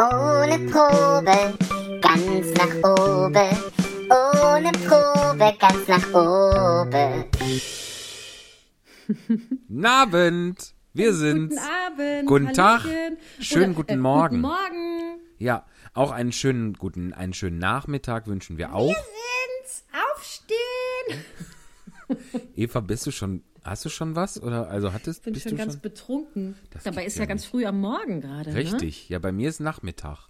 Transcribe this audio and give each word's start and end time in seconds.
Ohne 0.00 0.60
Probe, 0.70 1.58
ganz 2.00 2.54
nach 2.54 2.72
oben. 2.88 3.50
Ohne 4.08 4.70
Probe, 4.86 5.56
ganz 5.58 5.88
nach 5.88 6.14
oben. 6.14 7.24
Nabend, 9.68 10.74
wir 10.92 11.12
sind. 11.14 11.48
Guten 11.48 11.58
Abend. 11.58 12.26
Guten 12.28 12.52
Tag. 12.52 12.84
Hallöchen. 12.84 13.18
Schönen 13.40 13.64
Oder, 13.64 13.74
guten 13.74 13.92
äh, 13.94 13.96
Morgen. 13.96 14.42
Guten 14.42 14.54
Morgen. 14.54 15.20
Ja, 15.38 15.66
auch 15.94 16.12
einen 16.12 16.30
schönen 16.30 16.74
guten, 16.74 17.12
einen 17.12 17.32
schönen 17.32 17.58
Nachmittag 17.58 18.28
wünschen 18.28 18.56
wir 18.56 18.76
auch. 18.76 18.94
Sind's. 18.94 19.84
Aufstehen. 20.14 21.24
Eva, 22.54 22.78
bist 22.78 23.04
du 23.04 23.10
schon, 23.10 23.42
hast 23.64 23.84
du 23.84 23.88
schon 23.88 24.16
was? 24.16 24.42
Oder 24.42 24.68
also 24.68 24.92
hattest, 24.92 25.20
Ich 25.20 25.24
bin 25.24 25.32
bist 25.34 25.44
schon 25.44 25.52
du 25.52 25.58
ganz 25.58 25.72
schon? 25.74 25.82
betrunken. 25.82 26.56
Das 26.70 26.84
Dabei 26.84 27.04
ist 27.04 27.18
ja 27.18 27.24
ganz 27.26 27.42
nicht. 27.42 27.50
früh 27.50 27.66
am 27.66 27.80
Morgen 27.80 28.20
gerade. 28.20 28.50
Ne? 28.50 28.56
Richtig, 28.56 29.08
ja, 29.08 29.18
bei 29.18 29.32
mir 29.32 29.48
ist 29.48 29.60
Nachmittag. 29.60 30.28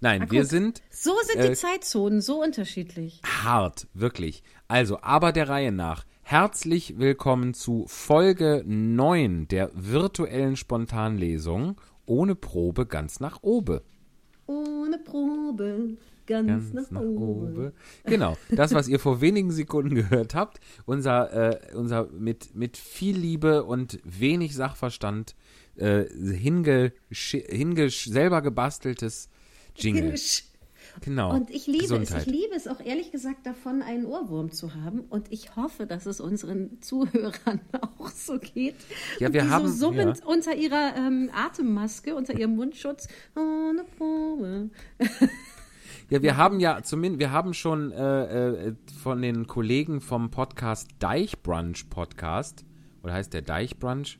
Nein, 0.00 0.22
Ah, 0.22 0.30
wir 0.30 0.42
guck. 0.42 0.50
sind 0.50 0.82
So 0.90 1.12
sind 1.24 1.40
Äh, 1.44 1.48
die 1.50 1.54
Zeitzonen 1.56 2.20
so 2.22 2.42
unterschiedlich. 2.42 3.20
hart, 3.24 3.86
wirklich. 3.94 4.42
Also, 4.68 5.00
aber 5.02 5.32
der 5.32 5.48
Reihe 5.48 5.72
nach. 5.72 6.04
Herzlich 6.22 6.98
willkommen 6.98 7.54
zu 7.54 7.84
Folge 7.88 8.62
9 8.66 9.48
der 9.48 9.70
virtuellen 9.74 10.56
Spontanlesung 10.56 11.80
ohne 12.06 12.34
Probe 12.34 12.86
ganz 12.86 13.20
nach 13.20 13.42
oben. 13.42 13.80
Ohne 14.46 14.98
Probe. 14.98 15.96
Ganz, 16.30 16.72
Ganz 16.72 16.90
nach, 16.90 16.90
nach 16.92 17.00
oben. 17.00 17.56
oben. 17.56 17.72
Genau, 18.04 18.36
das, 18.50 18.72
was 18.72 18.86
ihr 18.86 19.00
vor 19.00 19.20
wenigen 19.20 19.50
Sekunden 19.50 19.96
gehört 19.96 20.34
habt, 20.36 20.60
unser, 20.86 21.32
äh, 21.72 21.74
unser 21.74 22.06
mit, 22.06 22.54
mit 22.54 22.76
viel 22.76 23.16
Liebe 23.16 23.64
und 23.64 23.98
wenig 24.04 24.54
Sachverstand 24.54 25.34
äh, 25.74 26.04
hinge, 26.08 26.92
hinge, 27.10 27.90
selber 27.90 28.42
gebasteltes 28.42 29.28
Jingle. 29.74 30.14
Genau. 31.02 31.34
Und 31.34 31.50
ich 31.50 31.66
liebe 31.66 31.82
Gesundheit. 31.82 32.22
es, 32.22 32.26
ich 32.26 32.32
liebe 32.32 32.54
es 32.54 32.68
auch 32.68 32.80
ehrlich 32.80 33.10
gesagt 33.12 33.46
davon, 33.46 33.82
einen 33.82 34.06
Ohrwurm 34.06 34.50
zu 34.50 34.74
haben. 34.74 35.00
Und 35.00 35.30
ich 35.32 35.56
hoffe, 35.56 35.86
dass 35.86 36.06
es 36.06 36.20
unseren 36.20 36.80
Zuhörern 36.80 37.60
auch 37.98 38.08
so 38.10 38.38
geht. 38.38 38.76
Ja, 39.18 39.32
wir 39.32 39.48
haben- 39.50 39.68
so 39.68 39.86
summend 39.86 40.18
ja. 40.18 40.26
unter 40.26 40.54
ihrer 40.54 40.94
ähm, 40.96 41.30
Atemmaske, 41.34 42.14
unter 42.14 42.38
ihrem 42.38 42.56
Mundschutz, 42.56 43.08
Probe. 43.96 44.70
Ja, 46.10 46.22
wir 46.22 46.36
haben 46.36 46.58
ja 46.58 46.82
zumindest, 46.82 47.20
wir 47.20 47.30
haben 47.30 47.54
schon 47.54 47.92
äh, 47.92 48.68
äh, 48.68 48.74
von 49.00 49.22
den 49.22 49.46
Kollegen 49.46 50.00
vom 50.00 50.32
Podcast 50.32 50.88
Deichbrunch 50.98 51.88
Podcast, 51.88 52.64
oder 53.04 53.12
heißt 53.12 53.32
der 53.32 53.42
Deichbrunch? 53.42 54.18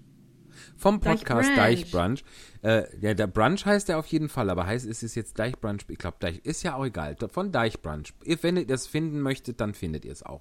Vom 0.80 0.98
Podcast 0.98 1.50
Deichbrunch. 1.50 2.24
Deichbrunch. 2.24 2.24
Äh, 2.62 2.84
ja, 3.00 3.12
der 3.12 3.26
Brunch 3.26 3.66
heißt 3.66 3.90
er 3.90 3.98
auf 3.98 4.06
jeden 4.06 4.30
Fall, 4.30 4.48
aber 4.48 4.66
heißt 4.66 4.86
es 4.88 5.02
ist 5.02 5.14
jetzt 5.14 5.38
Deichbrunch, 5.38 5.82
ich 5.88 5.98
glaube, 5.98 6.16
Deich, 6.20 6.38
ist 6.42 6.62
ja 6.62 6.74
auch 6.74 6.86
egal. 6.86 7.16
Von 7.28 7.52
Deichbrunch. 7.52 8.14
Wenn 8.24 8.56
ihr 8.56 8.66
das 8.66 8.86
finden 8.86 9.20
möchtet, 9.20 9.60
dann 9.60 9.74
findet 9.74 10.06
ihr 10.06 10.12
es 10.12 10.22
auch. 10.22 10.40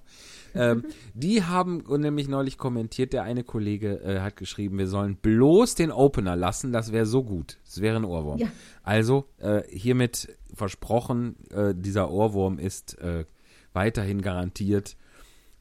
ähm, 0.56 0.86
die 1.14 1.44
haben 1.44 1.84
nämlich 1.98 2.30
neulich 2.30 2.58
kommentiert, 2.58 3.12
der 3.12 3.24
eine 3.24 3.44
Kollege 3.44 4.00
äh, 4.02 4.22
hat 4.22 4.38
geschrieben, 4.38 4.78
wir 4.78 4.88
sollen 4.88 5.18
bloß 5.18 5.76
den 5.76 5.92
Opener 5.92 6.38
lassen, 6.38 6.72
das 6.72 6.94
wäre 6.94 7.06
so 7.06 7.24
gut. 7.24 7.58
Das 7.66 7.82
wäre 7.82 7.98
ein 7.98 8.06
Ohrwurm. 8.06 8.40
Ja. 8.40 8.48
Also, 8.82 9.26
äh, 9.40 9.64
hiermit 9.70 10.38
versprochen, 10.54 11.36
äh, 11.52 11.74
dieser 11.76 12.12
Ohrwurm 12.12 12.60
ist 12.60 12.98
äh, 13.00 13.26
weiterhin 13.74 14.22
garantiert. 14.22 14.96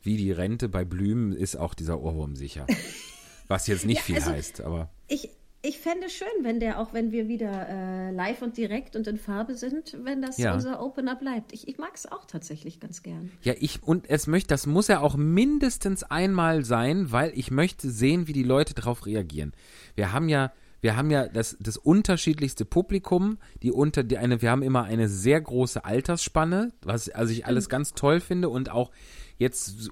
Wie 0.03 0.17
die 0.17 0.31
Rente 0.31 0.69
bei 0.69 0.85
Blümen 0.85 1.33
ist 1.33 1.57
auch 1.57 1.75
dieser 1.75 2.01
Ohrwurm 2.01 2.37
sicher. 2.37 2.65
Was 3.49 3.67
jetzt 3.67 3.85
nicht 3.87 3.99
Ja, 3.99 4.03
viel 4.05 4.15
also- 4.17 4.31
heißt, 4.31 4.61
aber. 4.61 4.91
Ich, 5.09 5.31
ich 5.63 5.79
fände 5.79 6.09
schön, 6.09 6.29
wenn 6.43 6.61
der, 6.61 6.79
auch 6.79 6.93
wenn 6.93 7.11
wir 7.11 7.27
wieder 7.29 7.69
äh, 7.69 8.11
live 8.13 8.43
und 8.43 8.57
direkt 8.57 8.95
und 8.95 9.07
in 9.09 9.19
Farbe 9.19 9.57
sind, 9.57 9.97
wenn 10.05 10.23
das 10.23 10.39
Ja. 10.39 10.55
unser 10.55 10.81
Opener 10.81 11.17
bleibt. 11.17 11.53
Ich, 11.53 11.67
ich 11.67 11.79
mag 11.79 11.91
es 11.95 12.07
auch 12.11 12.27
tatsächlich 12.27 12.79
ganz 12.79 13.03
gern. 13.03 13.33
Ja, 13.43 13.55
ich, 13.59 13.83
und 13.83 14.09
es 14.09 14.27
möchte, 14.29 14.49
das 14.49 14.67
muss 14.67 14.87
ja 14.89 15.01
auch 15.01 15.17
mindestens 15.17 16.05
einmal 16.05 16.65
sein, 16.65 17.11
weil 17.11 17.33
ich 17.35 17.51
möchte 17.51 17.91
sehen, 17.91 18.29
wie 18.29 18.33
die 18.33 18.45
Leute 18.45 18.75
darauf 18.75 19.05
reagieren. 19.07 19.53
Wir 19.97 20.13
haben 20.13 20.29
ja, 20.29 20.53
wir 20.81 20.97
haben 20.97 21.11
ja 21.11 21.27
das, 21.27 21.57
das 21.59 21.77
unterschiedlichste 21.77 22.65
Publikum, 22.65 23.39
die 23.65 23.73
unter, 23.73 24.05
die 24.05 24.17
eine, 24.19 24.41
wir 24.43 24.53
haben 24.53 24.63
immer 24.63 24.85
eine 24.85 25.09
sehr 25.09 25.41
große 25.41 25.85
Altersspanne, 25.85 26.73
was, 26.83 27.09
also 27.09 27.33
ich 27.33 27.47
alles 27.47 27.69
ganz 27.69 27.95
toll 27.95 28.21
finde 28.21 28.49
und 28.49 28.71
auch 28.71 28.93
jetzt 29.39 29.91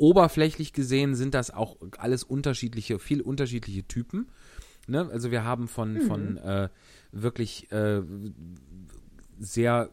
oberflächlich 0.00 0.72
gesehen 0.72 1.14
sind 1.14 1.34
das 1.34 1.50
auch 1.50 1.76
alles 1.98 2.24
unterschiedliche, 2.24 2.98
viel 2.98 3.20
unterschiedliche 3.20 3.84
Typen. 3.84 4.28
Ne? 4.86 5.08
Also 5.12 5.30
wir 5.30 5.44
haben 5.44 5.68
von, 5.68 6.00
von 6.00 6.36
äh, 6.38 6.68
wirklich 7.12 7.70
äh, 7.70 8.02
sehr 9.38 9.90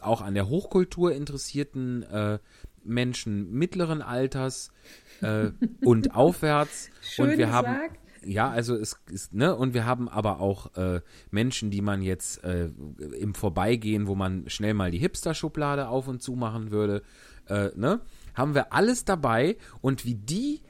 auch 0.00 0.20
an 0.20 0.34
der 0.34 0.48
Hochkultur 0.48 1.12
interessierten 1.12 2.02
äh, 2.02 2.38
Menschen 2.82 3.52
mittleren 3.52 4.02
Alters 4.02 4.72
äh, 5.20 5.50
und 5.84 6.14
aufwärts. 6.14 6.90
Schön 7.02 7.30
und 7.30 7.38
wir 7.38 7.52
haben 7.52 7.74
gesagt. 7.74 7.98
ja, 8.24 8.50
also 8.50 8.74
es 8.76 8.98
ist, 9.10 9.34
ne, 9.34 9.54
und 9.54 9.74
wir 9.74 9.84
haben 9.84 10.08
aber 10.08 10.40
auch 10.40 10.74
äh, 10.76 11.00
Menschen, 11.30 11.70
die 11.70 11.82
man 11.82 12.02
jetzt 12.02 12.42
äh, 12.44 12.70
im 13.18 13.34
Vorbeigehen, 13.34 14.06
wo 14.06 14.14
man 14.14 14.48
schnell 14.48 14.74
mal 14.74 14.90
die 14.90 14.98
Hipster-Schublade 14.98 15.88
auf 15.88 16.08
und 16.08 16.22
zu 16.22 16.32
machen 16.32 16.70
würde, 16.70 17.02
äh, 17.48 17.70
ne, 17.76 18.00
haben 18.36 18.54
wir 18.54 18.72
alles 18.72 19.04
dabei 19.04 19.56
und 19.80 20.04
wie 20.04 20.14
die 20.14 20.60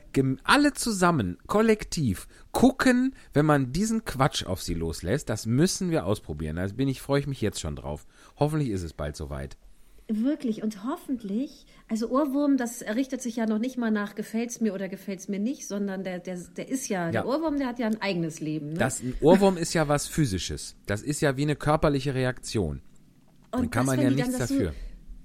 alle 0.45 0.73
zusammen, 0.73 1.37
kollektiv, 1.47 2.27
gucken, 2.51 3.15
wenn 3.35 3.45
man 3.45 3.73
diesen 3.73 4.07
Quatsch 4.07 4.47
auf 4.47 4.63
sie 4.63 4.73
loslässt, 4.73 5.29
das 5.29 5.45
müssen 5.45 5.91
wir 5.91 6.07
ausprobieren. 6.07 6.57
Da 6.57 6.67
bin 6.69 6.89
ich, 6.89 7.03
freue 7.03 7.21
ich 7.21 7.27
mich 7.27 7.43
jetzt 7.43 7.61
schon 7.61 7.77
drauf. 7.77 8.07
Hoffentlich 8.39 8.71
ist 8.71 8.83
es 8.83 8.95
bald 8.95 9.15
soweit. 9.15 9.59
Wirklich 10.09 10.63
und 10.63 10.85
hoffentlich, 10.85 11.67
also 11.87 12.09
Ohrwurm, 12.09 12.57
das 12.57 12.81
richtet 12.95 13.21
sich 13.21 13.37
ja 13.37 13.45
noch 13.45 13.59
nicht 13.59 13.77
mal 13.77 13.91
nach 13.91 14.15
gefällt's 14.15 14.61
mir 14.61 14.73
oder 14.73 14.89
gefällt's 14.89 15.29
mir 15.29 15.41
nicht, 15.41 15.67
sondern 15.67 16.03
der, 16.03 16.21
der, 16.21 16.39
der 16.57 16.69
ist 16.69 16.89
ja, 16.89 17.07
Ja. 17.07 17.11
der 17.11 17.27
Ohrwurm, 17.27 17.59
der 17.59 17.67
hat 17.67 17.79
ja 17.79 17.87
ein 17.87 18.01
eigenes 18.01 18.41
Leben. 18.41 18.69
Ne? 18.69 18.79
Das, 18.79 19.03
ein 19.03 19.15
Ohrwurm 19.21 19.59
ist 19.59 19.75
ja 19.75 19.87
was 19.87 20.07
Physisches. 20.07 20.77
Das 20.87 21.03
ist 21.03 21.21
ja 21.21 21.37
wie 21.37 21.43
eine 21.43 21.57
körperliche 21.57 22.15
Reaktion. 22.15 22.81
und 23.51 23.61
dann 23.61 23.71
kann 23.71 23.87
das, 23.87 23.97
man 23.97 24.05
ja 24.05 24.11
nichts 24.11 24.39
dafür. 24.39 24.73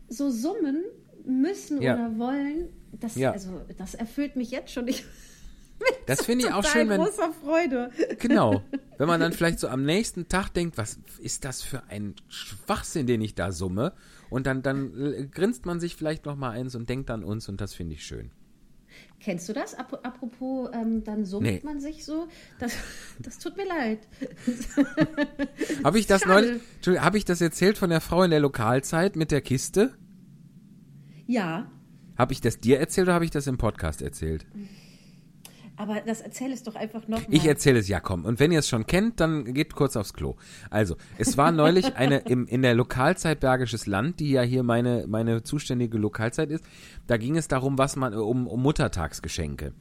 So, 0.09 0.29
so 0.29 0.49
summen 0.49 0.83
müssen 1.25 1.81
Ja. 1.81 1.95
oder 1.95 2.17
wollen, 2.17 2.69
das, 2.93 3.15
Ja. 3.15 3.31
also, 3.31 3.61
das 3.77 3.93
erfüllt 3.95 4.35
mich 4.35 4.51
jetzt 4.51 4.71
schon. 4.71 4.87
Ich, 4.87 5.05
Das 6.05 6.23
finde 6.25 6.45
ich 6.45 6.53
auch 6.53 6.63
schön, 6.63 6.89
wenn, 6.89 7.01
großer 7.01 7.31
Freude. 7.43 7.89
Genau. 8.19 8.61
Wenn 8.99 9.07
man 9.07 9.19
dann 9.19 9.33
vielleicht 9.33 9.59
so 9.59 9.67
am 9.67 9.83
nächsten 9.83 10.27
Tag 10.27 10.49
denkt, 10.49 10.77
was 10.77 10.99
ist 11.19 11.43
das 11.43 11.63
für 11.63 11.83
ein 11.89 12.13
Schwachsinn, 12.27 13.07
den 13.07 13.19
ich 13.21 13.33
da 13.33 13.51
summe? 13.51 13.93
Und 14.29 14.45
dann, 14.45 14.61
dann 14.61 15.31
grinst 15.31 15.65
man 15.65 15.79
sich 15.79 15.95
vielleicht 15.95 16.25
noch 16.25 16.35
mal 16.35 16.51
eins 16.51 16.75
und 16.75 16.87
denkt 16.87 17.09
an 17.09 17.23
uns 17.23 17.49
und 17.49 17.59
das 17.61 17.73
finde 17.73 17.95
ich 17.95 18.05
schön. 18.05 18.29
Kennst 19.19 19.49
du 19.49 19.53
das? 19.53 19.73
Ap 19.73 20.05
apropos, 20.05 20.69
ähm, 20.73 21.03
dann 21.03 21.25
summt 21.25 21.47
Nee. 21.47 21.61
man 21.63 21.79
sich 21.79 22.05
so. 22.05 22.27
Das, 22.59 22.73
das 23.19 23.39
tut 23.39 23.57
mir 23.57 23.65
leid. 23.67 23.99
Habe 25.83 25.99
ich 25.99 26.07
das 26.07 26.25
neulich, 26.25 26.61
habe 26.99 27.17
ich 27.17 27.25
das 27.25 27.41
erzählt 27.41 27.77
von 27.77 27.89
der 27.89 28.01
Frau 28.01 28.23
in 28.23 28.31
der 28.31 28.39
Lokalzeit 28.39 29.15
mit 29.15 29.31
der 29.31 29.41
Kiste? 29.41 29.93
Ja, 31.31 31.71
Habe 32.17 32.33
ich 32.33 32.41
das 32.41 32.59
dir 32.59 32.77
erzählt 32.79 33.07
oder 33.07 33.13
habe 33.13 33.23
ich 33.23 33.31
das 33.31 33.47
im 33.47 33.57
Podcast 33.57 34.01
erzählt? 34.01 34.45
aber 35.77 36.01
das 36.01 36.21
erzähl 36.21 36.51
es 36.51 36.61
doch 36.61 36.75
einfach 36.75 37.07
nochmal. 37.07 37.25
Ich 37.31 37.45
erzähle 37.45 37.79
es, 37.79 37.87
ja 37.87 37.99
komm. 37.99 38.25
Und 38.25 38.39
wenn 38.39 38.51
ihr 38.51 38.59
es 38.59 38.67
schon 38.67 38.85
kennt, 38.85 39.19
dann 39.19 39.45
geht 39.53 39.73
kurz 39.73 39.95
aufs 39.95 40.13
Klo. 40.13 40.35
Also, 40.69 40.95
es 41.17 41.37
war 41.37 41.51
neulich 41.51 41.95
eine 41.95 42.17
im, 42.25 42.45
in 42.45 42.61
der 42.61 42.75
Lokalzeit 42.75 43.39
Bergisches 43.39 43.87
Land, 43.87 44.19
die 44.19 44.29
ja 44.31 44.43
hier 44.43 44.61
meine, 44.61 45.05
meine 45.07 45.41
zuständige 45.41 45.97
Lokalzeit 45.97 46.51
ist. 46.51 46.63
Da 47.07 47.17
ging 47.17 47.35
es 47.35 47.47
darum, 47.47 47.79
was 47.79 47.95
man, 47.95 48.13
um, 48.13 48.45
um 48.45 48.61
Muttertagsgeschenke. 48.61 49.73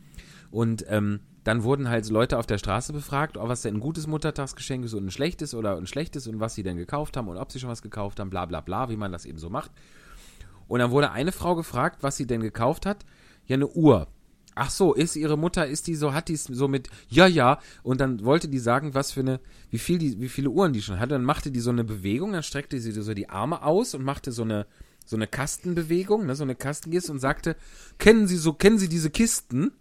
Und 0.51 0.87
ähm, 0.89 1.21
dann 1.45 1.65
wurden 1.65 1.91
halt 1.91 2.09
Leute 2.09 2.39
auf 2.39 2.47
der 2.47 2.59
Straße 2.59 2.93
befragt, 2.93 3.37
ob 3.37 3.49
was 3.49 3.63
denn 3.63 3.75
ein 3.75 3.81
gutes 3.81 4.07
Muttertagsgeschenk 4.07 4.85
ist 4.85 4.95
und 4.95 5.07
ein 5.07 5.11
schlechtes 5.11 5.55
oder 5.55 5.77
ein 5.77 5.87
schlechtes 5.87 6.27
und 6.27 6.41
was 6.41 6.55
sie 6.55 6.63
denn 6.63 6.77
gekauft 6.77 7.17
haben 7.17 7.29
und 7.29 7.37
ob 7.37 7.53
sie 7.53 7.59
schon 7.59 7.71
was 7.71 7.83
gekauft 7.83 8.21
haben, 8.21 8.31
bla 8.31 8.47
bla 8.47 8.61
bla, 8.61 8.89
wie 8.89 8.97
man 8.97 9.13
das 9.13 9.27
eben 9.27 9.39
so 9.39 9.51
macht. 9.51 9.71
Und 10.71 10.79
dann 10.79 10.93
wurde 10.93 11.11
eine 11.11 11.33
Frau 11.33 11.57
gefragt, 11.57 12.05
was 12.05 12.17
sie 12.17 12.29
denn 12.29 12.41
gekauft 12.43 12.87
hat. 12.87 13.05
Ja, 13.45 13.55
eine 13.55 13.67
Uhr. 13.67 14.07
Ach 14.55 14.71
so, 14.71 14.95
ist 14.95 15.17
ihre 15.17 15.37
Mutter, 15.37 15.67
ist 15.67 15.89
die 15.89 15.97
so, 15.97 16.15
hat 16.15 16.29
die 16.29 16.35
es 16.35 16.45
so 16.45 16.69
mit, 16.69 16.89
ja, 17.09 17.27
ja. 17.27 17.59
Und 17.83 18.01
dann 18.01 18.25
wollte 18.25 18.47
die 18.47 18.61
sagen, 18.61 18.95
was 18.95 19.11
für 19.11 19.19
eine, 19.19 19.41
wie 19.71 19.79
viel 19.79 19.99
die, 19.99 20.21
wie 20.21 20.29
viele 20.29 20.49
Uhren 20.49 20.73
die 20.73 20.81
schon 20.81 21.01
hatte. 21.01 21.15
Dann 21.15 21.25
machte 21.25 21.51
die 21.51 21.59
so 21.59 21.71
eine 21.71 21.83
Bewegung, 21.83 22.33
dann 22.33 22.45
streckte 22.45 22.79
sie 22.79 22.93
so 22.93 23.15
die 23.15 23.29
Arme 23.29 23.65
aus 23.65 23.95
und 23.95 24.05
machte 24.05 24.31
so 24.31 24.43
eine, 24.43 24.65
so 25.05 25.17
eine 25.17 25.27
Kastenbewegung, 25.27 26.25
ne, 26.27 26.37
so 26.37 26.45
eine 26.45 26.55
Kastengeste 26.55 27.11
und 27.11 27.19
sagte, 27.19 27.57
kennen 27.99 28.29
Sie 28.29 28.37
so, 28.37 28.53
kennen 28.53 28.79
Sie 28.79 28.89
diese 28.89 29.11
Kisten? 29.11 29.73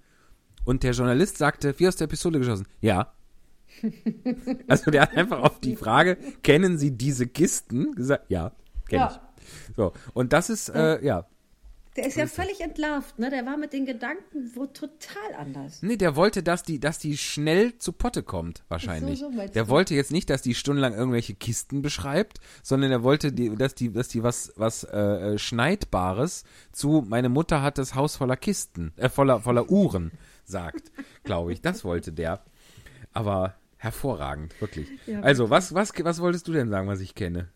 Und 0.65 0.81
der 0.81 0.93
Journalist 0.93 1.37
sagte, 1.37 1.75
wie 1.77 1.87
aus 1.87 1.97
der 1.97 2.07
Pistole 2.07 2.39
geschossen, 2.39 2.65
ja. 2.81 3.13
Also 4.67 4.89
der 4.89 5.03
hat 5.03 5.15
einfach 5.15 5.39
auf 5.41 5.59
die 5.59 5.75
Frage, 5.75 6.17
kennen 6.41 6.79
Sie 6.79 6.91
diese 6.97 7.27
Kisten? 7.27 7.93
gesagt, 7.93 8.25
ja, 8.31 8.53
kenne 8.87 9.03
Ja. 9.03 9.11
ich. 9.11 9.28
So, 9.79 9.93
und 10.13 10.33
das 10.33 10.49
ist, 10.49 10.67
äh, 10.67 11.01
ja. 11.05 11.25
Der 11.95 12.05
ist 12.05 12.17
ja 12.17 12.27
völlig 12.27 12.59
entlarvt, 12.59 13.17
ne? 13.17 13.29
Der 13.29 13.45
war 13.45 13.55
mit 13.55 13.71
den 13.71 13.85
Gedanken 13.85 14.51
wo 14.53 14.65
total 14.65 15.33
anders. 15.37 15.81
Nee, 15.81 15.95
der 15.95 16.17
wollte, 16.17 16.43
dass 16.43 16.63
die, 16.63 16.81
dass 16.81 16.99
die 16.99 17.15
schnell 17.17 17.77
zu 17.77 17.93
Potte 17.93 18.21
kommt, 18.21 18.65
wahrscheinlich. 18.67 19.19
so 19.19 19.29
meinst 19.29 19.55
der 19.55 19.63
du? 19.63 19.69
wollte 19.69 19.95
jetzt 19.95 20.11
nicht, 20.11 20.29
dass 20.29 20.41
die 20.41 20.53
stundenlang 20.53 20.93
irgendwelche 20.93 21.33
Kisten 21.33 21.81
beschreibt, 21.81 22.41
sondern 22.61 22.91
er 22.91 23.03
wollte, 23.03 23.31
die, 23.31 23.55
dass 23.55 23.73
die, 23.73 23.93
dass 23.93 24.09
die 24.09 24.21
was, 24.21 24.51
was 24.57 24.83
äh, 24.83 24.97
äh, 24.97 25.37
Schneidbares 25.37 26.43
zu 26.73 27.05
meine 27.07 27.29
Mutter 27.29 27.61
hat 27.61 27.77
das 27.77 27.95
Haus 27.95 28.17
voller 28.17 28.37
Kisten, 28.37 28.91
äh, 28.97 29.07
voller, 29.07 29.39
voller 29.39 29.69
Uhren, 29.69 30.11
sagt, 30.43 30.91
glaube 31.23 31.53
ich. 31.53 31.61
Das 31.61 31.85
wollte 31.85 32.11
der. 32.11 32.43
Aber 33.13 33.55
hervorragend, 33.77 34.59
wirklich. 34.59 34.89
Ja, 35.07 35.21
also, 35.21 35.49
was, 35.49 35.73
was, 35.73 35.93
was 36.03 36.19
wolltest 36.19 36.49
du 36.49 36.51
denn 36.51 36.69
sagen, 36.69 36.89
was 36.89 36.99
ich 36.99 37.15
kenne? 37.15 37.47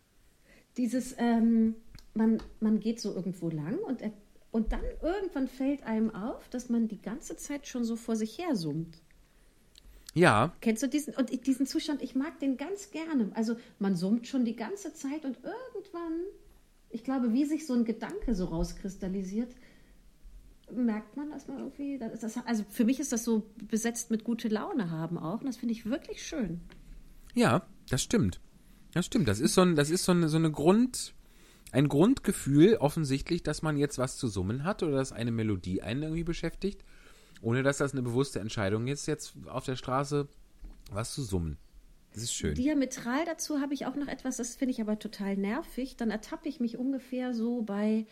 Dieses, 0.77 1.15
ähm, 1.19 1.75
man, 2.13 2.41
man 2.59 2.79
geht 2.79 2.99
so 2.99 3.13
irgendwo 3.13 3.49
lang 3.49 3.77
und, 3.79 4.01
er, 4.01 4.11
und 4.51 4.71
dann 4.71 4.83
irgendwann 5.01 5.47
fällt 5.47 5.83
einem 5.83 6.13
auf, 6.13 6.47
dass 6.49 6.69
man 6.69 6.87
die 6.87 7.01
ganze 7.01 7.37
Zeit 7.37 7.67
schon 7.67 7.83
so 7.83 7.95
vor 7.95 8.15
sich 8.15 8.37
her 8.37 8.55
summt. 8.55 9.01
Ja, 10.13 10.53
Kennst 10.61 10.83
du 10.83 10.87
diesen, 10.87 11.15
und 11.15 11.47
diesen 11.47 11.65
Zustand, 11.65 12.03
ich 12.03 12.13
mag 12.13 12.39
den 12.39 12.57
ganz 12.57 12.91
gerne. 12.91 13.31
Also 13.33 13.55
man 13.79 13.95
summt 13.95 14.27
schon 14.27 14.45
die 14.45 14.55
ganze 14.55 14.93
Zeit 14.93 15.25
und 15.25 15.37
irgendwann, 15.37 16.19
ich 16.91 17.03
glaube, 17.03 17.33
wie 17.33 17.45
sich 17.45 17.65
so 17.65 17.73
ein 17.73 17.83
Gedanke 17.83 18.35
so 18.35 18.45
rauskristallisiert, 18.45 19.55
merkt 20.71 21.17
man, 21.17 21.31
dass 21.31 21.47
man 21.47 21.57
irgendwie, 21.57 21.97
das, 21.97 22.37
also 22.45 22.63
für 22.69 22.85
mich 22.85 22.99
ist 22.99 23.11
das 23.11 23.23
so 23.23 23.43
besetzt 23.67 24.11
mit 24.11 24.23
gute 24.23 24.47
Laune 24.47 24.91
haben 24.91 25.17
auch 25.17 25.39
und 25.39 25.47
das 25.47 25.57
finde 25.57 25.73
ich 25.73 25.85
wirklich 25.85 26.25
schön. 26.25 26.61
Ja, 27.33 27.65
das 27.89 28.03
stimmt. 28.03 28.39
Das 28.93 29.07
stimmt. 29.07 29.27
Das 29.27 29.39
ist 29.39 29.55
so, 29.55 29.61
ein, 29.61 29.75
das 29.75 29.89
ist 29.89 30.05
so 30.05 30.11
eine, 30.11 30.29
so 30.29 30.37
eine 30.37 30.51
Grund, 30.51 31.15
ein 31.73 31.87
Grundgefühl 31.87 32.75
offensichtlich, 32.75 33.41
dass 33.41 33.63
man 33.63 33.77
jetzt 33.77 33.97
was 33.97 34.17
zu 34.17 34.27
summen 34.27 34.63
hat 34.63 34.83
oder 34.83 34.97
dass 34.97 35.11
eine 35.11 35.31
Melodie 35.31 35.81
einen 35.81 36.03
irgendwie 36.03 36.23
beschäftigt, 36.23 36.85
ohne 37.41 37.63
dass 37.63 37.79
das 37.79 37.93
eine 37.93 38.03
bewusste 38.03 38.39
Entscheidung 38.39 38.87
ist, 38.87 39.07
jetzt 39.07 39.33
auf 39.47 39.65
der 39.65 39.75
Straße 39.75 40.27
was 40.91 41.13
zu 41.13 41.23
summen. 41.23 41.57
Das 42.13 42.21
ist 42.21 42.33
schön. 42.33 42.53
Diametral 42.53 43.25
dazu 43.25 43.59
habe 43.59 43.73
ich 43.73 43.87
auch 43.87 43.95
noch 43.95 44.07
etwas, 44.07 44.37
das 44.37 44.55
finde 44.55 44.71
ich 44.71 44.81
aber 44.81 44.99
total 44.99 45.35
nervig. 45.35 45.97
Dann 45.97 46.11
ertappe 46.11 46.47
ich 46.47 46.59
mich 46.59 46.77
ungefähr 46.77 47.33
so 47.33 47.63
bei 47.63 48.05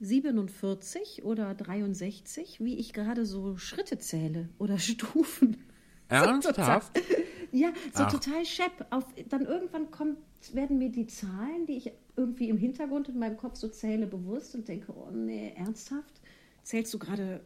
47 0.00 1.22
oder 1.22 1.54
63, 1.54 2.58
wie 2.58 2.76
ich 2.76 2.92
gerade 2.92 3.24
so 3.24 3.56
Schritte 3.56 3.98
zähle 3.98 4.48
oder 4.58 4.78
Stufen. 4.80 5.64
Ernsthaft? 6.08 7.00
Ja, 7.52 7.72
so 7.92 8.04
Ach. 8.04 8.12
total 8.12 8.44
schepp. 8.44 8.86
Auf, 8.90 9.04
dann 9.28 9.44
irgendwann 9.44 9.90
kommt, 9.90 10.18
werden 10.54 10.78
mir 10.78 10.90
die 10.90 11.06
Zahlen, 11.06 11.66
die 11.66 11.76
ich 11.76 11.92
irgendwie 12.16 12.48
im 12.48 12.56
Hintergrund 12.56 13.08
in 13.08 13.18
meinem 13.18 13.36
Kopf 13.36 13.56
so 13.56 13.68
zähle, 13.68 14.06
bewusst 14.06 14.54
und 14.54 14.68
denke, 14.68 14.92
oh 14.92 15.10
nee, 15.10 15.52
ernsthaft? 15.56 16.20
Zählst 16.62 16.92
du 16.94 16.98
gerade, 16.98 17.40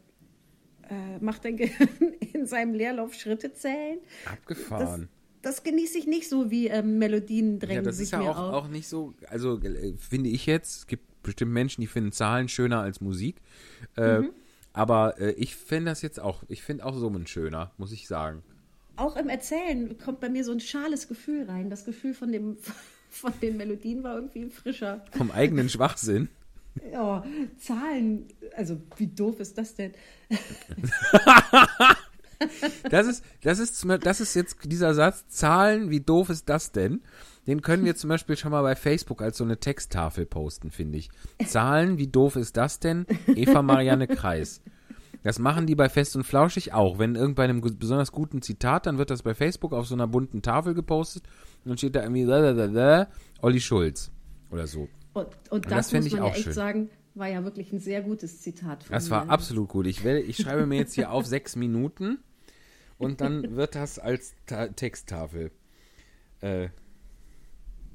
äh, 0.89 1.19
macht 1.21 1.45
dein 1.45 1.57
Gehirn 1.59 2.15
in 2.33 2.47
seinem 2.47 2.75
Leerlauf 2.75 3.15
Schritte 3.15 3.53
zählen? 3.53 3.99
Das, 4.25 4.33
Abgefahren. 4.33 5.09
das 5.43 5.63
genieße 5.63 5.99
ich 5.99 6.07
nicht 6.07 6.29
so, 6.29 6.51
wie 6.51 6.69
ähm, 6.69 6.99
Melodien 6.99 7.55
ja, 7.55 7.67
drängen 7.67 7.85
das 7.85 7.97
sich 7.97 8.05
ist 8.05 8.13
ja 8.13 8.19
mir 8.19 8.31
auch, 8.31 8.39
auf. 8.39 8.55
auch 8.55 8.69
nicht 8.69 8.89
so, 8.89 9.15
also 9.29 9.61
äh, 9.61 9.95
finde 9.97 10.31
ich 10.31 10.47
jetzt, 10.47 10.79
es 10.79 10.87
gibt 10.87 11.23
bestimmt 11.23 11.53
Menschen, 11.53 11.81
die 11.81 11.87
finden 11.87 12.13
Zahlen 12.13 12.49
schöner 12.49 12.81
als 12.81 13.01
Musik. 13.01 13.41
Äh, 13.97 14.21
Mhm. 14.21 14.31
Aber 14.75 15.21
äh, 15.21 15.31
ich 15.33 15.55
finde 15.55 15.93
das 15.93 16.03
jetzt 16.03 16.21
auch, 16.21 16.43
ich 16.49 16.63
finde 16.63 16.85
auch 16.85 16.97
Summen 16.97 17.27
schöner, 17.29 17.73
muss 17.79 17.93
ich 17.93 18.09
sagen. 18.09 18.43
Auch 18.97 19.17
im 19.17 19.29
Erzählen 19.29 19.99
kommt 19.99 20.21
bei 20.21 20.29
mir 20.29 20.45
so 20.45 20.53
ein 20.53 20.61
schales 20.61 21.09
Gefühl 21.09 21.45
rein. 21.45 21.71
Das 21.71 21.85
Gefühl 21.85 22.15
von, 22.15 22.33
dem, 22.33 22.57
von 23.11 23.33
den 23.41 23.57
Melodien 23.57 24.03
war 24.03 24.17
irgendwie 24.17 24.49
frischer. 24.51 25.05
Vom 25.17 25.31
eigenen 25.31 25.69
Schwachsinn. 25.69 26.29
Ja, 26.93 27.25
Zahlen, 27.59 28.27
also 28.57 28.81
wie 28.97 29.07
doof 29.07 29.39
ist 29.41 29.59
das 29.59 29.75
denn? 29.75 29.93
Das 32.91 33.07
ist, 33.07 33.25
das 33.43 33.59
ist, 33.59 33.87
das 34.03 34.21
ist 34.21 34.35
jetzt 34.35 34.59
dieser 34.65 34.93
Satz, 34.93 35.25
Zahlen, 35.29 35.91
wie 35.91 36.01
doof 36.01 36.31
ist 36.31 36.49
das 36.49 36.73
denn? 36.73 37.01
Den 37.47 37.63
können 37.63 37.85
wir 37.85 37.95
zum 37.95 38.09
Beispiel 38.09 38.37
schon 38.37 38.51
mal 38.51 38.63
bei 38.63 38.75
Facebook 38.77 39.23
als 39.23 39.39
so 39.39 39.45
eine 39.45 39.59
Texttafel 39.59 40.27
posten, 40.27 40.71
finde 40.71 40.99
ich. 40.99 41.11
Zahlen, 41.47 41.97
wie 41.99 42.07
doof 42.07 42.37
ist 42.37 42.57
das 42.57 42.81
denn? 42.81 43.07
Eva 43.29 43.63
Marianne 43.63 44.09
Kreis. 44.09 44.63
Das 45.25 45.39
machen 45.39 45.67
die 45.67 45.75
bei 45.75 45.89
Fest 45.89 46.15
und 46.17 46.25
Flauschig 46.25 46.75
auch. 46.75 46.99
Wenn 46.99 47.15
irgend 47.17 47.35
bei 47.35 47.45
einem 47.45 47.63
besonders 47.63 48.13
guten 48.13 48.43
Zitat, 48.43 48.87
dann 48.87 48.99
wird 48.99 49.11
das 49.11 49.23
bei 49.23 49.35
Facebook 49.35 49.73
auf 49.73 49.87
so 49.87 49.95
einer 49.95 50.07
bunten 50.07 50.43
Tafel 50.43 50.75
gepostet 50.75 51.25
und 51.65 51.71
dann 51.71 51.79
steht 51.79 51.97
da 51.97 52.03
irgendwie 52.03 52.27
da, 52.27 52.41
da, 52.41 52.53
da, 52.53 52.69
da, 52.69 53.09
Olli 53.41 53.59
Schulz 53.59 54.13
oder 54.51 54.67
so. 54.67 54.87
Und, 55.15 55.29
und 55.51 55.65
das 55.65 55.73
das, 55.73 55.91
fänd 55.91 56.05
muss 56.05 56.13
ich 56.13 56.13
man 56.13 56.23
ja 56.23 56.31
auch 56.31 56.35
echt 56.35 56.45
schön. 56.45 56.53
sagen, 56.53 56.91
war 57.15 57.29
ja 57.29 57.43
wirklich 57.43 57.73
ein 57.73 57.81
sehr 57.81 58.03
gutes 58.03 58.43
Zitat 58.43 58.85
von 58.85 58.93
Das 58.93 59.09
war 59.09 59.25
mir. 59.25 59.31
absolut 59.31 59.71
gut. 59.71 59.87
Ich, 59.87 60.05
werde, 60.05 60.21
ich 60.21 60.37
schreibe 60.37 60.67
mir 60.67 60.77
jetzt 60.77 60.95
hier 60.95 61.11
auf 61.11 61.25
sechs 61.25 61.57
Minuten 61.57 62.19
und 62.99 63.23
dann 63.23 63.57
wird 63.57 63.77
das 63.77 63.99
als 63.99 64.35
Ta 64.45 64.69
Texttafel 64.69 65.53
äh, 66.41 66.69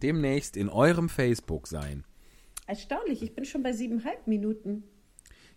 demnächst 0.02 0.58
in 0.58 0.68
eurem 0.68 1.10
Facebook 1.10 1.68
sein. 1.68 2.06
Erstaunlich, 2.66 3.22
ich 3.22 3.36
bin 3.36 3.46
schon 3.46 3.62
bei 3.62 3.74
siebeneinhalb 3.74 4.26
Minuten. 4.26 4.84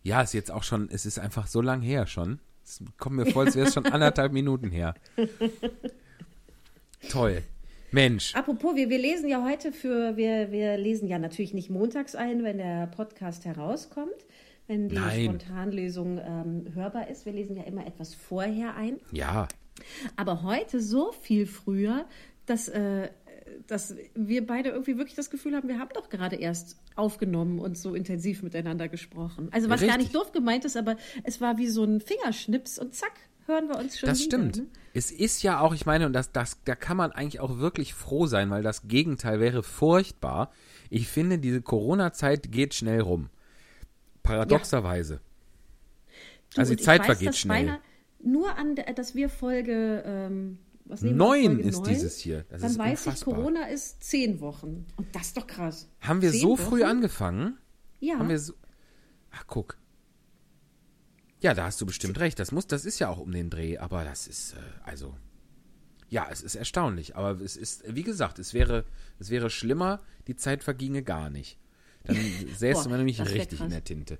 Ja, 0.03 0.23
ist 0.23 0.35
jetzt 0.35 0.51
auch 0.51 0.63
schon, 0.63 0.89
es 0.91 1.07
ist 1.07 1.19
einfach 1.19 1.47
so 1.47 1.61
lang 1.61 1.81
her 1.81 2.07
schon. 2.07 2.41
Es 2.65 2.83
kommt 2.99 3.17
mir 3.17 3.27
vor, 3.27 3.45
als 3.45 3.57
wäre 3.57 3.69
es 3.69 3.75
schon 3.75 3.87
anderthalb 3.93 4.33
Minuten 4.33 4.71
her. 4.71 4.95
Toll. 7.09 7.43
Mensch. 7.91 8.35
Apropos, 8.35 8.75
wir, 8.75 8.89
wir 8.89 8.99
lesen 8.99 9.29
ja 9.29 9.45
heute 9.45 9.73
für, 9.73 10.17
wir, 10.17 10.51
wir 10.51 10.79
lesen 10.79 11.09
ja 11.09 11.19
natürlich 11.19 11.53
nicht 11.53 11.69
montags 11.69 12.15
ein, 12.15 12.43
wenn 12.43 12.59
der 12.59 12.87
Podcast 12.87 13.45
herauskommt, 13.45 14.27
wenn 14.67 14.89
die 14.89 14.95
Nein. 14.95 15.25
Spontanlesung 15.25 16.19
ähm, 16.19 16.75
hörbar 16.75 17.09
ist. 17.09 17.27
Wir 17.27 17.33
lesen 17.33 17.57
ja 17.57 17.65
immer 17.65 17.87
etwas 17.87 18.15
vorher 18.15 18.77
ein. 18.77 18.99
Ja, 19.11 19.47
Aber 20.17 20.43
heute 20.43 20.81
so 20.81 21.13
viel 21.13 21.47
früher, 21.47 22.07
dass, 22.47 22.69
äh, 22.69 23.11
dass 23.67 23.95
wir 24.15 24.47
beide 24.47 24.71
irgendwie 24.71 24.97
wirklich 24.99 25.15
das 25.17 25.31
Gefühl 25.31 25.55
haben, 25.57 25.69
wir 25.69 25.79
haben 25.79 25.91
doch 25.95 26.09
gerade 26.11 26.37
erst 26.37 26.77
aufgenommen 26.97 27.59
und 27.59 27.77
so 27.79 27.95
intensiv 27.95 28.43
miteinander 28.43 28.89
gesprochen. 28.89 29.49
Also 29.53 29.69
was 29.71 29.81
Ja, 29.81 29.89
gar 29.89 29.97
richtig. 29.99 30.13
nicht 30.13 30.23
doof 30.23 30.33
gemeint 30.33 30.65
ist, 30.65 30.77
aber 30.77 30.97
es 31.25 31.41
war 31.41 31.59
wie 31.59 31.69
so 31.69 31.85
ein 31.85 32.01
Fingerschnips 32.01 32.79
und 32.79 32.95
zack, 32.95 33.13
hören 33.47 33.69
wir 33.69 33.79
uns 33.79 33.99
schon 33.99 34.09
das 34.09 34.21
wieder. 34.21 34.39
stimmt. 34.39 34.57
Ne? 34.59 34.67
Es 34.95 35.11
ist 35.11 35.43
ja 35.43 35.61
auch, 35.61 35.75
ich 35.75 35.87
meine, 35.87 36.07
und 36.07 36.13
das, 36.13 36.33
das, 36.33 36.59
da 36.65 36.75
kann 36.75 36.97
man 36.97 37.13
eigentlich 37.13 37.41
auch 37.41 37.59
wirklich 37.59 37.95
froh 37.95 38.27
sein, 38.27 38.51
weil 38.51 38.63
das 38.63 38.89
Gegenteil 38.89 39.41
wäre 39.41 39.63
furchtbar. 39.63 40.53
Ich 40.91 41.09
finde, 41.09 41.39
diese 41.39 41.63
Corona-Zeit 41.63 42.53
geht 42.53 42.75
schnell 42.75 43.01
rum. 43.01 43.31
Paradoxerweise. 44.23 45.21
Du, 46.55 46.61
Also 46.61 46.71
die 46.71 46.75
und 46.77 46.81
ich 46.81 46.85
Zeit 46.85 47.01
weiß, 47.01 47.07
vergeht 47.07 47.37
schnell. 47.37 47.79
Nur 48.23 48.57
an, 48.57 48.77
der- 48.77 48.93
dass 48.93 49.15
wir 49.15 49.29
Folge 49.29 50.03
ähm, 50.07 50.59
was 50.93 51.01
Neun 51.01 51.59
ist 51.59 51.79
neun, 51.79 51.89
dieses 51.89 52.19
hier. 52.19 52.45
Das 52.51 52.61
dann 52.61 52.79
weiß 52.79 53.07
unfassbar. 53.07 53.15
ich, 53.15 53.25
Corona 53.25 53.65
ist 53.69 54.05
zehn 54.05 54.41
Wochen. 54.41 54.87
Und 54.97 55.15
das 55.15 55.29
ist 55.29 55.37
doch 55.39 55.47
krass. 55.47 55.89
Haben 56.01 56.21
wir 56.21 56.31
Zehn 56.31 56.41
so 56.41 56.57
früh 56.57 56.81
Wochen? 56.81 56.89
angefangen? 56.89 57.59
Ja. 57.99 58.19
Haben 58.19 58.29
wir 58.29 58.39
so. 58.39 58.53
Ach, 59.31 59.45
guck. 59.47 59.79
Ja, 61.41 61.55
da 61.55 61.65
hast 61.65 61.81
du 61.81 61.87
bestimmt 61.87 62.21
recht. 62.21 62.39
Das 62.39 62.53
muss, 62.53 62.67
das 62.67 62.85
ist 62.85 62.99
ja 62.99 63.09
auch 63.09 63.19
um 63.19 63.33
den 63.33 63.49
Dreh, 63.49 63.79
aber 63.79 64.05
das 64.05 64.27
ist, 64.27 64.53
äh, 64.53 64.57
also. 64.85 65.17
Ja, 66.09 66.29
es 66.31 66.43
ist 66.43 66.57
erstaunlich. 66.57 67.17
Aber 67.17 67.41
es 67.41 67.57
ist, 67.57 67.85
wie 67.89 68.03
gesagt, 68.03 68.39
es 68.39 68.53
wäre, 68.53 68.85
es 69.19 69.31
wäre 69.31 69.49
schlimmer, 69.49 70.01
die 70.27 70.37
Zeit 70.37 70.63
verginge 70.63 71.03
gar 71.03 71.31
nicht. 71.31 71.59
Dann 72.05 72.17
säße 72.59 72.91
man 72.91 72.99
nämlich 72.99 73.19
richtig 73.21 73.61
in 73.61 73.71
der 73.71 73.83
Tinte. 73.83 74.19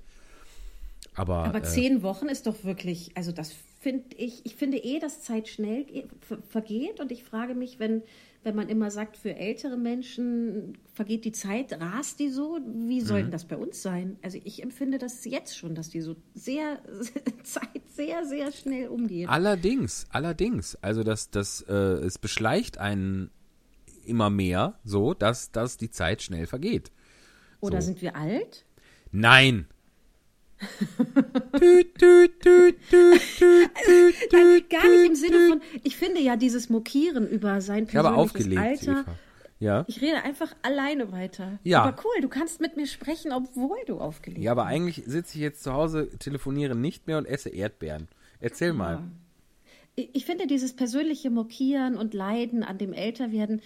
Aber, 1.15 1.35
Aber 1.45 1.59
äh, 1.59 1.63
zehn 1.63 2.01
Wochen 2.03 2.27
ist 2.27 2.47
doch 2.47 2.63
wirklich, 2.63 3.11
also 3.15 3.31
das 3.31 3.53
finde 3.79 4.15
ich, 4.17 4.45
ich 4.45 4.55
finde 4.55 4.77
eh, 4.77 4.99
dass 4.99 5.21
Zeit 5.21 5.47
schnell 5.47 5.83
ge- 5.85 6.07
ver- 6.21 6.41
vergeht 6.41 6.99
und 6.99 7.11
ich 7.11 7.23
frage 7.23 7.53
mich, 7.53 7.79
wenn, 7.79 8.01
wenn 8.43 8.55
man 8.55 8.69
immer 8.69 8.89
sagt, 8.91 9.17
für 9.17 9.35
ältere 9.35 9.77
Menschen 9.77 10.77
vergeht 10.93 11.25
die 11.25 11.31
Zeit, 11.33 11.73
rast 11.79 12.19
die 12.19 12.29
so, 12.29 12.59
wie 12.87 13.01
soll 13.01 13.19
Mhm. 13.19 13.23
denn 13.25 13.31
das 13.31 13.45
bei 13.45 13.57
uns 13.57 13.81
sein? 13.81 14.17
Also 14.21 14.39
ich 14.43 14.63
empfinde 14.63 14.97
das 14.97 15.23
jetzt 15.25 15.57
schon, 15.57 15.75
dass 15.75 15.89
die 15.89 16.01
so 16.01 16.15
sehr, 16.33 16.79
Zeit 17.43 17.81
sehr, 17.89 18.25
sehr 18.25 18.51
schnell 18.51 18.87
umgeht. 18.87 19.29
allerdings, 19.29 20.07
allerdings. 20.09 20.75
Also, 20.81 21.03
das, 21.03 21.29
das, 21.29 21.61
äh, 21.67 21.73
es 21.73 22.17
beschleicht 22.17 22.77
einen 22.79 23.29
immer 24.05 24.29
mehr 24.29 24.79
so, 24.83 25.13
dass, 25.13 25.51
dass 25.51 25.77
die 25.77 25.89
Zeit 25.91 26.21
schnell 26.23 26.47
vergeht. 26.47 26.91
Oder 27.61 27.81
so. 27.81 27.87
sind 27.87 28.01
wir 28.01 28.15
alt? 28.15 28.65
Nein. 29.11 29.67
Tüt, 31.57 31.95
tüt, 31.95 32.39
tüt, 32.39 32.75
tüt, 32.89 33.21
tüt, 33.37 33.71
tüt, 33.85 34.29
tüt, 34.29 34.69
Gar 34.69 34.89
nicht 34.89 35.05
im 35.05 35.15
Sinne 35.15 35.49
von, 35.49 35.61
ich 35.83 35.97
finde 35.97 36.21
ja 36.21 36.35
dieses 36.35 36.69
Mokieren 36.69 37.27
über 37.27 37.61
sein 37.61 37.87
Ich 37.87 37.95
habe 37.95 38.09
persönliches 38.09 38.35
aufgelegt, 38.35 38.61
Alter. 38.61 39.01
Eva. 39.01 39.15
Ja. 39.59 39.85
Ich 39.87 40.01
rede 40.01 40.21
einfach 40.23 40.53
alleine 40.61 41.11
weiter. 41.11 41.59
Ja. 41.63 41.83
Aber 41.83 42.03
cool, 42.03 42.21
du 42.21 42.27
kannst 42.27 42.59
mit 42.59 42.75
mir 42.75 42.87
sprechen, 42.87 43.31
obwohl 43.31 43.77
du 43.87 43.99
aufgelegt 43.99 44.43
Ja, 44.43 44.51
aber 44.51 44.65
eigentlich 44.65 45.03
sitze 45.05 45.37
ich 45.37 45.41
jetzt 45.41 45.63
zu 45.63 45.73
Hause, 45.73 46.09
telefoniere 46.19 46.75
nicht 46.75 47.07
mehr 47.07 47.17
und 47.17 47.25
esse 47.25 47.49
Erdbeeren. 47.49 48.09
Erzähl 48.39 48.73
mal. 48.73 49.03
Ich 49.95 50.09
ich 50.13 50.25
finde 50.25 50.47
dieses 50.47 50.75
persönliche 50.75 51.29
Mokieren 51.29 51.97
und 51.97 52.13
Leiden 52.13 52.63
an 52.63 52.77
dem 52.77 52.93
Älterwerden, 52.93 53.61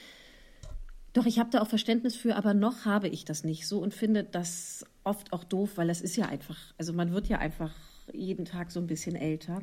doch 1.13 1.25
ich 1.25 1.39
habe 1.39 1.49
da 1.49 1.61
auch 1.61 1.67
Verständnis 1.67 2.15
für, 2.15 2.35
aber 2.35 2.53
noch 2.53 2.85
habe 2.85 3.07
ich 3.07 3.25
das 3.25 3.43
nicht 3.43 3.67
so 3.67 3.79
und 3.79 3.93
finde 3.93 4.23
das 4.23 4.85
oft 5.07 5.33
auch 5.33 5.43
doof, 5.43 5.71
weil 5.75 5.87
das 5.87 6.01
ist 6.01 6.15
ja 6.15 6.25
einfach, 6.27 6.57
also 6.77 6.93
man 6.93 7.11
wird 7.13 7.27
ja 7.27 7.39
einfach 7.39 7.73
jeden 8.13 8.45
Tag 8.45 8.71
so 8.71 8.79
ein 8.79 8.87
bisschen 8.87 9.15
älter. 9.15 9.61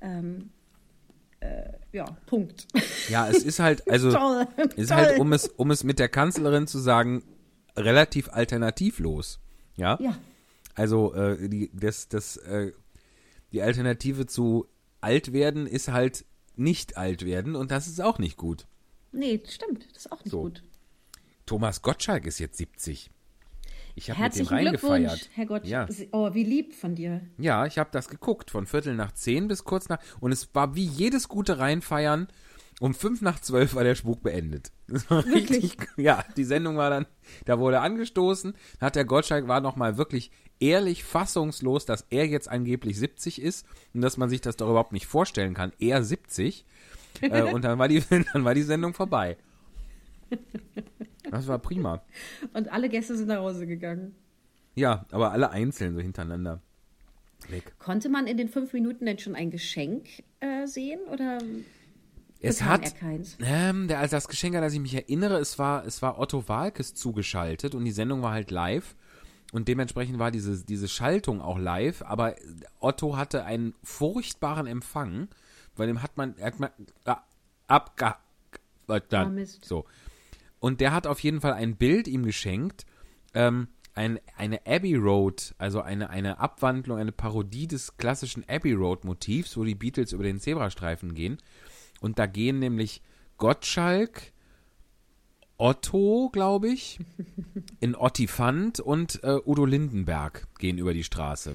Ähm, 0.00 0.50
äh, 1.40 1.72
ja, 1.92 2.04
Punkt. 2.26 2.66
Ja, 3.08 3.28
es 3.28 3.42
ist 3.42 3.58
halt, 3.60 3.88
also 3.90 4.12
Toll, 4.12 4.46
es 4.56 4.74
ist 4.74 4.88
toll. 4.88 4.96
halt, 4.98 5.18
um 5.18 5.32
es, 5.32 5.48
um 5.48 5.70
es 5.70 5.84
mit 5.84 5.98
der 5.98 6.08
Kanzlerin 6.08 6.66
zu 6.66 6.78
sagen, 6.78 7.22
relativ 7.76 8.28
alternativlos. 8.30 9.40
Ja. 9.76 9.98
Ja, 10.00 10.18
Also 10.74 11.14
äh, 11.14 11.48
die, 11.48 11.70
das, 11.72 12.08
das, 12.08 12.36
äh, 12.36 12.72
die 13.52 13.62
Alternative 13.62 14.26
zu 14.26 14.66
alt 15.00 15.32
werden 15.32 15.66
ist 15.66 15.88
halt 15.88 16.24
nicht 16.56 16.96
alt 16.98 17.24
werden 17.24 17.56
und 17.56 17.70
das 17.70 17.88
ist 17.88 18.00
auch 18.02 18.18
nicht 18.18 18.36
gut. 18.36 18.66
nee, 19.12 19.40
stimmt, 19.48 19.86
das 19.94 20.04
ist 20.06 20.12
auch 20.12 20.22
nicht 20.22 20.30
So. 20.30 20.42
gut. 20.42 20.62
Thomas 21.46 21.80
Gottschalk 21.82 22.26
ist 22.26 22.38
jetzt 22.38 22.58
70. 22.58 23.10
Ich 23.94 24.10
habe 24.10 24.20
mit 24.20 24.34
dem 24.34 24.48
Herzlichen 24.48 24.58
Glückwunsch, 24.58 24.92
reingefeiert. 24.92 25.30
Herr 25.34 25.46
Gott. 25.46 25.66
Ja. 25.66 25.86
Oh, 26.12 26.32
wie 26.34 26.44
lieb 26.44 26.74
von 26.74 26.94
dir. 26.94 27.20
Ja, 27.38 27.66
ich 27.66 27.78
habe 27.78 27.90
das 27.92 28.08
geguckt, 28.08 28.50
von 28.50 28.66
Viertel 28.66 28.94
nach 28.94 29.12
zehn 29.12 29.48
bis 29.48 29.64
kurz 29.64 29.88
nach. 29.88 29.98
Und 30.20 30.32
es 30.32 30.54
war 30.54 30.74
wie 30.74 30.84
jedes 30.84 31.28
gute 31.28 31.58
Reinfeiern. 31.58 32.28
Um 32.80 32.94
fünf 32.94 33.20
nach 33.20 33.38
zwölf 33.38 33.74
war 33.74 33.84
der 33.84 33.94
Spuk 33.94 34.22
beendet. 34.22 34.72
Das 34.88 35.08
war 35.08 35.24
Wirklich? 35.24 35.62
richtig, 35.62 35.88
ja, 35.98 36.24
die 36.36 36.42
Sendung 36.44 36.76
war 36.76 36.90
dann, 36.90 37.06
da 37.44 37.60
wurde 37.60 37.80
angestoßen, 37.80 38.54
hat 38.80 38.96
der 38.96 39.04
Gottschalk 39.04 39.46
war 39.46 39.60
nochmal 39.60 39.98
wirklich 39.98 40.32
ehrlich 40.58 41.04
fassungslos, 41.04 41.84
dass 41.84 42.06
er 42.10 42.26
jetzt 42.26 42.48
angeblich 42.48 42.98
70 42.98 43.40
ist 43.40 43.66
und 43.94 44.00
dass 44.00 44.16
man 44.16 44.28
sich 44.28 44.40
das 44.40 44.56
doch 44.56 44.68
überhaupt 44.68 44.92
nicht 44.92 45.06
vorstellen 45.06 45.54
kann. 45.54 45.72
Er 45.78 46.02
70. 46.02 46.64
äh, 47.20 47.42
und 47.52 47.62
dann 47.62 47.78
war, 47.78 47.86
die, 47.86 48.02
dann 48.32 48.44
war 48.44 48.54
die 48.54 48.62
Sendung 48.62 48.94
vorbei. 48.94 49.36
Das 51.30 51.46
war 51.46 51.58
prima. 51.58 52.02
Und 52.54 52.72
alle 52.72 52.88
Gäste 52.88 53.16
sind 53.16 53.28
nach 53.28 53.38
Hause 53.38 53.66
gegangen. 53.66 54.14
Ja, 54.74 55.06
aber 55.10 55.32
alle 55.32 55.50
einzeln 55.50 55.94
so 55.94 56.00
hintereinander. 56.00 56.60
Weg. 57.48 57.78
Konnte 57.78 58.08
man 58.08 58.26
in 58.26 58.36
den 58.36 58.48
fünf 58.48 58.72
Minuten 58.72 59.06
denn 59.06 59.18
schon 59.18 59.34
ein 59.34 59.50
Geschenk 59.50 60.06
äh, 60.40 60.66
sehen 60.66 61.00
oder 61.10 61.38
Es 62.40 62.62
hat, 62.62 62.96
keins? 62.96 63.36
Ähm, 63.40 63.88
der, 63.88 63.98
also 64.00 64.16
das 64.16 64.28
Geschenk, 64.28 64.54
an 64.56 64.62
das 64.62 64.72
ich 64.74 64.80
mich 64.80 64.94
erinnere, 64.94 65.38
es 65.38 65.58
war, 65.58 65.86
es 65.86 66.02
war 66.02 66.18
Otto 66.18 66.48
Walkes 66.48 66.94
zugeschaltet 66.94 67.74
und 67.74 67.84
die 67.84 67.92
Sendung 67.92 68.22
war 68.22 68.32
halt 68.32 68.50
live. 68.50 68.94
Und 69.52 69.66
dementsprechend 69.68 70.18
war 70.18 70.30
diese, 70.30 70.64
diese 70.64 70.86
Schaltung 70.86 71.40
auch 71.40 71.58
live, 71.58 72.02
aber 72.02 72.36
Otto 72.78 73.16
hatte 73.16 73.44
einen 73.44 73.74
furchtbaren 73.82 74.66
Empfang, 74.68 75.28
weil 75.76 75.88
dem 75.88 76.02
hat 76.02 76.16
man, 76.16 76.34
hat 76.40 76.60
man 76.60 76.70
äh, 77.04 77.14
abge... 77.66 78.14
Äh, 78.88 79.00
dann, 79.08 79.26
Ah, 79.26 79.30
Mist. 79.30 79.64
so. 79.64 79.86
Und 80.60 80.80
der 80.80 80.92
hat 80.92 81.06
auf 81.06 81.20
jeden 81.20 81.40
Fall 81.40 81.54
ein 81.54 81.76
Bild 81.76 82.06
ihm 82.06 82.24
geschenkt, 82.24 82.86
ähm, 83.34 83.68
ein, 83.94 84.20
eine 84.36 84.66
Abbey 84.66 84.94
Road, 84.94 85.54
also 85.58 85.80
eine, 85.80 86.10
eine 86.10 86.38
Abwandlung, 86.38 86.98
eine 86.98 87.12
Parodie 87.12 87.66
des 87.66 87.96
klassischen 87.96 88.48
Abbey 88.48 88.72
Road 88.72 89.04
Motivs, 89.04 89.56
wo 89.56 89.64
die 89.64 89.74
Beatles 89.74 90.12
über 90.12 90.22
den 90.22 90.38
Zebrastreifen 90.38 91.14
gehen. 91.14 91.38
Und 92.00 92.18
da 92.18 92.26
gehen 92.26 92.60
nämlich 92.60 93.02
Gottschalk, 93.36 94.32
Otto, 95.60 96.30
glaube 96.32 96.68
ich, 96.68 97.00
in 97.80 97.94
Ottifant 97.94 98.80
und 98.80 99.22
äh, 99.22 99.36
Udo 99.44 99.66
Lindenberg 99.66 100.48
gehen 100.58 100.78
über 100.78 100.94
die 100.94 101.04
Straße. 101.04 101.54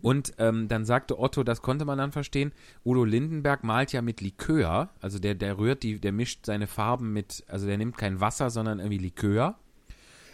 Und 0.00 0.32
ähm, 0.38 0.66
dann 0.68 0.86
sagte 0.86 1.18
Otto, 1.18 1.44
das 1.44 1.60
konnte 1.60 1.84
man 1.84 1.98
dann 1.98 2.10
verstehen, 2.10 2.52
Udo 2.86 3.04
Lindenberg 3.04 3.64
malt 3.64 3.92
ja 3.92 4.00
mit 4.00 4.22
Likör, 4.22 4.88
also 5.02 5.18
der, 5.18 5.34
der 5.34 5.58
rührt 5.58 5.82
die, 5.82 6.00
der 6.00 6.12
mischt 6.12 6.46
seine 6.46 6.66
Farben 6.66 7.12
mit, 7.12 7.44
also 7.48 7.66
der 7.66 7.76
nimmt 7.76 7.98
kein 7.98 8.18
Wasser, 8.18 8.48
sondern 8.48 8.78
irgendwie 8.78 8.96
Likör, 8.96 9.58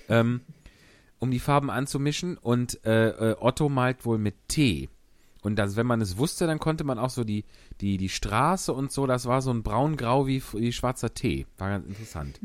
ähm, 0.08 0.42
um 1.18 1.32
die 1.32 1.40
Farben 1.40 1.70
anzumischen. 1.70 2.38
Und 2.38 2.84
äh, 2.86 3.08
äh, 3.08 3.36
Otto 3.40 3.68
malt 3.68 4.06
wohl 4.06 4.18
mit 4.18 4.36
Tee. 4.46 4.88
Und 5.42 5.56
das, 5.56 5.74
wenn 5.74 5.88
man 5.88 6.00
es 6.00 6.16
wusste, 6.16 6.46
dann 6.46 6.60
konnte 6.60 6.84
man 6.84 7.00
auch 7.00 7.10
so 7.10 7.24
die, 7.24 7.44
die, 7.80 7.96
die 7.96 8.08
Straße 8.08 8.72
und 8.72 8.92
so, 8.92 9.08
das 9.08 9.26
war 9.26 9.42
so 9.42 9.50
ein 9.50 9.64
braun-grau 9.64 10.28
wie, 10.28 10.40
wie 10.52 10.72
schwarzer 10.72 11.12
Tee. 11.12 11.46
War 11.58 11.70
ganz 11.70 11.86
interessant. 11.86 12.38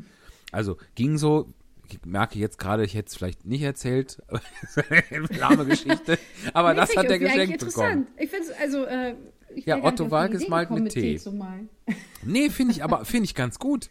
Also 0.52 0.78
ging 0.96 1.18
so, 1.18 1.54
ich 1.88 2.00
merke 2.06 2.38
jetzt 2.40 2.58
gerade, 2.60 2.84
ich 2.84 2.94
hätte 2.94 3.08
es 3.10 3.16
vielleicht 3.16 3.46
nicht 3.46 3.62
erzählt, 3.62 4.22
lahme 5.38 5.66
Geschichte. 5.66 6.18
Aber 6.54 6.74
das 6.74 6.96
hat 6.96 7.06
er 7.06 7.20
geschenkt 7.20 7.60
bekommen. 7.60 8.08
interessant. 8.08 8.08
Ich 8.18 8.30
finde 8.30 8.46
es, 8.46 8.60
also, 8.60 8.86
äh, 8.86 9.16
ich 9.56 9.66
Ja, 9.66 9.84
Otto 9.84 10.12
Walkes 10.12 10.48
malt 10.48 10.72
mit 10.72 10.92
Tee. 10.92 11.20
malen. 11.32 11.70
Nee, 12.24 12.50
finde 12.50 12.74
ich 12.74 12.84
aber, 12.84 13.06
finde 13.06 13.26
ich 13.26 13.36
ganz 13.36 13.60
gut. 13.60 13.90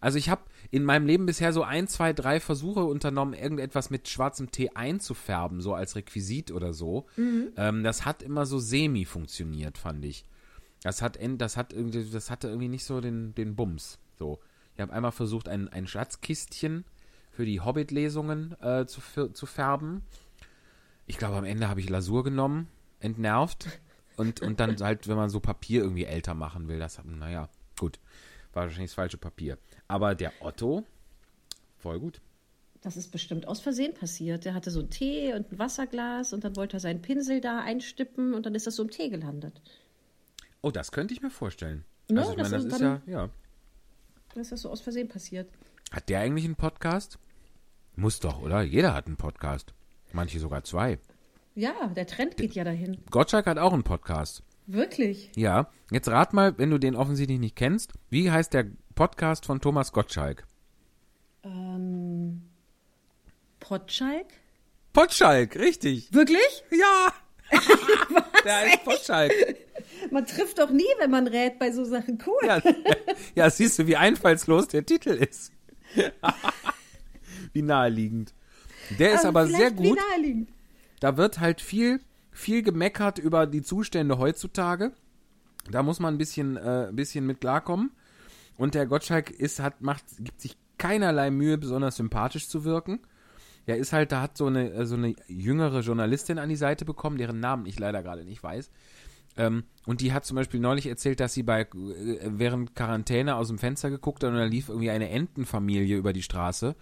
Also 0.00 0.18
ich 0.18 0.28
habe 0.28 0.42
in 0.70 0.84
meinem 0.84 1.06
Leben 1.06 1.26
bisher 1.26 1.52
so 1.52 1.62
ein, 1.62 1.88
zwei, 1.88 2.12
drei 2.12 2.40
Versuche 2.40 2.84
unternommen, 2.84 3.34
irgendetwas 3.34 3.90
mit 3.90 4.08
schwarzem 4.08 4.50
Tee 4.50 4.70
einzufärben, 4.74 5.60
so 5.60 5.74
als 5.74 5.96
Requisit 5.96 6.50
oder 6.52 6.72
so. 6.72 7.06
Ähm, 7.56 7.82
das 7.82 8.04
hat 8.04 8.22
immer 8.22 8.46
so 8.46 8.58
semi 8.58 9.04
funktioniert, 9.04 9.78
fand 9.78 10.04
ich. 10.04 10.24
Das 10.82 11.02
hat, 11.02 11.18
das 11.38 11.56
hat 11.56 11.72
irgendwie, 11.72 12.08
das 12.10 12.30
hatte 12.30 12.48
irgendwie 12.48 12.68
nicht 12.68 12.84
so 12.84 13.00
den, 13.00 13.34
den 13.34 13.56
Bums. 13.56 13.98
So. 14.18 14.38
Ich 14.78 14.82
habe 14.82 14.92
einmal 14.92 15.10
versucht, 15.10 15.48
ein, 15.48 15.66
ein 15.70 15.88
Schatzkistchen 15.88 16.84
für 17.32 17.44
die 17.44 17.60
Hobbit-Lesungen 17.60 18.54
äh, 18.62 18.86
zu, 18.86 19.00
zu 19.32 19.44
färben. 19.44 20.02
Ich 21.06 21.18
glaube, 21.18 21.36
am 21.36 21.42
Ende 21.44 21.68
habe 21.68 21.80
ich 21.80 21.88
Lasur 21.88 22.22
genommen, 22.22 22.68
entnervt. 23.00 23.66
Und, 24.16 24.40
und 24.40 24.60
dann 24.60 24.76
halt, 24.80 25.08
wenn 25.08 25.16
man 25.16 25.30
so 25.30 25.40
Papier 25.40 25.82
irgendwie 25.82 26.04
älter 26.04 26.34
machen 26.34 26.68
will, 26.68 26.78
das, 26.78 27.00
naja, 27.04 27.48
gut. 27.76 27.98
War 28.52 28.66
wahrscheinlich 28.66 28.90
das 28.92 28.94
falsche 28.94 29.16
Papier. 29.18 29.58
Aber 29.88 30.14
der 30.14 30.30
Otto, 30.38 30.84
voll 31.78 31.98
gut. 31.98 32.20
Das 32.80 32.96
ist 32.96 33.10
bestimmt 33.10 33.48
aus 33.48 33.58
Versehen 33.58 33.94
passiert. 33.94 34.44
Der 34.44 34.54
hatte 34.54 34.70
so 34.70 34.78
einen 34.78 34.90
Tee 34.90 35.34
und 35.34 35.50
ein 35.50 35.58
Wasserglas 35.58 36.32
und 36.32 36.44
dann 36.44 36.54
wollte 36.54 36.76
er 36.76 36.80
seinen 36.80 37.02
Pinsel 37.02 37.40
da 37.40 37.58
einstippen 37.62 38.32
und 38.32 38.46
dann 38.46 38.54
ist 38.54 38.68
das 38.68 38.76
so 38.76 38.84
im 38.84 38.90
Tee 38.90 39.08
gelandet. 39.08 39.60
Oh, 40.62 40.70
das 40.70 40.92
könnte 40.92 41.14
ich 41.14 41.20
mir 41.20 41.30
vorstellen. 41.30 41.84
Ja, 42.08 42.18
also 42.18 42.30
ich 42.30 42.36
das 42.38 42.50
meine, 42.50 42.56
das 42.62 42.64
ist 42.66 42.72
ist 42.74 42.80
ja, 42.80 42.88
dann- 43.04 43.12
ja. 43.12 43.18
Dann 43.20 43.30
ist 44.36 44.52
das 44.52 44.62
so 44.62 44.70
aus 44.70 44.80
Versehen 44.80 45.08
passiert. 45.08 45.50
Hat 45.90 46.08
der 46.08 46.20
eigentlich 46.20 46.44
einen 46.44 46.56
Podcast? 46.56 47.18
Muss 47.96 48.20
doch, 48.20 48.40
oder? 48.40 48.62
Jeder 48.62 48.94
hat 48.94 49.06
einen 49.06 49.16
Podcast. 49.16 49.74
Manche 50.12 50.38
sogar 50.38 50.62
zwei. 50.64 50.98
Ja, 51.54 51.88
der 51.88 52.06
Trend 52.06 52.36
geht 52.36 52.54
ja 52.54 52.62
dahin. 52.62 52.98
Gottschalk 53.10 53.46
hat 53.46 53.58
auch 53.58 53.72
einen 53.72 53.82
Podcast. 53.82 54.42
Wirklich? 54.66 55.32
Ja. 55.34 55.70
Jetzt 55.90 56.08
rat 56.08 56.32
mal, 56.32 56.56
wenn 56.58 56.70
du 56.70 56.78
den 56.78 56.94
offensichtlich 56.94 57.40
nicht 57.40 57.56
kennst, 57.56 57.94
wie 58.10 58.30
heißt 58.30 58.52
der 58.54 58.66
Podcast 58.94 59.46
von 59.46 59.60
Thomas 59.60 59.92
Gottschalk? 59.92 60.46
Ähm, 61.42 62.42
Potschalk? 63.60 64.26
Potschalk, 64.92 65.56
richtig. 65.56 66.12
Wirklich? 66.12 66.64
Ja. 66.70 67.12
der 68.44 68.56
heißt 68.56 68.84
Potschalk. 68.84 69.32
Man 70.10 70.26
trifft 70.26 70.58
doch 70.58 70.70
nie, 70.70 70.86
wenn 70.98 71.10
man 71.10 71.26
rät 71.26 71.58
bei 71.58 71.70
so 71.70 71.84
Sachen. 71.84 72.18
Cool. 72.26 72.46
Ja, 72.46 72.62
ja, 73.34 73.50
siehst 73.50 73.78
du, 73.78 73.86
wie 73.86 73.96
einfallslos 73.96 74.68
der 74.68 74.84
Titel 74.84 75.10
ist. 75.10 75.52
wie 77.52 77.62
naheliegend. 77.62 78.34
Der 78.98 79.14
ist 79.14 79.24
aber 79.24 79.46
vielleicht 79.46 79.76
sehr 79.76 79.84
wie 79.84 79.88
gut. 79.90 79.98
naheliegend. 80.10 80.48
Da 81.00 81.16
wird 81.16 81.40
halt 81.40 81.60
viel, 81.60 82.00
viel 82.30 82.62
gemeckert 82.62 83.18
über 83.18 83.46
die 83.46 83.62
Zustände 83.62 84.18
heutzutage. 84.18 84.92
Da 85.70 85.82
muss 85.82 86.00
man 86.00 86.14
ein 86.14 86.18
bisschen, 86.18 86.56
äh, 86.56 86.88
ein 86.88 86.96
bisschen 86.96 87.26
mit 87.26 87.40
klarkommen. 87.40 87.92
Und 88.56 88.74
der 88.74 88.86
Gottschalk 88.86 89.30
ist, 89.30 89.60
hat, 89.60 89.80
macht, 89.82 90.04
gibt 90.18 90.40
sich 90.40 90.56
keinerlei 90.78 91.30
Mühe, 91.30 91.58
besonders 91.58 91.96
sympathisch 91.96 92.48
zu 92.48 92.64
wirken. 92.64 93.00
Der 93.66 93.76
ist 93.76 93.92
halt, 93.92 94.12
da 94.12 94.22
hat 94.22 94.36
so 94.36 94.46
eine, 94.46 94.72
äh, 94.72 94.86
so 94.86 94.96
eine 94.96 95.14
jüngere 95.26 95.80
Journalistin 95.80 96.38
an 96.38 96.48
die 96.48 96.56
Seite 96.56 96.84
bekommen, 96.84 97.18
deren 97.18 97.38
Namen 97.38 97.66
ich 97.66 97.78
leider 97.78 98.02
gerade 98.02 98.24
nicht 98.24 98.42
weiß. 98.42 98.70
Ähm, 99.38 99.62
und 99.86 100.00
die 100.02 100.12
hat 100.12 100.26
zum 100.26 100.34
Beispiel 100.34 100.60
neulich 100.60 100.86
erzählt, 100.86 101.20
dass 101.20 101.32
sie 101.32 101.44
bei 101.44 101.62
äh, 101.62 101.68
während 102.24 102.74
Quarantäne 102.74 103.36
aus 103.36 103.48
dem 103.48 103.58
Fenster 103.58 103.88
geguckt 103.88 104.22
hat 104.22 104.30
und 104.30 104.36
da 104.36 104.44
lief 104.44 104.68
irgendwie 104.68 104.90
eine 104.90 105.08
Entenfamilie 105.08 105.96
über 105.96 106.12
die 106.12 106.22
Straße 106.22 106.74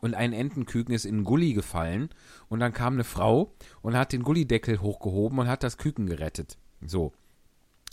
und 0.00 0.14
ein 0.14 0.32
Entenküken 0.32 0.94
ist 0.94 1.04
in 1.04 1.16
einen 1.16 1.24
Gully 1.24 1.54
gefallen 1.54 2.08
und 2.48 2.60
dann 2.60 2.72
kam 2.72 2.94
eine 2.94 3.04
Frau 3.04 3.52
und 3.82 3.96
hat 3.96 4.12
den 4.12 4.22
Gullideckel 4.22 4.80
hochgehoben 4.80 5.38
und 5.40 5.48
hat 5.48 5.64
das 5.64 5.76
Küken 5.76 6.06
gerettet. 6.06 6.56
So. 6.86 7.12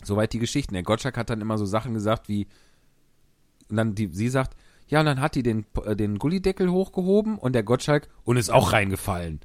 Soweit 0.04 0.32
die 0.32 0.38
Geschichten. 0.38 0.74
Der 0.74 0.82
Gottschalk 0.84 1.16
hat 1.16 1.30
dann 1.30 1.40
immer 1.40 1.58
so 1.58 1.66
Sachen 1.66 1.94
gesagt 1.94 2.28
wie, 2.28 2.46
und 3.68 3.76
dann 3.76 3.94
die, 3.94 4.08
sie 4.12 4.28
sagt, 4.28 4.56
ja, 4.86 5.00
und 5.00 5.06
dann 5.06 5.20
hat 5.20 5.34
die 5.34 5.42
den, 5.42 5.64
äh, 5.84 5.96
den 5.96 6.18
Gullideckel 6.18 6.70
hochgehoben 6.70 7.38
und 7.38 7.54
der 7.54 7.62
Gottschalk 7.62 8.08
und 8.24 8.36
ist 8.36 8.50
auch 8.50 8.72
reingefallen. 8.72 9.40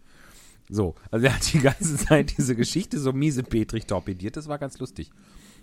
So, 0.69 0.95
also 1.12 1.25
er 1.27 1.36
hat 1.36 1.53
die 1.53 1.59
ganze 1.59 1.95
Zeit 2.05 2.38
diese 2.38 2.55
Geschichte 2.55 3.00
so 3.00 3.13
miesepetrig 3.13 3.86
torpediert, 3.86 4.36
das 4.38 4.47
war 4.47 4.57
ganz 4.57 4.77
lustig. 4.79 5.09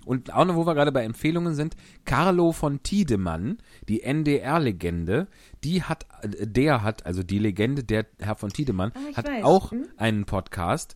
Und 0.07 0.35
auch 0.35 0.45
noch, 0.45 0.55
wo 0.55 0.67
wir 0.67 0.75
gerade 0.75 0.93
bei 0.93 1.03
Empfehlungen 1.05 1.55
sind, 1.55 1.77
Carlo 2.05 2.53
von 2.53 2.83
Tiedemann, 2.83 3.57
die 3.89 4.03
NDR-Legende, 4.03 5.29
die 5.63 5.83
hat, 5.83 6.07
äh, 6.23 6.47
der 6.47 6.83
hat, 6.83 7.07
also 7.07 7.23
die 7.23 7.39
Legende, 7.39 7.85
der 7.85 8.07
Herr 8.19 8.37
von 8.37 8.51
Tiedemann, 8.51 8.93
Ah, 8.95 9.17
hat 9.17 9.29
weiß. 9.29 9.45
auch 9.45 9.71
Hm? 9.71 9.87
einen 9.97 10.25
Podcast, 10.27 10.95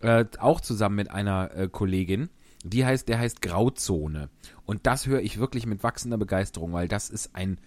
äh, 0.00 0.24
auch 0.40 0.60
zusammen 0.60 0.96
mit 0.96 1.10
einer 1.10 1.50
äh, 1.54 1.68
Kollegin. 1.68 2.30
Die 2.64 2.84
heißt, 2.84 3.08
der 3.08 3.20
heißt 3.20 3.40
Grauzone. 3.42 4.28
Und 4.66 4.86
das 4.86 5.06
höre 5.06 5.20
ich 5.20 5.38
wirklich 5.38 5.64
mit 5.66 5.84
wachsender 5.84 6.18
Begeisterung, 6.18 6.72
weil 6.72 6.88
das 6.88 7.08
ist 7.10 7.36
ein, 7.36 7.58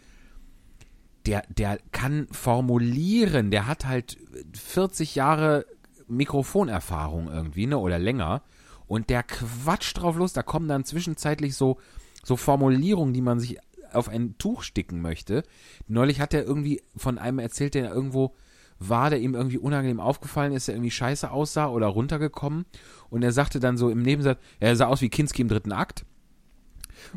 der, 1.26 1.44
der 1.56 1.78
kann 1.94 2.28
formulieren, 2.32 3.52
der 3.52 3.68
hat 3.68 3.86
halt 3.86 4.18
40 4.54 5.16
Jahre 5.16 5.66
Mikrofonerfahrung 6.12 7.28
irgendwie, 7.30 7.68
ne, 7.68 7.78
oder 7.78 8.00
länger. 8.00 8.44
Und 8.88 9.10
der 9.10 9.24
quatscht 9.24 9.98
drauf 9.98 10.18
los, 10.18 10.34
da 10.34 10.44
kommen 10.44 10.68
dann 10.68 10.86
zwischenzeitlich 10.86 11.56
so, 11.56 11.78
so 12.24 12.36
Formulierungen, 12.36 13.14
die 13.14 13.22
man 13.22 13.40
sich 13.40 13.58
auf 13.94 14.10
ein 14.10 14.38
Tuch 14.38 14.64
sticken 14.64 15.02
möchte. 15.02 15.44
Neulich 15.88 16.20
hat 16.20 16.34
er 16.34 16.44
irgendwie 16.44 16.82
von 16.96 17.18
einem 17.18 17.40
erzählt, 17.40 17.74
der 17.74 17.92
irgendwo 17.94 18.36
war, 18.80 19.10
der 19.10 19.20
ihm 19.20 19.36
irgendwie 19.36 19.58
unangenehm 19.58 20.00
aufgefallen 20.00 20.54
ist, 20.54 20.68
der 20.68 20.76
irgendwie 20.76 20.92
scheiße 20.92 21.30
aussah 21.30 21.68
oder 21.68 21.88
runtergekommen. 21.88 22.66
Und 23.10 23.24
er 23.24 23.32
sagte 23.32 23.60
dann 23.60 23.78
so 23.78 23.90
im 23.90 24.02
Nebensatz, 24.02 24.40
er 24.60 24.76
sah 24.76 24.88
aus 24.88 25.02
wie 25.02 25.10
Kinski 25.10 25.42
im 25.42 25.48
dritten 25.48 25.72
Akt. 25.72 26.06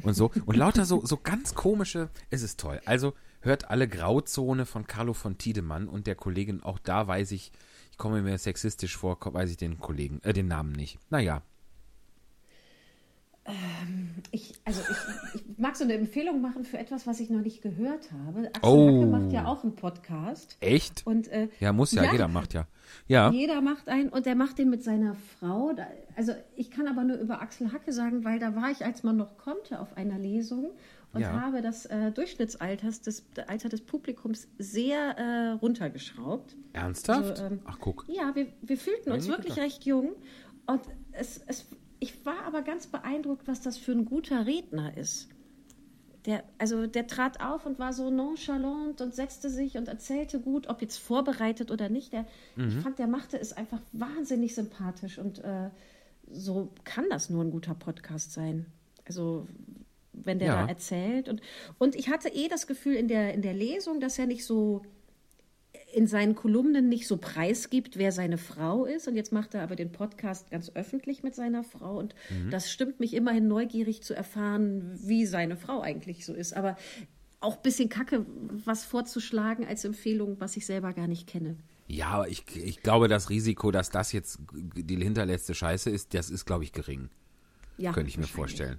Und 0.03 0.15
so. 0.15 0.31
Und 0.47 0.57
lauter 0.57 0.85
so, 0.85 1.05
so 1.05 1.17
ganz 1.17 1.55
komische, 1.55 2.11
es 2.31 2.43
ist 2.43 2.61
toll. 2.61 2.81
Also 2.85 3.15
hört 3.41 3.71
alle 3.71 3.89
Grauzone 3.89 4.67
von 4.67 4.87
Carlo 4.87 5.13
von 5.13 5.39
Tiedemann 5.39 5.89
und 5.89 6.07
der 6.07 6.15
Kollegin. 6.15 6.63
Auch 6.63 6.79
da 6.79 7.07
weiß 7.07 7.33
ich, 7.33 7.53
ich 7.95 7.99
komme 7.99 8.23
mir 8.23 8.37
sexistisch 8.39 8.97
vor, 8.97 9.17
weiß 9.21 9.51
ich 9.53 9.57
den 9.57 9.79
Kollegen, 9.79 10.21
äh, 10.25 10.33
den 10.33 10.49
Namen 10.49 10.73
nicht. 10.73 10.99
Naja, 11.11 11.43
Ich, 14.31 14.55
also 14.65 14.81
ich, 14.91 15.35
ich 15.35 15.59
mag 15.59 15.77
so 15.77 15.85
eine 15.85 15.93
Empfehlung 15.93 16.41
machen 16.41 16.65
für 16.65 16.79
etwas, 16.79 17.07
was 17.07 17.21
ich 17.21 17.29
noch 17.31 17.43
nicht 17.43 17.61
gehört 17.63 18.11
habe. 18.11 18.47
Axel 18.49 18.61
Oh. 18.63 18.87
Hacke 19.03 19.07
macht 19.07 19.33
ja 19.33 19.45
auch 19.47 19.63
einen 19.63 19.77
Podcast. 19.77 20.57
echt? 20.61 21.07
Und, 21.07 21.29
äh, 21.29 21.49
Ja, 21.61 21.73
muss 21.75 21.93
ja, 21.93 22.05
Ja. 22.05 22.13
jeder 22.13 22.27
macht 22.27 22.55
ja. 22.55 22.67
Ja, 23.07 23.31
Jeder 23.31 23.61
macht 23.61 23.89
einen 23.89 24.09
und 24.09 24.25
der 24.27 24.35
macht 24.35 24.59
den 24.59 24.71
mit 24.71 24.83
seiner 24.83 25.15
Frau. 25.39 25.73
Also 26.17 26.33
ich 26.57 26.71
kann 26.71 26.89
aber 26.89 27.05
nur 27.05 27.19
über 27.19 27.43
Axel 27.43 27.71
Hacke 27.73 27.93
sagen, 27.93 28.25
weil 28.25 28.39
da 28.41 28.57
war 28.57 28.71
ich, 28.71 28.85
als 28.85 29.03
man 29.03 29.17
noch 29.19 29.37
konnte, 29.37 29.79
auf 29.79 29.97
einer 29.97 30.19
Lesung 30.19 30.71
und 31.15 31.21
Ja. 31.21 31.41
habe 31.41 31.63
das 31.63 31.87
äh, 31.87 32.11
Durchschnittsalter 32.13 32.89
des, 32.91 33.25
Alter 33.47 33.69
des 33.69 33.81
Publikums 33.83 34.49
sehr 34.59 35.17
äh, 35.19 35.51
runtergeschraubt. 35.53 36.57
ernsthaft? 36.73 37.31
Also, 37.41 37.45
ähm, 37.45 37.61
Ach, 37.65 37.79
guck. 37.81 38.05
Ja, 38.09 38.35
wir, 38.35 38.49
wir 38.63 38.77
fühlten 38.77 39.13
uns 39.13 39.27
nie 39.27 39.33
wirklich 39.33 39.57
recht 39.57 39.85
jung. 39.85 40.13
Und 40.67 40.81
es, 41.13 41.41
es, 41.47 41.67
ich 42.01 42.25
war 42.27 42.45
aber 42.47 42.63
ganz 42.63 42.87
beeindruckt, 42.87 43.47
was 43.47 43.61
das 43.61 43.77
für 43.79 43.93
ein 43.93 44.05
guter 44.05 44.47
Redner 44.47 44.97
ist. 44.97 45.29
Der, 46.27 46.43
also 46.57 46.87
der 46.87 47.07
trat 47.07 47.41
auf 47.43 47.67
und 47.67 47.79
war 47.79 47.93
so 47.93 48.11
nonchalant 48.11 49.03
und 49.03 49.15
setzte 49.15 49.51
sich 49.51 49.77
und 49.77 49.89
erzählte 49.89 50.41
gut, 50.41 50.69
ob 50.69 50.81
jetzt 50.81 50.97
vorbereitet 50.97 51.71
oder 51.71 51.91
nicht. 51.91 52.13
Der, 52.15 52.25
Mhm. 52.57 52.69
Ich 52.69 52.75
fand, 52.77 52.99
der 52.99 53.07
machte 53.09 53.39
es 53.39 53.53
einfach 53.53 53.81
wahnsinnig 53.93 54.55
sympathisch 54.55 55.19
und 55.19 55.41
äh, 55.45 55.69
so 56.31 56.71
kann 56.85 57.05
das 57.11 57.29
nur 57.29 57.45
ein 57.45 57.51
guter 57.51 57.75
Podcast 57.75 58.33
sein. 58.33 58.65
Also 59.07 59.47
wenn 60.23 60.39
der 60.39 60.49
Ja. 60.49 60.63
da 60.63 60.69
erzählt. 60.69 61.29
Und, 61.29 61.41
und 61.79 61.95
ich 61.95 62.09
hatte 62.09 62.29
eh 62.29 62.49
das 62.49 62.67
Gefühl 62.67 62.95
in 62.95 63.09
der, 63.09 63.35
in 63.35 63.43
der 63.43 63.55
Lesung, 63.55 64.01
dass 64.01 64.19
er 64.19 64.27
nicht 64.27 64.45
so 64.45 64.83
in 65.93 66.07
seinen 66.09 66.35
Kolumnen 66.35 66.89
nicht 66.89 67.07
so 67.07 67.17
preisgibt, 67.19 67.97
wer 67.99 68.11
seine 68.11 68.37
Frau 68.37 68.85
ist. 68.85 69.07
Und 69.07 69.15
jetzt 69.15 69.33
macht 69.33 69.55
er 69.55 69.63
aber 69.63 69.77
den 69.77 69.93
Podcast 69.93 70.51
ganz 70.51 70.71
öffentlich 70.75 71.23
mit 71.23 71.35
seiner 71.37 71.63
Frau. 71.63 71.99
Und 71.99 72.15
das 72.51 72.71
stimmt 72.71 72.99
mich 72.99 73.15
immerhin 73.15 73.47
neugierig 73.47 74.03
zu 74.03 74.13
erfahren, 74.15 74.99
wie 75.03 75.25
seine 75.25 75.57
Frau 75.57 75.83
eigentlich 75.83 76.27
so 76.27 76.35
ist. 76.35 76.57
Aber 76.57 76.77
auch 77.41 77.57
ein 77.57 77.63
bisschen 77.63 77.89
kacke, 77.89 78.27
was 78.65 78.85
vorzuschlagen 78.85 79.67
als 79.67 79.85
Empfehlung, 79.85 80.41
was 80.41 80.57
ich 80.57 80.67
selber 80.67 80.93
gar 80.95 81.07
nicht 81.07 81.29
kenne. 81.29 81.57
Ja, 81.87 82.07
aber 82.09 82.29
ich, 82.29 82.45
ich 82.57 82.83
glaube, 82.83 83.07
das 83.07 83.31
Risiko, 83.31 83.71
dass 83.71 83.91
das 83.91 84.11
jetzt 84.13 84.39
die 84.55 84.97
hinterletzte 84.97 85.55
Scheiße 85.55 85.91
ist, 85.91 86.15
das 86.15 86.29
ist, 86.31 86.45
glaube 86.45 86.65
ich, 86.65 86.73
gering. 86.73 87.11
Ja, 87.77 87.93
Könnte 87.93 88.09
ich 88.09 88.19
mir 88.19 88.27
vorstellen. 88.27 88.79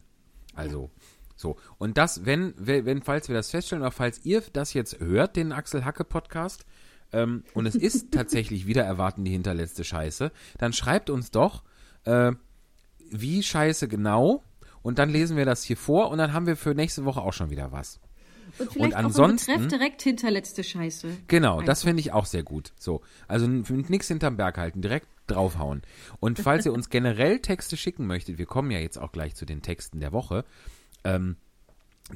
Also, 0.54 0.90
so. 1.36 1.58
Und 1.78 1.98
das, 1.98 2.26
wenn, 2.26 2.54
wenn, 2.58 3.02
falls 3.02 3.28
wir 3.28 3.36
das 3.36 3.50
feststellen, 3.52 3.82
oder 3.82 3.92
falls 3.92 4.24
ihr 4.26 4.42
das 4.54 4.74
jetzt 4.74 5.00
hört, 5.00 5.36
den 5.36 5.52
Axel 5.52 5.86
Hacke 5.86 6.04
Podcast, 6.04 6.66
ähm, 7.14 7.44
und 7.54 7.66
es 7.66 7.76
ist 7.76 8.12
tatsächlich 8.12 8.66
wieder 8.68 8.84
erwarten 8.84 9.24
die 9.24 9.32
hinterletzte 9.32 9.84
Scheiße, 9.84 10.32
dann 10.58 10.74
schreibt 10.74 11.10
uns 11.10 11.32
doch, 11.32 11.64
äh, 12.06 12.32
wie 13.12 13.44
scheiße 13.44 13.88
genau, 13.88 14.44
und 14.82 15.00
dann 15.00 15.10
lesen 15.10 15.38
wir 15.38 15.46
das 15.46 15.64
hier 15.64 15.78
vor, 15.78 16.10
und 16.10 16.18
dann 16.18 16.34
haben 16.34 16.48
wir 16.48 16.56
für 16.58 16.74
nächste 16.74 17.06
Woche 17.06 17.22
auch 17.22 17.34
schon 17.34 17.50
wieder 17.50 17.72
was. 17.72 18.00
Und 18.60 18.72
vielleicht 18.72 18.96
ansonsten- 18.96 19.52
auch 19.52 19.56
im 19.56 19.64
Betreff 19.64 19.80
direkt 19.80 20.02
hinterletzte 20.04 20.64
Scheiße. 20.64 21.08
Genau, 21.28 21.62
das 21.62 21.80
Einfach. 21.80 21.90
finde 21.90 22.00
ich 22.02 22.14
auch 22.14 22.26
sehr 22.26 22.44
gut. 22.44 22.72
So, 22.80 23.02
also 23.28 23.46
n- 23.46 23.66
mit 23.70 23.90
nix 23.90 24.08
hinterm 24.08 24.38
Berg 24.38 24.58
halten, 24.58 24.82
direkt 24.82 25.08
draufhauen. 25.28 25.82
Und 26.20 26.40
falls 26.40 26.66
ihr 26.66 26.72
uns 26.72 26.90
generell 26.90 27.40
Texte 27.40 27.76
schicken 27.76 28.06
möchtet, 28.08 28.38
wir 28.38 28.46
kommen 28.46 28.70
ja 28.72 28.80
jetzt 28.80 28.98
auch 28.98 29.12
gleich 29.12 29.36
zu 29.36 29.46
den 29.46 29.62
Texten 29.62 30.00
der 30.00 30.14
Woche, 30.14 30.46
ähm, 31.06 31.38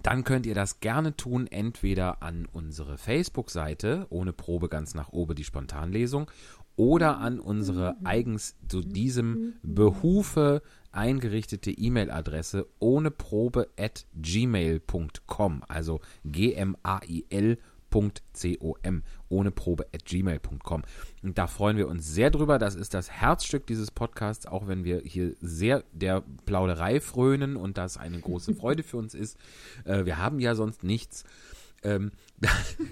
dann 0.04 0.24
könnt 0.24 0.46
ihr 0.46 0.54
das 0.54 0.82
gerne 0.82 1.16
tun, 1.16 1.48
entweder 1.48 2.22
an 2.22 2.48
unsere 2.52 2.98
Facebook-Seite, 2.98 4.06
ohne 4.10 4.34
Probe 4.34 4.70
ganz 4.70 4.94
nach 4.94 5.10
oben 5.10 5.36
die 5.36 5.44
Spontanlesung, 5.44 6.30
oder 6.76 7.18
an 7.18 7.40
unsere 7.40 7.98
eigens 8.06 8.56
zu 8.68 8.82
diesem 8.82 9.56
Behufe 9.64 10.62
eingerichtete 10.92 11.72
E-Mail-Adresse 11.72 12.68
ohne 12.80 13.12
Probe 13.12 13.68
at 13.78 14.06
gmail.com, 14.16 15.64
also 15.68 16.00
G-M-A-I-L.com, 17.90 19.04
ohne 19.30 19.52
Probe 19.52 19.86
at 19.94 20.06
gmail.com. 20.06 20.84
Und 21.24 21.38
da 21.38 21.48
freuen 21.48 21.78
wir 21.78 21.88
uns 21.88 22.08
sehr 22.08 22.32
drüber. 22.32 22.58
Das 22.60 22.76
ist 22.76 22.94
das 22.94 23.12
Herzstück 23.12 23.68
dieses 23.68 23.92
Podcasts, 23.92 24.46
auch 24.46 24.68
wenn 24.68 24.84
wir 24.84 25.02
hier 25.04 25.36
sehr 25.40 25.84
der 25.92 26.24
Plauderei 26.46 27.00
frönen 27.00 27.56
und 27.56 27.78
das 27.78 27.98
eine 27.98 28.20
große 28.20 28.56
Freude 28.56 28.84
für 28.84 28.98
uns 28.98 29.14
ist. 29.14 29.38
Äh, 29.86 30.06
wir 30.06 30.18
haben 30.18 30.40
ja 30.40 30.56
sonst 30.56 30.84
nichts. 30.84 31.24
Ähm, 31.84 32.12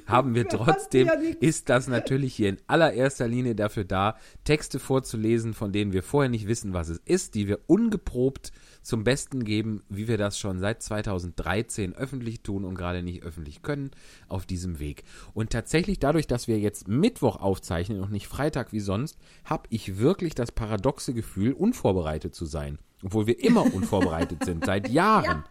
haben 0.07 0.35
wir 0.35 0.47
trotzdem, 0.47 1.09
ist 1.39 1.69
das 1.69 1.87
natürlich 1.87 2.35
hier 2.35 2.49
in 2.49 2.57
allererster 2.67 3.27
Linie 3.27 3.55
dafür 3.55 3.85
da, 3.85 4.17
Texte 4.43 4.79
vorzulesen, 4.79 5.53
von 5.53 5.71
denen 5.71 5.93
wir 5.93 6.03
vorher 6.03 6.29
nicht 6.29 6.47
wissen, 6.47 6.73
was 6.73 6.89
es 6.89 6.99
ist, 7.05 7.35
die 7.35 7.47
wir 7.47 7.59
ungeprobt 7.67 8.51
zum 8.81 9.03
Besten 9.03 9.43
geben, 9.43 9.83
wie 9.89 10.07
wir 10.07 10.17
das 10.17 10.39
schon 10.39 10.59
seit 10.59 10.81
2013 10.81 11.93
öffentlich 11.93 12.41
tun 12.41 12.65
und 12.65 12.75
gerade 12.75 13.03
nicht 13.03 13.23
öffentlich 13.23 13.61
können, 13.61 13.91
auf 14.27 14.45
diesem 14.45 14.79
Weg. 14.79 15.03
Und 15.33 15.49
tatsächlich 15.49 15.99
dadurch, 15.99 16.27
dass 16.27 16.47
wir 16.47 16.59
jetzt 16.59 16.87
Mittwoch 16.87 17.37
aufzeichnen 17.37 18.01
und 18.01 18.11
nicht 18.11 18.27
Freitag 18.27 18.71
wie 18.73 18.79
sonst, 18.79 19.17
habe 19.43 19.63
ich 19.69 19.97
wirklich 19.99 20.35
das 20.35 20.51
paradoxe 20.51 21.13
Gefühl, 21.13 21.53
unvorbereitet 21.53 22.35
zu 22.35 22.45
sein. 22.45 22.79
Obwohl 23.03 23.27
wir 23.27 23.43
immer 23.43 23.73
unvorbereitet 23.73 24.43
sind, 24.45 24.65
seit 24.65 24.89
Jahren. 24.89 25.43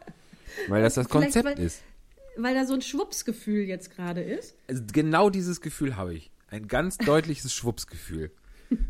Weil 0.68 0.82
das 0.82 0.94
das 0.94 1.08
Konzept 1.08 1.44
weil- 1.44 1.58
ist. 1.58 1.82
Weil 2.36 2.54
da 2.54 2.66
so 2.66 2.74
ein 2.74 2.82
Schwuppsgefühl 2.82 3.64
jetzt 3.64 3.94
gerade 3.94 4.22
ist. 4.22 4.56
Also 4.68 4.82
genau 4.92 5.30
dieses 5.30 5.60
Gefühl 5.60 5.96
habe 5.96 6.14
ich. 6.14 6.30
Ein 6.48 6.68
ganz 6.68 6.98
deutliches 7.04 7.52
Schwuppsgefühl. 7.54 8.30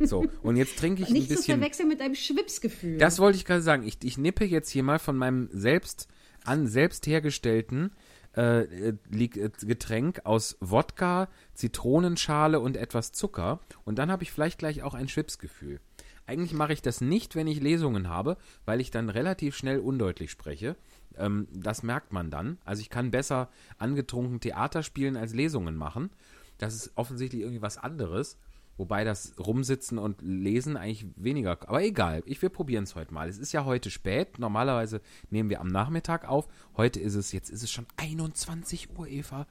So, 0.01 0.27
und 0.43 0.57
jetzt 0.57 0.79
trinke 0.79 1.03
ich 1.03 1.09
ein 1.09 1.13
Nicht 1.13 1.29
zu 1.29 1.35
bisschen. 1.35 1.59
verwechseln 1.59 1.89
mit 1.89 2.01
einem 2.01 2.15
Schwipsgefühl. 2.15 2.99
Das 2.99 3.19
wollte 3.19 3.37
ich 3.37 3.45
gerade 3.45 3.63
sagen. 3.63 3.87
Ich, 3.87 3.99
ich 4.03 4.17
nippe 4.17 4.45
jetzt 4.45 4.71
hier 4.71 4.83
mal 4.83 4.99
von 4.99 5.17
meinem 5.17 5.49
selbst 5.53 6.09
an 6.45 6.67
selbst 6.67 7.07
hergestellten 7.07 7.91
äh, 8.37 8.65
äh, 8.65 8.95
äh, 9.09 9.51
Getränk 9.63 10.21
aus 10.25 10.59
Wodka, 10.61 11.29
Zitronenschale 11.55 12.61
und 12.61 12.77
etwas 12.77 13.13
Zucker. 13.13 13.61
Und 13.85 13.99
dann 13.99 14.11
habe 14.11 14.25
ich 14.25 14.33
vielleicht 14.33 14.59
gleich 14.59 14.83
auch 14.83 14.93
ein 14.93 15.09
Schwipsgefühl. 15.09 15.81
Eigentlich 16.27 16.53
mache 16.53 16.75
ich 16.75 16.83
das 16.83 17.01
nicht, 17.01 17.35
wenn 17.35 17.47
ich 17.47 17.61
Lesungen 17.61 18.09
habe, 18.09 18.37
weil 18.67 18.81
ich 18.81 18.91
dann 18.91 19.09
relativ 19.09 19.57
schnell 19.57 19.79
undeutlich 19.79 20.31
spreche. 20.31 20.77
Ähm, 21.19 21.49
das 21.53 21.83
merkt 21.83 22.13
man 22.13 22.31
dann. 22.31 22.59
Also 22.65 22.81
ich 22.81 22.91
kann 22.91 23.11
besser 23.11 23.49
angetrunken 23.79 24.41
Theater 24.41 24.83
spielen 24.83 25.17
als 25.17 25.35
Lesungen 25.35 25.77
machen. 25.77 26.11
Das 26.59 26.75
ist 26.75 26.93
offensichtlich 26.95 27.43
irgendwie 27.43 27.63
was 27.63 27.79
anderes. 27.79 28.39
Wobei 28.79 29.05
das 29.05 29.35
Rumsitzen 29.39 29.99
und 29.99 30.21
Lesen 30.21 30.77
eigentlich 30.77 31.07
weniger. 31.17 31.59
Aber 31.67 31.83
egal, 31.83 32.23
ich, 32.27 32.43
wir 32.43 32.51
probieren 32.51 32.85
es 32.85 32.95
heute 32.95 33.15
mal. 33.15 33.29
Es 33.29 33.39
ist 33.39 33.53
ja 33.53 33.65
heute 33.65 33.91
spät. 33.91 34.39
Normalerweise 34.39 35.01
nehmen 35.31 35.49
wir 35.49 35.61
am 35.61 35.69
Nachmittag 35.69 36.29
auf. 36.29 36.47
Heute 36.77 37.01
ist 37.01 37.15
es, 37.15 37.33
jetzt 37.33 37.49
ist 37.49 37.63
es 37.63 37.71
schon 37.71 37.87
21 37.97 38.91
Uhr, 38.99 39.09
Eva. 39.09 39.47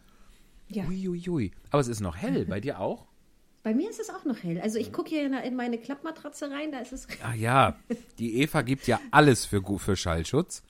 Ja. 0.68 0.86
Uiuiui. 0.86 1.52
Aber 1.72 1.80
es 1.82 1.88
ist 1.88 2.02
noch 2.02 2.18
hell. 2.18 2.46
Bei 2.46 2.60
dir 2.60 2.80
auch? 2.80 3.08
Bei 3.64 3.74
mir 3.74 3.90
ist 3.90 4.00
es 4.00 4.12
auch 4.12 4.26
noch 4.26 4.44
hell. 4.44 4.62
Also 4.62 4.78
ich 4.78 4.94
gucke 4.94 5.10
hier 5.10 5.26
in, 5.26 5.34
in 5.34 5.56
meine 5.56 5.80
Klappmatratze 5.80 6.52
rein, 6.52 6.72
da 6.72 6.78
ist 6.80 6.94
es. 6.94 7.08
Ah 7.24 7.34
ja, 7.34 7.76
die 8.20 8.40
Eva 8.42 8.62
gibt 8.62 8.86
ja 8.86 9.00
alles 9.10 9.46
für, 9.46 9.64
für 9.80 9.96
Schallschutz. 9.96 10.62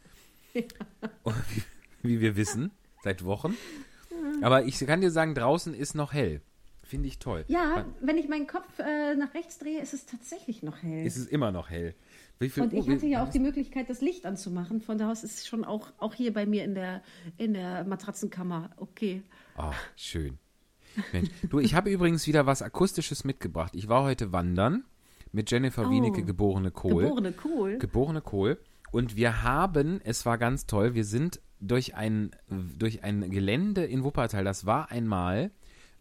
Und 1.23 1.35
Wie, 2.01 2.09
wie 2.09 2.21
wir 2.21 2.35
wissen, 2.35 2.71
seit 3.03 3.23
Wochen. 3.25 3.55
Aber 4.41 4.63
ich 4.65 4.79
kann 4.79 5.01
dir 5.01 5.11
sagen, 5.11 5.35
draußen 5.35 5.73
ist 5.73 5.95
noch 5.95 6.13
hell. 6.13 6.41
Finde 6.83 7.07
ich 7.07 7.17
toll. 7.19 7.45
Ja, 7.47 7.85
wenn 8.01 8.17
ich 8.17 8.29
meinen 8.29 8.45
Kopf 8.47 8.77
äh, 8.79 9.15
nach 9.15 9.33
rechts 9.33 9.57
drehe, 9.57 9.81
ist 9.81 9.93
es 9.93 10.05
tatsächlich 10.05 10.61
noch 10.61 10.83
hell. 10.83 11.05
Es 11.05 11.17
ist 11.17 11.31
immer 11.31 11.51
noch 11.51 11.69
hell. 11.69 11.95
Und 12.39 12.73
ich 12.73 12.87
Uhr- 12.87 12.93
hatte 12.93 13.07
ja 13.07 13.23
auch 13.23 13.29
die 13.29 13.39
Möglichkeit, 13.39 13.89
das 13.89 14.01
Licht 14.01 14.25
anzumachen. 14.25 14.81
Von 14.81 14.97
da 14.97 15.09
aus 15.11 15.23
ist 15.23 15.39
es 15.39 15.47
schon 15.47 15.63
auch, 15.65 15.91
auch 15.97 16.13
hier 16.13 16.31
bei 16.33 16.45
mir 16.45 16.63
in 16.63 16.75
der, 16.75 17.01
in 17.37 17.53
der 17.53 17.85
Matratzenkammer 17.85 18.69
okay. 18.77 19.23
Ah, 19.57 19.73
schön. 19.95 20.37
Mensch, 21.11 21.29
du, 21.49 21.59
ich 21.59 21.73
habe 21.75 21.89
übrigens 21.89 22.27
wieder 22.27 22.45
was 22.45 22.61
Akustisches 22.61 23.23
mitgebracht. 23.23 23.71
Ich 23.75 23.87
war 23.87 24.03
heute 24.03 24.31
wandern 24.31 24.83
mit 25.31 25.49
Jennifer 25.49 25.87
Oh. 25.87 25.89
Wienecke, 25.89 26.23
geborene 26.23 26.71
Kohl. 26.71 27.03
Geborene 27.03 27.31
Kohl. 27.31 27.77
Geborene 27.79 28.21
Kohl. 28.21 28.57
Und 28.95 29.17
wir 29.17 29.43
haben, 29.43 29.99
es 30.05 30.25
war 30.25 30.37
ganz 30.37 30.67
toll, 30.67 30.95
wir 30.95 31.03
sind 31.03 31.41
durch 31.59 31.95
ein, 31.95 32.31
durch 32.47 33.03
ein 33.03 33.29
Gelände 33.29 33.83
in 33.83 34.05
Wuppertal, 34.05 34.45
das 34.45 34.65
war 34.65 34.89
einmal 34.89 35.51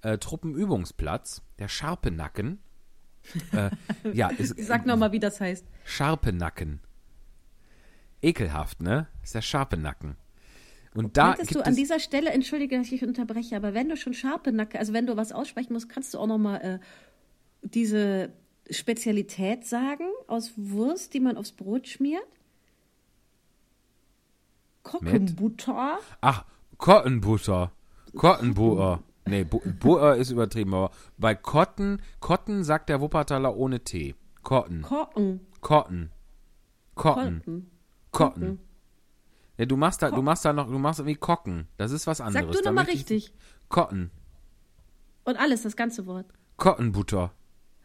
äh, 0.03 0.17
Truppenübungsplatz, 0.17 1.43
der 1.59 1.67
Scharpenacken. 1.67 2.61
Äh, 3.51 3.71
ja, 4.13 4.29
ist, 4.29 4.57
Sag 4.65 4.87
nochmal, 4.87 5.11
wie 5.11 5.19
das 5.19 5.41
heißt. 5.41 5.67
scharpe 5.85 6.33
Nacken. 6.33 6.79
Ekelhaft, 8.23 8.81
ne? 8.81 9.09
Ist 9.25 9.35
der 9.35 9.43
scharpe 9.43 9.77
Nacken. 9.77 10.15
Und 10.95 11.17
da 11.17 11.33
Könntest 11.33 11.57
du 11.57 11.63
an 11.63 11.73
es, 11.73 11.77
dieser 11.77 11.99
Stelle, 11.99 12.31
entschuldige, 12.31 12.79
dass 12.79 12.93
ich 12.93 13.03
unterbreche, 13.03 13.57
aber 13.57 13.75
wenn 13.75 13.89
du 13.89 13.97
schon 13.97 14.15
scharpe 14.15 14.53
Nacke, 14.53 14.79
also 14.79 14.93
wenn 14.93 15.09
du 15.09 15.17
was 15.17 15.33
aussprechen 15.33 15.73
musst, 15.73 15.89
kannst 15.89 16.15
du 16.15 16.19
auch 16.19 16.29
nochmal 16.29 16.61
äh, 16.61 16.79
diese 17.63 18.33
Spezialität 18.71 19.65
sagen 19.65 20.07
aus 20.29 20.53
Wurst, 20.57 21.13
die 21.13 21.19
man 21.19 21.37
aufs 21.37 21.51
Brot 21.51 21.89
schmiert? 21.89 22.23
Kockenbutter. 24.85 25.99
ach, 26.21 26.45
Kottenbutter. 26.79 27.73
Kottenbutter. 28.15 29.03
Nee, 29.27 29.45
Bu 29.45 29.61
Butter 29.81 30.17
ist 30.17 30.31
übertrieben, 30.31 30.75
aber 30.75 30.91
bei 31.17 31.35
Kotten, 31.35 32.01
Kotten 32.21 32.63
sagt 32.63 32.89
der 32.89 33.01
Wuppertaler 33.01 33.57
ohne 33.57 33.81
T. 33.81 34.15
Kotten. 34.43 34.83
Kocken. 34.83 35.41
Kotten. 35.61 36.11
Kotten. 36.95 37.41
Kotten. 37.41 37.71
Kotten. 38.13 38.61
Ja, 39.57 39.67
du 39.67 39.77
machst 39.77 40.03
da, 40.03 40.11
du 40.11 40.21
machst 40.21 40.45
da 40.45 40.53
noch, 40.53 40.69
du 40.69 40.79
machst 40.79 41.05
wie 41.07 41.15
Kocken. 41.15 41.69
Das 41.77 41.91
ist 41.91 42.07
was 42.07 42.21
anderes. 42.21 42.55
Sag 42.55 42.63
du 42.63 42.69
nochmal 42.69 42.85
richtig. 42.85 43.33
Kotten. 43.69 44.11
Und 45.25 45.37
alles, 45.39 45.63
das 45.63 45.77
ganze 45.77 46.07
Wort. 46.07 46.27
Kottenbutter. 46.57 47.33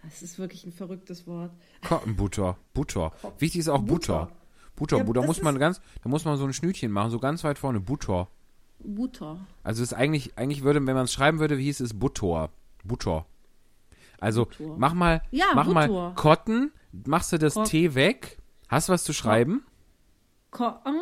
Das 0.03 0.21
ist 0.21 0.39
wirklich 0.39 0.65
ein 0.65 0.71
verrücktes 0.71 1.27
Wort. 1.27 1.51
Kottenbutter. 1.87 2.57
Butter. 2.73 3.11
Wichtig 3.37 3.59
ist 3.59 3.69
auch 3.69 3.81
Butter. 3.81 4.31
Butter. 4.79 4.97
Ja, 4.97 5.03
das 5.03 5.27
muss 5.27 5.41
man 5.41 5.59
ganz, 5.59 5.79
da 6.03 6.09
muss 6.09 6.25
man 6.25 6.37
so 6.37 6.45
ein 6.45 6.53
Schnütchen 6.53 6.91
machen, 6.91 7.11
so 7.11 7.19
ganz 7.19 7.43
weit 7.43 7.59
vorne. 7.59 7.79
Butter. 7.79 8.27
Butter. 8.79 9.39
Also 9.63 9.83
ist 9.83 9.93
eigentlich, 9.93 10.37
eigentlich 10.37 10.63
würde, 10.63 10.79
wenn 10.85 10.95
man 10.95 11.03
es 11.05 11.13
schreiben 11.13 11.39
würde, 11.39 11.57
wie 11.57 11.65
hieß 11.65 11.81
es 11.81 11.97
Butter. 11.99 12.49
Butter. 12.83 13.25
Also 14.19 14.45
Butter. 14.45 14.75
mach 14.77 14.93
mal, 14.93 15.21
Ja, 15.31 15.47
mach 15.53 15.67
mal 15.67 15.87
Butter. 15.87 16.13
Kotten, 16.15 16.71
machst 17.05 17.31
du 17.33 17.37
das 17.37 17.53
Kott- 17.55 17.67
T 17.67 17.93
weg. 17.95 18.37
Hast 18.67 18.89
du 18.89 18.93
was 18.93 19.03
zu 19.03 19.13
schreiben? 19.13 19.63
Kocken. 20.51 21.01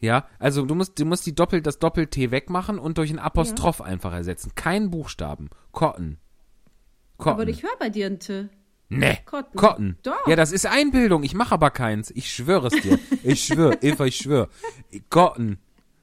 Ja, 0.00 0.26
also 0.38 0.64
du 0.64 0.74
musst, 0.74 0.98
du 0.98 1.04
musst 1.04 1.26
die 1.26 1.34
Doppel, 1.34 1.60
das 1.60 1.78
Doppel-T 1.78 2.30
wegmachen 2.30 2.78
und 2.78 2.96
durch 2.98 3.10
ein 3.10 3.18
Apostroph 3.18 3.80
einfach 3.82 4.12
ersetzen. 4.12 4.52
Kein 4.54 4.90
Buchstaben. 4.90 5.50
Kotten. 5.72 6.18
Kotten. 7.18 7.40
Aber 7.40 7.48
ich 7.48 7.62
höre 7.62 7.76
bei 7.78 7.90
dir 7.90 8.06
ein 8.06 8.18
T. 8.18 8.48
Nee. 8.90 9.18
Kotten. 9.24 9.56
Kotten. 9.56 9.98
Doch. 10.02 10.26
Ja, 10.26 10.36
das 10.36 10.52
ist 10.52 10.66
Einbildung. 10.66 11.22
Ich 11.22 11.34
mache 11.34 11.54
aber 11.54 11.70
keins. 11.70 12.10
Ich 12.10 12.30
schwöre 12.32 12.66
es 12.66 12.82
dir. 12.82 12.98
Ich 13.22 13.44
schwöre. 13.44 13.78
Eva, 13.82 14.04
ich 14.04 14.16
schwöre. 14.16 14.48
Kotten. 15.08 15.58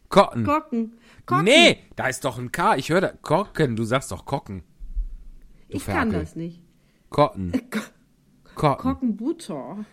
Kotten. 0.10 0.46
Kocken. 0.46 0.98
Kocken. 1.26 1.44
Nee, 1.44 1.84
da 1.98 2.08
ist 2.08 2.24
doch 2.24 2.38
ein 2.40 2.52
K. 2.54 2.78
Ich 2.78 2.90
höre 2.90 3.02
da. 3.02 3.12
Kocken. 3.22 3.76
Du 3.76 3.84
sagst 3.84 4.12
doch 4.12 4.26
Kocken. 4.26 4.64
Du 5.70 5.78
ich 5.78 5.86
kann 5.86 6.12
Ferkel. 6.12 6.20
das 6.22 6.36
nicht. 6.38 6.62
Kotten. 7.10 7.52
Kotten. 8.56 8.82
Kockenbutter. 8.82 9.86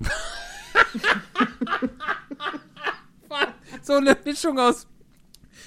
So 3.82 3.94
eine 3.94 4.16
Mischung 4.24 4.58
aus, 4.58 4.88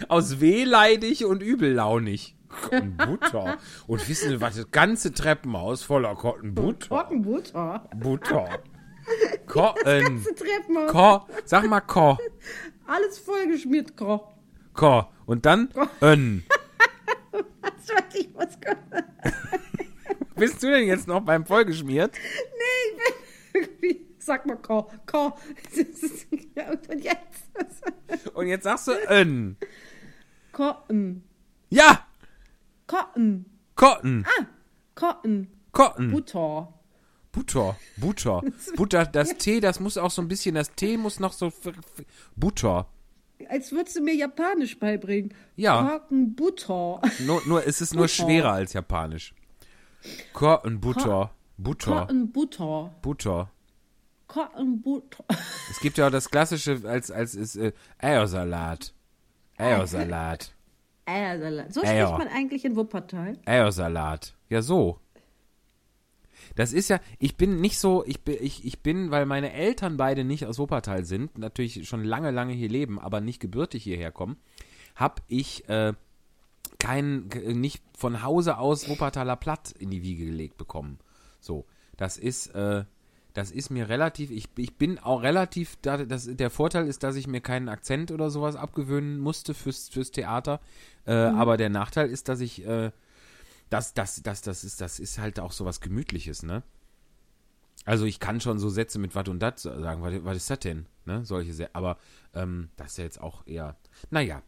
aus 0.08 0.40
wehleidig 0.40 1.26
und 1.26 1.42
übellaunig. 1.42 2.36
Kottenbutter. 2.50 3.58
Und 3.88 4.10
wissen 4.10 4.30
Sie 4.30 4.42
was? 4.42 4.56
Das 4.56 4.72
ganze 4.72 5.14
Treppenhaus 5.14 5.84
voller 5.84 6.16
Kottenbutter. 6.16 6.90
Kockenbutter. 6.90 7.90
Butter. 7.96 8.60
Kotten. 9.48 10.26
Treppenhaus. 10.36 10.92
Ko. 10.92 11.28
Sag 11.46 11.68
mal 11.68 11.82
Ko. 11.82 12.18
Alles 12.86 13.20
vollgeschmiert, 13.20 13.96
Koch. 13.96 14.32
Ko. 14.74 15.06
Und 15.26 15.46
dann 15.46 15.70
Ön. 16.02 16.44
Hast 17.62 17.90
du 17.90 17.94
wirklich 17.94 18.30
was 18.34 18.60
gehört? 18.60 18.80
Bist 20.36 20.64
du 20.64 20.68
denn 20.72 20.88
jetzt 20.88 21.08
noch 21.08 21.22
beim 21.22 21.46
Vollgeschmiert? 21.46 22.16
Nee, 22.16 22.90
ich 22.90 22.98
bin 23.54 23.62
irgendwie. 23.62 24.08
Sag 24.18 24.46
mal. 24.46 24.58
Koch. 24.58 24.92
Ja, 26.56 26.72
und 26.72 27.04
jetzt? 27.04 27.50
Und 28.34 28.48
jetzt 28.48 28.64
sagst 28.64 28.88
du 28.88 28.92
Ön. 29.10 29.58
Kotten. 30.52 31.24
Ja. 31.70 32.06
Kotten. 32.90 33.46
Kotten. 33.76 34.26
Kotten. 34.96 35.48
Kotten. 35.72 36.12
Butter. 36.12 36.74
Butter. 37.32 37.78
Butter. 37.98 38.42
Butter. 38.76 39.06
Das 39.06 39.38
T, 39.38 39.60
das 39.60 39.80
muss 39.80 39.96
auch 39.96 40.10
so 40.10 40.24
ein 40.24 40.28
bisschen, 40.28 40.56
das 40.56 40.74
T 40.74 40.98
muss 40.98 41.20
noch 41.20 41.34
so. 41.34 41.54
Butter. 42.36 42.88
Als 43.48 43.72
würdest 43.72 43.96
du 43.96 44.02
mir 44.02 44.16
Japanisch 44.16 44.80
beibringen. 44.80 45.36
Ja. 45.56 46.00
Kockenbutter. 46.00 47.02
Nur, 47.28 47.42
nur, 47.46 47.68
es 47.68 47.80
ist 47.80 47.94
nur 47.94 48.06
Butter. 48.06 48.26
schwerer 48.26 48.54
als 48.54 48.74
Japanisch. 48.74 49.36
Kottenbutter. 50.34 51.32
Butter. 51.58 51.92
Kockenbutter. 51.92 52.96
Butter. 53.04 53.52
Kockenbutter. 54.26 55.26
Es 55.70 55.80
gibt 55.80 56.00
ja 56.00 56.08
auch 56.08 56.12
das 56.12 56.32
klassische 56.32 56.82
als, 56.86 57.12
als 57.12 57.36
ist 57.36 57.56
äh, 57.56 57.72
Eiersalat. 58.00 58.94
Eiersalat. 59.58 60.54
Eiersalat. 61.10 61.74
So 61.74 61.82
Eier. 61.82 62.08
spricht 62.08 62.26
man 62.30 62.36
eigentlich 62.36 62.66
in 62.66 62.76
Wuppertal. 62.76 63.38
Eiersalat. 63.46 64.36
Ja, 64.50 64.62
so. 64.62 65.00
Das 66.56 66.74
ist 66.74 66.90
ja, 66.90 67.00
ich 67.20 67.36
bin 67.38 67.62
nicht 67.62 67.78
so, 67.80 68.04
ich 68.06 68.22
bin, 68.22 68.38
ich, 68.40 68.66
ich 68.66 68.80
bin, 68.82 69.12
weil 69.12 69.26
meine 69.26 69.54
Eltern 69.54 69.98
beide 69.98 70.24
nicht 70.24 70.46
aus 70.46 70.58
Wuppertal 70.60 71.06
sind, 71.06 71.38
natürlich 71.38 71.88
schon 71.88 72.04
lange, 72.04 72.32
lange 72.32 72.54
hier 72.54 72.70
leben, 72.70 73.00
aber 73.00 73.22
nicht 73.22 73.40
gebürtig 73.40 73.84
hierher 73.84 74.12
kommen, 74.12 74.38
hab 74.96 75.22
ich 75.28 75.68
äh, 75.70 75.94
kein, 76.80 77.30
k- 77.30 77.54
nicht 77.54 77.84
von 77.98 78.24
Hause 78.24 78.58
aus 78.58 78.90
Wuppertaler 78.90 79.36
Platt 79.36 79.72
in 79.78 79.90
die 79.90 80.02
Wiege 80.02 80.26
gelegt 80.26 80.58
bekommen. 80.58 81.00
So, 81.40 81.66
das 81.98 82.18
ist, 82.18 82.48
äh, 82.56 82.84
das 83.34 83.52
ist 83.52 83.70
mir 83.70 83.90
relativ, 83.90 84.32
ich, 84.32 84.48
ich 84.58 84.76
bin 84.76 85.00
auch 85.00 85.22
relativ, 85.22 85.78
da, 85.82 85.98
das, 85.98 86.30
der 86.30 86.50
Vorteil 86.50 86.88
ist, 86.88 87.04
dass 87.04 87.16
ich 87.16 87.28
mir 87.28 87.42
keinen 87.42 87.70
Akzent 87.70 88.12
oder 88.12 88.30
sowas 88.30 88.56
abgewöhnen 88.56 89.20
musste 89.20 89.54
fürs, 89.54 89.90
fürs 89.90 90.12
Theater, 90.12 90.60
äh, 91.06 91.14
aber 91.14 91.58
der 91.58 91.70
Nachteil 91.70 92.10
ist, 92.10 92.28
dass 92.30 92.40
ich, 92.40 92.66
äh, 92.66 92.92
das, 93.70 93.94
das, 93.94 94.22
das, 94.24 94.42
das 94.42 94.64
ist, 94.64 94.82
das 94.82 95.00
ist 95.00 95.20
halt 95.20 95.40
auch 95.40 95.52
sowas 95.52 95.80
Gemütliches, 95.80 96.44
ne? 96.44 96.64
Also 97.86 98.06
ich 98.06 98.20
kann 98.20 98.42
schon 98.42 98.60
so 98.60 98.70
Sätze 98.70 99.00
mit 99.00 99.16
wat 99.16 99.30
und 99.30 99.40
dat 99.40 99.60
sagen, 99.60 100.02
was, 100.02 100.14
was 100.24 100.38
ist 100.38 100.50
das 100.50 100.60
denn? 100.60 100.86
Ne? 101.06 101.24
Solche 101.26 101.54
Sätze. 101.54 101.74
Aber 101.74 101.98
ähm, 102.34 102.70
das 102.76 102.92
ist 102.92 102.98
ja 102.98 103.04
jetzt 103.06 103.22
auch 103.22 103.48
eher. 103.48 103.78
Naja. 104.12 104.44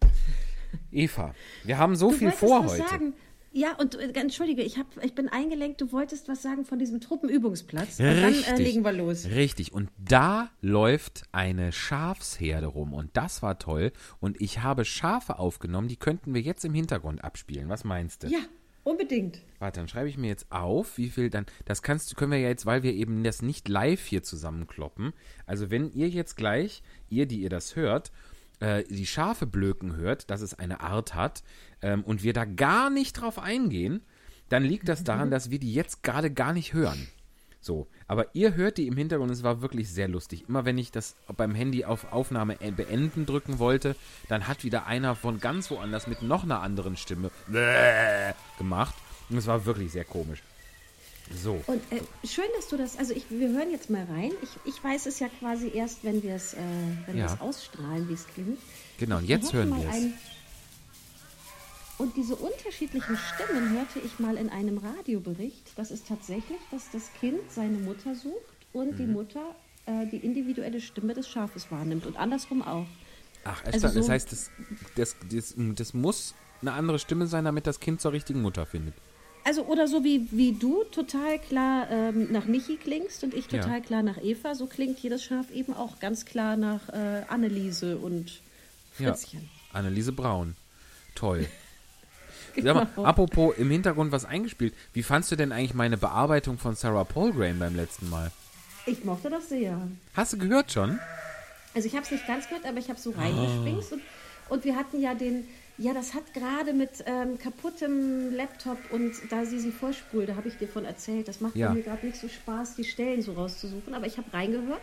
Eva, 0.91 1.33
wir 1.63 1.77
haben 1.77 1.95
so 1.95 2.11
Du 2.11 2.17
viel 2.17 2.31
vor 2.31 2.65
heute. 2.65 2.87
Sagen. 2.87 3.13
Ja, 3.53 3.75
und 3.77 3.95
äh, 3.95 4.11
entschuldige, 4.13 4.61
ich, 4.61 4.77
hab, 4.77 5.03
ich 5.03 5.13
bin 5.13 5.27
eingelenkt, 5.27 5.81
du 5.81 5.91
wolltest 5.91 6.29
was 6.29 6.41
sagen 6.41 6.63
von 6.63 6.79
diesem 6.79 7.01
Truppenübungsplatz. 7.01 7.99
Und 7.99 8.05
dann 8.05 8.23
Richtig. 8.23 8.47
äh, 8.47 8.55
legen 8.55 8.83
wir 8.83 8.93
los. 8.93 9.25
Richtig. 9.25 9.73
Und 9.73 9.89
da 9.97 10.49
läuft 10.61 11.23
eine 11.33 11.73
Schafsherde 11.73 12.67
rum. 12.67 12.93
Und 12.93 13.09
das 13.13 13.41
war 13.41 13.59
toll. 13.59 13.91
Und 14.19 14.39
ich 14.39 14.59
habe 14.59 14.85
Schafe 14.85 15.37
aufgenommen, 15.37 15.89
die 15.89 15.97
könnten 15.97 16.33
wir 16.33 16.41
jetzt 16.41 16.63
im 16.63 16.73
Hintergrund 16.73 17.23
abspielen. 17.23 17.67
Was 17.67 17.83
meinst 17.83 18.23
du? 18.23 18.27
Ja, 18.27 18.39
unbedingt. 18.83 19.41
Warte, 19.59 19.81
dann 19.81 19.89
schreibe 19.89 20.07
ich 20.07 20.17
mir 20.17 20.27
jetzt 20.27 20.49
auf, 20.49 20.97
wie 20.97 21.09
viel 21.09 21.29
dann. 21.29 21.45
Das 21.65 21.81
kannst 21.81 22.09
du, 22.09 22.15
können 22.15 22.31
wir 22.31 22.39
ja 22.39 22.47
jetzt, 22.47 22.65
weil 22.65 22.83
wir 22.83 22.93
eben 22.93 23.21
das 23.23 23.41
nicht 23.41 23.67
live 23.67 24.05
hier 24.05 24.23
zusammenkloppen. 24.23 25.11
Also 25.45 25.69
wenn 25.69 25.91
ihr 25.91 26.07
jetzt 26.07 26.37
gleich, 26.37 26.83
ihr, 27.09 27.25
die 27.25 27.41
ihr 27.41 27.49
das 27.49 27.75
hört, 27.75 28.13
äh, 28.61 28.83
die 28.85 29.05
Schafe 29.05 29.45
blöken 29.45 29.97
hört, 29.97 30.29
dass 30.29 30.41
es 30.41 30.57
eine 30.57 30.79
Art 30.79 31.15
hat, 31.15 31.43
ähm, 31.81 32.03
und 32.03 32.23
wir 32.23 32.33
da 32.33 32.45
gar 32.45 32.89
nicht 32.89 33.13
drauf 33.13 33.39
eingehen, 33.39 34.01
dann 34.49 34.63
liegt 34.63 34.87
das 34.89 35.03
daran, 35.03 35.31
dass 35.31 35.49
wir 35.49 35.59
die 35.59 35.73
jetzt 35.73 36.03
gerade 36.03 36.29
gar 36.31 36.53
nicht 36.53 36.73
hören. 36.73 37.07
So, 37.63 37.87
aber 38.07 38.33
ihr 38.33 38.55
hört 38.55 38.79
die 38.79 38.87
im 38.87 38.97
Hintergrund, 38.97 39.29
es 39.31 39.43
war 39.43 39.61
wirklich 39.61 39.87
sehr 39.89 40.07
lustig. 40.07 40.45
Immer 40.49 40.65
wenn 40.65 40.79
ich 40.79 40.91
das 40.91 41.15
beim 41.37 41.53
Handy 41.53 41.85
auf 41.85 42.11
Aufnahme 42.11 42.57
e- 42.59 42.71
beenden 42.71 43.27
drücken 43.27 43.59
wollte, 43.59 43.95
dann 44.29 44.47
hat 44.47 44.63
wieder 44.63 44.87
einer 44.87 45.15
von 45.15 45.39
ganz 45.39 45.69
woanders 45.69 46.07
mit 46.07 46.23
noch 46.23 46.43
einer 46.43 46.61
anderen 46.63 46.97
Stimme 46.97 47.29
gemacht. 48.57 48.95
Und 49.29 49.37
es 49.37 49.47
war 49.47 49.65
wirklich 49.65 49.91
sehr 49.91 50.05
komisch. 50.05 50.41
So, 51.41 51.63
Und 51.67 51.81
äh, 51.93 52.01
schön, 52.27 52.43
dass 52.57 52.67
du 52.67 52.75
das, 52.77 52.97
also 52.97 53.13
ich, 53.13 53.23
wir 53.29 53.49
hören 53.49 53.71
jetzt 53.71 53.89
mal 53.89 54.03
rein. 54.03 54.31
Ich, 54.41 54.49
ich 54.73 54.83
weiß 54.83 55.05
es 55.05 55.19
ja 55.19 55.29
quasi 55.39 55.71
erst, 55.73 56.03
wenn 56.03 56.21
wir 56.23 56.35
es 56.35 56.53
äh, 56.55 56.57
wenn 57.05 57.15
wir 57.15 57.25
Ja. 57.25 57.37
ausstrahlen, 57.39 58.09
wie 58.09 58.13
es 58.13 58.27
klingt. 58.27 58.59
genau, 58.97 59.17
und 59.19 59.25
jetzt 59.29 59.53
hören 59.53 59.69
mal 59.69 59.81
wir 59.81 59.87
es. 59.89 59.95
Und 62.01 62.17
diese 62.17 62.35
unterschiedlichen 62.35 63.15
Stimmen 63.15 63.69
hörte 63.73 63.99
ich 64.03 64.17
mal 64.17 64.35
in 64.35 64.49
einem 64.49 64.79
Radiobericht. 64.79 65.71
Das 65.75 65.91
ist 65.91 66.07
tatsächlich, 66.07 66.57
dass 66.71 66.89
das 66.91 67.11
Kind 67.19 67.39
seine 67.51 67.77
Mutter 67.77 68.15
sucht 68.15 68.33
und 68.73 68.93
Mhm. 68.93 68.97
die 68.97 69.05
Mutter 69.05 69.55
äh, 69.85 70.07
die 70.07 70.17
individuelle 70.17 70.81
Stimme 70.81 71.13
des 71.13 71.27
Schafes 71.29 71.69
wahrnimmt 71.71 72.05
und 72.07 72.17
andersrum 72.17 72.61
auch. 72.63 72.87
Ach, 73.43 73.63
also 73.65 73.87
also 73.87 73.97
das 73.99 74.05
so- 74.07 74.11
heißt, 74.11 74.31
das, 74.31 74.49
das, 74.95 75.15
das, 75.31 75.53
das 75.75 75.93
muss 75.93 76.33
eine 76.61 76.73
andere 76.73 76.97
Stimme 76.97 77.27
sein, 77.27 77.45
damit 77.45 77.65
das 77.67 77.79
Kind 77.79 78.01
zur 78.01 78.13
richtigen 78.13 78.41
Mutter 78.41 78.65
findet. 78.65 78.93
Also 79.43 79.63
oder 79.65 79.87
so 79.87 80.03
wie, 80.03 80.27
wie 80.31 80.53
du 80.53 80.83
total 80.85 81.37
klar 81.39 81.89
ähm, 81.89 82.31
nach 82.31 82.45
Michi 82.45 82.77
klingst 82.77 83.23
und 83.23 83.33
ich 83.35 83.51
Ja. 83.51 83.61
total 83.61 83.81
klar 83.81 84.01
nach 84.03 84.17
Eva, 84.23 84.53
so 84.55 84.65
klingt 84.67 84.97
jedes 84.99 85.23
Schaf 85.23 85.49
eben 85.51 85.73
auch 85.73 85.99
ganz 85.99 86.25
klar 86.25 86.57
nach 86.57 86.89
äh, 86.89 87.23
Anneliese 87.27 87.97
und 87.97 88.41
Ja. 88.99 89.13
Fritzchen. 89.13 89.49
Anneliese 89.73 90.11
Braun. 90.11 90.55
Toll. 91.15 91.47
Sag 92.61 92.95
mal, 92.95 93.05
apropos 93.05 93.55
im 93.57 93.69
Hintergrund 93.71 94.11
was 94.11 94.25
eingespielt. 94.25 94.73
Wie 94.93 95.03
fandst 95.03 95.31
du 95.31 95.35
denn 95.35 95.51
eigentlich 95.51 95.73
meine 95.73 95.97
Bearbeitung 95.97 96.57
von 96.57 96.75
Sarah 96.75 97.03
Polgrain 97.03 97.59
beim 97.59 97.75
letzten 97.75 98.09
Mal? 98.09 98.31
Ich 98.85 99.03
mochte 99.05 99.29
das 99.29 99.49
sehr. 99.49 99.87
Hast 100.15 100.33
du 100.33 100.37
gehört 100.37 100.71
schon? 100.71 100.99
Also 101.73 101.87
ich 101.87 101.93
habe 101.95 102.03
es 102.03 102.11
nicht 102.11 102.27
ganz 102.27 102.47
gehört, 102.47 102.65
aber 102.65 102.79
ich 102.79 102.89
habe 102.89 102.99
so 102.99 103.11
reingeschwingst. 103.11 103.93
Und, 103.93 104.01
und 104.49 104.65
wir 104.65 104.75
hatten 104.75 104.99
ja 104.99 105.13
den, 105.13 105.47
ja, 105.77 105.93
das 105.93 106.13
hat 106.13 106.33
gerade 106.33 106.73
mit 106.73 106.89
ähm, 107.05 107.37
kaputtem 107.37 108.33
Laptop 108.35 108.77
und 108.91 109.13
da 109.29 109.45
sie 109.45 109.59
sie 109.59 109.71
vorspult, 109.71 110.29
da 110.29 110.35
habe 110.35 110.47
ich 110.47 110.57
dir 110.57 110.67
von 110.67 110.83
erzählt. 110.85 111.27
Das 111.27 111.39
macht 111.41 111.55
Ja. 111.55 111.71
mir 111.73 111.81
gerade 111.83 112.05
nicht 112.05 112.17
so 112.19 112.27
Spaß, 112.27 112.75
die 112.75 112.83
Stellen 112.83 113.21
so 113.21 113.33
rauszusuchen. 113.33 113.93
Aber 113.93 114.05
ich 114.07 114.17
habe 114.17 114.33
reingehört 114.33 114.81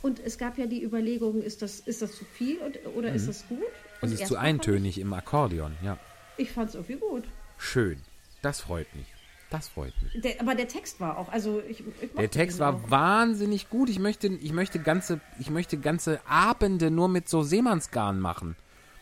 und 0.00 0.20
es 0.20 0.38
gab 0.38 0.56
ja 0.56 0.66
die 0.66 0.82
Überlegung, 0.82 1.42
ist 1.42 1.62
das, 1.62 1.80
ist 1.80 2.00
das 2.00 2.12
zu 2.16 2.24
viel 2.24 2.58
und, 2.58 2.78
oder 2.96 3.12
ist 3.12 3.28
das 3.28 3.46
gut? 3.48 3.58
Es 4.00 4.02
Und 4.10 4.12
ist 4.14 4.26
zu 4.26 4.36
eintönig 4.36 4.98
im 4.98 5.12
Akkordeon, 5.12 5.76
ja. 5.84 5.98
Ich, 6.36 6.50
fand 6.52 6.70
es 6.70 6.74
irgendwie 6.74 6.96
gut. 6.96 7.24
Schön. 7.58 7.98
Das 8.42 8.60
freut 8.60 8.92
mich. 8.94 9.06
Das 9.50 9.68
freut 9.68 9.92
mich. 10.02 10.22
Der, 10.22 10.40
aber 10.40 10.54
der 10.54 10.66
Text 10.66 10.98
war 10.98 11.18
auch, 11.18 11.28
also 11.28 11.60
ich, 11.68 11.80
ich 12.00 12.12
Der 12.16 12.30
Text 12.30 12.58
war 12.58 12.74
auch. 12.74 12.90
wahnsinnig 12.90 13.68
gut. 13.68 13.90
Ich 13.90 13.98
möchte, 13.98 14.28
ich 14.28 14.52
möchte 14.52 14.78
ganze, 14.78 15.20
ich 15.38 15.50
möchte 15.50 15.76
ganze 15.78 16.26
Abende 16.26 16.90
nur 16.90 17.08
mit 17.08 17.28
so 17.28 17.42
Seemannsgarn 17.42 18.18
machen. 18.18 18.56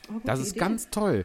Oh, 0.09 0.21
Das 0.25 0.41
ist 0.41 0.51
Idee. 0.51 0.59
ganz 0.61 0.91
toll. 0.91 1.25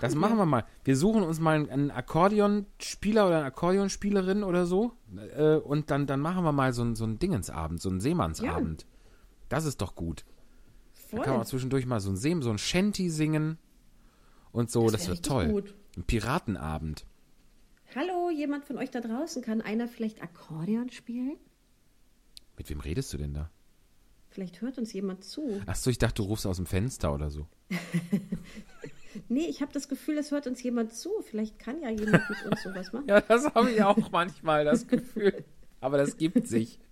Das 0.00 0.14
wir. 0.14 0.20
machen 0.20 0.38
wir 0.38 0.46
mal. 0.46 0.64
Wir 0.84 0.96
suchen 0.96 1.22
uns 1.22 1.40
mal 1.40 1.68
einen 1.68 1.90
Akkordeonspieler 1.90 3.26
oder 3.26 3.36
eine 3.38 3.46
Akkordeonspielerin 3.46 4.42
oder 4.44 4.64
so. 4.64 4.92
Äh, 5.36 5.56
und 5.56 5.90
dann, 5.90 6.06
dann 6.06 6.20
machen 6.20 6.44
wir 6.44 6.52
mal 6.52 6.72
so 6.72 6.80
einen, 6.82 6.96
so 6.96 7.04
einen 7.04 7.18
Dingensabend, 7.18 7.82
so 7.82 7.90
einen 7.90 8.00
Seemannsabend. 8.00 8.86
Das 9.50 9.66
ist 9.66 9.82
doch 9.82 9.94
gut. 9.94 10.24
Da 11.10 11.16
Voll. 11.18 11.26
kann 11.26 11.36
man 11.36 11.44
zwischendurch 11.46 11.84
mal 11.84 12.00
so 12.00 12.08
ein 12.10 12.16
Seem, 12.16 12.40
so 12.42 12.48
ein 12.50 12.56
Shanty 12.56 13.10
singen 13.10 13.58
und 14.52 14.70
so. 14.70 14.88
Das, 14.90 15.02
wär 15.08 15.14
wird 15.14 15.24
toll. 15.26 15.48
gut. 15.48 15.74
Ein 15.96 16.04
Piratenabend. 16.04 17.04
Hallo, 17.94 18.30
jemand 18.30 18.64
von 18.64 18.78
euch 18.78 18.90
da 18.90 19.00
draußen? 19.00 19.42
Kann 19.42 19.60
einer 19.60 19.88
vielleicht 19.88 20.22
Akkordeon 20.22 20.90
spielen? 20.90 21.36
Mit 22.56 22.70
wem 22.70 22.80
redest 22.80 23.12
du 23.12 23.18
denn 23.18 23.34
da? 23.34 23.50
Vielleicht 24.30 24.62
hört 24.62 24.78
uns 24.78 24.92
jemand 24.94 25.24
zu. 25.24 25.60
Achso, 25.66 25.90
ich 25.90 25.98
dachte, 25.98 26.22
du 26.22 26.28
rufst 26.28 26.46
aus 26.46 26.56
dem 26.56 26.66
Fenster 26.66 27.12
oder 27.12 27.30
so. 27.30 27.46
Nee, 29.28 29.46
ich 29.46 29.60
habe 29.60 29.72
das 29.72 29.88
Gefühl, 29.88 30.16
es 30.18 30.30
hört 30.30 30.46
uns 30.46 30.62
jemand 30.62 30.94
zu. 30.94 31.10
Vielleicht 31.22 31.58
kann 31.58 31.80
ja 31.82 31.90
jemand 31.90 32.28
mit 32.30 32.46
uns 32.46 32.62
sowas 32.62 32.92
machen. 32.94 33.08
Ja, 33.08 33.20
das 33.20 33.44
habe 33.54 33.70
ich 33.70 33.82
auch 33.82 34.10
manchmal, 34.10 34.64
das 34.64 34.86
Gefühl. 34.88 35.44
Aber 35.80 35.98
das 35.98 36.16
gibt 36.16 36.46
sich. 36.48 36.78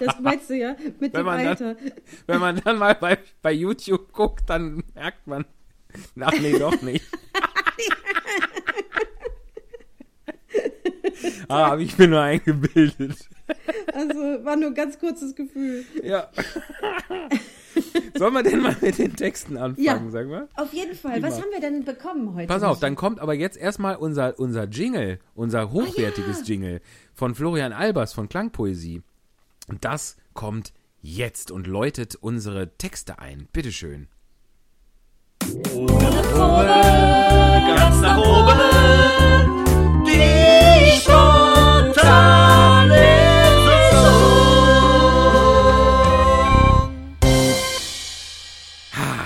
Das 0.00 0.18
meinst 0.18 0.50
du 0.50 0.56
ja 0.56 0.74
mit 0.98 1.12
Wenn 1.12 1.20
dem 1.20 1.26
man 1.26 1.46
Alter. 1.46 1.74
dann, 1.74 1.92
wenn 2.26 2.40
man 2.40 2.56
dann 2.56 2.76
mal 2.78 2.94
bei, 2.96 3.18
bei 3.40 3.52
YouTube 3.52 4.10
guckt, 4.12 4.50
dann 4.50 4.82
merkt 4.96 5.28
man, 5.28 5.44
ach 6.20 6.32
nee, 6.40 6.58
doch 6.58 6.80
nicht. 6.82 7.04
ah, 11.48 11.70
habe 11.70 11.82
ich 11.82 11.96
mir 11.98 12.08
nur 12.08 12.20
eingebildet. 12.20 13.28
Also 13.92 14.14
war 14.44 14.56
nur 14.56 14.68
ein 14.68 14.74
ganz 14.74 14.98
kurzes 14.98 15.34
Gefühl. 15.34 15.84
Ja. 16.02 16.28
Sollen 18.16 18.34
wir 18.34 18.42
denn 18.42 18.60
mal 18.60 18.76
mit 18.80 18.98
den 18.98 19.14
Texten 19.14 19.56
anfangen, 19.56 19.84
Ja. 19.84 20.02
sag 20.10 20.28
mal? 20.28 20.48
Auf 20.56 20.72
jeden 20.72 20.94
Fall. 20.94 21.22
Was 21.22 21.40
haben 21.40 21.50
wir 21.52 21.60
denn 21.60 21.84
bekommen 21.84 22.34
heute? 22.34 22.48
Pass 22.48 22.62
auf, 22.62 22.80
dann 22.80 22.96
kommt 22.96 23.20
aber 23.20 23.34
jetzt 23.34 23.56
erstmal 23.56 23.96
unser, 23.96 24.38
unser 24.38 24.64
Jingle, 24.64 25.18
Oh 25.34 25.42
unser 25.42 25.70
hochwertiges 25.70 26.46
Jingle 26.46 26.80
von 27.14 27.34
Florian 27.34 27.72
Albers 27.72 28.12
von 28.12 28.28
Klangpoesie. 28.28 29.02
Und 29.68 29.84
das 29.84 30.16
kommt 30.34 30.72
jetzt 31.00 31.50
und 31.50 31.66
läutet 31.66 32.16
unsere 32.16 32.76
Texte 32.76 33.18
ein. 33.18 33.48
Bitteschön. 33.52 34.08
Ganz 37.76 38.00
nach 38.00 38.18
oben. 38.18 38.58
Die 40.06 41.00
spontane 41.00 42.38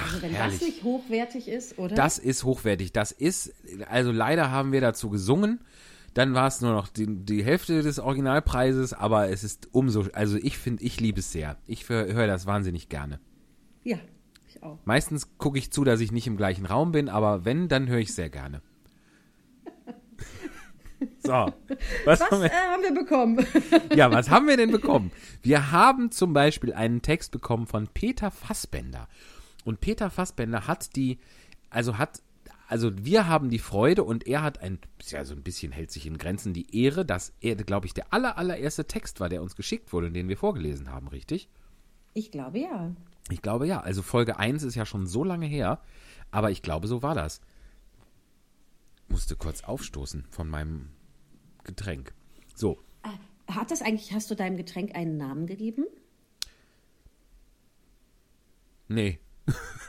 Also 0.04 0.22
wenn 0.22 0.30
herrlich. 0.32 0.58
das 0.58 0.68
nicht 0.68 0.82
hochwertig 0.84 1.48
ist, 1.48 1.78
oder? 1.78 1.94
Das 1.94 2.18
ist 2.18 2.44
hochwertig. 2.44 2.92
Das 2.92 3.12
ist, 3.12 3.52
also 3.88 4.12
leider 4.12 4.50
haben 4.50 4.72
wir 4.72 4.80
dazu 4.80 5.10
gesungen. 5.10 5.60
Dann 6.14 6.34
war 6.34 6.46
es 6.46 6.60
nur 6.60 6.72
noch 6.72 6.88
die, 6.88 7.06
die 7.06 7.42
Hälfte 7.42 7.80
des 7.82 7.98
Originalpreises, 7.98 8.92
aber 8.92 9.30
es 9.30 9.44
ist 9.44 9.68
umso, 9.72 10.04
also 10.12 10.36
ich 10.36 10.58
finde, 10.58 10.84
ich 10.84 11.00
liebe 11.00 11.20
es 11.20 11.32
sehr. 11.32 11.56
Ich 11.66 11.88
höre 11.88 12.26
das 12.26 12.44
wahnsinnig 12.44 12.90
gerne. 12.90 13.18
ja, 13.82 13.96
ich 14.62 14.66
auch. 14.68 14.78
Meistens 14.84 15.36
gucke 15.38 15.58
ich 15.58 15.72
zu, 15.72 15.84
dass 15.84 16.00
ich 16.00 16.12
nicht 16.12 16.26
im 16.26 16.36
gleichen 16.36 16.66
Raum 16.66 16.92
bin, 16.92 17.08
aber 17.08 17.44
wenn, 17.44 17.68
dann 17.68 17.88
höre 17.88 17.98
ich 17.98 18.14
sehr 18.14 18.30
gerne. 18.30 18.62
So, 21.18 21.32
was, 22.04 22.20
Was 22.20 22.30
haben 22.30 22.42
äh, 22.42 22.44
wir, 22.44 22.52
haben 22.52 22.82
wir 22.82 22.94
bekommen? 22.94 23.46
ja, 23.96 24.12
was 24.12 24.30
haben 24.30 24.46
wir 24.46 24.56
denn 24.56 24.70
bekommen? 24.70 25.10
Wir 25.42 25.72
haben 25.72 26.12
zum 26.12 26.32
Beispiel 26.32 26.72
einen 26.72 27.02
Text 27.02 27.32
bekommen 27.32 27.66
von 27.66 27.88
Peter 27.88 28.30
Fassbender. 28.30 29.08
Und 29.64 29.80
Peter 29.80 30.10
Fassbender 30.10 30.68
hat 30.68 30.94
die, 30.94 31.18
also 31.70 31.98
hat, 31.98 32.22
also 32.68 32.92
wir 33.04 33.26
haben 33.26 33.50
die 33.50 33.58
Freude 33.58 34.04
und 34.04 34.28
er 34.28 34.42
hat 34.42 34.60
ein, 34.60 34.78
ja, 35.08 35.24
so 35.24 35.34
ein 35.34 35.42
bisschen 35.42 35.72
hält 35.72 35.90
sich 35.90 36.06
in 36.06 36.18
Grenzen 36.18 36.54
die 36.54 36.82
Ehre, 36.84 37.04
dass 37.04 37.32
er, 37.40 37.56
glaube 37.56 37.86
ich, 37.86 37.94
der 37.94 38.12
aller, 38.12 38.38
allererste 38.38 38.86
Text 38.86 39.18
war, 39.18 39.28
der 39.28 39.42
uns 39.42 39.56
geschickt 39.56 39.92
wurde 39.92 40.06
und 40.06 40.14
den 40.14 40.28
wir 40.28 40.36
vorgelesen 40.36 40.92
haben, 40.92 41.08
richtig? 41.08 41.48
Ich 42.14 42.30
glaube 42.30 42.60
ja. 42.60 42.94
Ich 43.30 43.42
glaube 43.42 43.66
ja. 43.66 43.80
Also 43.80 44.02
Folge 44.02 44.38
1 44.38 44.62
ist 44.62 44.74
ja 44.74 44.84
schon 44.86 45.06
so 45.06 45.24
lange 45.24 45.46
her, 45.46 45.80
aber 46.30 46.50
ich 46.50 46.62
glaube, 46.62 46.86
so 46.88 47.02
war 47.02 47.14
das. 47.14 47.40
Musste 49.08 49.36
kurz 49.36 49.62
aufstoßen 49.64 50.24
von 50.30 50.48
meinem 50.48 50.88
Getränk. 51.64 52.14
So, 52.54 52.78
Äh, 53.04 53.52
Hat 53.52 53.70
das 53.70 53.82
eigentlich, 53.82 54.12
hast 54.12 54.30
du 54.30 54.34
deinem 54.34 54.56
Getränk 54.56 54.94
einen 54.94 55.16
Namen 55.16 55.46
gegeben? 55.46 55.84
nee. 58.88 59.18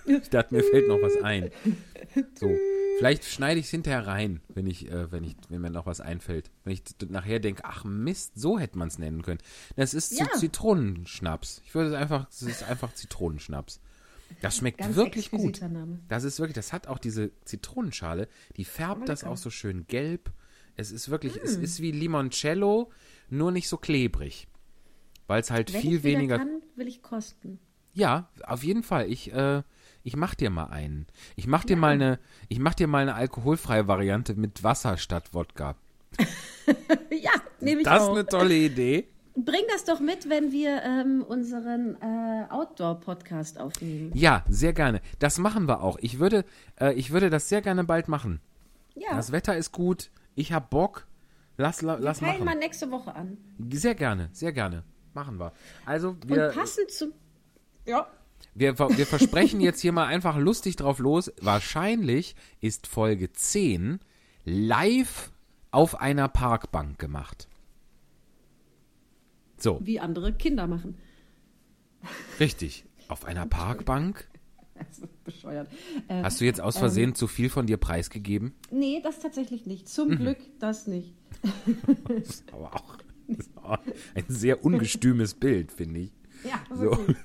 Ich 0.05 0.29
dachte, 0.29 0.53
mir 0.55 0.63
fällt 0.63 0.87
noch 0.87 1.01
was 1.01 1.15
ein. 1.23 1.49
So, 2.35 2.49
vielleicht 2.97 3.23
schneide 3.25 3.59
ich 3.59 3.67
es 3.67 3.71
hinterher 3.71 4.05
rein, 4.07 4.41
wenn 4.49 4.67
ich, 4.67 4.89
äh, 4.91 5.11
wenn 5.11 5.23
ich, 5.23 5.35
wenn 5.49 5.61
mir 5.61 5.69
noch 5.69 5.85
was 5.85 6.01
einfällt. 6.01 6.51
Wenn 6.63 6.73
ich 6.73 6.83
nachher 7.09 7.39
denke, 7.39 7.63
ach 7.65 7.83
Mist, 7.85 8.33
so 8.35 8.59
hätte 8.59 8.77
man 8.77 8.87
es 8.87 8.97
nennen 8.99 9.21
können. 9.21 9.39
Das 9.75 9.93
ist 9.93 10.17
Ja. 10.19 10.27
Zitronenschnaps. 10.37 11.61
Ich 11.65 11.73
würde 11.75 11.89
es 11.89 11.95
einfach, 11.95 12.27
es 12.29 12.41
ist 12.41 12.63
einfach 12.63 12.93
Zitronenschnaps. 12.93 13.79
Das 14.41 14.57
schmeckt 14.57 14.79
Ganz 14.79 14.95
wirklich 14.95 15.29
gut. 15.31 15.61
Name. 15.61 15.99
Das 16.07 16.23
ist 16.23 16.39
wirklich, 16.39 16.55
das 16.55 16.73
hat 16.73 16.87
auch 16.87 16.97
diese 16.97 17.31
Zitronenschale, 17.45 18.27
die 18.57 18.65
färbt 18.65 19.07
das 19.07 19.23
auch 19.23 19.37
so 19.37 19.49
schön 19.51 19.85
gelb. 19.87 20.31
Es 20.75 20.91
ist 20.91 21.09
wirklich, 21.09 21.37
es 21.37 21.59
Mm. 21.59 21.63
ist 21.63 21.81
wie 21.81 21.91
Limoncello, 21.91 22.91
nur 23.29 23.51
nicht 23.51 23.69
so 23.69 23.77
klebrig. 23.77 24.47
Weil 25.27 25.41
es 25.41 25.51
halt 25.51 25.71
Wenn 25.71 25.81
viel 25.81 25.97
ich 25.97 26.03
weniger. 26.03 26.39
kann, 26.39 26.61
will 26.75 26.87
ich 26.87 27.03
kosten. 27.03 27.59
Ja, 27.93 28.29
auf 28.45 28.63
jeden 28.63 28.84
Fall. 28.84 29.10
Ich, 29.12 29.32
äh, 29.34 29.62
ich 30.03 30.15
mach 30.15 30.36
dir 30.36 30.49
mal 30.49 30.65
einen. 30.65 31.08
Ich 31.36 31.47
mach 31.47 31.63
dir 31.63 31.77
mal 31.77 31.93
eine, 31.93 32.19
ich 32.49 32.60
mach 32.60 32.73
dir 32.73 32.88
mal 32.88 33.03
eine 33.03 33.15
alkoholfreie 33.15 33.88
Variante 33.88 34.34
mit 34.36 34.63
Wasser 34.63 34.97
statt 34.97 35.34
Wodka. 35.34 35.75
Ja, 37.12 37.32
nehme 37.60 37.82
ich 37.82 37.86
Das 37.86 38.03
ist 38.03 38.10
auch. 38.10 38.13
eine 38.13 38.25
tolle 38.25 38.56
Idee. 38.56 39.08
Bring 39.36 39.63
das 39.71 39.84
doch 39.84 39.99
mit, 39.99 40.29
wenn 40.29 40.51
wir 40.51 40.82
ähm, 40.84 41.23
unseren 41.27 41.95
äh, 42.01 42.45
Outdoor-Podcast 42.51 43.60
aufnehmen. 43.60 44.12
Ja, 44.13 44.43
sehr 44.47 44.73
gerne. 44.73 45.01
Das 45.19 45.39
machen 45.39 45.67
wir 45.67 45.82
auch. 45.82 45.97
Ich 46.01 46.19
würde, 46.19 46.45
äh, 46.79 46.93
ich 46.93 47.12
würde 47.12 47.29
das 47.29 47.49
sehr 47.49 47.62
gerne 47.62 47.84
bald 47.84 48.08
machen. 48.08 48.39
Ja, 48.95 49.15
Das 49.15 49.32
Wetter 49.32 49.58
ist 49.58 49.71
gut. 49.71 50.12
Ich 50.36 50.53
hab 50.53 50.69
Bock. 50.69 51.08
Lass, 51.58 51.82
la, 51.82 51.97
wir 51.97 52.03
lass 52.06 52.19
peilen 52.19 52.45
machen. 52.45 52.45
mal 52.45 52.56
nächste 52.56 52.91
Woche 52.91 53.13
an. 53.15 53.38
Sehr 53.71 53.95
gerne, 53.95 54.29
sehr 54.34 54.51
gerne. 54.53 54.84
Machen 55.13 55.39
wir. 55.39 55.51
Also, 55.86 56.15
wir, 56.25 56.47
Und 56.49 56.56
passend 56.56 56.89
zu... 56.91 57.12
Ja. 57.86 58.08
wir, 58.56 58.78
wir 58.78 59.06
versprechen 59.06 59.60
jetzt 59.62 59.82
hier 59.82 59.91
mal 59.91 60.06
einfach 60.06 60.38
lustig 60.38 60.76
drauf 60.76 61.00
los. 61.00 61.32
Wahrscheinlich 61.41 62.36
ist 62.62 62.88
Folge 62.88 63.32
10 63.32 64.00
live 64.46 65.32
auf 65.72 66.00
einer 66.00 66.28
Parkbank 66.28 67.00
gemacht. 67.00 67.48
So, 69.58 69.80
Wie 69.84 70.00
andere 70.00 70.34
Kinder 70.34 70.67
machen. 70.67 70.98
richtig. 72.39 72.86
Auf 73.08 73.26
einer 73.26 73.46
Parkbank? 73.46 74.28
Das 74.76 74.98
ist 75.00 75.24
bescheuert. 75.24 75.69
Äh, 76.08 76.24
Hast 76.24 76.41
du 76.41 76.46
jetzt 76.46 76.60
aus 76.60 76.78
Versehen 76.78 77.15
zu 77.15 77.28
viel 77.28 77.50
von 77.50 77.67
dir 77.67 77.78
preisgegeben? 77.78 78.54
nee, 78.72 79.00
das 79.04 79.19
tatsächlich 79.19 79.65
nicht. 79.65 79.88
Zum 79.88 80.10
Mhm. 80.10 80.17
Glück 80.17 80.38
das 80.60 80.88
nicht. 80.88 81.13
Aber 82.52 82.74
auch, 82.76 82.98
das 83.28 83.38
ist 83.48 83.58
auch 83.58 83.78
ein 84.15 84.26
sehr 84.28 84.65
ungestümes 84.65 85.34
Bild, 85.36 85.72
finde 85.72 86.02
ich. 86.02 86.12
Ja, 86.43 86.62
So. 86.76 86.82
wirklich. 86.98 87.17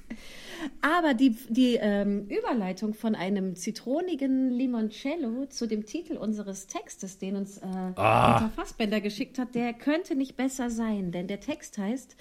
Aber 0.80 1.14
die, 1.14 1.30
die 1.48 1.76
ähm, 1.80 2.28
Überleitung 2.28 2.94
von 2.94 3.14
einem 3.14 3.56
zitronigen 3.56 4.50
Limoncello 4.50 5.46
zu 5.46 5.66
dem 5.66 5.86
Titel 5.86 6.16
unseres 6.16 6.66
Textes, 6.66 7.18
den 7.18 7.36
uns 7.36 7.58
äh, 7.58 7.66
Ah. 7.96 8.38
Peter 8.38 8.50
Fassbender 8.50 9.00
geschickt 9.00 9.38
hat, 9.38 9.54
der 9.54 9.72
könnte 9.72 10.14
nicht 10.14 10.36
besser 10.36 10.70
sein, 10.70 11.10
denn 11.10 11.26
der 11.26 11.40
Text 11.40 11.78
heißt 11.78 12.16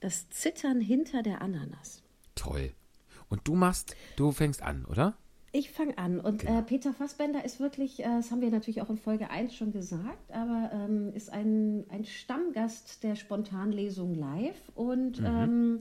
Das 0.00 0.28
Zittern 0.30 0.80
hinter 0.80 1.22
der 1.22 1.42
Ananas. 1.42 2.02
Toll. 2.34 2.72
Und 3.28 3.42
du 3.44 3.54
machst, 3.54 3.96
du 4.16 4.30
fängst 4.32 4.62
an, 4.62 4.84
oder? 4.84 5.14
Ich 5.54 5.70
fange 5.70 5.98
an. 5.98 6.18
Und 6.18 6.44
äh, 6.44 6.62
Peter 6.62 6.94
Fassbender 6.94 7.44
ist 7.44 7.60
wirklich, 7.60 8.00
äh, 8.00 8.04
das 8.04 8.30
haben 8.30 8.40
wir 8.40 8.50
natürlich 8.50 8.80
auch 8.80 8.88
in 8.88 8.96
Folge 8.96 9.28
1 9.30 9.54
schon 9.54 9.70
gesagt, 9.72 10.32
aber 10.32 10.70
ähm, 10.72 11.12
ist 11.14 11.30
ein, 11.30 11.84
ein 11.90 12.04
Stammgast 12.04 13.02
der 13.02 13.16
Spontanlesung 13.16 14.14
live 14.14 14.70
und 14.74 15.18
ähm, 15.20 15.80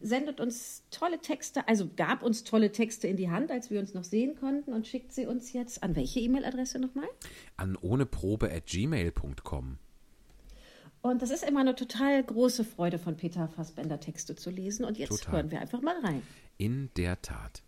sendet 0.00 0.40
uns 0.40 0.82
tolle 0.90 1.18
Texte, 1.20 1.66
also 1.68 1.88
gab 1.96 2.22
uns 2.22 2.44
tolle 2.44 2.72
Texte 2.72 3.08
in 3.08 3.16
die 3.16 3.30
Hand, 3.30 3.50
als 3.50 3.70
wir 3.70 3.80
uns 3.80 3.94
noch 3.94 4.04
sehen 4.04 4.36
konnten 4.36 4.72
und 4.72 4.86
schickt 4.86 5.12
sie 5.12 5.26
uns 5.26 5.52
jetzt 5.52 5.82
an 5.82 5.96
welche 5.96 6.20
E-Mail-Adresse 6.20 6.78
nochmal? 6.78 7.08
An 7.56 7.76
ohneprobe 7.76 8.52
at 8.52 8.66
gmail.com. 8.66 9.78
Und 11.00 11.22
das 11.22 11.30
ist 11.30 11.44
immer 11.44 11.60
eine 11.60 11.74
total 11.74 12.22
große 12.22 12.64
Freude 12.64 12.98
von 12.98 13.16
Peter 13.16 13.48
Fassbender 13.48 14.00
Texte 14.00 14.34
zu 14.34 14.50
lesen. 14.50 14.84
Und 14.84 14.98
jetzt 14.98 15.10
Total. 15.10 15.34
hören 15.34 15.50
wir 15.50 15.60
einfach 15.60 15.80
mal 15.80 15.98
rein. 16.00 16.22
In 16.56 16.90
der 16.96 17.22
Tat. 17.22 17.62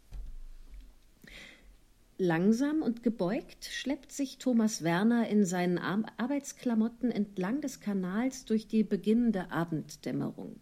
Langsam 2.18 2.83
und 2.83 3.02
gebeugt 3.02 3.64
schleppt 3.64 4.12
sich 4.12 4.37
Thomas 4.37 4.83
Werner 4.83 5.28
in 5.28 5.46
seinen 5.46 5.78
Ar 5.78 6.02
Arbeitsklamotten 6.18 7.11
entlang 7.11 7.62
des 7.62 7.80
Kanals 7.80 8.44
durch 8.44 8.68
die 8.68 8.85
beginnende 8.85 9.50
Abenddämmerung. 9.50 10.61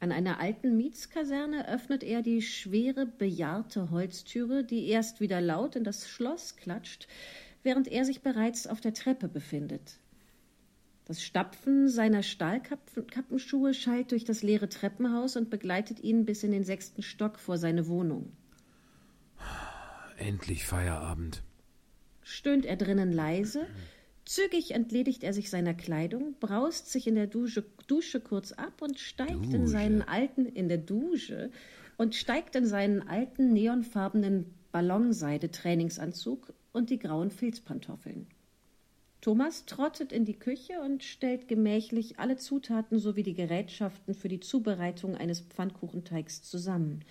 An 0.00 0.12
einer 0.12 0.38
alten 0.38 0.76
Mietskaserne 0.76 1.68
öffnet 1.68 2.04
er 2.04 2.22
die 2.22 2.40
schwere, 2.40 3.06
bejahrte 3.06 3.90
Holztüre, 3.90 4.62
die 4.62 4.86
erst 4.88 5.20
wieder 5.20 5.40
laut 5.40 5.74
in 5.74 5.82
das 5.82 6.08
Schloss 6.08 6.56
klatscht, 6.56 7.08
während 7.64 7.88
er 7.88 8.04
sich 8.04 8.22
bereits 8.22 8.68
auf 8.68 8.80
der 8.80 8.94
Treppe 8.94 9.28
befindet. 9.28 9.98
Das 11.04 11.22
Stapfen 11.22 11.88
seiner 11.88 12.22
Stahlkappenschuhe 12.22 13.74
schallt 13.74 14.12
durch 14.12 14.24
das 14.24 14.42
leere 14.42 14.68
Treppenhaus 14.68 15.36
und 15.36 15.50
begleitet 15.50 16.00
ihn 16.00 16.26
bis 16.26 16.44
in 16.44 16.52
den 16.52 16.64
sechsten 16.64 17.02
Stock 17.02 17.38
vor 17.38 17.56
seine 17.56 17.88
Wohnung. 17.88 18.30
Endlich 20.18 20.66
Feierabend. 20.66 21.42
stöhnt 22.22 22.66
er 22.66 22.76
drinnen 22.76 23.10
leise. 23.10 23.66
Zügig 24.28 24.72
entledigt 24.72 25.24
er 25.24 25.32
sich 25.32 25.48
seiner 25.48 25.72
Kleidung, 25.72 26.34
braust 26.38 26.92
sich 26.92 27.06
in 27.06 27.14
der 27.14 27.28
Dusche, 27.28 27.64
Dusche 27.86 28.20
kurz 28.20 28.52
ab 28.52 28.82
und 28.82 28.98
steigt 28.98 29.30
in 29.46 29.62
Dusche. 29.62 29.68
seinen 29.68 30.02
alten, 30.02 30.44
in 30.44 30.68
der 30.68 30.76
Dusche 30.76 31.50
und 31.96 32.14
steigt 32.14 32.54
in 32.54 32.66
seinen 32.66 33.08
alten 33.08 33.54
neonfarbenen 33.54 34.52
Ballonseide-Trainingsanzug 34.70 36.52
und 36.74 36.90
die 36.90 36.98
grauen 36.98 37.30
Filzpantoffeln. 37.30 38.26
Thomas 39.22 39.64
trottet 39.64 40.12
in 40.12 40.26
die 40.26 40.38
Küche 40.38 40.82
und 40.82 41.04
stellt 41.04 41.48
gemächlich 41.48 42.18
alle 42.18 42.36
Zutaten 42.36 42.98
sowie 42.98 43.22
die 43.22 43.32
Gerätschaften 43.32 44.12
für 44.12 44.28
die 44.28 44.40
Zubereitung 44.40 45.16
eines 45.16 45.40
Pfannkuchenteigs 45.40 46.42
zusammen. 46.42 47.02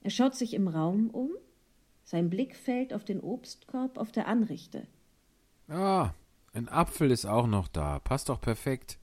Er 0.00 0.10
schaut 0.10 0.34
sich 0.34 0.54
im 0.54 0.66
Raum 0.66 1.10
um, 1.10 1.30
sein 2.04 2.30
Blick 2.30 2.56
fällt 2.56 2.94
auf 2.94 3.04
den 3.04 3.20
Obstkorb 3.20 3.98
auf 3.98 4.12
der 4.12 4.26
Anrichte. 4.26 4.86
Ah, 5.68 6.14
ein 6.52 6.68
Apfel 6.68 7.10
ist 7.10 7.26
auch 7.26 7.46
noch 7.46 7.68
da. 7.68 7.98
Passt 7.98 8.28
doch 8.28 8.40
perfekt. 8.40 8.98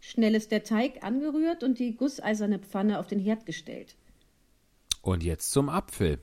Schnell 0.00 0.34
ist 0.34 0.52
der 0.52 0.62
Teig 0.62 1.02
angerührt 1.02 1.62
und 1.62 1.78
die 1.78 1.96
gusseiserne 1.96 2.58
Pfanne 2.58 2.98
auf 2.98 3.06
den 3.06 3.18
Herd 3.18 3.46
gestellt. 3.46 3.96
Und 5.02 5.22
jetzt 5.22 5.50
zum 5.50 5.68
Apfel. 5.68 6.20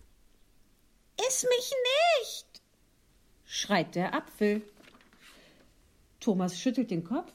Iss 1.28 1.44
mich 1.44 1.72
nicht! 1.72 2.62
schreit 3.46 3.96
der 3.96 4.16
Apfel. 4.16 4.62
Thomas 6.20 6.60
schüttelt 6.60 6.92
den 6.92 7.04
Kopf. 7.04 7.32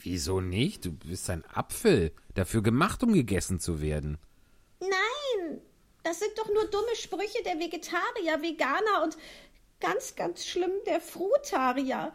Wieso 0.00 0.40
nicht? 0.40 0.84
Du 0.84 0.92
bist 0.92 1.28
ein 1.28 1.44
Apfel. 1.44 2.12
Dafür 2.34 2.62
gemacht, 2.62 3.02
um 3.02 3.12
gegessen 3.12 3.60
zu 3.60 3.82
werden. 3.82 4.18
Nein, 4.80 5.60
das 6.04 6.20
sind 6.20 6.30
doch 6.38 6.48
nur 6.48 6.66
dumme 6.70 6.96
Sprüche 6.96 7.42
der 7.44 7.58
Vegetarier, 7.58 8.40
Veganer 8.40 9.04
und 9.04 9.18
ganz, 9.80 10.14
ganz 10.14 10.46
schlimm 10.46 10.72
der 10.86 11.00
Frutarier. 11.00 12.12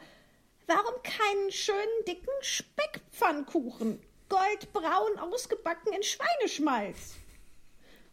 Warum 0.67 1.01
keinen 1.04 1.51
schönen 1.51 2.06
dicken 2.08 2.34
Speckpfannkuchen? 2.41 4.01
Goldbraun 4.30 5.19
ausgebacken 5.19 5.93
in 5.93 6.01
Schweineschmalz. 6.04 7.15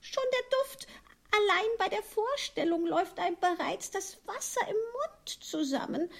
Schon 0.00 0.24
der 0.32 0.58
Duft, 0.58 0.86
allein 1.30 1.70
bei 1.78 1.88
der 1.88 2.02
Vorstellung 2.02 2.86
läuft 2.86 3.18
einem 3.18 3.38
bereits 3.38 3.90
das 3.90 4.18
Wasser 4.26 4.60
im 4.68 4.76
Mund 4.76 5.28
zusammen. 5.28 6.10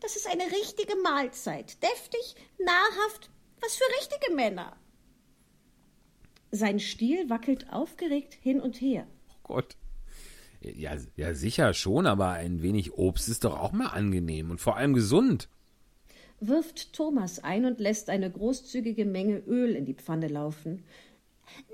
Das 0.00 0.16
ist 0.16 0.26
eine 0.26 0.50
richtige 0.50 0.96
Mahlzeit. 0.96 1.80
Deftig, 1.82 2.34
nahrhaft, 2.58 3.30
was 3.60 3.76
für 3.76 3.84
richtige 4.00 4.32
Männer. 4.32 4.76
Sein 6.50 6.80
Stiel 6.80 7.30
wackelt 7.30 7.72
aufgeregt 7.72 8.34
hin 8.34 8.60
und 8.60 8.80
her. 8.80 9.06
Oh 9.30 9.38
Gott. 9.44 9.76
Ja, 10.62 10.96
ja, 11.16 11.34
sicher 11.34 11.74
schon, 11.74 12.06
aber 12.06 12.30
ein 12.30 12.62
wenig 12.62 12.92
Obst 12.94 13.28
ist 13.28 13.44
doch 13.44 13.58
auch 13.58 13.72
mal 13.72 13.88
angenehm 13.88 14.50
und 14.50 14.60
vor 14.60 14.76
allem 14.76 14.94
gesund. 14.94 15.48
Wirft 16.40 16.92
Thomas 16.92 17.40
ein 17.40 17.64
und 17.64 17.80
lässt 17.80 18.08
eine 18.10 18.30
großzügige 18.30 19.04
Menge 19.04 19.38
Öl 19.38 19.74
in 19.74 19.84
die 19.84 19.94
Pfanne 19.94 20.28
laufen. 20.28 20.84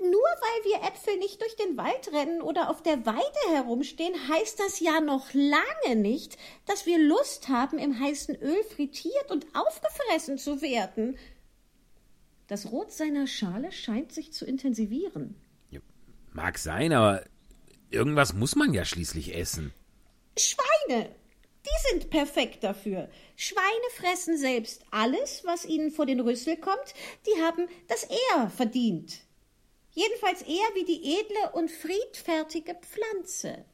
Nur 0.01 0.11
weil 0.11 0.71
wir 0.71 0.87
Äpfel 0.87 1.17
nicht 1.17 1.41
durch 1.41 1.55
den 1.55 1.77
Wald 1.77 2.11
rennen 2.13 2.41
oder 2.41 2.69
auf 2.69 2.81
der 2.81 3.05
Weide 3.05 3.53
herumstehen, 3.53 4.13
heißt 4.27 4.59
das 4.59 4.79
ja 4.79 4.99
noch 5.01 5.33
lange 5.33 5.95
nicht, 5.95 6.37
dass 6.65 6.85
wir 6.85 6.99
Lust 6.99 7.47
haben, 7.49 7.77
im 7.77 7.99
heißen 7.99 8.35
Öl 8.35 8.63
frittiert 8.63 9.31
und 9.31 9.45
aufgefressen 9.53 10.37
zu 10.37 10.61
werden. 10.61 11.17
Das 12.47 12.71
Rot 12.71 12.91
seiner 12.91 13.27
Schale 13.27 13.71
scheint 13.71 14.11
sich 14.11 14.33
zu 14.33 14.45
intensivieren. 14.45 15.35
Ja, 15.69 15.79
mag 16.33 16.57
sein, 16.57 16.91
aber 16.93 17.23
irgendwas 17.89 18.33
muss 18.33 18.55
man 18.55 18.73
ja 18.73 18.85
schließlich 18.85 19.35
essen. 19.35 19.73
Schweine! 20.37 21.15
Die 21.65 21.89
sind 21.89 22.09
perfekt 22.09 22.63
dafür. 22.63 23.09
Schweine 23.35 23.89
fressen 23.97 24.37
selbst 24.37 24.83
alles, 24.91 25.41
was 25.43 25.65
ihnen 25.65 25.91
vor 25.91 26.05
den 26.05 26.21
Rüssel 26.21 26.57
kommt. 26.57 26.93
Die 27.27 27.41
haben 27.41 27.67
das 27.87 28.05
eher 28.05 28.49
verdient. 28.49 29.19
Jedenfalls 29.91 30.41
eher 30.43 30.69
wie 30.75 30.85
die 30.85 31.19
edle 31.19 31.51
und 31.53 31.69
friedfertige 31.69 32.75
Pflanze. 32.75 33.65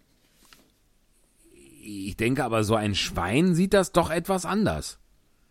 Ich 1.82 2.18
denke 2.18 2.44
aber, 2.44 2.64
so 2.64 2.74
ein 2.76 2.96
Schwein 2.96 3.54
sieht 3.54 3.74
das 3.74 3.92
doch 3.92 4.10
etwas 4.10 4.46
anders. 4.46 4.98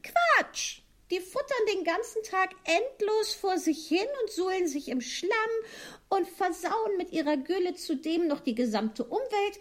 Quatsch! 0.02 0.80
Die 1.14 1.20
futtern 1.20 1.66
den 1.72 1.84
ganzen 1.84 2.24
Tag 2.24 2.56
endlos 2.64 3.34
vor 3.34 3.56
sich 3.58 3.86
hin 3.86 4.08
und 4.22 4.32
suhlen 4.32 4.66
sich 4.66 4.88
im 4.88 5.00
Schlamm 5.00 5.30
und 6.08 6.26
versauen 6.26 6.96
mit 6.96 7.12
ihrer 7.12 7.36
Gülle 7.36 7.74
zudem 7.74 8.26
noch 8.26 8.40
die 8.40 8.56
gesamte 8.56 9.04
Umwelt. 9.04 9.60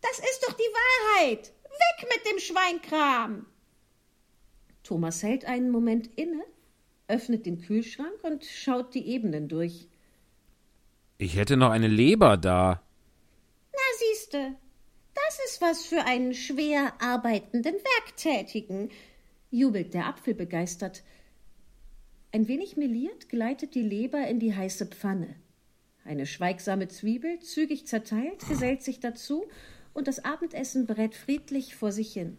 Das 0.00 0.20
ist 0.20 0.44
doch 0.46 0.52
die 0.52 0.62
Wahrheit. 0.62 1.52
Weg 1.64 2.08
mit 2.14 2.32
dem 2.32 2.38
Schweinkram. 2.38 3.46
Thomas 4.84 5.24
hält 5.24 5.46
einen 5.46 5.70
Moment 5.70 6.10
inne, 6.16 6.44
öffnet 7.08 7.44
den 7.46 7.60
Kühlschrank 7.60 8.22
und 8.22 8.44
schaut 8.44 8.94
die 8.94 9.08
Ebenen 9.08 9.48
durch. 9.48 9.88
Ich 11.16 11.34
hätte 11.34 11.56
noch 11.56 11.70
eine 11.70 11.88
Leber 11.88 12.36
da. 12.36 12.82
Na 13.72 13.98
siehste, 13.98 14.54
das 15.12 15.40
ist 15.46 15.60
was 15.60 15.84
für 15.84 16.04
einen 16.04 16.34
schwer 16.34 16.92
arbeitenden 17.00 17.74
Werktätigen, 17.74 18.92
jubelt 19.50 19.94
der 19.94 20.06
Apfel 20.06 20.34
begeistert. 20.34 21.02
Ein 22.32 22.48
wenig 22.48 22.76
meliert 22.76 23.28
gleitet 23.28 23.74
die 23.74 23.82
Leber 23.82 24.26
in 24.26 24.38
die 24.38 24.54
heiße 24.54 24.86
Pfanne. 24.86 25.34
Eine 26.04 26.26
schweigsame 26.26 26.88
Zwiebel, 26.88 27.38
zügig 27.40 27.86
zerteilt, 27.86 28.46
gesellt 28.48 28.82
sich 28.82 29.00
dazu 29.00 29.44
und 29.94 30.08
das 30.08 30.24
Abendessen 30.24 30.86
berät 30.86 31.14
friedlich 31.14 31.74
vor 31.74 31.92
sich 31.92 32.12
hin. 32.12 32.38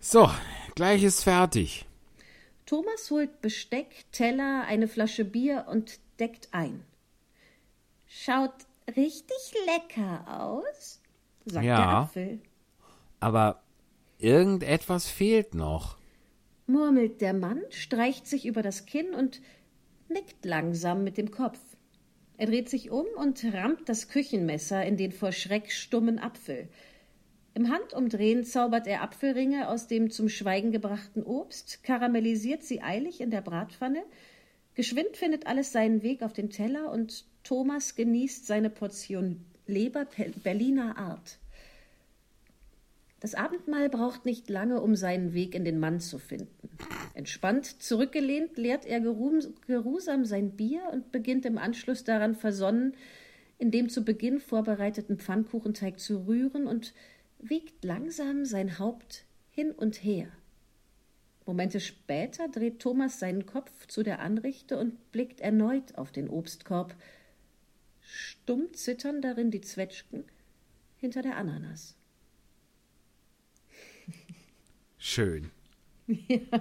So, 0.00 0.30
gleich 0.74 1.02
ist 1.02 1.22
fertig. 1.22 1.86
Thomas 2.66 3.10
holt 3.10 3.40
Besteck, 3.40 4.04
Teller, 4.12 4.64
eine 4.66 4.88
Flasche 4.88 5.24
Bier 5.24 5.66
und 5.68 5.98
deckt 6.18 6.48
ein. 6.52 6.84
Schaut 8.06 8.54
richtig 8.96 9.54
lecker 9.66 10.24
aus, 10.40 11.00
sagt 11.44 11.64
Ja. 11.64 11.76
der 11.76 11.88
Apfel. 11.88 12.40
Aber 13.20 13.62
irgendetwas 14.18 15.08
fehlt 15.08 15.54
noch. 15.54 15.96
Murmelt 16.66 17.20
der 17.20 17.34
Mann, 17.34 17.62
streicht 17.70 18.26
sich 18.26 18.46
über 18.46 18.62
das 18.62 18.86
Kinn 18.86 19.14
und 19.14 19.40
nickt 20.08 20.44
langsam 20.44 21.04
mit 21.04 21.18
dem 21.18 21.30
Kopf. 21.30 21.60
Er 22.36 22.46
dreht 22.46 22.68
sich 22.68 22.90
um 22.90 23.06
und 23.16 23.44
rammt 23.52 23.88
das 23.88 24.08
Küchenmesser 24.08 24.84
in 24.84 24.96
den 24.96 25.12
vor 25.12 25.32
Schreck 25.32 25.70
stummen 25.70 26.18
Apfel. 26.18 26.68
Im 27.54 27.70
Handumdrehen 27.72 28.44
zaubert 28.44 28.88
er 28.88 29.02
Apfelringe 29.02 29.68
aus 29.68 29.86
dem 29.86 30.10
zum 30.10 30.28
Schweigen 30.28 30.72
gebrachten 30.72 31.22
Obst, 31.22 31.84
karamellisiert 31.84 32.64
sie 32.64 32.82
eilig 32.82 33.20
in 33.20 33.30
der 33.30 33.42
Bratpfanne. 33.42 34.02
Geschwind 34.74 35.16
findet 35.16 35.46
alles 35.46 35.70
seinen 35.70 36.02
Weg 36.02 36.22
auf 36.22 36.32
den 36.32 36.50
Teller 36.50 36.90
und 36.90 37.24
Thomas 37.44 37.94
genießt 37.94 38.46
seine 38.46 38.70
Portion 38.70 39.44
Leber 39.66 40.06
Berliner 40.42 40.98
Art. 40.98 41.38
Das 43.24 43.34
Abendmahl 43.34 43.88
braucht 43.88 44.26
nicht 44.26 44.50
lange, 44.50 44.82
um 44.82 44.96
seinen 44.96 45.32
Weg 45.32 45.54
in 45.54 45.64
den 45.64 45.80
Mann 45.80 45.98
zu 45.98 46.18
finden. 46.18 46.68
Entspannt 47.14 47.82
zurückgelehnt 47.82 48.58
leert 48.58 48.84
er 48.84 49.00
geruhs- 49.00 49.48
geruhsam 49.66 50.26
sein 50.26 50.50
Bier 50.50 50.82
und 50.92 51.10
beginnt 51.10 51.46
im 51.46 51.56
Anschluss 51.56 52.04
daran 52.04 52.34
versonnen, 52.34 52.92
in 53.56 53.70
dem 53.70 53.88
zu 53.88 54.04
Beginn 54.04 54.40
vorbereiteten 54.40 55.16
Pfannkuchenteig 55.16 56.00
zu 56.00 56.26
rühren 56.26 56.66
und 56.66 56.92
wiegt 57.38 57.82
langsam 57.82 58.44
sein 58.44 58.78
Haupt 58.78 59.24
hin 59.48 59.70
und 59.70 60.04
her. 60.04 60.28
Momente 61.46 61.80
später 61.80 62.48
dreht 62.48 62.80
Thomas 62.80 63.20
seinen 63.20 63.46
Kopf 63.46 63.86
zu 63.86 64.02
der 64.02 64.18
Anrichte 64.18 64.76
und 64.76 65.12
blickt 65.12 65.40
erneut 65.40 65.96
auf 65.96 66.12
den 66.12 66.28
Obstkorb. 66.28 66.94
Stumm 68.02 68.74
zittern 68.74 69.22
darin 69.22 69.50
die 69.50 69.62
Zwetschgen 69.62 70.24
hinter 70.98 71.22
der 71.22 71.38
Ananas. 71.38 71.96
Schön. 75.04 75.50
Ja, 76.06 76.60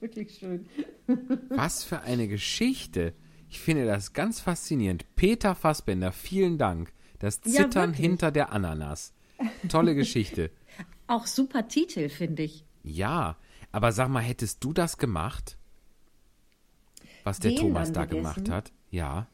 wirklich 0.00 0.36
schön. 0.38 0.66
Was 1.48 1.82
für 1.84 2.00
eine 2.02 2.26
Geschichte. 2.28 3.14
Ich 3.48 3.60
finde 3.60 3.84
das 3.86 4.12
ganz 4.12 4.40
faszinierend. 4.40 5.04
Peter 5.16 5.54
Fassbender, 5.56 6.10
vielen 6.12 6.56
Dank. 6.58 6.92
Das 7.20 7.40
Ja, 7.44 7.62
Zittern 7.64 7.90
wirklich. 7.90 8.06
hinter 8.06 8.30
der 8.32 8.52
Ananas. 8.52 9.12
Tolle 9.68 9.94
Geschichte. 9.96 10.50
Auch 11.08 11.26
super 11.26 11.66
Titel, 11.68 12.08
finde 12.08 12.44
ich. 12.44 12.64
Ja, 12.84 13.36
aber 13.72 13.90
sag 13.92 14.08
mal, 14.08 14.22
hättest 14.22 14.62
du 14.64 14.72
das 14.72 14.98
gemacht? 14.98 15.56
Was 17.24 17.38
der 17.40 17.52
Den 17.52 17.58
Thomas 17.60 17.92
da 17.92 18.04
gemacht 18.06 18.36
gegessen? 18.36 18.54
hat? 18.54 18.72
Ja. 18.90 19.28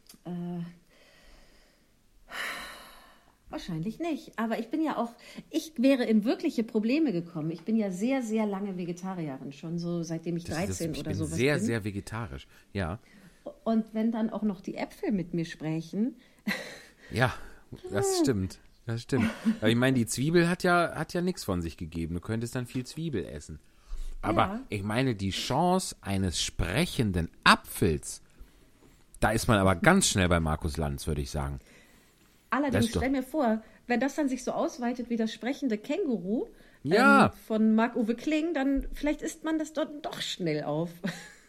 Wahrscheinlich 3.56 3.98
nicht. 3.98 4.38
Aber 4.38 4.58
ich 4.58 4.68
bin 4.68 4.82
ja 4.84 4.98
auch, 4.98 5.10
ich 5.48 5.72
wäre 5.78 6.04
in 6.04 6.24
wirkliche 6.24 6.62
Probleme 6.62 7.10
gekommen. 7.12 7.50
Ich 7.50 7.62
bin 7.62 7.76
ja 7.76 7.90
sehr, 7.90 8.20
sehr 8.22 8.44
lange 8.44 8.76
Vegetarierin, 8.76 9.50
schon 9.52 9.78
so 9.78 10.02
seitdem 10.02 10.36
ich 10.36 10.44
Das, 10.44 10.56
13 10.56 10.68
das, 10.68 10.80
ich 10.80 11.00
oder 11.00 11.10
bin 11.10 11.18
sowas 11.18 11.32
sehr, 11.36 11.54
bin. 11.54 11.64
sehr 11.64 11.84
vegetarisch. 11.84 12.46
Ja. 12.74 12.98
Und 13.64 13.86
wenn 13.94 14.12
dann 14.12 14.28
auch 14.28 14.42
noch 14.42 14.60
die 14.60 14.74
Äpfel 14.74 15.10
mit 15.10 15.32
mir 15.32 15.46
sprechen, 15.46 16.16
Ja, 17.10 17.32
das 17.90 18.18
stimmt. 18.18 18.58
Das 18.84 19.02
stimmt. 19.02 19.30
Aber 19.60 19.70
ich 19.70 19.74
meine, 19.76 19.96
die 19.96 20.06
Zwiebel 20.06 20.48
hat 20.50 20.62
ja, 20.62 20.94
hat 20.94 21.14
ja 21.14 21.22
nichts 21.22 21.42
von 21.44 21.62
sich 21.62 21.78
gegeben. 21.78 22.14
Du 22.14 22.20
könntest 22.20 22.54
dann 22.54 22.66
viel 22.66 22.84
Zwiebel 22.84 23.24
essen. 23.24 23.58
Aber 24.20 24.42
Ja. 24.42 24.60
ich 24.68 24.82
meine, 24.82 25.14
die 25.14 25.30
Chance 25.30 25.96
eines 26.02 26.42
sprechenden 26.42 27.30
Apfels, 27.42 28.20
da 29.20 29.30
ist 29.30 29.48
man 29.48 29.58
aber 29.58 29.76
ganz 29.76 30.08
schnell 30.08 30.28
bei 30.28 30.40
Markus 30.40 30.76
Lanz, 30.76 31.06
würde 31.06 31.22
ich 31.22 31.30
sagen. 31.30 31.58
Allerdings 32.50 32.88
stell 32.90 33.10
mir 33.10 33.22
vor, 33.22 33.62
wenn 33.86 34.00
das 34.00 34.14
dann 34.14 34.28
sich 34.28 34.44
so 34.44 34.52
ausweitet 34.52 35.10
wie 35.10 35.16
das 35.16 35.32
sprechende 35.32 35.78
Känguru 35.78 36.46
Ja. 36.82 37.26
ähm, 37.26 37.32
von 37.46 37.74
Marc-Uwe 37.74 38.14
Kling, 38.14 38.54
dann 38.54 38.86
vielleicht 38.92 39.22
isst 39.22 39.44
man 39.44 39.58
das 39.58 39.72
dort 39.72 40.04
doch 40.04 40.20
schnell 40.20 40.64
auf. 40.64 40.90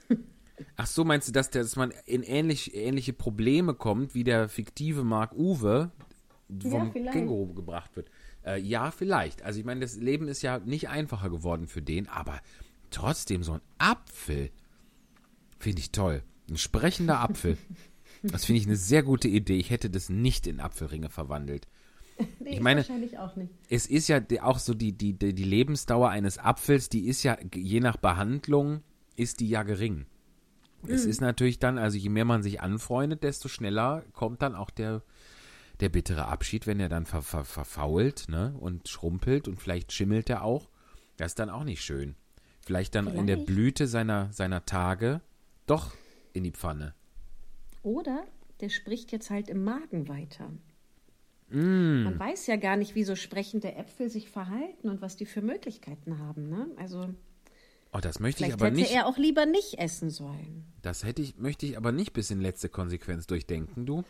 Ach 0.75 0.87
so, 0.87 1.03
meinst 1.05 1.27
du, 1.27 1.31
dass, 1.31 1.49
der, 1.51 1.61
dass 1.61 1.75
man 1.75 1.91
in 2.05 2.23
ähnlich, 2.23 2.73
ähnliche 2.75 3.13
Probleme 3.13 3.73
kommt, 3.75 4.15
wie 4.15 4.23
der 4.23 4.49
fiktive 4.49 5.03
Mark 5.03 5.33
Uwe 5.33 5.91
vom 6.61 6.91
vielleicht. 6.91 7.13
Känguru 7.13 7.53
gebracht 7.53 7.95
wird? 7.95 8.09
Äh, 8.43 8.59
ja, 8.59 8.89
vielleicht. 8.91 9.43
Also 9.43 9.59
ich 9.59 9.65
meine, 9.65 9.81
das 9.81 9.95
Leben 9.97 10.27
ist 10.27 10.41
ja 10.41 10.59
nicht 10.59 10.89
einfacher 10.89 11.29
geworden 11.29 11.67
für 11.67 11.81
den, 11.81 12.07
aber 12.07 12.39
trotzdem 12.89 13.43
so 13.43 13.53
ein 13.53 13.61
Apfel 13.77 14.49
finde 15.59 15.79
ich 15.81 15.91
toll. 15.91 16.23
Ein 16.49 16.57
sprechender 16.57 17.19
Apfel. 17.19 17.57
Das 18.23 18.45
finde 18.45 18.61
ich 18.61 18.67
eine 18.67 18.75
sehr 18.75 19.03
gute 19.03 19.27
Idee. 19.27 19.57
Ich 19.57 19.69
hätte 19.69 19.89
das 19.89 20.09
nicht 20.09 20.47
in 20.47 20.59
Apfelringe 20.59 21.09
verwandelt. 21.09 21.67
Nee, 22.39 22.55
Ich 22.55 22.59
meine- 22.61 22.79
wahrscheinlich 22.79 23.19
auch 23.19 23.35
nicht. 23.35 23.51
Es 23.69 23.85
ist 23.85 24.07
ja 24.07 24.19
auch 24.41 24.57
so 24.57 24.73
die, 24.73 24.91
die, 24.91 25.13
die 25.13 25.31
Lebensdauer 25.43 26.09
eines 26.09 26.39
Apfels, 26.39 26.89
die 26.89 27.07
ist 27.07 27.21
ja 27.21 27.37
je 27.53 27.79
nach 27.79 27.97
Behandlung, 27.97 28.81
ist 29.15 29.39
die 29.39 29.49
ja 29.49 29.61
gering. 29.61 30.07
Es 30.87 31.05
ist 31.05 31.21
natürlich 31.21 31.59
dann, 31.59 31.77
also 31.77 31.95
je 31.97 32.09
mehr 32.09 32.25
man 32.25 32.41
sich 32.41 32.59
anfreundet, 32.61 33.23
desto 33.23 33.49
schneller 33.49 34.03
kommt 34.13 34.41
dann 34.41 34.55
auch 34.55 34.69
der, 34.71 35.03
der 35.79 35.89
bittere 35.89 36.25
Abschied, 36.25 36.65
wenn 36.65 36.79
er 36.79 36.89
dann 36.89 37.05
ver, 37.05 37.21
ver, 37.21 37.43
verfault 37.45 38.29
ne, 38.29 38.55
und 38.59 38.87
schrumpelt 38.87 39.47
und 39.47 39.59
vielleicht 39.61 39.91
schimmelt 39.91 40.27
er 40.29 40.43
auch. 40.43 40.69
Das 41.17 41.31
ist 41.33 41.39
dann 41.39 41.49
auch 41.51 41.63
nicht 41.63 41.83
schön. 41.83 42.15
Vielleicht 42.65 42.95
dann 42.95 43.07
in 43.07 43.27
der 43.27 43.37
Vielleicht. 43.37 43.45
Blüte 43.47 43.87
seiner, 43.87 44.31
seiner 44.33 44.65
Tage 44.65 45.21
doch 45.67 45.93
in 46.33 46.43
die 46.43 46.51
Pfanne. 46.51 46.93
Oder 47.87 48.25
der 48.59 48.67
spricht 48.67 49.13
jetzt 49.13 49.29
halt 49.29 49.47
im 49.47 49.63
Magen 49.63 50.09
weiter. 50.09 50.49
Mm. 51.49 52.03
Man 52.03 52.19
weiß 52.19 52.47
ja 52.47 52.57
gar 52.57 52.75
nicht, 52.75 52.95
wie 52.95 53.05
so 53.05 53.15
sprechende 53.15 53.75
Äpfel 53.75 54.09
sich 54.09 54.29
verhalten 54.29 54.89
und 54.89 55.01
was 55.01 55.15
die 55.15 55.25
für 55.25 55.41
Möglichkeiten 55.41 56.19
haben. 56.19 56.49
Ne? 56.49 56.67
Also 56.75 57.07
Oh, 57.93 57.99
das 58.01 58.19
möchte 58.19 58.45
ich 58.45 58.51
aber 58.51 58.65
hätte 58.65 58.75
nicht. 58.75 58.91
er 58.91 59.07
auch 59.07 59.17
lieber 59.17 59.45
nicht 59.45 59.79
essen 59.79 60.09
sollen. 60.09 60.65
Das 60.81 61.05
hätte 61.05 61.21
ich, 61.21 61.37
möchte 61.37 61.65
ich 61.65 61.77
aber 61.77 61.93
nicht 61.93 62.11
bis 62.11 62.29
in 62.29 62.41
letzte 62.41 62.67
Konsequenz 62.67 63.25
durchdenken, 63.25 63.85
du. 63.85 64.03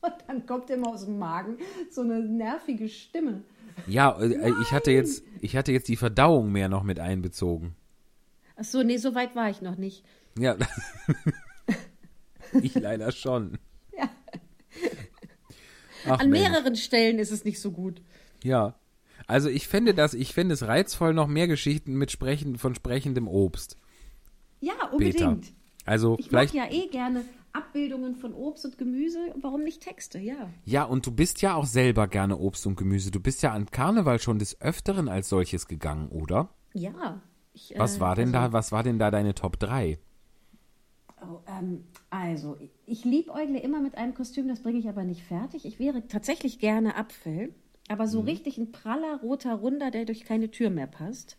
Und 0.00 0.14
dann 0.26 0.44
kommt 0.44 0.68
immer 0.70 0.88
aus 0.88 1.04
dem 1.04 1.20
Magen 1.20 1.58
so 1.92 2.00
eine 2.00 2.18
nervige 2.18 2.88
Stimme. 2.88 3.44
Ja, 3.86 4.20
äh, 4.20 4.52
ich 4.60 4.72
hatte 4.72 4.90
jetzt, 4.90 5.22
ich 5.40 5.54
hatte 5.56 5.70
jetzt 5.70 5.86
die 5.86 5.94
Verdauung 5.96 6.50
mehr 6.50 6.68
noch 6.68 6.82
mit 6.82 6.98
einbezogen. 6.98 7.76
Ach 8.56 8.64
so, 8.64 8.82
nee, 8.82 8.96
so 8.96 9.14
weit 9.14 9.36
war 9.36 9.50
ich 9.50 9.62
noch 9.62 9.76
nicht. 9.76 10.04
Ja. 10.36 10.56
ich 12.62 12.74
leider 12.74 13.12
schon. 13.12 13.58
Ja. 13.96 14.08
Ach, 16.06 16.20
An 16.20 16.30
Mensch. 16.30 16.48
mehreren 16.48 16.76
Stellen 16.76 17.18
ist 17.18 17.32
es 17.32 17.44
nicht 17.44 17.60
so 17.60 17.72
gut. 17.72 18.00
Ja. 18.44 18.74
Also 19.26 19.48
ich 19.48 19.66
fände 19.66 19.92
das, 19.94 20.14
ich 20.14 20.32
fände 20.32 20.54
es 20.54 20.66
reizvoll, 20.66 21.12
noch 21.12 21.26
mehr 21.26 21.48
Geschichten 21.48 21.94
mit 21.94 22.10
sprechen, 22.12 22.56
von 22.56 22.74
sprechendem 22.74 23.26
Obst. 23.26 23.76
Ja, 24.60 24.74
Peter. 24.96 25.26
unbedingt. 25.28 25.52
Also 25.84 26.16
Ich 26.18 26.28
vielleicht. 26.28 26.54
ja 26.54 26.70
eh 26.70 26.86
gerne 26.88 27.24
Abbildungen 27.52 28.14
von 28.14 28.32
Obst 28.34 28.64
und 28.64 28.78
Gemüse. 28.78 29.18
Warum 29.40 29.64
nicht 29.64 29.82
Texte? 29.82 30.18
Ja. 30.20 30.48
Ja, 30.64 30.84
und 30.84 31.04
du 31.06 31.10
bist 31.10 31.42
ja 31.42 31.54
auch 31.54 31.66
selber 31.66 32.06
gerne 32.06 32.36
Obst 32.38 32.66
und 32.66 32.76
Gemüse. 32.76 33.10
Du 33.10 33.18
bist 33.20 33.42
ja 33.42 33.52
an 33.52 33.66
Karneval 33.66 34.20
schon 34.20 34.38
des 34.38 34.60
Öfteren 34.60 35.08
als 35.08 35.28
solches 35.28 35.66
gegangen, 35.66 36.08
oder? 36.08 36.54
Ja. 36.74 37.20
Ich, 37.52 37.74
Was 37.76 37.96
äh, 37.96 38.00
war 38.00 38.14
denn 38.14 38.28
also, 38.34 38.48
da, 38.48 38.52
was 38.52 38.70
war 38.70 38.84
denn 38.84 38.98
da 39.00 39.10
deine 39.10 39.34
Top 39.34 39.58
3? 39.58 39.98
Ähm, 41.48 41.84
also, 42.10 42.56
ich 42.86 43.04
liebäugle 43.04 43.58
immer 43.60 43.80
mit 43.80 43.96
einem 43.96 44.14
Kostüm, 44.14 44.48
das 44.48 44.60
bringe 44.62 44.78
ich 44.78 44.88
aber 44.88 45.04
nicht 45.04 45.22
fertig. 45.22 45.64
Ich 45.64 45.78
wäre 45.78 46.06
tatsächlich 46.08 46.58
gerne 46.58 46.96
Apfel, 46.96 47.54
aber 47.88 48.04
Mhm. 48.04 48.08
so 48.08 48.20
richtig 48.20 48.58
ein 48.58 48.72
praller 48.72 49.20
roter 49.20 49.54
Runder, 49.54 49.90
der 49.90 50.04
durch 50.04 50.24
keine 50.24 50.50
Tür 50.50 50.70
mehr 50.70 50.86
passt. 50.86 51.36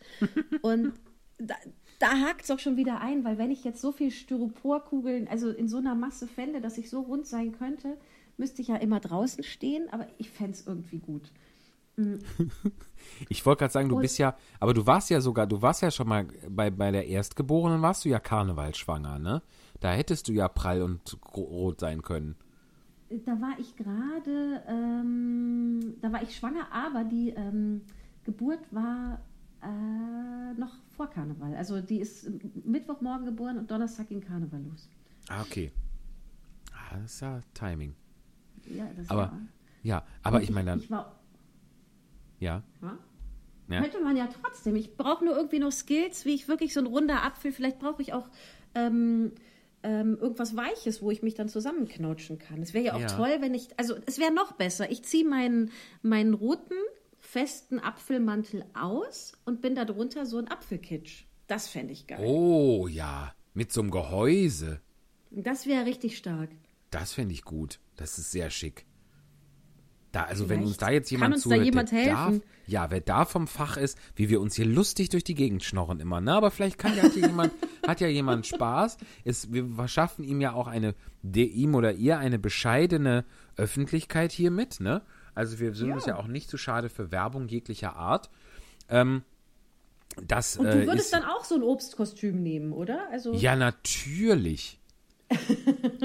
Und 0.61 0.93
da, 1.37 1.55
da 1.99 2.07
hakt 2.19 2.43
es 2.43 2.51
auch 2.51 2.59
schon 2.59 2.77
wieder 2.77 3.01
ein, 3.01 3.23
weil 3.23 3.37
wenn 3.37 3.51
ich 3.51 3.63
jetzt 3.63 3.81
so 3.81 3.91
viel 3.91 4.11
Styroporkugeln, 4.11 5.27
also 5.27 5.49
in 5.49 5.67
so 5.67 5.77
einer 5.77 5.95
Masse 5.95 6.27
fände, 6.27 6.61
dass 6.61 6.77
ich 6.77 6.89
so 6.89 7.01
rund 7.01 7.25
sein 7.27 7.51
könnte, 7.51 7.97
müsste 8.37 8.61
ich 8.61 8.67
ja 8.69 8.75
immer 8.77 8.99
draußen 8.99 9.43
stehen, 9.43 9.89
aber 9.91 10.07
ich 10.17 10.29
fände 10.29 10.51
es 10.53 10.65
irgendwie 10.67 10.99
gut. 10.99 11.31
Ich 13.27 13.45
wollte 13.45 13.59
gerade 13.59 13.73
sagen, 13.73 13.89
du 13.89 13.95
Und- 13.95 14.01
bist 14.01 14.17
ja, 14.17 14.37
aber 14.59 14.73
du 14.73 14.85
warst 14.85 15.09
ja 15.09 15.19
sogar, 15.21 15.45
du 15.47 15.61
warst 15.61 15.81
ja 15.81 15.91
schon 15.91 16.07
mal 16.07 16.25
bei, 16.49 16.69
bei 16.69 16.91
der 16.91 17.05
Erstgeborenen, 17.07 17.81
warst 17.81 18.05
du 18.05 18.09
ja 18.09 18.19
Karnevalschwanger, 18.19 19.19
ne? 19.19 19.41
Da 19.79 19.91
hättest 19.93 20.27
du 20.27 20.33
ja 20.33 20.47
prall 20.47 20.81
und 20.81 21.17
rot 21.35 21.79
sein 21.79 22.01
können. 22.01 22.35
Da 23.25 23.41
war 23.41 23.57
ich 23.57 23.75
gerade, 23.75 24.63
ähm, 24.67 25.95
da 26.01 26.11
war 26.11 26.21
ich 26.21 26.35
schwanger, 26.35 26.71
aber 26.71 27.03
die 27.03 27.29
ähm, 27.29 27.81
Geburt 28.23 28.59
war 28.71 29.19
äh, 29.63 30.53
noch 30.59 30.75
vor 30.95 31.09
Karneval. 31.09 31.55
Also 31.55 31.81
die 31.81 31.99
ist 32.01 32.29
Mittwochmorgen 32.65 33.25
geboren 33.25 33.57
und 33.57 33.71
Donnerstag 33.71 34.09
ging 34.09 34.21
Karneval 34.21 34.61
los. 34.61 34.89
Ah, 35.29 35.41
okay. 35.41 35.71
Ah, 36.71 36.97
das 37.01 37.13
ist 37.15 37.21
ja 37.21 37.41
Timing. 37.53 37.95
Ja, 38.67 38.87
das 38.95 39.09
Aber, 39.09 39.21
war. 39.21 39.39
ja, 39.83 40.03
aber 40.21 40.37
Und 40.37 40.43
ich 40.43 40.51
meine 40.51 40.71
dann, 40.71 40.79
Ich 40.79 40.91
war, 40.91 41.19
ja. 42.39 42.63
ja? 42.81 42.97
Ja. 43.69 43.81
Könnte 43.81 44.01
man 44.01 44.17
ja 44.17 44.27
trotzdem. 44.27 44.75
Ich 44.75 44.97
brauche 44.97 45.23
nur 45.23 45.35
irgendwie 45.35 45.59
noch 45.59 45.71
Skills, 45.71 46.25
wie 46.25 46.33
ich 46.33 46.47
wirklich 46.47 46.73
so 46.73 46.79
ein 46.79 46.87
runder 46.87 47.23
Apfel. 47.23 47.51
Vielleicht 47.51 47.79
brauche 47.79 48.01
ich 48.01 48.13
auch 48.13 48.27
ähm, 48.73 49.31
ähm, 49.83 50.17
irgendwas 50.19 50.55
Weiches, 50.55 51.01
wo 51.01 51.11
ich 51.11 51.21
mich 51.23 51.35
dann 51.35 51.47
zusammenknautschen 51.49 52.37
kann. 52.39 52.61
Es 52.61 52.73
wäre 52.73 52.85
ja 52.85 52.93
auch 52.95 52.99
Ja. 52.99 53.07
toll, 53.07 53.37
wenn 53.39 53.53
ich. 53.53 53.67
Also, 53.77 53.95
es 54.05 54.19
wäre 54.19 54.33
noch 54.33 54.53
besser. 54.53 54.91
Ich 54.91 55.03
ziehe 55.03 55.25
meinen, 55.25 55.71
meinen 56.01 56.33
roten, 56.33 56.75
festen 57.19 57.79
Apfelmantel 57.79 58.65
aus 58.73 59.33
und 59.45 59.61
bin 59.61 59.75
da 59.75 59.85
drunter 59.85 60.25
so 60.25 60.37
ein 60.37 60.47
Apfelkitsch. 60.47 61.23
Das 61.47 61.67
fände 61.67 61.93
ich 61.93 62.07
geil. 62.07 62.19
Oh, 62.25 62.87
ja. 62.87 63.33
Mit 63.53 63.71
so 63.71 63.81
einem 63.81 63.91
Gehäuse. 63.91 64.81
Das 65.31 65.65
wäre 65.65 65.85
richtig 65.85 66.17
stark. 66.17 66.49
Das 66.91 67.13
fände 67.13 67.33
ich 67.33 67.43
gut. 67.43 67.79
Das 67.97 68.17
ist 68.17 68.31
sehr 68.31 68.49
schick. 68.49 68.85
Da, 70.11 70.23
also 70.23 70.49
wenn 70.49 70.57
Vielleicht 70.57 70.67
uns 70.67 70.77
da 70.77 70.89
jetzt 70.89 71.09
kann 71.09 71.17
jemand 71.17 71.33
uns 71.35 71.43
da 71.43 71.49
zuhört, 71.49 71.65
jemand 71.65 71.91
der 71.91 72.05
darf, 72.05 72.29
helfen. 72.29 72.43
ja, 72.65 72.89
wer 72.89 73.01
da 73.01 73.25
vom 73.25 73.47
Fach 73.47 73.77
ist, 73.77 73.97
wie 74.15 74.29
wir 74.29 74.41
uns 74.41 74.55
hier 74.55 74.65
lustig 74.65 75.09
durch 75.09 75.23
die 75.23 75.35
Gegend 75.35 75.63
schnorren 75.63 75.99
immer, 75.99 76.19
ne? 76.19 76.33
Aber 76.33 76.49
vielleicht 76.49 76.79
kann 76.79 76.95
ja, 76.97 77.03
hat 77.03 77.15
ja 77.15 77.27
jemand, 77.27 77.53
hat 77.87 78.01
ja 78.01 78.07
jemand 78.07 78.47
Spaß. 78.47 78.97
Es, 79.23 79.53
wir 79.53 79.67
verschaffen 79.75 80.23
ihm 80.23 80.41
ja 80.41 80.53
auch 80.53 80.67
eine, 80.67 80.95
ihm 81.23 81.75
oder 81.75 81.93
ihr 81.93 82.17
eine 82.17 82.39
bescheidene 82.39 83.23
Öffentlichkeit 83.55 84.31
hiermit, 84.31 84.79
ne? 84.79 85.03
Also 85.35 85.59
wir 85.59 85.75
sind 85.75 85.91
uns 85.91 86.07
ja 86.07 86.17
auch 86.17 86.27
nicht 86.27 86.49
zu 86.49 86.57
schade 86.57 86.89
für 86.89 87.11
Werbung 87.11 87.47
jeglicher 87.47 87.95
Art. 87.95 88.31
Ähm, 88.89 89.23
das 90.25 90.57
Und 90.57 90.65
du 90.65 90.83
äh, 90.83 90.87
würdest 90.87 91.05
ist, 91.05 91.13
dann 91.13 91.23
auch 91.23 91.45
so 91.45 91.55
ein 91.55 91.63
Obstkostüm 91.63 92.41
nehmen, 92.41 92.73
oder? 92.73 93.07
Also, 93.11 93.33
ja, 93.33 93.55
natürlich. 93.55 94.78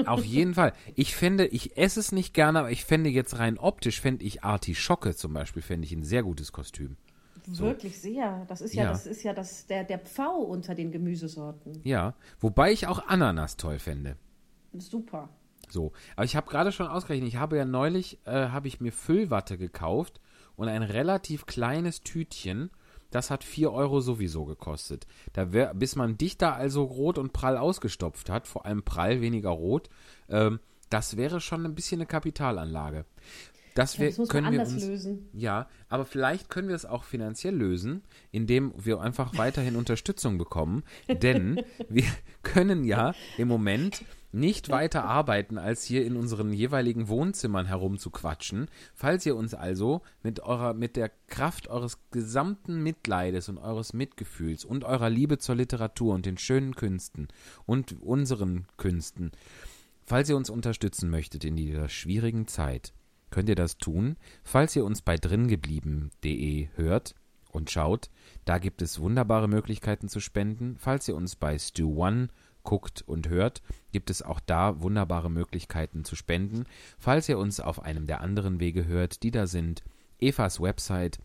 Auf 0.05 0.23
jeden 0.23 0.53
Fall. 0.53 0.73
Ich 0.95 1.15
fände, 1.15 1.45
ich 1.47 1.77
esse 1.77 1.99
es 1.99 2.11
nicht 2.11 2.33
gerne, 2.33 2.59
aber 2.59 2.71
ich 2.71 2.85
fände 2.85 3.09
jetzt 3.09 3.39
rein 3.39 3.57
optisch, 3.57 3.99
fände 4.01 4.23
ich 4.23 4.43
Artischocke 4.43 5.15
zum 5.15 5.33
Beispiel, 5.33 5.61
fände 5.61 5.85
ich 5.85 5.93
ein 5.93 6.03
sehr 6.03 6.23
gutes 6.23 6.51
Kostüm. 6.51 6.97
Wirklich 7.47 7.99
sehr. 7.99 8.45
Das 8.47 8.61
ist 8.61 8.73
ja, 8.73 8.85
Ja. 8.85 8.89
das 8.89 9.05
ist 9.05 9.23
ja 9.23 9.33
das, 9.33 9.67
der, 9.67 9.83
der 9.83 9.99
Pfau 9.99 10.37
unter 10.37 10.73
den 10.73 10.91
Gemüsesorten. 10.91 11.79
Ja, 11.83 12.15
wobei 12.39 12.71
ich 12.71 12.87
auch 12.87 13.07
Ananas 13.07 13.55
toll 13.57 13.77
fände. 13.79 14.15
Super. 14.73 15.29
So, 15.69 15.91
aber 16.15 16.25
ich 16.25 16.35
habe 16.35 16.49
gerade 16.49 16.71
schon 16.71 16.87
ausgerechnet, 16.87 17.27
ich 17.27 17.37
habe 17.37 17.57
ja 17.57 17.65
neulich, 17.65 18.19
äh, 18.25 18.49
habe 18.49 18.67
ich 18.67 18.79
mir 18.81 18.91
Füllwatte 18.91 19.57
gekauft 19.57 20.19
und 20.55 20.67
ein 20.69 20.83
relativ 20.83 21.45
kleines 21.45 22.01
Tütchen, 22.03 22.69
das 23.15 23.31
hat 23.31 23.45
4 23.45 23.71
Euro 23.71 24.01
sowieso 24.01 24.43
gekostet. 24.43 25.07
Da 25.31 25.53
wär, 25.53 25.73
bis 25.73 25.95
man 25.95 26.17
dich 26.17 26.37
da 26.37 26.51
also 26.51 26.83
rot 26.83 27.17
und 27.17 27.31
prall 27.31 27.57
ausgestopft 27.57 28.29
hat, 28.29 28.45
vor 28.45 28.65
allem 28.65 28.83
prall, 28.83 29.21
weniger 29.21 29.51
rot, 29.51 29.89
ähm, 30.27 30.59
das 30.89 31.15
wäre 31.15 31.39
schon 31.39 31.65
ein 31.65 31.75
bisschen 31.75 32.01
eine 32.01 32.07
Kapitalanlage. 32.07 33.05
Das, 33.73 33.97
Ja, 33.97 34.07
das 34.07 34.17
man 34.17 34.27
können 34.27 34.51
wir 34.51 34.59
uns, 34.59 34.85
lösen. 34.85 35.29
Ja, 35.31 35.69
aber 35.87 36.03
vielleicht 36.03 36.49
können 36.49 36.67
wir 36.67 36.75
es 36.75 36.85
auch 36.85 37.05
finanziell 37.05 37.55
lösen, 37.55 38.03
indem 38.31 38.73
wir 38.75 38.99
einfach 38.99 39.37
weiterhin 39.37 39.75
Unterstützung 39.77 40.37
bekommen. 40.37 40.83
Denn 41.07 41.61
wir 41.87 42.05
können 42.43 42.83
ja 42.83 43.13
im 43.37 43.47
Moment 43.47 44.03
nicht 44.31 44.69
weiter 44.69 45.05
arbeiten, 45.05 45.57
als 45.57 45.83
hier 45.83 46.05
in 46.05 46.15
unseren 46.15 46.51
jeweiligen 46.51 47.07
Wohnzimmern 47.07 47.65
herumzuquatschen. 47.65 48.67
Falls 48.93 49.25
ihr 49.25 49.35
uns 49.35 49.53
also 49.53 50.01
mit 50.23 50.41
eurer, 50.41 50.73
mit 50.73 50.95
der 50.95 51.11
Kraft 51.27 51.67
eures 51.67 51.99
gesamten 52.11 52.83
Mitleides 52.83 53.49
und 53.49 53.57
eures 53.57 53.93
Mitgefühls 53.93 54.65
und 54.65 54.83
eurer 54.83 55.09
Liebe 55.09 55.37
zur 55.37 55.55
Literatur 55.55 56.13
und 56.13 56.25
den 56.25 56.37
schönen 56.37 56.75
Künsten 56.75 57.27
und 57.65 58.01
unseren 58.01 58.67
Künsten, 58.77 59.31
falls 60.03 60.29
ihr 60.29 60.37
uns 60.37 60.49
unterstützen 60.49 61.09
möchtet 61.09 61.45
in 61.45 61.55
dieser 61.55 61.89
schwierigen 61.89 62.47
Zeit, 62.47 62.93
könnt 63.31 63.49
ihr 63.49 63.55
das 63.55 63.77
tun, 63.77 64.17
falls 64.43 64.75
ihr 64.75 64.85
uns 64.85 65.01
bei 65.01 65.17
dringeblieben.de 65.17 66.69
hört 66.75 67.15
und 67.55 67.71
schaut. 67.71 68.09
Da 68.43 68.59
gibt 68.59 68.81
es 68.81 68.99
wunderbare 68.99 69.47
Möglichkeiten 69.47 70.09
zu 70.09 70.19
spenden. 70.19 70.75
Falls 70.77 71.07
ihr 71.07 71.15
uns 71.15 71.35
bei 71.35 71.57
Stu 71.57 71.95
One 71.95 72.27
guckt 72.65 73.01
und 73.07 73.29
hört, 73.29 73.61
gibt 73.93 74.09
es 74.09 74.21
auch 74.21 74.41
da 74.41 74.81
wunderbare 74.81 75.31
Möglichkeiten 75.31 76.03
zu 76.03 76.17
spenden. 76.17 76.65
Falls 76.99 77.29
ihr 77.29 77.37
uns 77.37 77.61
auf 77.61 77.81
einem 77.81 78.07
der 78.07 78.19
anderen 78.19 78.59
Wege 78.59 78.85
hört, 78.85 79.23
die 79.23 79.31
da 79.31 79.47
sind, 79.47 79.85
Evas 80.19 80.61
Website 80.61 81.19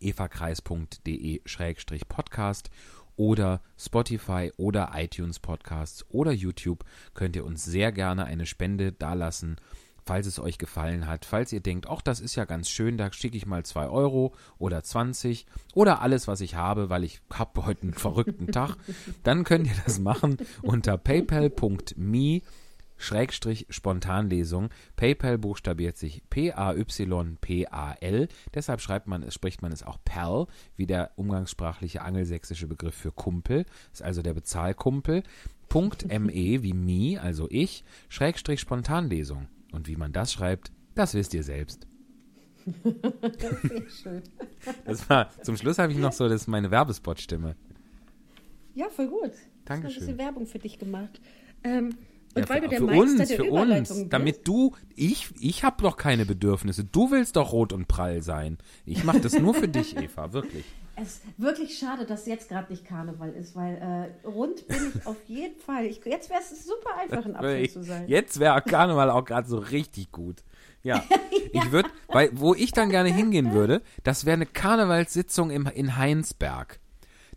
evakreis.de-podcast 0.00 2.70
oder 3.16 3.60
Spotify 3.78 4.50
oder 4.56 4.90
iTunes 4.94 5.38
Podcasts 5.38 6.04
oder 6.08 6.32
YouTube 6.32 6.84
könnt 7.14 7.36
ihr 7.36 7.44
uns 7.44 7.64
sehr 7.64 7.92
gerne 7.92 8.24
eine 8.24 8.46
Spende 8.46 8.90
dalassen, 8.92 9.56
falls 10.04 10.26
es 10.26 10.38
euch 10.38 10.58
gefallen 10.58 11.06
hat. 11.06 11.24
Falls 11.24 11.52
ihr 11.52 11.60
denkt, 11.60 11.88
ach, 11.88 12.02
das 12.02 12.20
ist 12.20 12.34
ja 12.36 12.44
ganz 12.44 12.68
schön, 12.68 12.96
da 12.96 13.12
schicke 13.12 13.36
ich 13.36 13.46
mal 13.46 13.64
2 13.64 13.88
Euro 13.88 14.34
oder 14.58 14.82
20 14.82 15.46
oder 15.74 16.02
alles, 16.02 16.28
was 16.28 16.40
ich 16.40 16.54
habe, 16.54 16.90
weil 16.90 17.04
ich 17.04 17.20
habe 17.32 17.66
heute 17.66 17.82
einen 17.82 17.94
verrückten 17.94 18.46
Tag, 18.52 18.76
dann 19.22 19.44
könnt 19.44 19.66
ihr 19.66 19.76
das 19.84 19.98
machen 19.98 20.36
unter 20.62 20.96
paypal.me 20.98 22.42
Schrägstrich 23.02 23.66
Spontanlesung. 23.68 24.68
PayPal 24.94 25.36
buchstabiert 25.36 25.96
sich 25.96 26.22
P-A-Y-P-A-L. 26.30 28.28
Deshalb 28.54 28.80
schreibt 28.80 29.08
man, 29.08 29.24
es 29.24 29.34
spricht 29.34 29.60
man 29.60 29.72
es 29.72 29.82
auch 29.82 29.98
Pal, 30.04 30.46
wie 30.76 30.86
der 30.86 31.10
umgangssprachliche 31.16 32.02
angelsächsische 32.02 32.68
Begriff 32.68 32.94
für 32.94 33.10
Kumpel. 33.10 33.66
Ist 33.92 34.02
also 34.02 34.22
der 34.22 34.34
Bezahlkumpel. 34.34 35.24
Punkt 35.68 36.06
ME 36.06 36.62
wie 36.62 36.74
me, 36.74 37.20
also 37.20 37.48
ich, 37.50 37.82
Schrägstrich 38.08 38.60
Spontanlesung. 38.60 39.48
Und 39.72 39.88
wie 39.88 39.96
man 39.96 40.12
das 40.12 40.32
schreibt, 40.32 40.70
das 40.94 41.14
wisst 41.14 41.34
ihr 41.34 41.42
selbst. 41.42 41.86
Sehr 42.84 43.90
schön. 43.90 44.22
Das 44.84 45.08
war, 45.10 45.30
zum 45.42 45.56
Schluss 45.56 45.78
habe 45.78 45.92
ich 45.92 45.98
noch 45.98 46.12
so, 46.12 46.28
das 46.28 46.42
ist 46.42 46.46
meine 46.46 46.70
Werbespot-Stimme. 46.70 47.56
Ja, 48.74 48.88
voll 48.88 49.08
gut. 49.08 49.32
Dankeschön. 49.64 49.64
Ich 49.64 49.74
habe 49.74 49.84
ein 49.84 49.94
bisschen 49.94 50.18
Werbung 50.18 50.46
für 50.46 50.58
dich 50.58 50.78
gemacht. 50.78 51.20
Ähm, 51.64 51.96
und 52.34 52.42
Ja, 52.42 52.48
weil 52.48 52.60
für, 52.60 52.62
du 52.62 52.68
der 52.68 52.78
für 52.78 52.86
Meister 52.86 53.00
uns, 53.02 53.28
der 53.28 53.36
für 53.36 53.46
Überleitung 53.46 53.96
uns, 53.98 54.08
damit 54.08 54.48
du, 54.48 54.74
ich, 54.94 55.28
ich 55.40 55.64
habe 55.64 55.82
doch 55.82 55.96
keine 55.96 56.24
Bedürfnisse. 56.24 56.84
Du 56.84 57.10
willst 57.10 57.36
doch 57.36 57.52
rot 57.52 57.72
und 57.72 57.88
prall 57.88 58.22
sein. 58.22 58.58
Ich 58.86 59.04
mache 59.04 59.20
das 59.20 59.38
nur 59.38 59.54
für 59.54 59.68
dich, 59.68 59.96
Eva, 59.96 60.32
wirklich. 60.32 60.64
Es 60.94 61.08
ist 61.14 61.22
wirklich 61.38 61.78
schade, 61.78 62.04
dass 62.04 62.26
jetzt 62.26 62.48
gerade 62.48 62.70
nicht 62.70 62.84
Karneval 62.84 63.30
ist, 63.32 63.56
weil 63.56 64.12
äh, 64.24 64.26
rund 64.26 64.66
bin 64.68 64.92
ich 64.94 65.06
auf 65.06 65.16
jeden 65.26 65.58
Fall. 65.58 65.86
Ich, 65.86 66.04
jetzt 66.04 66.28
wäre 66.28 66.40
es 66.40 66.66
super 66.66 66.90
einfach, 67.00 67.24
ein 67.24 67.34
Apfel 67.34 67.70
zu 67.70 67.82
sein. 67.82 68.06
Jetzt 68.08 68.38
wäre 68.40 68.60
Karneval 68.62 69.10
auch 69.10 69.24
gerade 69.24 69.48
so 69.48 69.58
richtig 69.58 70.12
gut. 70.12 70.42
Ja, 70.82 71.02
ich 71.52 71.72
würde, 71.72 71.88
weil 72.08 72.30
wo 72.34 72.54
ich 72.54 72.72
dann 72.72 72.90
gerne 72.90 73.08
hingehen 73.08 73.52
würde, 73.52 73.80
das 74.02 74.26
wäre 74.26 74.34
eine 74.34 74.46
Karnevalssitzung 74.46 75.50
im, 75.50 75.66
in 75.66 75.96
Heinsberg. 75.96 76.78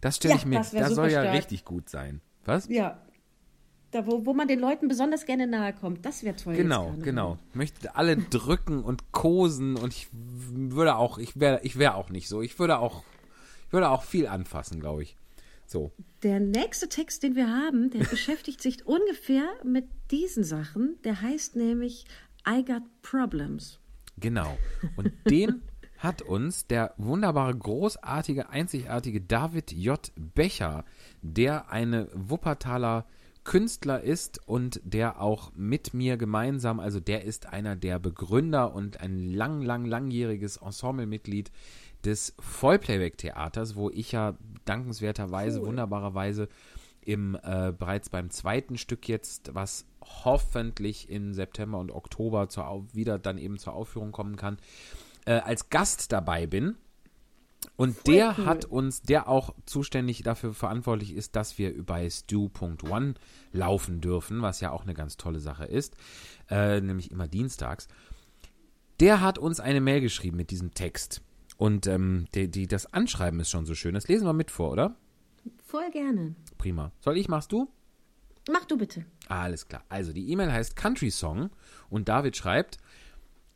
Das 0.01 0.17
stelle 0.17 0.33
Ja, 0.33 0.39
ich 0.39 0.45
mir, 0.45 0.57
das 0.57 0.73
wär 0.73 0.81
das 0.81 0.95
soll 0.95 1.09
ja 1.11 1.21
stark. 1.21 1.37
richtig 1.37 1.63
gut 1.63 1.89
sein. 1.89 2.21
Was? 2.45 2.67
Ja. 2.67 2.99
Da, 3.91 4.05
wo, 4.05 4.25
wo 4.25 4.33
man 4.33 4.47
den 4.49 4.59
Leuten 4.59 4.89
besonders 4.89 5.25
gerne 5.25 5.47
nahe 5.47 5.71
kommt. 5.71 6.05
Das 6.05 6.23
wäre 6.23 6.35
toll. 6.35 6.55
Genau, 6.55 6.93
genau. 7.01 7.37
Möchte 7.53 7.95
alle 7.95 8.17
drücken 8.17 8.83
und 8.83 9.13
kosen 9.13 9.77
und 9.77 9.93
ich 9.93 10.09
würde 10.11 10.97
auch, 10.97 11.17
ich 11.17 11.39
wäre, 11.39 11.61
ich 11.63 11.77
wäre 11.79 11.95
auch 11.95 12.09
nicht 12.09 12.27
so. 12.27 12.41
Ich 12.41 12.59
würde 12.59 12.79
auch, 12.79 13.03
würde 13.75 13.89
auch 13.89 14.03
viel 14.03 14.25
anfassen, 14.25 14.79
glaube 14.79 15.03
ich. 15.03 15.15
So. 15.67 15.91
Der 16.23 16.39
nächste 16.39 16.89
Text, 16.89 17.21
den 17.21 17.35
wir 17.35 17.49
haben, 17.49 17.91
der 17.91 18.03
beschäftigt 18.09 18.61
sich 18.61 18.87
ungefähr 18.87 19.47
mit 19.63 19.85
diesen 20.09 20.43
Sachen. 20.43 20.97
Der 21.03 21.21
heißt 21.21 21.55
nämlich 21.55 22.05
I 22.47 22.65
Got 22.65 22.83
Problems. 23.03 23.79
Genau. 24.17 24.57
Und 24.95 25.11
den 25.29 25.61
hat 25.97 26.21
uns 26.21 26.67
der 26.67 26.93
wunderbare, 26.97 27.55
großartige, 27.55 28.49
einzigartige 28.49 29.21
David 29.21 29.71
J. 29.71 29.99
Becher, 30.15 30.85
der 31.21 31.71
eine 31.71 32.07
Wuppertaler 32.13 33.05
Künstler 33.45 34.01
ist 34.01 34.39
und 34.47 34.81
der 34.83 35.21
auch 35.21 35.51
mit 35.55 35.93
mir 35.93 36.17
gemeinsam, 36.17 36.79
also 36.79 36.99
der 36.99 37.23
ist 37.23 37.45
einer 37.45 37.75
der 37.75 37.99
Begründer 37.99 38.73
und 38.73 38.99
ein 38.99 39.19
lang, 39.31 39.61
lang, 39.61 39.85
langjähriges 39.85 40.57
Ensemblemitglied 40.57 41.51
des 42.05 42.35
Vollplayback-Theaters, 42.39 43.75
wo 43.75 43.89
ich 43.89 44.11
ja 44.11 44.35
dankenswerterweise, 44.65 45.65
wunderbarerweise 45.65 46.47
im 47.01 47.35
äh, 47.43 47.71
bereits 47.77 48.09
beim 48.09 48.29
zweiten 48.31 48.77
Stück 48.77 49.07
jetzt, 49.07 49.53
was 49.53 49.85
hoffentlich 50.01 51.09
im 51.09 51.33
September 51.33 51.77
und 51.77 51.91
Oktober 51.91 52.49
zur, 52.49 52.85
wieder 52.93 53.19
dann 53.19 53.37
eben 53.37 53.57
zur 53.57 53.73
Aufführung 53.73 54.11
kommen 54.11 54.35
kann, 54.35 54.57
äh, 55.25 55.33
als 55.33 55.69
Gast 55.69 56.11
dabei 56.11 56.47
bin. 56.47 56.75
Und 57.77 58.07
der 58.07 58.35
cool. 58.37 58.45
hat 58.45 58.65
uns, 58.65 59.01
der 59.01 59.27
auch 59.27 59.53
zuständig 59.65 60.23
dafür 60.23 60.53
verantwortlich 60.53 61.13
ist, 61.13 61.35
dass 61.35 61.57
wir 61.57 61.83
bei 61.83 62.09
Stu.one 62.09 63.15
laufen 63.51 64.01
dürfen, 64.01 64.41
was 64.41 64.61
ja 64.61 64.71
auch 64.71 64.83
eine 64.83 64.93
ganz 64.93 65.17
tolle 65.17 65.39
Sache 65.39 65.65
ist, 65.65 65.95
äh, 66.49 66.79
nämlich 66.79 67.11
immer 67.11 67.27
dienstags. 67.27 67.87
Der 68.99 69.21
hat 69.21 69.37
uns 69.37 69.59
eine 69.59 69.81
Mail 69.81 70.01
geschrieben 70.01 70.37
mit 70.37 70.51
diesem 70.51 70.73
Text. 70.73 71.21
Und 71.57 71.87
ähm, 71.87 72.27
die, 72.33 72.49
die, 72.49 72.67
das 72.67 72.91
Anschreiben 72.93 73.39
ist 73.39 73.49
schon 73.49 73.65
so 73.65 73.75
schön. 73.75 73.93
Das 73.93 74.07
lesen 74.07 74.27
wir 74.27 74.33
mit 74.33 74.51
vor, 74.51 74.71
oder? 74.71 74.95
Voll 75.65 75.89
gerne. 75.91 76.35
Prima. 76.57 76.91
Soll 76.99 77.17
ich, 77.17 77.27
machst 77.27 77.51
du? 77.51 77.69
Mach 78.51 78.65
du 78.65 78.77
bitte. 78.77 79.05
Alles 79.27 79.67
klar. 79.67 79.83
Also 79.89 80.13
die 80.13 80.29
E-Mail 80.29 80.51
heißt 80.51 80.75
Country 80.75 81.11
Song 81.11 81.49
und 81.89 82.09
David 82.09 82.37
schreibt, 82.37 82.77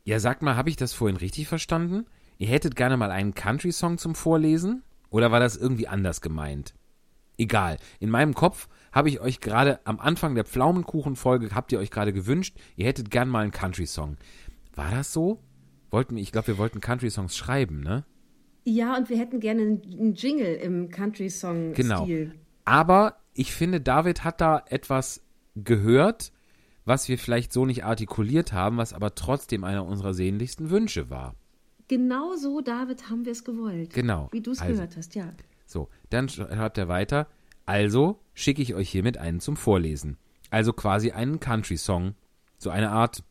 ja, 0.04 0.18
sagt 0.18 0.42
mal, 0.42 0.56
habe 0.56 0.70
ich 0.70 0.76
das 0.76 0.92
vorhin 0.92 1.16
richtig 1.16 1.46
verstanden? 1.46 2.06
Ihr 2.38 2.48
hättet 2.48 2.74
gerne 2.74 2.96
mal 2.96 3.10
einen 3.10 3.34
Country 3.34 3.70
Song 3.70 3.98
zum 3.98 4.14
Vorlesen? 4.14 4.82
Oder 5.10 5.30
war 5.30 5.40
das 5.40 5.56
irgendwie 5.56 5.88
anders 5.88 6.20
gemeint? 6.20 6.74
Egal. 7.36 7.78
In 8.00 8.10
meinem 8.10 8.34
Kopf 8.34 8.68
habe 8.92 9.08
ich 9.08 9.20
euch 9.20 9.40
gerade 9.40 9.80
am 9.84 10.00
Anfang 10.00 10.34
der 10.34 10.44
Pflaumenkuchen-Folge, 10.44 11.50
habt 11.54 11.72
ihr 11.72 11.78
euch 11.78 11.90
gerade 11.90 12.12
gewünscht, 12.12 12.56
ihr 12.76 12.86
hättet 12.86 13.10
gern 13.10 13.28
mal 13.28 13.42
einen 13.42 13.52
Country 13.52 13.86
Song. 13.86 14.16
War 14.74 14.90
das 14.90 15.12
so? 15.12 15.40
Wollten, 15.90 16.16
ich 16.16 16.32
glaube, 16.32 16.48
wir 16.48 16.58
wollten 16.58 16.80
Country 16.80 17.10
Songs 17.10 17.36
schreiben, 17.36 17.80
ne? 17.80 18.04
Ja, 18.64 18.96
und 18.96 19.08
wir 19.08 19.18
hätten 19.18 19.40
gerne 19.40 19.62
einen 19.62 19.82
einen 19.82 20.14
Jingle 20.14 20.54
im 20.56 20.90
Country-Song-Stil. 20.90 21.74
Genau. 21.74 22.06
Aber 22.64 23.16
ich 23.34 23.52
finde, 23.52 23.80
David 23.80 24.22
hat 24.22 24.40
da 24.40 24.62
etwas 24.68 25.22
gehört, 25.56 26.32
was 26.84 27.08
wir 27.08 27.18
vielleicht 27.18 27.52
so 27.52 27.64
nicht 27.64 27.84
artikuliert 27.84 28.52
haben, 28.52 28.76
was 28.76 28.92
aber 28.92 29.14
trotzdem 29.14 29.64
einer 29.64 29.84
unserer 29.84 30.14
sehnlichsten 30.14 30.70
Wünsche 30.70 31.10
war. 31.10 31.34
Genau 31.88 32.36
so, 32.36 32.60
David, 32.60 33.10
haben 33.10 33.24
wir 33.24 33.32
es 33.32 33.44
gewollt. 33.44 33.92
Genau. 33.92 34.28
Wie 34.30 34.40
du 34.40 34.52
es 34.52 34.60
Also. 34.60 34.74
gehört 34.74 34.96
hast, 34.96 35.14
ja. 35.14 35.32
So, 35.66 35.88
dann 36.10 36.28
schreibt 36.28 36.78
er 36.78 36.88
weiter. 36.88 37.26
Also 37.66 38.20
schicke 38.34 38.62
ich 38.62 38.74
euch 38.74 38.90
hiermit 38.90 39.18
einen 39.18 39.40
zum 39.40 39.56
Vorlesen. 39.56 40.16
Also 40.50 40.72
quasi 40.72 41.12
einen 41.12 41.40
Country-Song. 41.40 42.14
So 42.58 42.70
eine 42.70 42.90
Art 42.90 43.22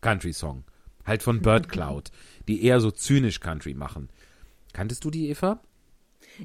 Country-Song. 0.00 0.64
Halt 1.08 1.22
von 1.22 1.40
Bird 1.42 1.68
Cloud, 1.68 2.10
die 2.46 2.62
eher 2.62 2.80
so 2.80 2.90
zynisch 2.90 3.40
Country 3.40 3.74
machen. 3.74 4.08
Kanntest 4.72 5.04
du 5.04 5.10
die, 5.10 5.28
Eva? 5.30 5.60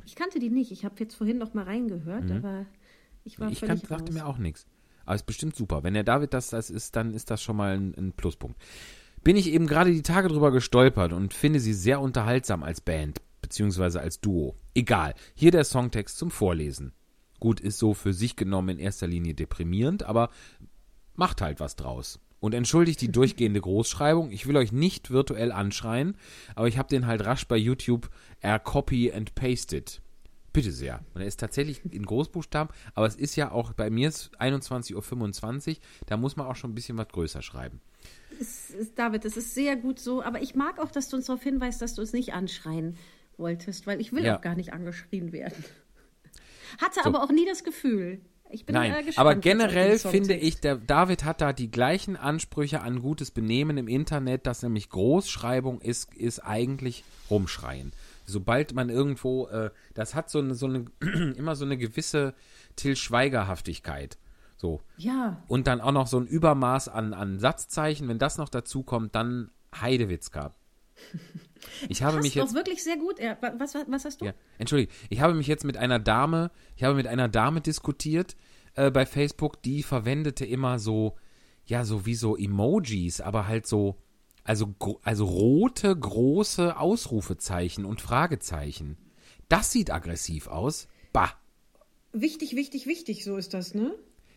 Ich 0.06 0.16
kannte 0.16 0.40
die 0.40 0.50
nicht. 0.50 0.72
Ich 0.72 0.86
habe 0.86 0.96
jetzt 1.00 1.16
vorhin 1.16 1.38
noch 1.38 1.54
mal 1.54 1.66
reingehört, 1.66 2.32
aber 2.32 2.66
ich 3.24 3.40
war 3.40 3.48
Mhm. 3.48 3.54
Ich 3.54 3.60
völlig 3.60 3.82
kan 3.82 3.88
sagte 3.90 4.06
raus. 4.06 4.14
mir 4.14 4.26
auch 4.26 4.38
nichts. 4.38 4.66
Aber 5.06 5.16
ist 5.16 5.26
bestimmt 5.26 5.56
super. 5.56 5.84
Wenn 5.84 5.94
der 5.94 6.04
David 6.04 6.34
das, 6.34 6.50
das 6.50 6.70
ist, 6.70 6.96
dann 6.96 7.14
ist 7.14 7.30
das 7.30 7.44
schon 7.44 7.58
mal 7.58 7.76
ein, 7.78 7.94
ein 7.98 8.14
Pluspunkt. 8.14 8.58
Bin 9.24 9.36
ich 9.36 9.48
eben 9.52 9.68
gerade 9.68 9.92
die 9.92 10.02
Tage 10.02 10.30
drüber 10.30 10.52
gestolpert 10.52 11.14
und 11.14 11.34
finde 11.34 11.60
sie 11.60 11.74
sehr 11.74 12.00
unterhaltsam 12.02 12.64
als 12.64 12.82
Band, 12.82 13.22
beziehungsweise 13.42 14.00
als 14.02 14.20
Duo. 14.22 14.56
Egal. 14.74 15.14
Hier 15.36 15.52
der 15.52 15.64
Songtext 15.66 16.18
zum 16.18 16.32
Vorlesen. 16.32 16.94
Gut, 17.40 17.60
ist 17.60 17.80
so 17.80 17.94
für 17.94 18.14
sich 18.14 18.36
genommen 18.38 18.70
in 18.70 18.80
erster 18.80 19.08
Linie 19.08 19.34
deprimierend, 19.34 20.04
aber 20.04 20.30
macht 21.16 21.42
halt 21.42 21.60
was 21.60 21.76
draus. 21.76 22.20
Und 22.44 22.54
entschuldigt 22.54 23.00
die 23.00 23.10
durchgehende 23.10 23.62
Großschreibung. 23.62 24.30
Ich 24.32 24.48
will 24.48 24.58
euch 24.58 24.74
nicht 24.74 25.12
virtuell 25.12 25.54
anschreien, 25.54 26.18
aber 26.56 26.68
ich 26.68 26.78
habe 26.78 26.90
den 26.90 27.08
halt 27.08 27.26
rasch 27.26 27.48
bei 27.48 27.56
YouTube 27.56 28.10
er 28.42 28.60
copy 28.60 29.14
and 29.14 29.34
pasted. 29.34 30.02
Bitte 30.52 30.74
sehr. 30.74 31.00
Und 31.14 31.22
er 31.22 31.28
ist 31.28 31.40
tatsächlich 31.40 31.80
in 31.90 32.06
Großbuchstaben, 32.06 32.76
aber 32.96 33.08
es 33.08 33.16
ist 33.16 33.38
ja 33.38 33.50
auch 33.54 33.72
bei 33.72 33.90
mir 33.90 34.10
ist 34.10 34.32
21.25 34.42 35.70
Uhr, 35.70 35.76
da 36.06 36.18
muss 36.18 36.36
man 36.36 36.46
auch 36.46 36.58
schon 36.58 36.72
ein 36.72 36.76
bisschen 36.76 36.98
was 36.98 37.08
größer 37.08 37.42
schreiben. 37.42 37.80
Es 38.42 38.72
ist, 38.72 39.00
David, 39.00 39.24
das 39.24 39.38
ist 39.38 39.54
sehr 39.54 39.78
gut 39.78 39.98
so, 39.98 40.22
aber 40.22 40.42
ich 40.42 40.54
mag 40.54 40.80
auch, 40.80 40.92
dass 40.92 41.08
du 41.08 41.16
uns 41.16 41.28
darauf 41.28 41.42
hinweist, 41.44 41.82
dass 41.82 41.96
du 41.96 42.02
uns 42.02 42.12
nicht 42.12 42.34
anschreien 42.34 42.98
wolltest, 43.38 43.88
weil 43.88 44.02
ich 44.02 44.12
will 44.12 44.26
Ja. 44.26 44.36
auch 44.36 44.42
gar 44.42 44.56
nicht 44.56 44.74
angeschrien 44.74 45.32
werden. 45.32 45.64
Hatte 46.82 47.00
So. 47.04 47.06
aber 47.10 47.24
auch 47.24 47.32
nie 47.32 47.46
das 47.46 47.64
Gefühl. 47.64 48.20
Ich 48.54 48.66
bin 48.66 48.76
Nein, 48.76 49.06
gespannt 49.06 49.18
aber 49.18 49.36
generell 49.36 49.98
finde 49.98 50.36
ich, 50.36 50.60
der 50.62 50.76
David 50.76 51.24
hat 51.24 51.42
da 51.42 51.54
die 51.54 51.72
gleichen 51.72 52.16
Ansprüche 52.16 52.82
an 52.82 53.02
gutes 53.02 53.32
Benehmen 53.32 53.78
im 53.78 53.88
Internet, 53.88 54.46
dass 54.46 54.62
nämlich 54.62 54.90
Großschreibung 54.90 55.82
ist, 55.82 56.14
ist 56.14 56.40
eigentlich 56.40 57.04
rumschreien. 57.32 57.94
Sobald 58.26 58.74
man 58.74 58.90
irgendwo, 58.90 59.48
äh, 59.48 59.72
das 59.96 60.14
hat 60.14 60.30
so 60.30 60.40
eine, 60.40 60.54
so 60.54 60.68
eine, 60.68 60.86
immer 61.36 61.56
so 61.56 61.66
eine 61.66 61.78
gewisse 61.78 62.36
Till 62.76 62.96
Schweigerhaftigkeit. 62.96 64.18
So. 64.56 64.82
Ja, 64.98 65.44
Und 65.48 65.68
dann 65.68 65.82
auch 65.82 65.92
noch 65.92 66.08
so 66.08 66.20
ein 66.20 66.28
Übermaß 66.28 66.90
an, 66.90 67.14
an 67.14 67.40
Satzzeichen. 67.40 68.08
Wenn 68.08 68.20
das 68.20 68.38
noch 68.38 68.50
dazu 68.50 68.84
kommt, 68.84 69.16
dann 69.16 69.50
Heidewitzka. 69.76 70.54
Ich 71.90 72.02
habe 72.04 72.14
passt 72.18 72.24
mich 72.24 72.36
jetzt. 72.36 72.54
wirklich 72.54 72.84
sehr 72.84 72.98
gut. 72.98 73.20
Ja, 73.20 73.38
wa- 73.42 73.54
was, 73.58 73.76
was 73.88 74.06
hast 74.06 74.22
du? 74.22 74.26
Ja, 74.26 74.34
entschuldige, 74.58 74.92
ich 75.10 75.22
habe 75.22 75.34
mich 75.34 75.48
jetzt 75.48 75.64
mit 75.64 75.78
einer 75.78 76.00
Dame, 76.00 76.52
ich 76.76 76.84
habe 76.84 76.96
mit 76.96 77.08
einer 77.08 77.28
Dame 77.30 77.62
diskutiert 77.62 78.36
äh, 78.76 78.90
bei 78.92 79.06
Facebook, 79.06 79.62
die 79.62 79.84
verwendete 79.84 80.46
immer 80.46 80.80
so, 80.80 81.16
ja, 81.66 81.86
so 81.86 82.06
wie 82.06 82.16
so 82.16 82.36
Emojis, 82.38 83.22
aber 83.22 83.48
halt 83.48 83.68
so, 83.68 83.98
also, 84.44 84.74
also 85.04 85.26
rote, 85.26 85.96
große 85.96 86.78
Ausrufezeichen 86.78 87.86
und 87.86 88.02
Fragezeichen. 88.02 88.98
Das 89.50 89.72
sieht 89.72 89.92
aggressiv 89.92 90.48
aus. 90.48 90.88
Bah. 91.14 91.32
Wichtig, 92.12 92.56
wichtig, 92.56 92.86
wichtig, 92.86 93.24
so 93.24 93.38
ist 93.38 93.54
das, 93.54 93.74
ne? 93.74 93.94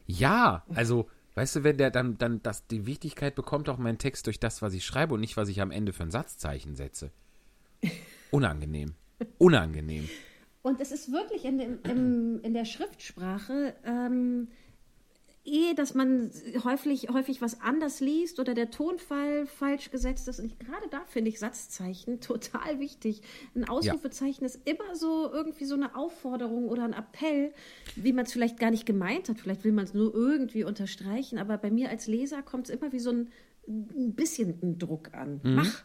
Ja, 0.06 0.64
also, 0.74 1.08
weißt 1.36 1.56
du, 1.56 1.64
wenn 1.64 1.76
der 1.76 1.90
dann, 1.90 2.18
dann, 2.18 2.42
das, 2.42 2.66
die 2.66 2.86
Wichtigkeit 2.86 3.34
bekommt 3.34 3.68
auch 3.68 3.78
mein 3.78 3.98
Text 3.98 4.26
durch 4.26 4.40
das, 4.40 4.62
was 4.62 4.74
ich 4.74 4.84
schreibe 4.84 5.14
und 5.14 5.20
nicht, 5.20 5.36
was 5.36 5.48
ich 5.48 5.60
am 5.60 5.70
Ende 5.70 5.92
für 5.92 6.02
ein 6.02 6.10
Satzzeichen 6.10 6.74
setze. 6.74 7.12
Unangenehm. 8.32 8.94
Unangenehm. 9.38 10.08
Und 10.62 10.80
es 10.80 10.90
ist 10.90 11.12
wirklich 11.12 11.44
in, 11.44 11.58
dem, 11.58 11.78
im, 11.84 12.40
in 12.42 12.52
der 12.52 12.64
Schriftsprache 12.64 13.74
ähm, 13.84 14.48
eh, 15.46 15.74
dass 15.74 15.94
man 15.94 16.30
häufig, 16.64 17.08
häufig 17.08 17.40
was 17.40 17.60
anders 17.60 18.00
liest 18.00 18.40
oder 18.40 18.54
der 18.54 18.70
Tonfall 18.70 19.46
falsch 19.46 19.90
gesetzt 19.90 20.28
ist. 20.28 20.40
Und 20.40 20.58
gerade 20.58 20.88
da 20.90 21.02
finde 21.06 21.30
ich 21.30 21.38
Satzzeichen 21.38 22.20
total 22.20 22.80
wichtig. 22.80 23.22
Ein 23.54 23.68
Ausrufezeichen 23.68 24.44
ist 24.44 24.60
immer 24.68 24.94
so 24.94 25.30
irgendwie 25.32 25.64
so 25.64 25.74
eine 25.74 25.94
Aufforderung 25.96 26.68
oder 26.68 26.84
ein 26.84 26.92
Appell, 26.92 27.52
wie 27.94 28.12
man 28.12 28.26
es 28.26 28.32
vielleicht 28.32 28.58
gar 28.58 28.70
nicht 28.70 28.86
gemeint 28.86 29.28
hat. 29.28 29.38
Vielleicht 29.38 29.64
will 29.64 29.72
man 29.72 29.84
es 29.84 29.94
nur 29.94 30.14
irgendwie 30.14 30.64
unterstreichen. 30.64 31.38
Aber 31.38 31.56
bei 31.58 31.70
mir 31.70 31.90
als 31.90 32.06
Leser 32.06 32.42
kommt 32.42 32.68
es 32.68 32.74
immer 32.74 32.92
wie 32.92 33.00
so 33.00 33.10
ein, 33.10 33.28
ein 33.68 34.14
bisschen 34.14 34.58
ein 34.62 34.78
Druck 34.78 35.14
an. 35.14 35.40
Mach! 35.42 35.82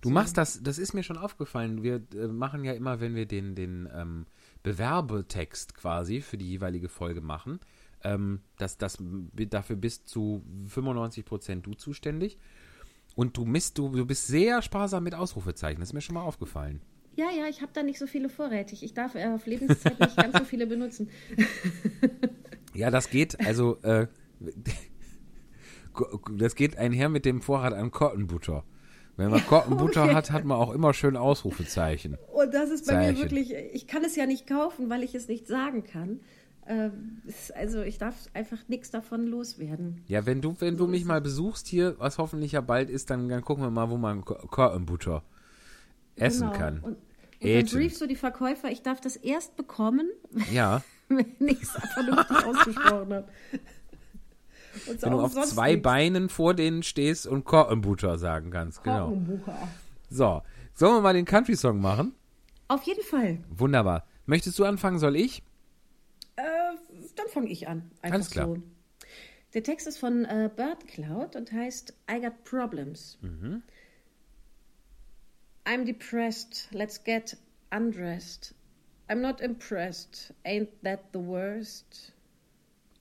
Du 0.00 0.10
machst 0.10 0.36
das, 0.36 0.62
das 0.62 0.78
ist 0.78 0.94
mir 0.94 1.02
schon 1.02 1.16
aufgefallen. 1.16 1.82
Wir 1.82 2.02
äh, 2.14 2.28
machen 2.28 2.64
ja 2.64 2.72
immer, 2.72 3.00
wenn 3.00 3.14
wir 3.14 3.26
den, 3.26 3.54
den 3.54 3.88
ähm, 3.92 4.26
Bewerbetext 4.62 5.74
quasi 5.74 6.20
für 6.20 6.38
die 6.38 6.48
jeweilige 6.48 6.88
Folge 6.88 7.20
machen, 7.20 7.58
ähm, 8.04 8.40
das, 8.56 8.78
das, 8.78 8.98
dafür 9.00 9.76
bist 9.76 10.08
zu 10.08 10.42
95 10.66 11.24
Prozent 11.24 11.66
du 11.66 11.74
zuständig. 11.74 12.38
Und 13.14 13.36
du, 13.36 13.44
misst, 13.44 13.78
du, 13.78 13.88
du 13.88 14.06
bist 14.06 14.26
sehr 14.28 14.62
sparsam 14.62 15.04
mit 15.04 15.14
Ausrufezeichen. 15.14 15.80
Das 15.80 15.88
ist 15.90 15.92
mir 15.92 16.00
schon 16.00 16.14
mal 16.14 16.22
aufgefallen. 16.22 16.82
Ja, 17.16 17.26
ja, 17.36 17.48
ich 17.48 17.62
habe 17.62 17.72
da 17.74 17.82
nicht 17.82 17.98
so 17.98 18.06
viele 18.06 18.28
vorrätig. 18.28 18.84
Ich 18.84 18.94
darf 18.94 19.16
äh, 19.16 19.26
auf 19.26 19.44
Lebenszeit 19.46 19.98
nicht 19.98 20.16
ganz 20.16 20.38
so 20.38 20.44
viele 20.44 20.66
benutzen. 20.66 21.10
Ja, 22.74 22.92
das 22.92 23.10
geht, 23.10 23.44
also, 23.44 23.78
äh, 23.82 24.06
das 26.36 26.54
geht 26.54 26.78
einher 26.78 27.08
mit 27.08 27.24
dem 27.24 27.42
Vorrat 27.42 27.72
an 27.72 27.90
Kottenbutter. 27.90 28.64
Wenn 29.16 29.30
man 29.30 29.44
Kottenbutter 29.46 30.04
okay. 30.04 30.14
hat, 30.14 30.30
hat 30.30 30.44
man 30.44 30.58
auch 30.58 30.72
immer 30.72 30.94
schön 30.94 31.16
Ausrufezeichen. 31.16 32.16
Und 32.32 32.54
das 32.54 32.70
ist 32.70 32.86
bei 32.86 32.92
Zeichen. 32.92 33.14
mir 33.14 33.20
wirklich, 33.20 33.52
ich 33.72 33.88
kann 33.88 34.04
es 34.04 34.14
ja 34.14 34.26
nicht 34.26 34.46
kaufen, 34.46 34.90
weil 34.90 35.02
ich 35.02 35.16
es 35.16 35.26
nicht 35.26 35.48
sagen 35.48 35.82
kann. 35.82 36.20
Ähm, 36.70 37.22
also 37.54 37.80
ich 37.80 37.96
darf 37.96 38.14
einfach 38.34 38.58
nichts 38.68 38.90
davon 38.90 39.26
loswerden. 39.26 40.02
Ja, 40.06 40.26
wenn 40.26 40.42
du, 40.42 40.54
wenn 40.60 40.76
du 40.76 40.86
mich 40.86 41.04
mal 41.06 41.20
besuchst 41.22 41.66
hier, 41.66 41.94
was 41.98 42.18
hoffentlich 42.18 42.52
ja 42.52 42.60
bald 42.60 42.90
ist, 42.90 43.08
dann, 43.10 43.28
dann 43.28 43.42
gucken 43.42 43.64
wir 43.64 43.70
mal, 43.70 43.88
wo 43.88 43.96
man 43.96 44.22
Ko- 44.24 44.34
Kottenbutter 44.34 45.22
essen 46.16 46.48
Genau. 46.48 46.58
kann. 46.58 46.78
Und, 46.80 46.96
und 47.40 47.54
dann 47.54 47.64
briefst 47.66 48.00
du 48.02 48.06
die 48.06 48.16
Verkäufer, 48.16 48.70
ich 48.70 48.82
darf 48.82 49.00
das 49.00 49.16
erst 49.16 49.56
bekommen, 49.56 50.10
Ja, 50.52 50.82
wenn 51.08 51.26
ich 51.38 51.62
es 51.62 51.70
vernünftig 51.94 52.36
ausgesprochen 52.44 53.14
habe. 53.14 53.28
Und 54.86 55.02
wenn 55.02 55.10
du 55.12 55.20
auf 55.20 55.34
zwei 55.46 55.76
Beinen 55.76 56.28
vor 56.28 56.52
denen 56.54 56.82
stehst 56.82 57.26
und 57.26 57.44
Kottenbutter 57.44 58.18
sagen 58.18 58.50
kannst. 58.50 58.84
Genau. 58.84 59.16
So, 60.10 60.42
sollen 60.74 60.94
wir 60.96 61.00
mal 61.00 61.14
den 61.14 61.24
Country-Song 61.24 61.80
machen? 61.80 62.12
Auf 62.68 62.82
jeden 62.82 63.02
Fall. 63.02 63.38
Wunderbar. 63.48 64.04
Möchtest 64.26 64.58
du 64.58 64.64
anfangen, 64.66 64.98
soll 64.98 65.16
ich? 65.16 65.42
Dann 67.18 67.28
fange 67.28 67.50
ich 67.50 67.66
an. 67.66 67.90
Einfach 68.00 68.14
Alles 68.14 68.30
klar. 68.30 68.46
So. 68.46 68.62
Der 69.54 69.62
Text 69.62 69.86
ist 69.86 69.98
von 69.98 70.24
äh, 70.24 70.48
Bird 70.54 70.86
Cloud 70.86 71.34
und 71.34 71.50
heißt 71.52 71.94
I 72.10 72.20
Got 72.20 72.44
Problems. 72.44 73.18
Mhm. 73.22 73.62
I'm 75.64 75.84
depressed. 75.84 76.68
Let's 76.70 77.02
get 77.02 77.36
undressed. 77.70 78.54
I'm 79.08 79.20
not 79.20 79.40
impressed. 79.40 80.32
Ain't 80.44 80.68
that 80.82 81.12
the 81.12 81.18
worst? 81.18 82.12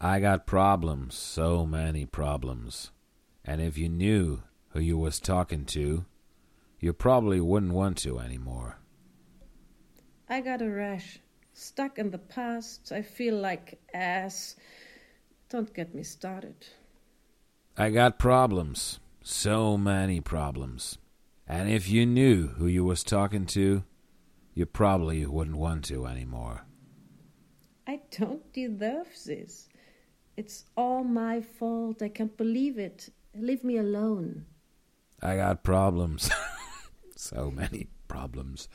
I 0.02 0.20
got 0.20 0.46
problems, 0.46 1.16
so 1.16 1.66
many 1.66 2.06
problems. 2.06 2.92
And 3.44 3.62
if 3.62 3.78
you 3.78 3.90
knew 3.90 4.44
who 4.70 4.80
you 4.80 4.98
was 4.98 5.20
talking 5.20 5.66
to, 5.66 6.06
you 6.80 6.94
probably 6.94 7.40
wouldn't 7.40 7.74
want 7.74 7.98
to 8.00 8.20
anymore. 8.20 8.80
I 10.30 10.42
got 10.42 10.62
a 10.62 10.70
rash. 10.70 11.20
Stuck 11.60 11.98
in 11.98 12.12
the 12.12 12.20
past. 12.20 12.92
I 12.92 13.02
feel 13.02 13.36
like 13.36 13.80
ass. 13.92 14.56
Don't 15.50 15.74
get 15.74 15.96
me 15.96 16.04
started. 16.04 16.68
I 17.76 17.90
got 17.90 18.20
problems, 18.20 19.00
so 19.24 19.76
many 19.76 20.22
problems. 20.22 21.00
And 21.48 21.68
if 21.68 21.90
you 21.90 22.06
knew 22.06 22.50
who 22.50 22.68
you 22.68 22.86
was 22.86 23.04
talking 23.04 23.48
to, 23.48 23.84
you 24.54 24.68
probably 24.68 25.26
wouldn't 25.26 25.58
want 25.58 25.86
to 25.86 26.06
anymore. 26.06 26.62
I 27.88 28.02
don't 28.12 28.54
deserve 28.54 29.08
this. 29.26 29.68
It's 30.36 30.66
all 30.76 31.04
my 31.04 31.42
fault. 31.42 32.04
I 32.04 32.10
can't 32.10 32.38
believe 32.38 32.78
it. 32.78 33.10
Leave 33.34 33.64
me 33.64 33.78
alone. 33.78 34.46
I 35.24 35.38
got 35.38 35.64
problems, 35.64 36.30
so 37.16 37.50
many 37.50 37.88
problems. 38.08 38.70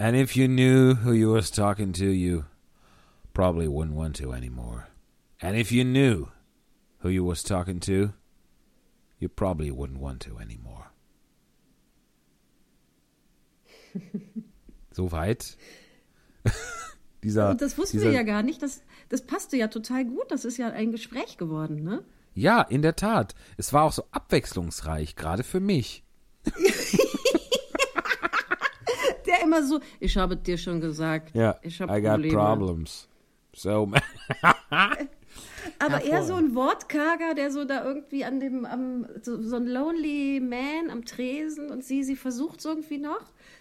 And 0.00 0.16
if 0.16 0.34
you 0.34 0.48
knew 0.48 0.94
who 0.94 1.12
you 1.12 1.30
was 1.30 1.50
talking 1.50 1.92
to, 1.92 2.06
you 2.06 2.46
probably 3.34 3.68
wouldn't 3.68 3.94
want 3.94 4.16
to 4.16 4.32
anymore. 4.32 4.88
And 5.42 5.58
if 5.58 5.70
you 5.70 5.84
knew 5.84 6.28
who 7.00 7.10
you 7.10 7.22
was 7.22 7.42
talking 7.42 7.80
to, 7.80 8.14
you 9.18 9.28
probably 9.28 9.70
wouldn't 9.70 10.00
want 10.00 10.20
to 10.22 10.38
anymore. 10.38 10.86
Soweit. 14.92 15.58
Dieser, 17.22 17.50
Und 17.50 17.60
das 17.60 17.76
wussten 17.76 17.98
dieser, 17.98 18.10
wir 18.10 18.16
ja 18.16 18.22
gar 18.22 18.42
nicht. 18.42 18.62
Das, 18.62 18.82
das 19.10 19.20
passte 19.26 19.58
ja 19.58 19.68
total 19.68 20.06
gut. 20.06 20.30
Das 20.30 20.46
ist 20.46 20.56
ja 20.56 20.70
ein 20.70 20.92
Gespräch 20.92 21.36
geworden, 21.36 21.82
ne? 21.82 22.02
Ja, 22.32 22.62
in 22.62 22.80
der 22.80 22.96
Tat. 22.96 23.34
Es 23.58 23.74
war 23.74 23.82
auch 23.82 23.92
so 23.92 24.04
abwechslungsreich, 24.12 25.14
gerade 25.14 25.42
für 25.42 25.60
mich. 25.60 26.02
Der 29.30 29.42
immer 29.42 29.62
so, 29.62 29.80
ich 30.00 30.16
habe 30.16 30.36
dir 30.36 30.58
schon 30.58 30.80
gesagt. 30.80 31.34
Ja, 31.34 31.56
ich 31.62 31.80
habe 31.80 31.96
I 31.96 32.02
got 32.02 32.12
Probleme. 32.14 32.36
problems. 32.36 33.08
So, 33.54 33.90
Aber 35.78 36.02
eher 36.04 36.22
so 36.24 36.34
ein 36.34 36.54
Wortkarger, 36.54 37.34
der 37.34 37.50
so 37.50 37.64
da 37.64 37.84
irgendwie 37.84 38.24
an 38.24 38.40
dem, 38.40 38.64
am, 38.64 39.06
so, 39.22 39.40
so 39.42 39.56
ein 39.56 39.66
lonely 39.66 40.40
man 40.40 40.90
am 40.90 41.04
Tresen 41.04 41.70
und 41.70 41.84
sie, 41.84 42.02
sie 42.04 42.16
versucht 42.16 42.60
es 42.60 42.64
irgendwie 42.66 42.98
noch. 42.98 43.20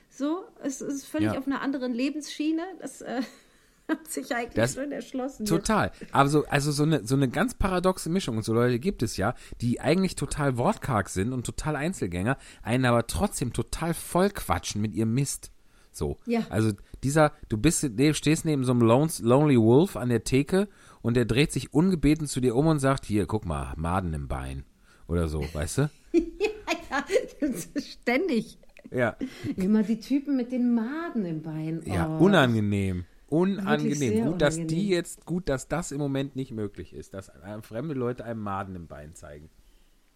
So, 0.10 0.44
es 0.64 0.82
ist 0.82 1.06
völlig 1.06 1.34
Ja. 1.34 1.38
auf 1.38 1.48
einer 1.48 1.62
anderen 1.62 1.94
Lebensschiene. 1.94 2.64
Das, 2.80 3.02
äh, 3.02 3.22
Hat 3.90 4.08
sich 4.08 4.32
eigentlich 4.36 4.54
Das- 4.54 4.76
schon 4.76 4.92
erschlossen. 4.92 5.44
jetzt. 5.46 5.50
Total. 5.50 5.92
Aber 6.12 6.30
so, 6.30 6.46
also 6.46 6.72
so 6.72 6.84
eine, 6.84 7.06
so 7.08 7.16
eine 7.16 7.28
ganz 7.28 7.56
paradoxe 7.56 8.10
Mischung. 8.10 8.38
Und 8.38 8.44
so 8.44 8.54
Leute 8.54 8.78
gibt 8.80 9.02
es 9.02 9.18
ja, 9.18 9.34
die 9.62 9.82
eigentlich 9.82 10.16
total 10.16 10.58
wortkarg 10.60 11.10
sind 11.10 11.34
und 11.34 11.44
total 11.44 11.76
Einzelgänger, 11.76 12.38
einen 12.62 12.86
aber 12.86 13.08
trotzdem 13.08 13.52
total 13.52 13.96
voll 13.96 14.30
quatschen 14.30 14.80
mit 14.82 14.94
ihrem 14.94 15.16
Mist. 15.16 15.50
So. 15.92 16.18
Ja. 16.26 16.42
Also 16.50 16.72
dieser, 17.04 17.34
du 17.50 17.58
bist, 17.58 17.84
du 17.84 18.14
stehst 18.14 18.46
neben 18.46 18.64
so 18.64 18.72
einem 18.72 18.82
Lone- 18.82 19.12
Lonely 19.22 19.60
Wolf 19.60 19.96
an 19.96 20.10
der 20.10 20.24
Theke 20.24 20.68
und 21.02 21.16
der 21.16 21.26
dreht 21.26 21.52
sich 21.52 21.74
ungebeten 21.74 22.28
zu 22.28 22.40
dir 22.42 22.56
um 22.56 22.68
und 22.68 22.80
sagt, 22.80 23.06
hier, 23.06 23.26
guck 23.26 23.46
mal, 23.46 23.74
Maden 23.78 24.14
im 24.14 24.28
Bein. 24.28 24.64
Oder 25.08 25.28
so, 25.28 25.42
weißt 25.54 25.78
du? 25.80 25.90
Ja, 26.14 27.06
das 27.42 27.66
ist 27.66 27.88
ständig. 28.02 28.58
Ja. 28.92 29.16
Immer 29.56 29.84
die 29.84 30.00
Typen 30.00 30.36
mit 30.36 30.52
den 30.52 30.74
Maden 30.74 31.26
im 31.26 31.42
Bein. 31.42 31.82
Ja, 31.86 32.08
Oh. 32.20 32.24
unangenehm. 32.26 33.06
sehr 33.30 33.38
Unangenehm. 33.38 34.26
Gut, 34.26 34.42
dass 34.42 34.56
die 34.56 34.62
unangenehm. 34.64 34.90
jetzt, 34.92 35.26
gut, 35.26 35.50
dass 35.50 35.68
das 35.68 35.92
im 35.92 36.00
Moment 36.00 36.36
nicht 36.36 36.52
möglich 36.52 36.94
ist, 36.94 37.14
dass 37.14 37.32
fremde 37.62 37.94
Leute 37.94 38.26
einem 38.26 38.42
Maden 38.42 38.76
im 38.76 38.88
Bein 38.88 39.14
zeigen. 39.14 39.50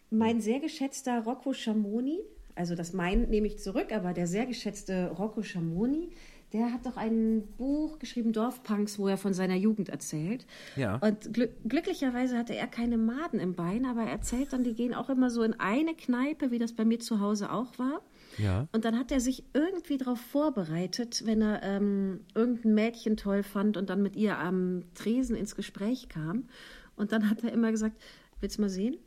Mein 0.09 0.41
sehr 0.41 0.59
geschätzter 0.59 1.23
Rocco 1.23 1.53
Schamoni, 1.53 2.19
also 2.55 2.75
das 2.75 2.93
mein 2.93 3.29
nehme 3.29 3.47
ich 3.47 3.59
zurück, 3.59 3.91
aber 3.91 4.13
der 4.13 4.27
sehr 4.27 4.45
geschätzte 4.45 5.11
Rocco 5.11 5.41
Schamoni, 5.41 6.11
der 6.53 6.71
hat 6.71 6.85
doch 6.85 6.97
ein 6.97 7.47
Buch 7.57 7.97
geschrieben, 7.97 8.31
Dorfpunks, 8.31 8.99
wo 8.99 9.07
er 9.07 9.17
von 9.17 9.33
seiner 9.33 9.55
Jugend 9.55 9.89
erzählt. 9.89 10.45
Ja. 10.75 10.97
Und 10.97 11.33
glü 11.33 11.49
glücklicherweise 11.67 12.37
hatte 12.37 12.55
er 12.55 12.67
keine 12.67 12.97
Maden 12.97 13.39
im 13.39 13.55
Bein, 13.55 13.85
aber 13.85 14.03
er 14.03 14.11
erzählt 14.11 14.53
dann, 14.53 14.63
die 14.63 14.75
gehen 14.75 14.93
auch 14.93 15.09
immer 15.09 15.31
so 15.31 15.41
in 15.41 15.59
eine 15.59 15.95
Kneipe, 15.95 16.51
wie 16.51 16.59
das 16.59 16.73
bei 16.73 16.85
mir 16.85 16.99
zu 16.99 17.19
Hause 17.19 17.51
auch 17.51 17.79
war. 17.79 18.01
Ja. 18.37 18.67
Und 18.71 18.85
dann 18.85 18.97
hat 18.97 19.11
er 19.11 19.19
sich 19.19 19.43
irgendwie 19.53 19.97
darauf 19.97 20.19
vorbereitet, 20.19 21.25
wenn 21.25 21.41
er 21.41 21.63
ähm, 21.63 22.21
irgendein 22.35 22.75
Mädchen 22.75 23.17
toll 23.17 23.41
fand 23.41 23.75
und 23.75 23.89
dann 23.89 24.03
mit 24.03 24.15
ihr 24.15 24.37
am 24.37 24.83
Tresen 24.93 25.35
ins 25.35 25.55
Gespräch 25.55 26.07
kam. 26.07 26.47
Und 26.95 27.11
dann 27.11 27.31
hat 27.31 27.43
er 27.43 27.51
immer 27.51 27.71
gesagt, 27.71 27.99
willst 28.41 28.57
du 28.57 28.61
mal 28.61 28.69
sehen? 28.69 28.97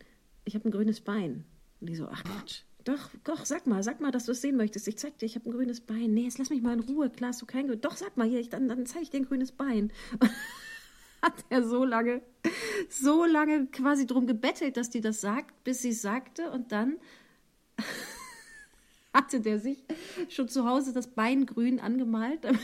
Ich 0.44 0.56
habe 0.56 0.68
ein 0.68 0.72
grünes 0.72 1.00
Bein. 1.00 1.44
Und 1.80 1.88
die 1.88 1.94
so, 1.94 2.08
ach 2.10 2.24
Quatsch. 2.24 2.62
Doch, 2.86 3.10
doch, 3.24 3.44
sag 3.44 3.66
mal, 3.66 3.82
sag 3.82 4.00
mal, 4.00 4.12
dass 4.12 4.26
du 4.26 4.32
es 4.32 4.40
sehen 4.40 4.56
möchtest. 4.56 4.86
Ich 4.86 4.96
zeig 4.96 5.18
dir, 5.18 5.26
ich 5.26 5.34
habe 5.34 5.50
ein 5.50 5.52
grünes 5.52 5.80
Bein. 5.80 6.14
Nee, 6.14 6.22
jetzt 6.22 6.38
lass 6.38 6.50
mich 6.50 6.62
mal 6.62 6.72
in 6.72 6.78
Ruhe. 6.80 7.10
Klar 7.10 7.30
hast 7.30 7.42
du 7.42 7.46
kein 7.46 7.66
grünes. 7.66 7.80
Doch, 7.80 7.96
sag 7.96 8.16
mal 8.16 8.28
hier, 8.28 8.38
ich, 8.38 8.48
dann, 8.48 8.68
dann 8.68 8.86
zeige 8.86 9.02
ich 9.02 9.10
dir 9.10 9.18
ein 9.18 9.26
grünes 9.26 9.50
Bein. 9.50 9.92
hat 11.22 11.44
er 11.48 11.64
so 11.64 11.84
lange, 11.84 12.22
so 12.88 13.24
lange 13.24 13.66
quasi 13.66 14.06
drum 14.06 14.28
gebettelt, 14.28 14.76
dass 14.76 14.88
die 14.88 15.00
das 15.00 15.20
sagt, 15.20 15.64
bis 15.64 15.82
sie 15.82 15.88
es 15.88 16.00
sagte. 16.00 16.52
Und 16.52 16.70
dann 16.70 16.98
hatte 19.12 19.40
der 19.40 19.58
sich 19.58 19.82
schon 20.28 20.48
zu 20.48 20.64
Hause 20.64 20.92
das 20.92 21.08
Bein 21.08 21.44
grün 21.44 21.80
angemalt, 21.80 22.44
damit 22.44 22.60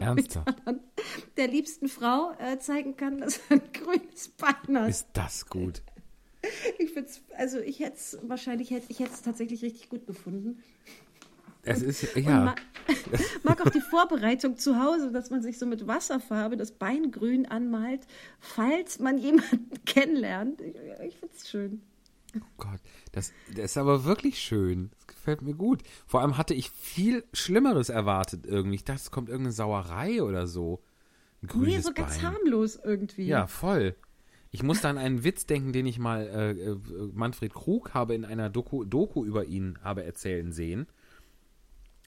Ernsthaft? 0.00 0.48
er 0.48 0.54
dann 0.64 0.80
der 1.36 1.48
liebsten 1.48 1.88
Frau 1.88 2.32
äh, 2.38 2.58
zeigen 2.58 2.96
kann, 2.96 3.18
dass 3.18 3.38
er 3.50 3.56
ein 3.56 3.72
grünes 3.74 4.28
Bein 4.28 4.78
hat. 4.78 4.88
Ist 4.88 5.08
das 5.12 5.46
gut? 5.46 5.82
Ich 6.78 6.92
find's, 6.92 7.22
also 7.36 7.58
ich 7.58 7.80
hätte 7.80 7.96
es 7.96 8.18
wahrscheinlich, 8.22 8.70
hätte 8.70 8.86
ich 8.88 8.98
hätte 9.00 9.12
es 9.12 9.22
tatsächlich 9.22 9.62
richtig 9.62 9.88
gut 9.88 10.06
gefunden. 10.06 10.62
Es 11.62 11.82
ist, 11.82 12.16
ja. 12.16 12.44
ma 12.44 12.54
mag 13.42 13.60
auch 13.60 13.70
die 13.70 13.80
Vorbereitung 13.80 14.56
zu 14.56 14.82
Hause, 14.82 15.12
dass 15.12 15.30
man 15.30 15.42
sich 15.42 15.58
so 15.58 15.66
mit 15.66 15.86
Wasserfarbe 15.86 16.56
das 16.56 16.72
Bein 16.72 17.10
grün 17.10 17.46
anmalt, 17.46 18.06
falls 18.40 18.98
man 18.98 19.18
jemanden 19.18 19.70
kennenlernt. 19.84 20.60
Ich, 20.62 20.76
ich 21.04 21.16
finde 21.16 21.34
es 21.36 21.48
schön. 21.48 21.82
Oh 22.36 22.44
Gott, 22.58 22.80
das, 23.12 23.32
das 23.54 23.66
ist 23.66 23.76
aber 23.76 24.04
wirklich 24.04 24.38
schön. 24.38 24.90
Das 24.96 25.06
gefällt 25.08 25.42
mir 25.42 25.54
gut. 25.54 25.82
Vor 26.06 26.20
allem 26.20 26.38
hatte 26.38 26.54
ich 26.54 26.70
viel 26.70 27.24
Schlimmeres 27.32 27.88
erwartet 27.88 28.46
irgendwie. 28.46 28.76
Ich 28.76 28.84
dachte, 28.84 29.02
es 29.02 29.10
kommt 29.10 29.28
irgendeine 29.28 29.52
Sauerei 29.52 30.22
oder 30.22 30.46
so. 30.46 30.80
Ein 31.42 31.48
grünes 31.48 31.68
Nee, 31.68 31.80
so 31.80 31.92
ganz 31.92 32.16
Bein. 32.16 32.32
harmlos 32.32 32.78
irgendwie. 32.82 33.26
Ja, 33.26 33.46
voll. 33.46 33.96
Ich 34.58 34.64
musste 34.64 34.88
an 34.88 34.98
einen 34.98 35.22
Witz 35.22 35.46
denken, 35.46 35.72
den 35.72 35.86
ich 35.86 36.00
mal 36.00 36.26
äh, 36.26 36.50
äh, 36.50 36.76
Manfred 37.14 37.54
Krug 37.54 37.94
habe 37.94 38.16
in 38.16 38.24
einer 38.24 38.50
Doku, 38.50 38.82
Doku 38.82 39.24
über 39.24 39.44
ihn 39.44 39.78
habe 39.84 40.02
erzählen 40.02 40.50
sehen. 40.50 40.88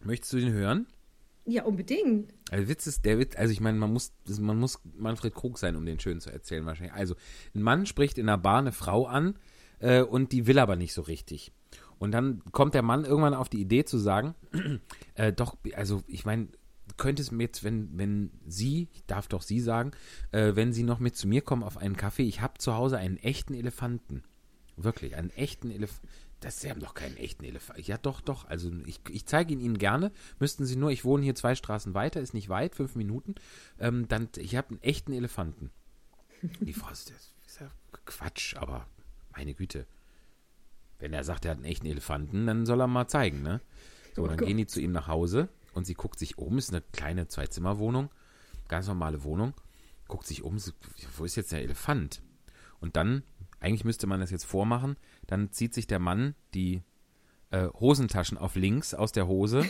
Möchtest 0.03 0.33
du 0.33 0.37
den 0.37 0.51
hören? 0.51 0.85
ja, 1.45 1.63
unbedingt. 1.63 2.33
Also 2.49 2.67
Witz 2.67 2.87
ist 2.87 3.05
der 3.05 3.19
Witz, 3.19 3.37
also 3.37 3.53
ich 3.53 3.61
meine, 3.61 3.77
man 3.77 3.93
muss, 3.93 4.11
man 4.37 4.59
muss 4.59 4.81
Manfred 4.97 5.33
Krug 5.33 5.59
sein, 5.59 5.77
um 5.77 5.85
den 5.85 5.97
schön 6.01 6.19
zu 6.19 6.29
erzählen 6.29 6.65
wahrscheinlich. 6.65 6.93
Also 6.93 7.15
ein 7.55 7.61
Mann 7.61 7.85
spricht 7.85 8.17
in 8.17 8.27
einer 8.27 8.37
Bar 8.37 8.59
eine 8.59 8.73
Frau 8.73 9.05
an 9.05 9.39
äh, 9.79 10.01
und 10.01 10.33
die 10.33 10.45
will 10.45 10.59
aber 10.59 10.75
nicht 10.75 10.93
so 10.93 11.03
richtig. 11.03 11.53
Und 11.99 12.11
dann 12.11 12.41
kommt 12.51 12.73
der 12.73 12.81
Mann 12.81 13.05
irgendwann 13.05 13.33
auf 13.33 13.47
die 13.47 13.61
Idee 13.61 13.85
zu 13.85 13.97
sagen, 13.97 14.35
äh, 15.15 15.31
doch, 15.31 15.55
also 15.73 16.03
ich 16.05 16.25
meine, 16.25 16.49
könnte 17.01 17.23
es 17.23 17.31
mir 17.31 17.45
jetzt, 17.45 17.63
wenn, 17.63 17.97
wenn 17.97 18.29
Sie, 18.45 18.87
ich 18.93 19.03
darf 19.07 19.27
doch 19.27 19.41
Sie 19.41 19.59
sagen, 19.59 19.89
äh, 20.31 20.51
wenn 20.53 20.71
Sie 20.71 20.83
noch 20.83 20.99
mit 20.99 21.15
zu 21.15 21.27
mir 21.27 21.41
kommen 21.41 21.63
auf 21.63 21.77
einen 21.77 21.97
Kaffee, 21.97 22.27
ich 22.27 22.41
habe 22.41 22.59
zu 22.59 22.75
Hause 22.75 22.99
einen 22.99 23.17
echten 23.17 23.55
Elefanten. 23.55 24.21
Wirklich, 24.77 25.15
einen 25.15 25.31
echten 25.31 25.71
Elefanten. 25.71 26.07
Das, 26.41 26.61
Sie 26.61 26.69
haben 26.69 26.79
doch 26.79 26.93
keinen 26.93 27.17
echten 27.17 27.43
Elefanten. 27.43 27.81
Ja, 27.81 27.97
doch, 27.97 28.21
doch. 28.21 28.45
Also 28.45 28.71
ich, 28.85 28.99
ich 29.09 29.25
zeige 29.25 29.51
ihn 29.51 29.59
Ihnen 29.59 29.79
gerne. 29.79 30.11
Müssten 30.39 30.67
Sie 30.67 30.75
nur, 30.75 30.91
ich 30.91 31.03
wohne 31.03 31.23
hier 31.23 31.33
zwei 31.33 31.55
Straßen 31.55 31.95
weiter, 31.95 32.21
ist 32.21 32.35
nicht 32.35 32.49
weit, 32.49 32.75
fünf 32.75 32.93
Minuten. 32.93 33.33
Ähm, 33.79 34.07
dann, 34.07 34.29
ich 34.37 34.55
habe 34.55 34.69
einen 34.69 34.83
echten 34.83 35.11
Elefanten. 35.11 35.71
Die 36.59 36.73
Frau 36.73 36.91
ist, 36.91 37.09
das 37.09 37.33
ist 37.47 37.61
ja 37.61 37.71
Quatsch, 38.05 38.55
aber 38.57 38.85
meine 39.35 39.55
Güte. 39.55 39.87
Wenn 40.99 41.13
er 41.13 41.23
sagt, 41.23 41.45
er 41.45 41.51
hat 41.51 41.57
einen 41.57 41.65
echten 41.65 41.87
Elefanten, 41.87 42.45
dann 42.45 42.67
soll 42.67 42.79
er 42.79 42.85
mal 42.85 43.07
zeigen, 43.07 43.41
ne? 43.41 43.59
So, 44.15 44.27
dann 44.27 44.37
gehen 44.37 44.57
die 44.57 44.67
zu 44.67 44.79
ihm 44.79 44.91
nach 44.91 45.07
Hause 45.07 45.49
und 45.73 45.85
sie 45.85 45.93
guckt 45.93 46.19
sich 46.19 46.37
um, 46.37 46.57
ist 46.57 46.71
eine 46.71 46.81
kleine 46.81 47.27
Zwei-Zimmer-Wohnung, 47.27 48.09
ganz 48.67 48.87
normale 48.87 49.23
Wohnung, 49.23 49.53
guckt 50.07 50.25
sich 50.25 50.43
um, 50.43 50.59
so, 50.59 50.71
wo 51.17 51.25
ist 51.25 51.35
jetzt 51.35 51.51
der 51.51 51.61
Elefant? 51.61 52.21
Und 52.79 52.95
dann, 52.95 53.23
eigentlich 53.59 53.85
müsste 53.85 54.07
man 54.07 54.19
das 54.19 54.31
jetzt 54.31 54.45
vormachen, 54.45 54.97
dann 55.27 55.51
zieht 55.51 55.73
sich 55.73 55.87
der 55.87 55.99
Mann 55.99 56.35
die 56.53 56.83
äh, 57.51 57.67
Hosentaschen 57.67 58.37
auf 58.37 58.55
links 58.55 58.93
aus 58.93 59.11
der 59.11 59.27
Hose 59.27 59.65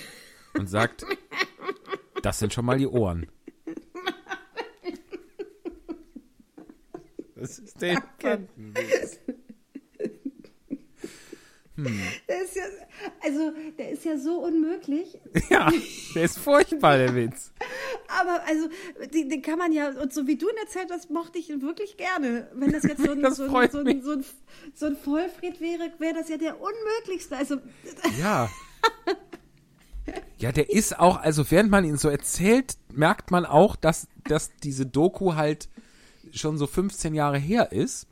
und 0.58 0.68
sagt, 0.68 1.06
das 2.22 2.40
sind 2.40 2.54
schon 2.54 2.66
mal 2.66 2.78
die 2.78 2.88
Ohren. 2.88 3.28
Das 7.36 7.58
ist 7.58 7.82
der 7.82 7.92
Elefantenwitz. 7.94 9.20
Der 12.28 12.44
ist 12.44 12.56
ja, 12.56 12.64
also, 13.24 13.52
der 13.78 13.92
ist 13.92 14.06
ja 14.06 14.18
so 14.18 14.44
unmöglich. 14.44 15.20
Ja, 15.50 15.72
der 16.16 16.24
ist 16.24 16.38
furchtbar, 16.38 16.98
der 16.98 17.16
Witz. 17.16 17.52
Aber 18.08 18.42
also, 18.46 18.70
den, 19.14 19.30
den 19.30 19.42
kann 19.42 19.58
man 19.58 19.72
ja, 19.72 19.90
und 19.90 20.14
so 20.14 20.28
wie 20.28 20.38
du 20.38 20.50
ihn 20.50 20.58
erzählt 20.58 20.90
hast, 20.92 21.10
mochte 21.10 21.40
ich 21.40 21.50
ihn 21.50 21.62
wirklich 21.62 21.98
gerne. 21.98 22.50
Wenn 22.54 22.72
das 22.72 22.84
jetzt 22.84 23.04
so 23.04 23.12
ein, 23.12 23.22
so 23.34 23.44
ein, 23.44 23.72
so 23.72 23.80
ein, 23.80 24.02
so 24.02 24.12
ein, 24.12 24.26
so 24.74 24.86
ein 24.86 24.96
Vollfried 24.96 25.60
wäre, 25.60 25.92
wäre 26.00 26.14
das 26.14 26.30
ja 26.30 26.38
der 26.38 26.58
unmöglichste. 26.60 27.38
Also, 27.38 27.58
Ja. 28.20 28.50
Ja, 30.38 30.52
der 30.52 30.72
ist 30.72 30.98
auch, 31.00 31.18
also 31.18 31.50
während 31.52 31.70
man 31.70 31.86
ihn 31.86 31.98
so 31.98 32.10
erzählt, 32.10 32.76
merkt 32.92 33.30
man 33.30 33.46
auch, 33.46 33.76
dass, 33.76 34.08
dass 34.24 34.50
diese 34.64 34.86
Doku 34.86 35.36
halt 35.36 35.70
schon 36.32 36.58
so 36.58 36.66
15 36.68 37.14
Jahre 37.14 37.38
her 37.38 37.72
ist. 37.72 38.08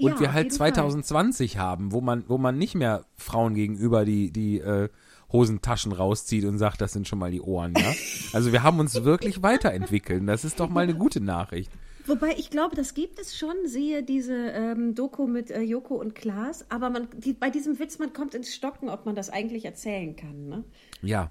Und 0.00 0.12
Ja, 0.12 0.20
wir 0.20 0.32
halt 0.32 0.46
jeden 0.46 0.56
2020 0.56 1.58
haben, 1.58 1.92
wo 1.92 2.00
man, 2.00 2.24
wo 2.28 2.38
man 2.38 2.58
nicht 2.58 2.74
mehr 2.74 3.04
Frauen 3.16 3.54
gegenüber 3.54 4.04
die, 4.04 4.32
die 4.32 4.58
äh, 4.58 4.88
Hosentaschen 5.32 5.92
rauszieht 5.92 6.44
und 6.44 6.58
sagt, 6.58 6.80
das 6.80 6.92
sind 6.92 7.06
schon 7.06 7.18
mal 7.18 7.30
die 7.30 7.40
Ohren, 7.40 7.74
ja. 7.76 7.92
Also 8.32 8.52
wir 8.52 8.62
haben 8.62 8.80
uns 8.80 9.04
wirklich 9.04 9.42
weiterentwickelt. 9.42 10.26
Das 10.26 10.44
ist 10.44 10.60
doch 10.60 10.68
mal 10.68 10.82
eine 10.82 10.94
gute 10.94 11.20
Nachricht. 11.20 11.70
wobei 12.06 12.34
ich 12.36 12.50
glaube, 12.50 12.76
das 12.76 12.94
gibt 12.94 13.18
es 13.18 13.36
schon, 13.36 13.54
siehe 13.64 14.02
diese 14.02 14.34
ähm, 14.34 14.94
Doku 14.94 15.26
mit 15.26 15.50
äh, 15.50 15.60
Joko 15.60 15.94
und 15.94 16.14
Klaas. 16.14 16.64
Aber 16.70 16.90
man, 16.90 17.08
die, 17.16 17.32
bei 17.32 17.50
diesem 17.50 17.78
Witz, 17.78 17.98
man 17.98 18.12
kommt 18.12 18.34
ins 18.34 18.54
Stocken, 18.54 18.88
ob 18.88 19.06
man 19.06 19.14
das 19.14 19.30
eigentlich 19.30 19.64
erzählen 19.64 20.16
kann. 20.16 20.48
Ne? 20.48 20.64
Ja. 21.02 21.30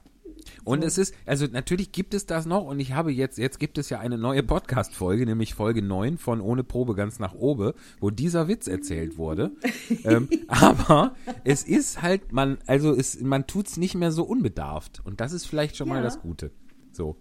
Und 0.63 0.83
es 0.83 0.97
ist, 0.97 1.13
also 1.25 1.45
natürlich 1.45 1.91
gibt 1.91 2.13
es 2.13 2.25
das 2.25 2.45
noch 2.45 2.65
und 2.65 2.79
ich 2.79 2.93
habe 2.93 3.11
jetzt, 3.11 3.37
jetzt 3.37 3.59
gibt 3.59 3.77
es 3.77 3.89
ja 3.89 3.99
eine 3.99 4.17
neue 4.17 4.43
Podcast-Folge, 4.43 5.25
nämlich 5.25 5.53
Folge 5.53 5.81
9 5.81 6.17
von 6.17 6.41
Ohne 6.41 6.63
Probe 6.63 6.95
ganz 6.95 7.19
nach 7.19 7.33
oben, 7.33 7.73
wo 7.99 8.09
dieser 8.09 8.47
Witz 8.47 8.67
erzählt 8.67 9.17
wurde. 9.17 9.51
ähm, 10.03 10.29
aber 10.47 11.15
es 11.43 11.63
ist 11.63 12.01
halt, 12.01 12.31
man, 12.31 12.57
also 12.67 12.93
es, 12.93 13.19
man 13.21 13.47
tut's 13.47 13.77
nicht 13.77 13.95
mehr 13.95 14.11
so 14.11 14.23
unbedarft 14.23 15.01
und 15.05 15.21
das 15.21 15.31
ist 15.31 15.45
vielleicht 15.45 15.77
schon 15.77 15.89
mal 15.89 15.97
Ja. 15.97 16.03
das 16.03 16.21
Gute. 16.21 16.51
So. 16.91 17.17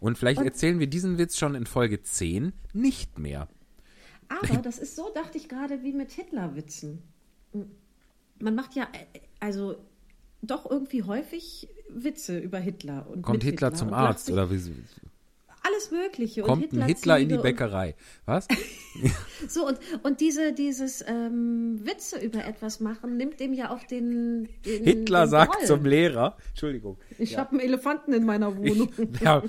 Und 0.00 0.18
vielleicht 0.18 0.40
erzählen 0.40 0.80
wir 0.80 0.88
diesen 0.88 1.18
Witz 1.18 1.38
schon 1.38 1.54
in 1.54 1.66
Folge 1.66 2.02
10 2.02 2.52
nicht 2.72 3.18
mehr. 3.18 3.48
Aber 4.28 4.56
das 4.62 4.78
ist 4.78 4.96
so, 4.96 5.10
dachte 5.14 5.38
ich 5.38 5.48
gerade, 5.48 5.82
wie 5.82 5.92
mit 5.92 6.10
Hitlerwitzen. 6.10 7.02
Man 8.40 8.54
macht 8.54 8.74
ja, 8.74 8.84
äh, 8.92 9.20
also 9.40 9.76
doch 10.40 10.68
irgendwie 10.68 11.04
häufig 11.04 11.68
Witze 11.94 12.38
über 12.38 12.58
Hitler. 12.58 13.06
Und 13.08 13.22
Kommt 13.22 13.38
mit 13.38 13.44
Hitler 13.44 13.72
zum 13.74 13.92
Arzt 13.92 14.30
oder 14.30 14.50
wie, 14.50 14.60
Alles 15.62 15.90
Mögliche. 15.90 16.42
kommt 16.42 16.72
und 16.72 16.80
ein 16.80 16.86
Hitler 16.86 17.18
in 17.18 17.28
die 17.28 17.36
Bäckerei? 17.38 17.94
Was? 18.26 18.46
Und, 18.48 19.50
so, 19.50 19.66
und, 19.66 19.78
und 20.02 20.20
diese, 20.20 20.52
dieses 20.52 21.04
ähm, 21.06 21.80
Witze 21.84 22.18
über 22.18 22.44
etwas 22.44 22.80
machen, 22.80 23.16
nimmt 23.16 23.40
dem 23.40 23.52
ja 23.52 23.70
auch 23.70 23.82
den. 23.84 24.48
den 24.64 24.84
Hitler 24.84 25.22
den 25.24 25.30
sagt 25.30 25.56
Groll. 25.56 25.66
zum 25.66 25.84
Lehrer, 25.84 26.36
Entschuldigung, 26.50 26.98
Ich 27.18 27.38
habe 27.38 27.50
einen 27.52 27.60
Elefanten 27.60 28.12
in 28.12 28.24
meiner 28.24 28.56
Wohnung. 28.56 28.92
Herr, 29.20 29.42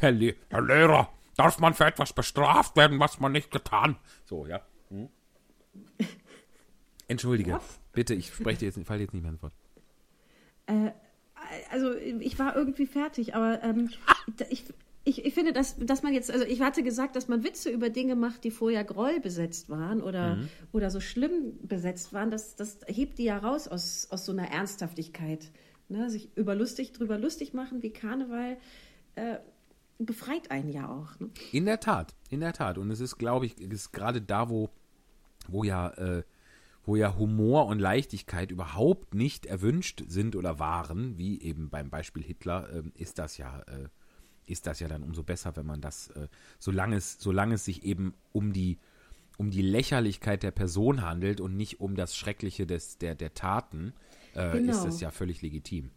Herr, 0.00 0.12
Le 0.12 0.34
Herr 0.48 0.62
Lehrer, 0.62 1.08
darf 1.36 1.58
man 1.58 1.74
für 1.74 1.84
etwas 1.84 2.12
bestraft 2.12 2.76
werden, 2.76 2.98
was 2.98 3.20
man 3.20 3.32
nicht 3.32 3.50
getan. 3.50 3.96
So, 4.24 4.46
ja. 4.46 4.60
Hm? 4.90 5.08
Entschuldige, 7.08 7.60
bitte, 7.92 8.14
ich 8.14 8.28
spreche 8.28 8.58
dir 8.60 8.66
jetzt, 8.66 8.78
falle 8.86 9.00
jetzt 9.00 9.14
nicht 9.14 9.22
mehr 9.22 9.32
ins 9.32 9.42
Wort. 9.42 9.52
Also 11.70 11.94
ich 11.94 12.38
war 12.38 12.56
irgendwie 12.56 12.86
fertig, 12.86 13.34
aber 13.34 13.62
ähm, 13.62 13.90
ich, 14.50 14.64
ich, 15.04 15.24
ich 15.24 15.34
finde, 15.34 15.52
dass, 15.52 15.76
dass 15.78 16.02
man 16.02 16.12
jetzt, 16.12 16.30
also 16.30 16.44
ich 16.44 16.60
hatte 16.60 16.82
gesagt, 16.82 17.16
dass 17.16 17.28
man 17.28 17.44
Witze 17.44 17.70
über 17.70 17.88
Dinge 17.90 18.14
macht, 18.16 18.44
die 18.44 18.50
vorher 18.50 18.84
Groll 18.84 19.20
besetzt 19.20 19.68
waren 19.70 20.02
oder, 20.02 20.36
Mhm. 20.36 20.48
oder 20.72 20.90
so 20.90 21.00
schlimm 21.00 21.58
besetzt 21.62 22.12
waren, 22.12 22.30
das, 22.30 22.56
das 22.56 22.78
hebt 22.86 23.18
die 23.18 23.24
ja 23.24 23.38
raus 23.38 23.68
aus, 23.68 24.08
aus 24.10 24.24
so 24.26 24.32
einer 24.32 24.50
Ernsthaftigkeit. 24.50 25.50
Ne? 25.88 26.10
Sich 26.10 26.28
über 26.36 26.54
lustig, 26.54 26.92
drüber 26.92 27.18
lustig 27.18 27.54
machen 27.54 27.82
wie 27.82 27.90
Karneval 27.90 28.58
äh, 29.14 29.36
befreit 29.98 30.50
einen 30.50 30.68
ja 30.68 30.88
auch. 30.88 31.18
Ne? 31.18 31.30
In 31.52 31.64
der 31.64 31.80
Tat, 31.80 32.14
in 32.28 32.40
der 32.40 32.52
Tat. 32.52 32.76
Und 32.78 32.90
es 32.90 33.00
ist, 33.00 33.16
glaube 33.18 33.46
ich, 33.46 33.58
ist 33.58 33.92
gerade 33.92 34.20
da, 34.20 34.50
wo, 34.50 34.68
wo 35.48 35.64
ja, 35.64 35.88
äh, 35.90 36.22
wo 36.88 36.96
ja 36.96 37.18
Humor 37.18 37.66
und 37.66 37.80
Leichtigkeit 37.80 38.50
überhaupt 38.50 39.14
nicht 39.14 39.44
erwünscht 39.44 40.02
sind 40.08 40.34
oder 40.34 40.58
waren, 40.58 41.18
wie 41.18 41.40
eben 41.42 41.68
beim 41.68 41.90
Beispiel 41.90 42.22
Hitler, 42.22 42.66
ähm, 42.72 42.92
ist 42.94 43.18
das 43.18 43.36
ja, 43.36 43.60
äh, 43.66 43.88
ist 44.46 44.66
das 44.66 44.80
ja 44.80 44.88
dann 44.88 45.02
umso 45.02 45.22
besser, 45.22 45.54
wenn 45.54 45.66
man 45.66 45.82
das, 45.82 46.08
äh, 46.08 46.28
solange 46.58 46.96
es, 46.96 47.18
solange 47.20 47.56
es 47.56 47.66
sich 47.66 47.84
eben 47.84 48.14
um 48.32 48.54
die, 48.54 48.78
um 49.36 49.50
die 49.50 49.60
Lächerlichkeit 49.60 50.42
der 50.42 50.50
Person 50.50 51.02
handelt 51.02 51.42
und 51.42 51.58
nicht 51.58 51.78
um 51.78 51.94
das 51.94 52.16
Schreckliche 52.16 52.66
des, 52.66 52.96
der, 52.96 53.14
der 53.14 53.34
Taten, 53.34 53.92
äh, 54.34 54.52
Genau. 54.52 54.72
ist 54.72 54.84
das 54.84 55.00
ja 55.02 55.10
völlig 55.10 55.42
legitim. 55.42 55.90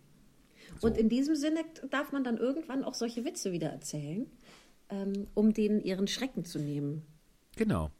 Und 0.81 0.97
in 0.97 1.07
diesem 1.07 1.35
Sinne 1.35 1.63
darf 1.89 2.11
man 2.11 2.25
dann 2.25 2.35
irgendwann 2.35 2.83
auch 2.83 2.95
solche 2.95 3.23
Witze 3.23 3.53
wieder 3.53 3.69
erzählen, 3.69 4.29
ähm, 4.89 5.27
um 5.35 5.53
denen 5.53 5.79
ihren 5.79 6.07
Schrecken 6.07 6.43
zu 6.43 6.59
nehmen. 6.59 7.03
Genau. 7.55 7.91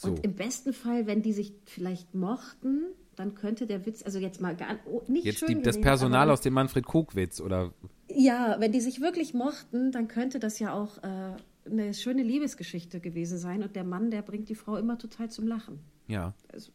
So. 0.00 0.08
Und 0.10 0.24
im 0.24 0.34
besten 0.34 0.72
Fall, 0.72 1.06
wenn 1.06 1.20
die 1.20 1.32
sich 1.32 1.52
vielleicht 1.66 2.14
mochten, 2.14 2.84
dann 3.16 3.34
könnte 3.34 3.66
der 3.66 3.84
Witz, 3.84 4.02
also 4.02 4.18
jetzt 4.18 4.40
mal 4.40 4.56
gar 4.56 4.78
oh, 4.86 5.02
nicht 5.08 5.26
Jetzt 5.26 5.40
schön 5.40 5.48
die, 5.48 5.54
das 5.56 5.74
gewesen, 5.74 5.82
Personal 5.82 6.30
aus 6.30 6.40
dem 6.40 6.54
Manfred 6.54 6.86
Kog-Witz 6.86 7.40
oder 7.40 7.74
Ja, 8.08 8.56
wenn 8.60 8.72
die 8.72 8.80
sich 8.80 9.02
wirklich 9.02 9.34
mochten, 9.34 9.92
dann 9.92 10.08
könnte 10.08 10.38
das 10.38 10.58
ja 10.58 10.72
auch 10.72 10.96
äh, 11.02 11.36
eine 11.70 11.92
schöne 11.92 12.22
Liebesgeschichte 12.22 13.00
gewesen 13.00 13.36
sein. 13.36 13.62
Und 13.62 13.76
der 13.76 13.84
Mann, 13.84 14.10
der 14.10 14.22
bringt 14.22 14.48
die 14.48 14.54
Frau 14.54 14.76
immer 14.76 14.96
total 14.96 15.30
zum 15.30 15.46
Lachen. 15.46 15.80
Ja. 16.06 16.34
Also, 16.50 16.72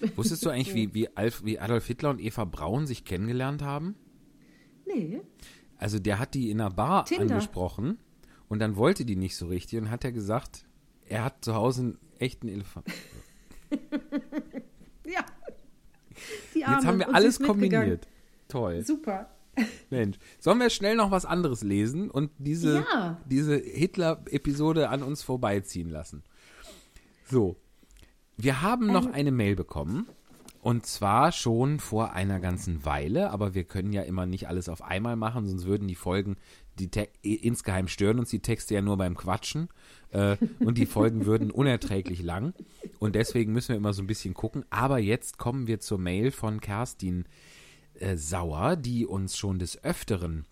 Wusstest 0.16 0.44
du 0.44 0.50
eigentlich, 0.50 0.74
wie, 0.74 0.92
wie, 0.94 1.16
Alf, 1.16 1.44
wie 1.44 1.60
Adolf 1.60 1.86
Hitler 1.86 2.10
und 2.10 2.20
Eva 2.20 2.44
Braun 2.44 2.86
sich 2.86 3.04
kennengelernt 3.04 3.62
haben? 3.62 3.94
nee, 4.84 5.20
Also 5.78 6.00
der 6.00 6.18
hat 6.18 6.34
die 6.34 6.50
in 6.50 6.60
einer 6.60 6.70
Bar 6.70 7.04
Tinder. 7.04 7.34
angesprochen 7.34 7.98
und 8.48 8.58
dann 8.58 8.76
wollte 8.76 9.04
die 9.04 9.16
nicht 9.16 9.36
so 9.36 9.46
richtig 9.46 9.78
und 9.78 9.90
hat 9.90 10.04
er 10.04 10.12
gesagt, 10.12 10.66
er 11.04 11.24
hat 11.24 11.44
zu 11.44 11.54
Hause 11.54 11.98
echten 12.20 12.48
Elefant. 12.48 12.86
ja. 15.06 15.24
Die 16.54 16.64
Arme. 16.64 16.76
Jetzt 16.76 16.86
haben 16.86 16.98
wir 16.98 17.14
alles 17.14 17.38
kombiniert. 17.40 18.06
Toll. 18.48 18.84
Super. 18.84 19.30
Mensch. 19.90 20.18
Sollen 20.38 20.58
wir 20.60 20.70
schnell 20.70 20.96
noch 20.96 21.10
was 21.10 21.24
anderes 21.24 21.62
lesen 21.62 22.10
und 22.10 22.30
diese, 22.38 22.84
Ja. 22.92 23.20
diese 23.26 23.56
Hitler-Episode 23.56 24.88
an 24.90 25.02
uns 25.02 25.22
vorbeiziehen 25.22 25.88
lassen? 25.90 26.22
So. 27.30 27.56
Wir 28.36 28.60
haben 28.62 28.86
noch 28.86 29.06
eine 29.12 29.32
Mail 29.32 29.56
bekommen. 29.56 30.06
Und 30.66 30.84
zwar 30.84 31.30
schon 31.30 31.78
vor 31.78 32.14
einer 32.14 32.40
ganzen 32.40 32.84
Weile, 32.84 33.30
aber 33.30 33.54
wir 33.54 33.62
können 33.62 33.92
ja 33.92 34.02
immer 34.02 34.26
nicht 34.26 34.48
alles 34.48 34.68
auf 34.68 34.82
einmal 34.82 35.14
machen, 35.14 35.46
sonst 35.46 35.64
würden 35.64 35.86
die 35.86 35.94
Folgen, 35.94 36.38
die 36.80 36.90
Te 36.90 37.06
insgeheim 37.22 37.86
stören 37.86 38.18
uns 38.18 38.30
die 38.30 38.40
Texte 38.40 38.74
ja 38.74 38.82
nur 38.82 38.96
beim 38.96 39.16
Quatschen 39.16 39.68
äh, 40.10 40.36
und 40.58 40.76
die 40.76 40.86
Folgen 40.86 41.24
würden 41.24 41.52
unerträglich 41.52 42.20
lang. 42.20 42.52
Und 42.98 43.14
deswegen 43.14 43.52
müssen 43.52 43.68
wir 43.68 43.76
immer 43.76 43.92
so 43.92 44.02
ein 44.02 44.08
bisschen 44.08 44.34
gucken. 44.34 44.64
Aber 44.68 44.98
jetzt 44.98 45.38
kommen 45.38 45.68
wir 45.68 45.78
zur 45.78 45.98
Mail 45.98 46.32
von 46.32 46.60
Kerstin 46.60 47.26
äh, 48.00 48.16
Sauer, 48.16 48.74
die 48.74 49.06
uns 49.06 49.38
schon 49.38 49.60
des 49.60 49.84
Öfteren 49.84 50.46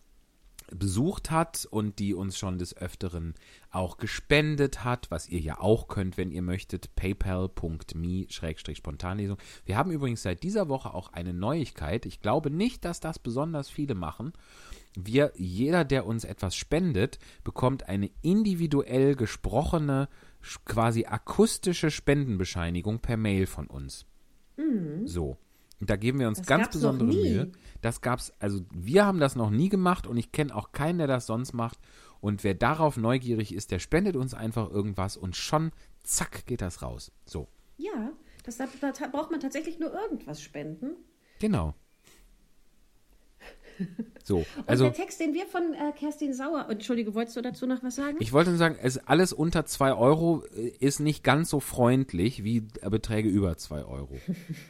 besucht 0.72 1.30
hat 1.30 1.68
und 1.70 1.98
die 1.98 2.14
uns 2.14 2.38
schon 2.38 2.56
des 2.58 2.74
Öfteren 2.76 3.34
auch 3.70 3.98
gespendet 3.98 4.84
hat, 4.84 5.10
was 5.10 5.28
ihr 5.28 5.40
ja 5.40 5.60
auch 5.60 5.88
könnt, 5.88 6.16
wenn 6.16 6.30
ihr 6.30 6.42
möchtet, 6.42 6.94
paypal.me-spontanlesung. 6.96 9.36
Wir 9.64 9.76
haben 9.76 9.90
übrigens 9.90 10.22
seit 10.22 10.42
dieser 10.42 10.68
Woche 10.68 10.94
auch 10.94 11.12
eine 11.12 11.34
Neuigkeit. 11.34 12.06
Ich 12.06 12.20
glaube 12.20 12.50
nicht, 12.50 12.84
dass 12.84 13.00
das 13.00 13.18
besonders 13.18 13.68
viele 13.68 13.94
machen. 13.94 14.32
Wir, 14.96 15.32
jeder, 15.36 15.84
der 15.84 16.06
uns 16.06 16.24
etwas 16.24 16.54
spendet, 16.54 17.18
bekommt 17.42 17.88
eine 17.88 18.10
individuell 18.22 19.16
gesprochene, 19.16 20.08
quasi 20.64 21.06
akustische 21.06 21.90
Spendenbescheinigung 21.90 23.00
per 23.00 23.16
Mail 23.16 23.46
von 23.46 23.66
uns. 23.66 24.06
So. 25.06 25.36
Und 25.84 25.90
da 25.90 25.96
geben 25.96 26.18
wir 26.18 26.28
uns 26.28 26.38
Das 26.38 26.46
ganz 26.46 26.70
besondere. 26.70 27.08
Mühe. 27.08 27.52
Das 27.82 28.00
gab's, 28.00 28.32
also 28.38 28.62
wir 28.72 29.04
haben 29.04 29.20
das 29.20 29.36
noch 29.36 29.50
nie 29.50 29.68
gemacht 29.68 30.06
und 30.06 30.16
ich 30.16 30.32
kenne 30.32 30.56
auch 30.56 30.72
keinen, 30.72 30.96
der 30.96 31.06
das 31.06 31.26
sonst 31.26 31.52
macht. 31.52 31.78
Und 32.22 32.42
wer 32.42 32.54
darauf 32.54 32.96
neugierig 32.96 33.54
ist, 33.54 33.70
der 33.70 33.80
spendet 33.80 34.16
uns 34.16 34.32
einfach 34.32 34.70
irgendwas 34.70 35.18
und 35.18 35.36
schon, 35.36 35.72
zack, 36.02 36.46
geht 36.46 36.62
das 36.62 36.80
raus. 36.80 37.12
So, 37.26 37.48
Ja, 37.76 38.12
das, 38.44 38.56
da, 38.56 38.66
da 38.80 39.08
braucht 39.08 39.30
man 39.30 39.40
tatsächlich 39.40 39.78
nur 39.78 39.92
irgendwas 39.92 40.40
spenden. 40.40 40.92
genau. 41.38 41.74
So, 44.26 44.38
Und 44.38 44.46
also 44.66 44.84
der 44.84 44.94
Text, 44.94 45.20
den 45.20 45.34
wir 45.34 45.44
von 45.44 45.74
äh, 45.74 45.92
Kerstin 45.92 46.32
Sauer, 46.32 46.66
Entschuldige, 46.70 47.14
wolltest 47.14 47.36
du 47.36 47.42
dazu 47.42 47.66
noch 47.66 47.82
was 47.82 47.96
sagen? 47.96 48.16
ich 48.20 48.32
wollte 48.32 48.48
nur 48.48 48.58
sagen, 48.58 48.78
es 48.82 48.96
alles 49.06 49.34
unter 49.34 49.66
2 49.66 49.92
Euro 49.92 50.42
äh, 50.56 50.68
ist 50.80 50.98
nicht 50.98 51.22
ganz 51.22 51.50
so 51.50 51.60
freundlich 51.60 52.42
wie 52.42 52.60
Beträge 52.60 53.28
über 53.28 53.58
2 53.58 53.84
Euro. 53.84 54.16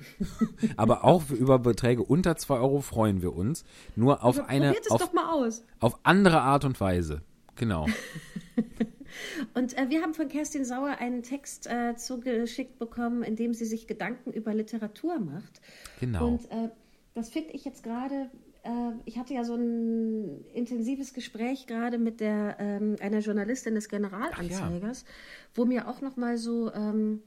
Aber 0.76 1.04
auch 1.04 1.30
über 1.30 1.60
Beträge 1.60 2.02
unter 2.02 2.34
2 2.36 2.56
Euro 2.56 2.80
freuen 2.80 3.22
wir 3.22 3.36
uns. 3.36 3.64
Nur 3.94 4.24
auf 4.24 4.40
eine, 4.48 4.72
Probiert 4.72 4.86
es 4.86 4.90
auf, 4.90 5.00
doch 5.02 5.12
mal 5.12 5.32
aus. 5.32 5.62
auf 5.78 6.00
andere 6.02 6.40
Art 6.40 6.64
und 6.64 6.80
Weise. 6.80 7.22
Genau. 7.54 7.86
Und 9.54 9.78
äh, 9.78 9.88
wir 9.90 10.02
haben 10.02 10.14
von 10.14 10.28
Kerstin 10.28 10.64
Sauer 10.64 10.96
einen 10.98 11.22
Text 11.22 11.68
äh, 11.68 11.94
zugeschickt 11.94 12.80
bekommen, 12.80 13.22
in 13.22 13.36
dem 13.36 13.54
sie 13.54 13.64
sich 13.64 13.86
Gedanken 13.86 14.32
über 14.32 14.52
Literatur 14.52 15.20
macht. 15.20 15.60
Genau. 16.00 16.26
Und 16.26 16.50
äh, 16.50 16.70
das 17.14 17.28
finde 17.28 17.52
ich 17.52 17.64
jetzt 17.64 17.84
gerade. 17.84 18.30
Äh, 18.64 18.92
ich 19.04 19.18
hatte 19.18 19.34
ja 19.34 19.44
so 19.44 19.54
ein 19.54 20.44
intensives 20.54 21.12
Gespräch 21.12 21.66
gerade 21.66 21.98
mit 21.98 22.20
der 22.20 22.56
ähm, 22.58 22.96
einer 23.00 23.20
Journalistin 23.20 23.74
des 23.74 23.88
Generalanzeigers, 23.88 25.04
wo 25.54 25.64
mir 25.64 25.86
auch 25.86 26.00
noch 26.00 26.16
mal 26.16 26.38
so 26.38 26.72
ähm, 26.72 27.22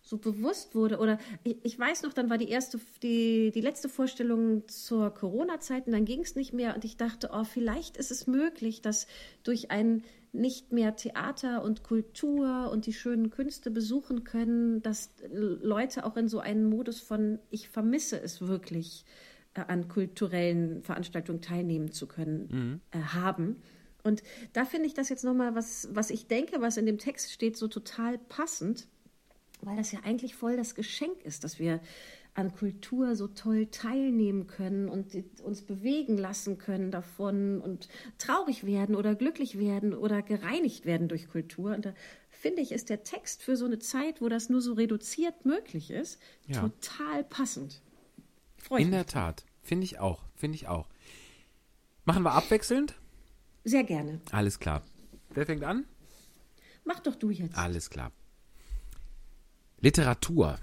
so 0.00 0.16
bewusst 0.16 0.74
wurde 0.74 0.98
oder 0.98 1.18
ich, 1.44 1.58
ich 1.62 1.78
weiß 1.78 2.02
noch, 2.02 2.14
dann 2.14 2.30
war 2.30 2.38
die 2.38 2.48
erste 2.48 2.80
die 3.02 3.50
die 3.50 3.60
letzte 3.60 3.90
Vorstellung 3.90 4.66
zur 4.66 5.10
Corona-Zeit 5.10 5.86
und 5.86 5.92
dann 5.92 6.06
ging 6.06 6.22
es 6.22 6.34
nicht 6.34 6.54
mehr 6.54 6.74
und 6.74 6.84
ich 6.86 6.96
dachte, 6.96 7.30
oh, 7.32 7.44
vielleicht 7.44 7.98
ist 7.98 8.10
es 8.10 8.26
möglich, 8.26 8.80
dass 8.80 9.06
durch 9.42 9.70
ein 9.70 10.02
nicht 10.32 10.72
mehr 10.72 10.96
Theater 10.96 11.62
und 11.62 11.82
Kultur 11.82 12.70
und 12.70 12.86
die 12.86 12.92
schönen 12.92 13.30
Künste 13.30 13.70
besuchen 13.70 14.24
können, 14.24 14.82
dass 14.82 15.10
Leute 15.30 16.04
auch 16.04 16.16
in 16.16 16.28
so 16.28 16.38
einen 16.38 16.64
Modus 16.64 17.00
von 17.00 17.38
ich 17.50 17.68
vermisse 17.68 18.20
es 18.20 18.46
wirklich 18.46 19.04
äh, 19.04 19.37
an 19.64 19.88
kulturellen 19.88 20.82
Veranstaltungen 20.82 21.40
teilnehmen 21.40 21.92
zu 21.92 22.06
können 22.06 22.80
äh, 22.90 22.98
haben. 22.98 23.56
Und 24.04 24.22
da 24.52 24.64
finde 24.64 24.86
ich 24.86 24.94
das 24.94 25.08
jetzt 25.08 25.24
nochmal, 25.24 25.54
was, 25.54 25.88
was 25.92 26.10
ich 26.10 26.26
denke, 26.28 26.60
was 26.60 26.76
in 26.76 26.86
dem 26.86 26.98
Text 26.98 27.32
steht, 27.32 27.56
so 27.56 27.68
total 27.68 28.16
passend, 28.18 28.86
weil 29.60 29.76
das 29.76 29.92
ja 29.92 30.00
eigentlich 30.04 30.34
voll 30.36 30.56
das 30.56 30.74
Geschenk 30.74 31.22
ist, 31.24 31.42
dass 31.44 31.58
wir 31.58 31.80
an 32.34 32.54
Kultur 32.54 33.16
so 33.16 33.26
toll 33.26 33.66
teilnehmen 33.66 34.46
können 34.46 34.88
und 34.88 35.08
uns 35.42 35.62
bewegen 35.62 36.16
lassen 36.16 36.56
können 36.56 36.92
davon 36.92 37.60
und 37.60 37.88
traurig 38.18 38.64
werden 38.64 38.94
oder 38.94 39.16
glücklich 39.16 39.58
werden 39.58 39.92
oder 39.92 40.22
gereinigt 40.22 40.86
werden 40.86 41.08
durch 41.08 41.28
Kultur. 41.28 41.74
Und 41.74 41.84
da 41.84 41.94
finde 42.30 42.62
ich, 42.62 42.70
ist 42.70 42.90
der 42.90 43.02
Text 43.02 43.42
für 43.42 43.56
so 43.56 43.64
eine 43.66 43.80
Zeit, 43.80 44.20
wo 44.20 44.28
das 44.28 44.48
nur 44.50 44.60
so 44.60 44.74
reduziert 44.74 45.44
möglich 45.44 45.90
ist, 45.90 46.20
Ja. 46.46 46.60
total 46.60 47.24
passend. 47.24 47.82
Freue 48.56 48.80
ich 48.80 48.84
In 48.86 48.90
mich. 48.90 48.98
der 48.98 49.06
Tat. 49.06 49.44
Finde 49.68 49.84
ich 49.84 49.98
auch. 49.98 50.22
Finde 50.34 50.56
ich 50.56 50.66
auch. 50.66 50.88
Machen 52.06 52.22
wir 52.22 52.32
abwechselnd? 52.32 52.94
Sehr 53.64 53.84
gerne. 53.84 54.18
Alles 54.32 54.58
klar. 54.58 54.82
Wer 55.34 55.44
fängt 55.44 55.62
an? 55.62 55.84
Mach 56.84 57.00
doch 57.00 57.14
du 57.14 57.28
jetzt. 57.28 57.54
Alles 57.58 57.90
klar. 57.90 58.10
Literatur. 59.80 60.58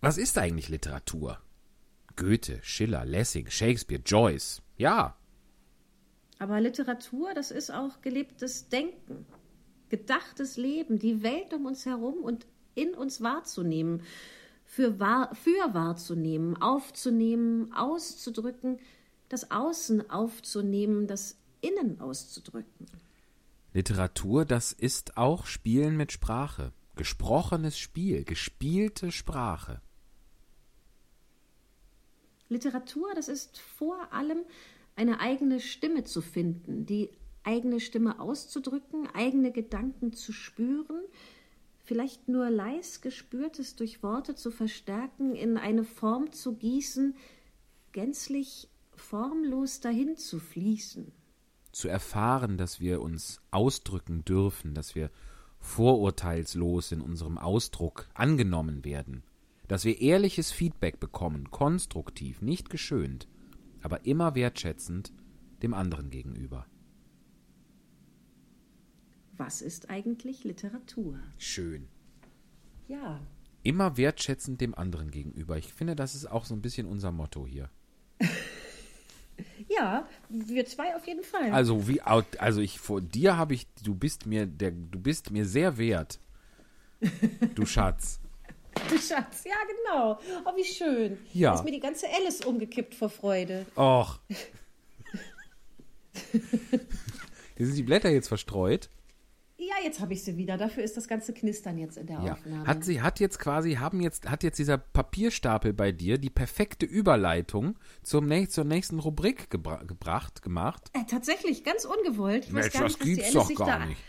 Was 0.00 0.18
ist 0.18 0.38
eigentlich 0.38 0.68
Literatur? 0.68 1.40
Goethe, 2.14 2.60
Schiller, 2.62 3.04
Lessing, 3.04 3.50
Shakespeare, 3.50 4.00
Joyce. 4.00 4.62
Ja, 4.76 5.16
Aber 6.38 6.60
Literatur, 6.60 7.34
das 7.34 7.50
ist 7.50 7.70
auch 7.72 8.02
gelebtes 8.02 8.68
Denken, 8.68 9.26
gedachtes 9.88 10.56
Leben, 10.56 11.00
die 11.00 11.24
Welt 11.24 11.52
um 11.52 11.66
uns 11.66 11.86
herum 11.86 12.18
und 12.22 12.46
in 12.76 12.94
uns 12.94 13.20
wahrzunehmen, 13.20 14.02
für, 14.76 15.00
wahr, 15.00 15.34
für 15.34 15.72
wahrzunehmen, 15.72 16.60
aufzunehmen, 16.60 17.72
auszudrücken, 17.72 18.78
das 19.30 19.50
Außen 19.50 20.10
aufzunehmen, 20.10 21.06
das 21.06 21.38
Innen 21.62 21.98
auszudrücken. 21.98 22.86
Literatur, 23.72 24.44
das 24.44 24.74
ist 24.74 25.16
auch 25.16 25.46
Spielen 25.46 25.96
mit 25.96 26.12
Sprache. 26.12 26.72
Gesprochenes 26.94 27.78
Spiel, 27.78 28.24
gespielte 28.24 29.12
Sprache. 29.12 29.80
Literatur, 32.50 33.14
das 33.14 33.28
ist 33.28 33.58
vor 33.58 34.12
allem 34.12 34.44
eine 34.94 35.20
eigene 35.20 35.60
Stimme 35.60 36.04
zu 36.04 36.20
finden, 36.20 36.84
die 36.84 37.08
eigene 37.44 37.80
Stimme 37.80 38.20
auszudrücken, 38.20 39.08
eigene 39.14 39.52
Gedanken 39.52 40.12
zu 40.12 40.34
spüren, 40.34 41.00
vielleicht 41.86 42.28
nur 42.28 42.50
leis 42.50 43.00
gespürtes 43.00 43.76
durch 43.76 44.02
Worte 44.02 44.34
zu 44.34 44.50
verstärken, 44.50 45.34
in 45.34 45.56
eine 45.56 45.84
Form 45.84 46.32
zu 46.32 46.56
gießen, 46.56 47.14
gänzlich 47.92 48.68
formlos 48.94 49.80
dahin 49.80 50.16
zu 50.16 50.40
fließen. 50.40 51.12
Zu 51.70 51.88
erfahren, 51.88 52.58
dass 52.58 52.80
wir 52.80 53.00
uns 53.00 53.40
ausdrücken 53.50 54.24
dürfen, 54.24 54.74
dass 54.74 54.94
wir 54.94 55.10
vorurteilslos 55.60 56.92
in 56.92 57.00
unserem 57.00 57.38
Ausdruck 57.38 58.08
angenommen 58.14 58.84
werden, 58.84 59.22
dass 59.68 59.84
wir 59.84 60.00
ehrliches 60.00 60.50
Feedback 60.50 60.98
bekommen, 60.98 61.50
konstruktiv, 61.50 62.42
nicht 62.42 62.68
geschönt, 62.68 63.28
aber 63.82 64.06
immer 64.06 64.34
wertschätzend 64.34 65.12
dem 65.62 65.74
anderen 65.74 66.10
gegenüber. 66.10 66.66
Was 69.36 69.60
ist 69.60 69.90
eigentlich 69.90 70.44
Literatur? 70.44 71.18
Schön. 71.38 71.88
Ja, 72.88 73.20
Immer 73.66 73.96
wertschätzend 73.96 74.60
dem 74.60 74.76
anderen 74.76 75.10
gegenüber. 75.10 75.56
Ich 75.56 75.72
finde, 75.72 75.96
das 75.96 76.14
ist 76.14 76.26
auch 76.30 76.44
so 76.44 76.54
ein 76.54 76.62
bisschen 76.62 76.86
unser 76.86 77.10
Motto 77.10 77.48
hier. 77.48 77.68
ja, 79.68 80.06
wir 80.28 80.64
zwei 80.66 80.94
auf 80.94 81.04
jeden 81.04 81.24
Fall. 81.24 81.50
Also 81.50 81.88
wie 81.88 82.00
also 82.00 82.60
ich 82.60 82.78
vor 82.78 83.00
dir 83.00 83.36
habe 83.36 83.54
ich 83.54 83.66
du 83.82 83.96
bist 83.96 84.24
mir 84.24 84.46
der 84.46 84.70
du 84.70 85.00
bist 85.00 85.32
mir 85.32 85.44
sehr 85.44 85.78
wert. 85.78 86.20
Du 87.56 87.66
Schatz. 87.66 88.20
Schatz, 88.90 89.42
ja 89.42 89.56
genau. 89.66 90.20
Oh, 90.44 90.56
wie 90.56 90.62
schön. 90.62 91.18
Ja. 91.32 91.56
Ist 91.56 91.64
mir 91.64 91.72
die 91.72 91.80
ganze 91.80 92.06
Alice 92.20 92.42
umgekippt 92.42 92.94
vor 92.94 93.10
Freude. 93.10 93.66
Och. 93.74 94.20
Hier 97.56 97.66
sind 97.66 97.74
die 97.74 97.82
Blätter 97.82 98.10
jetzt 98.10 98.28
verstreut. 98.28 98.90
Ja, 99.68 99.82
jetzt 99.84 100.00
habe 100.00 100.12
ich 100.12 100.22
sie 100.22 100.36
wieder. 100.36 100.56
Dafür 100.56 100.84
ist 100.84 100.96
das 100.96 101.08
ganze 101.08 101.32
Knistern 101.32 101.78
jetzt 101.78 101.96
in 101.96 102.06
der 102.06 102.20
Ja. 102.22 102.32
Aufnahme. 102.34 102.66
Hat 102.66 102.84
sie 102.84 103.00
hat 103.02 103.18
jetzt 103.20 103.38
quasi 103.38 103.74
haben 103.74 104.00
jetzt 104.00 104.28
hat 104.30 104.42
jetzt 104.42 104.58
dieser 104.58 104.78
Papierstapel 104.78 105.72
bei 105.72 105.92
dir 105.92 106.18
die 106.18 106.30
perfekte 106.30 106.86
Überleitung 106.86 107.76
zum 108.02 108.26
näch 108.26 108.50
zur 108.50 108.64
nächsten 108.64 108.98
Rubrik 108.98 109.50
gebra 109.50 109.82
gebracht 109.82 110.42
gemacht. 110.42 110.90
äh, 110.92 111.04
tatsächlich, 111.04 111.64
ganz 111.64 111.84
ungewollt. 111.84 112.44
Ich 112.46 112.54
weiß 112.54 112.64
Mensch, 112.64 112.72
gar 112.74 112.82
das 112.84 112.98
nicht, 113.00 113.16
gibt's 113.16 113.32
doch 113.32 113.54
gar 113.54 113.80
da, 113.80 113.86
nicht. 113.86 114.00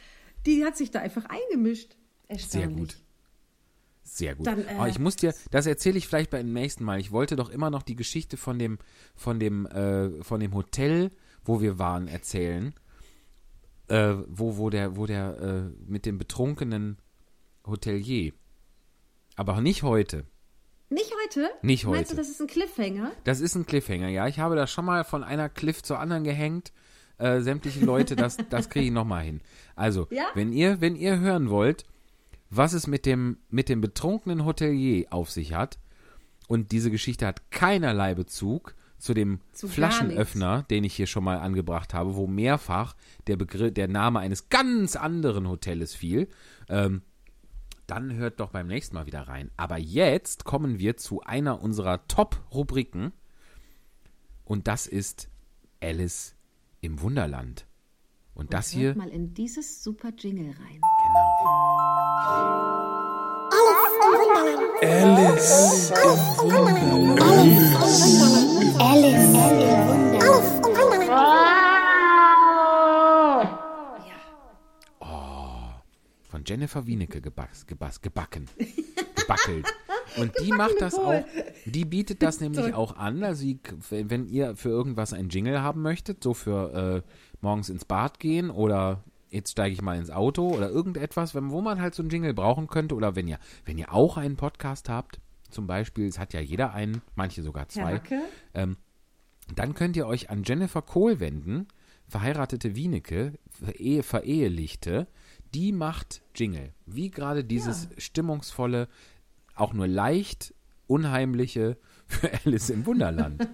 Die 0.45 0.64
hat 0.64 0.78
sich 0.78 0.91
da 0.91 0.99
einfach 0.99 1.26
eingemischt. 1.26 1.95
Sehr 2.36 2.68
gut. 2.68 2.97
Sehr 4.03 4.36
gut. 4.36 4.47
Dann, 4.47 4.66
äh, 4.66 4.72
Aber 4.78 4.88
ich 4.88 4.99
muss 4.99 5.16
dir, 5.18 5.34
das 5.51 5.66
erzähle 5.66 5.97
ich 5.97 6.08
vielleicht 6.08 6.30
beim 6.30 6.53
nächsten 6.53 6.84
Mal. 6.84 6.99
Ich 6.99 7.12
wollte 7.12 7.36
doch 7.36 7.49
immer 7.49 7.70
noch 7.70 7.84
die 7.84 7.95
Geschichte 7.95 8.38
von 8.38 8.58
dem, 8.58 8.80
von 9.16 9.39
dem, 9.39 9.66
äh, 9.66 10.24
von 10.24 10.39
dem 10.39 10.53
Hotel, 10.53 11.12
wo 11.43 11.62
wir 11.62 11.78
waren, 11.80 12.08
erzählen. 12.08 12.74
Äh, 13.88 14.15
wo, 14.27 14.57
wo 14.57 14.69
der, 14.69 14.97
wo 14.97 15.05
der, 15.05 15.38
äh, 15.39 15.61
mit 15.89 16.05
dem 16.05 16.17
betrunkenen 16.17 16.97
Hotelier. 17.65 18.33
Aber 19.35 19.61
nicht 19.61 19.83
heute. 19.83 20.25
Nicht 20.89 21.11
heute? 21.23 21.49
Nicht 21.61 21.85
Meinst 21.85 21.99
heute. 21.99 22.11
du, 22.11 22.17
das 22.17 22.29
ist 22.29 22.41
ein 22.41 22.47
Cliffhanger? 22.47 23.11
Das 23.23 23.39
ist 23.41 23.55
ein 23.55 23.65
Cliffhanger, 23.65 24.07
ja. 24.09 24.27
Ich 24.27 24.39
habe 24.39 24.55
das 24.55 24.71
schon 24.71 24.85
mal 24.85 25.03
von 25.03 25.23
einer 25.23 25.49
Cliff 25.49 25.83
zur 25.83 25.99
anderen 25.99 26.23
gehängt. 26.23 26.71
Äh, 27.17 27.41
sämtliche 27.41 27.83
Leute, 27.83 28.15
das, 28.15 28.38
das 28.49 28.69
kriege 28.69 28.85
ich 28.88 28.91
nochmal 28.91 29.23
hin. 29.23 29.41
Also, 29.75 30.07
Ja? 30.11 30.25
wenn 30.33 30.53
ihr, 30.53 30.81
wenn 30.81 30.95
ihr 30.95 31.19
hören 31.19 31.49
wollt, 31.49 31.85
was 32.49 32.73
es 32.73 32.88
mit 32.88 33.05
dem, 33.05 33.38
mit 33.49 33.69
dem 33.69 33.81
betrunkenen 33.81 34.45
Hotelier 34.45 35.07
auf 35.09 35.29
sich 35.31 35.53
hat, 35.53 35.79
und 36.47 36.71
diese 36.71 36.89
Geschichte 36.91 37.27
hat 37.27 37.51
keinerlei 37.51 38.15
Bezug 38.15 38.73
zu 38.98 39.14
dem 39.14 39.39
Zu 39.54 39.68
Flaschenöffner, 39.68 40.64
den 40.64 40.84
ich 40.84 40.95
hier 40.95 41.08
schon 41.08 41.24
mal 41.24 41.39
angebracht 41.39 41.93
habe, 41.93 42.16
wo 42.16 42.28
mehrfach 42.28 42.95
der 43.28 43.38
Begriff, 43.38 43.74
der 43.74 43.88
Name 43.88 44.20
eines 44.20 44.50
ganz 44.50 44.95
anderen 44.95 45.48
Hotels 45.48 45.93
fiel, 45.93 46.28
ähm, 46.70 47.02
dann 47.86 48.16
hört 48.16 48.39
doch 48.39 48.50
beim 48.50 48.68
nächsten 48.68 48.95
Mal 48.95 49.06
wieder 49.06 49.28
rein. 49.28 49.52
Aber 49.56 49.78
jetzt 49.78 50.43
kommen 50.43 50.80
wir 50.80 50.98
zu 50.98 51.22
einer 51.22 51.62
unserer 51.62 52.08
Top-Rubriken. 52.08 53.14
Und 54.43 54.68
das 54.68 54.88
ist 54.88 55.30
Alice 55.82 56.36
im 56.82 57.02
Wunderland. 57.02 57.66
Und 58.34 58.54
das 58.54 58.74
Hört 58.74 58.80
hier, 58.80 58.95
mal 58.95 59.10
in 59.10 59.34
dieses 59.34 59.84
super 59.84 60.12
Jingle 60.18 60.52
rein. 60.52 60.82
genau. 60.82 61.38
Alice 64.82 65.91
im 65.91 66.38
Wunderland. 66.38 68.47
Von 76.30 76.43
Jennifer 76.45 76.86
Wienecke 76.86 77.19
geback, 77.21 77.49
gebass, 77.65 78.01
gebacken. 78.01 78.47
Gebackelt. 79.15 79.65
Und 80.17 80.32
die 80.43 80.51
macht 80.51 80.80
das 80.80 80.93
auch, 80.93 81.23
die 81.65 81.86
bietet 81.86 82.21
das 82.21 82.39
nämlich 82.39 82.75
auch 82.75 82.95
an. 82.97 83.23
Also, 83.23 83.45
die, 83.45 83.59
wenn, 83.89 84.28
ihr 84.28 84.55
für 84.55 84.69
irgendwas 84.69 85.11
ein 85.13 85.30
Jingle 85.30 85.61
haben 85.61 85.82
möchtet, 85.82 86.23
so 86.23 86.36
für 86.36 87.03
äh, 87.03 87.09
morgens 87.41 87.69
ins 87.69 87.86
Bad 87.86 88.19
gehen 88.19 88.51
oder 88.51 89.03
jetzt 89.30 89.51
steige 89.51 89.73
ich 89.73 89.82
mal 89.82 89.97
ins 89.97 90.11
Auto 90.11 90.49
oder 90.49 90.69
irgendetwas, 90.69 91.34
wenn, 91.34 91.49
wo 91.49 91.61
man 91.61 91.82
halt 91.82 91.95
so 91.95 92.03
ein 92.03 92.09
Jingle 92.09 92.34
brauchen 92.34 92.67
könnte 92.67 92.93
oder 92.93 93.15
wenn 93.15 93.28
ihr, 93.28 93.39
wenn 93.65 93.78
ihr 93.78 93.91
auch 93.91 94.17
einen 94.17 94.38
Podcast 94.38 94.88
habt, 94.89 95.19
zum 95.50 95.68
Beispiel, 95.68 96.08
es 96.08 96.20
hat 96.20 96.34
ja 96.34 96.39
jeder 96.39 96.74
einen, 96.74 97.02
manche 97.16 97.43
sogar 97.43 97.70
zwei, 97.70 97.95
Hacke? 97.95 98.22
dann 99.56 99.74
könnt 99.74 99.95
ihr 99.95 100.08
euch 100.08 100.30
an 100.30 100.43
Jennifer 100.43 100.82
Kohl 100.82 101.20
wenden, 101.20 101.68
verheiratete 102.08 102.76
Wienecke, 102.76 103.34
Ehe, 103.76 104.04
verehelichte, 104.04 105.08
die 105.54 105.72
macht 105.72 106.22
Jingle. 106.36 106.74
Wie 106.86 107.10
gerade 107.10 107.43
dieses 107.43 107.89
stimmungsvolle, 107.98 108.88
auch 109.56 109.74
nur 109.74 109.88
leicht 109.88 110.54
unheimliche 110.88 111.78
für 112.08 112.32
Alice 112.45 112.70
im 112.70 112.86
Wunderland. 112.86 113.45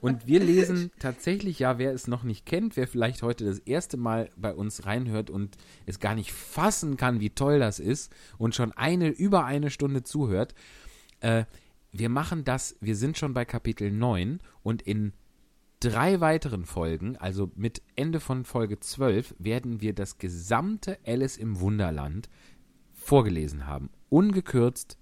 Und 0.00 0.28
wir 0.28 0.38
lesen 0.38 0.92
tatsächlich, 1.00 1.58
ja, 1.58 1.78
wer 1.78 1.92
es 1.92 2.06
noch 2.06 2.22
nicht 2.22 2.46
kennt, 2.46 2.76
wer 2.76 2.86
vielleicht 2.86 3.22
heute 3.22 3.44
das 3.44 3.58
erste 3.58 3.96
Mal 3.96 4.30
bei 4.36 4.54
uns 4.54 4.86
reinhört 4.86 5.30
und 5.30 5.56
es 5.86 5.98
gar 5.98 6.14
nicht 6.14 6.32
fassen 6.32 6.96
kann, 6.96 7.18
wie 7.18 7.30
toll 7.30 7.58
das 7.58 7.80
ist 7.80 8.12
und 8.38 8.54
schon 8.54 8.70
eine, 8.72 9.08
über 9.08 9.44
eine 9.44 9.70
Stunde 9.70 10.04
zuhört, 10.04 10.54
äh, 11.22 11.44
wir 11.92 12.08
machen 12.08 12.44
das, 12.44 12.76
wir 12.80 12.96
sind 12.96 13.18
schon 13.18 13.34
bei 13.34 13.44
Kapitel 13.44 13.90
9 13.90 14.40
und 14.62 14.82
in 14.82 15.12
drei 15.80 16.20
weiteren 16.20 16.64
Folgen, 16.64 17.16
also 17.16 17.50
mit 17.54 17.82
Ende 17.96 18.20
von 18.20 18.44
Folge 18.44 18.80
12, 18.80 19.34
werden 19.38 19.80
wir 19.80 19.94
das 19.94 20.18
gesamte 20.18 20.98
Alice 21.06 21.36
im 21.36 21.60
Wunderland 21.60 22.28
vorgelesen 22.92 23.66
haben. 23.66 23.90
Ungekürzt, 24.08 24.96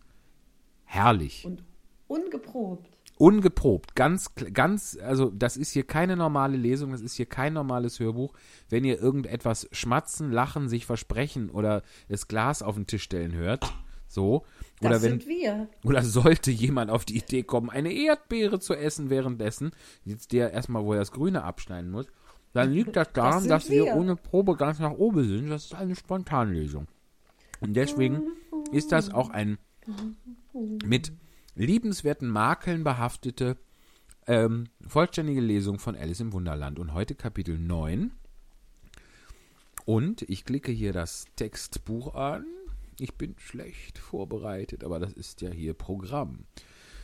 herrlich, 0.84 1.44
Und 1.44 1.62
ungeprobt. 2.08 2.88
ungeprobt, 3.18 3.94
ganz, 3.94 4.34
ganz, 4.34 4.98
also 5.00 5.30
das 5.30 5.56
ist 5.56 5.72
hier 5.72 5.86
keine 5.86 6.16
normale 6.16 6.56
Lesung, 6.56 6.92
das 6.92 7.02
ist 7.02 7.14
hier 7.14 7.26
kein 7.26 7.52
normales 7.52 8.00
Hörbuch. 8.00 8.32
Wenn 8.68 8.84
ihr 8.84 8.98
irgendetwas 8.98 9.68
schmatzen, 9.72 10.32
lachen, 10.32 10.68
sich 10.68 10.86
versprechen 10.86 11.50
oder 11.50 11.82
das 12.08 12.26
Glas 12.26 12.62
auf 12.62 12.74
den 12.74 12.86
Tisch 12.86 13.02
stellen 13.02 13.32
hört, 13.32 13.72
so, 14.10 14.44
Das 14.80 14.90
oder 14.90 15.02
wenn, 15.02 15.20
sind 15.20 15.26
wir. 15.28 15.68
oder 15.84 16.02
sollte 16.02 16.50
jemand 16.50 16.90
auf 16.90 17.04
die 17.04 17.16
Idee 17.18 17.44
kommen, 17.44 17.70
eine 17.70 17.92
Erdbeere 17.92 18.58
zu 18.58 18.74
essen 18.74 19.08
währenddessen, 19.08 19.70
jetzt 20.04 20.32
der 20.32 20.52
erstmal, 20.52 20.84
wo 20.84 20.92
er 20.92 20.98
das 20.98 21.12
Grüne 21.12 21.44
abschneiden 21.44 21.90
muss, 21.90 22.06
dann 22.52 22.70
liegt 22.74 22.96
das 22.96 23.12
daran, 23.12 23.40
sind 23.40 23.50
dass 23.50 23.70
wir 23.70 23.84
wir. 23.84 23.94
ohne 23.94 24.16
Probe 24.16 24.56
ganz 24.56 24.80
nach 24.80 24.92
oben 24.92 25.28
sind. 25.28 25.48
Das 25.48 25.66
ist 25.66 25.74
eine 25.74 25.94
Spontanlesung. 25.94 26.88
Und 27.60 27.74
deswegen 27.74 28.22
ist 28.72 28.90
das 28.90 29.12
auch 29.12 29.30
ein 29.30 29.58
mit 30.84 31.12
liebenswerten 31.54 32.28
Makeln 32.28 32.84
behaftete 32.84 33.56
ähm, 34.26 34.68
vollständige 34.86 35.40
Lesung 35.40 35.78
von 35.78 35.94
Alice 35.94 36.20
im 36.20 36.32
Wunderland. 36.32 36.78
Und 36.78 36.94
heute 36.94 37.14
Kapitel 37.14 37.58
9. 37.58 38.12
Und 39.84 40.22
ich 40.22 40.44
klicke 40.44 40.72
hier 40.72 40.92
das 40.92 41.26
Textbuch 41.36 42.14
an. 42.14 42.44
Ich 43.00 43.14
bin 43.14 43.34
schlecht 43.38 43.96
vorbereitet, 43.98 44.84
aber 44.84 45.00
das 45.00 45.14
ist 45.14 45.40
ja 45.40 45.48
hier 45.50 45.72
Programm. 45.72 46.44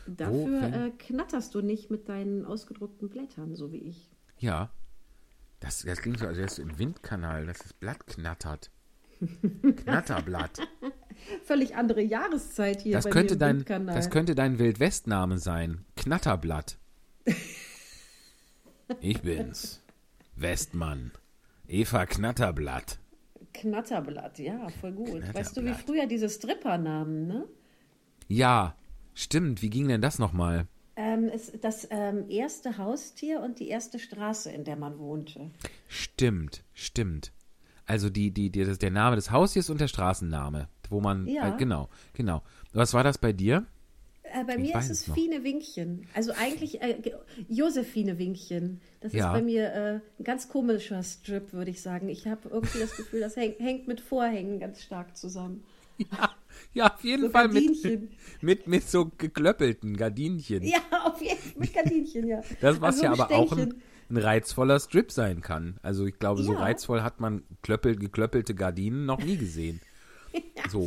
Dafür 0.07 0.63
äh, 0.63 0.91
knatterst 0.91 1.55
du 1.55 1.63
nicht 1.63 1.91
mit 1.91 2.11
deinen 2.11 2.45
ausgedruckten 2.45 3.09
Blättern, 3.09 3.57
so 3.57 3.73
wie 3.73 3.79
ich. 3.79 4.11
Ja. 4.39 4.71
Das, 5.59 5.83
das 5.83 6.03
klingt 6.03 6.19
so, 6.19 6.27
als 6.27 6.37
wärst 6.37 6.59
du 6.59 6.63
im 6.63 6.79
Windkanal, 6.79 7.47
dass 7.47 7.59
das 7.59 7.73
Blatt 7.73 8.07
knattert. 8.07 8.71
Knatterblatt. 9.77 10.61
Völlig 11.45 11.75
andere 11.77 12.03
Jahreszeit 12.03 12.83
hier 12.83 12.93
Das 12.93 13.07
könnte, 13.07 13.39
dein, 13.39 13.57
Windkanal. 13.57 13.95
das 13.95 14.11
könnte 14.11 14.35
dein 14.35 14.59
Wildwestname 14.59 15.39
sein. 15.39 15.85
Knatterblatt. 15.97 16.79
Ich 19.01 19.21
bin's. 19.23 19.83
Westmann. 20.37 21.11
Eva 21.67 22.07
Knatterblatt. 22.07 23.01
Knatterblatt, 23.61 24.39
ja, 24.39 24.69
voll 24.81 24.93
gut. 24.93 25.35
Weißt 25.35 25.57
du, 25.57 25.65
wie 25.65 25.75
früher 25.75 26.07
diese 26.07 26.29
Stripper-Namen, 26.29 27.27
ne? 27.27 27.45
Ja, 28.29 28.75
stimmt. 29.15 29.63
Wie 29.63 29.71
ging 29.71 29.89
denn 29.89 30.01
das 30.03 30.19
nochmal? 30.19 30.67
Ähm, 30.97 31.31
das 31.61 31.87
ähm, 31.91 32.29
erste 32.29 32.79
Haustier 32.79 33.41
und 33.41 33.59
die 33.61 33.69
erste 33.69 33.99
Straße, 33.99 34.51
in 34.51 34.65
der 34.65 34.77
man 34.77 34.99
wohnte. 34.99 35.51
Stimmt, 35.89 36.65
stimmt. 36.75 37.33
Also 37.85 38.11
die, 38.11 38.31
die, 38.33 38.51
die, 38.51 38.65
das, 38.65 38.79
der 38.79 38.91
Name 38.91 39.17
des 39.17 39.31
Haustiers 39.31 39.71
und 39.71 39.81
der 39.81 39.89
Straßenname, 39.89 40.69
wo 40.91 41.01
man, 41.01 41.27
Ja. 41.27 41.55
äh, 41.55 41.57
genau, 41.57 41.89
genau. 42.15 42.43
Was 42.73 42.95
war 42.95 43.05
das 43.05 43.19
bei 43.19 43.33
dir? 43.33 43.65
Äh, 44.41 44.45
bei 44.45 44.55
Ich 44.55 44.63
mir 44.63 44.79
ist 44.79 44.91
es 44.91 45.07
noch. 45.07 45.15
Fine 45.15 45.45
Winkchen. 45.45 46.07
Also 46.15 46.33
eigentlich 46.33 46.83
äh, 46.83 46.97
Josephine 47.49 48.19
Winkchen. 48.19 48.81
Das 49.01 49.15
Ja. 49.15 49.29
ist 49.29 49.33
bei 49.33 49.43
mir 49.43 49.73
äh, 49.73 50.01
ein 50.19 50.25
ganz 50.25 50.49
komischer 50.49 51.03
Strip, 51.03 51.53
würde 51.53 51.71
ich 51.71 51.81
sagen. 51.83 52.09
Ich 52.09 52.27
habe 52.27 52.49
irgendwie 52.49 52.79
das 52.79 52.97
Gefühl, 52.97 53.21
das 53.21 53.37
häng, 53.37 53.55
hängt 53.59 53.89
mit 53.89 54.01
Vorhängen 54.01 54.61
ganz 54.61 54.83
stark 54.83 55.17
zusammen. 55.17 55.65
Ja, 56.13 56.31
ja 56.75 56.95
auf 56.95 57.03
jeden 57.05 57.23
So 57.25 57.31
Fall 57.31 57.49
mit, 57.49 57.65
Gardinchen. 57.65 58.09
mit, 58.43 58.67
mit 58.67 58.89
so 58.89 59.07
geklöppelten 59.17 59.97
Gardinchen. 59.97 60.63
Ja, 60.63 60.79
auf 61.05 61.21
jeden 61.23 61.39
Fall 61.39 61.53
mit 61.57 61.73
Gardinchen, 61.73 62.29
ja. 62.29 62.43
Das, 62.61 62.81
was 62.83 62.97
Also 62.97 63.03
ja 63.05 63.13
aber 63.13 63.33
auch 63.33 63.53
ein, 63.53 63.75
ein 64.11 64.17
reizvoller 64.19 64.79
Strip 64.79 65.11
sein 65.11 65.41
kann. 65.41 65.79
Also 65.83 66.05
ich 66.07 66.19
glaube, 66.19 66.43
so 66.43 66.53
Ja. 66.53 66.59
reizvoll 66.61 67.03
hat 67.03 67.19
man 67.21 67.45
klöppel, 67.63 67.97
geklöppelte 67.97 68.55
Gardinen 68.55 69.07
noch 69.07 69.23
nie 69.23 69.39
gesehen. 69.39 69.81
So. 70.69 70.87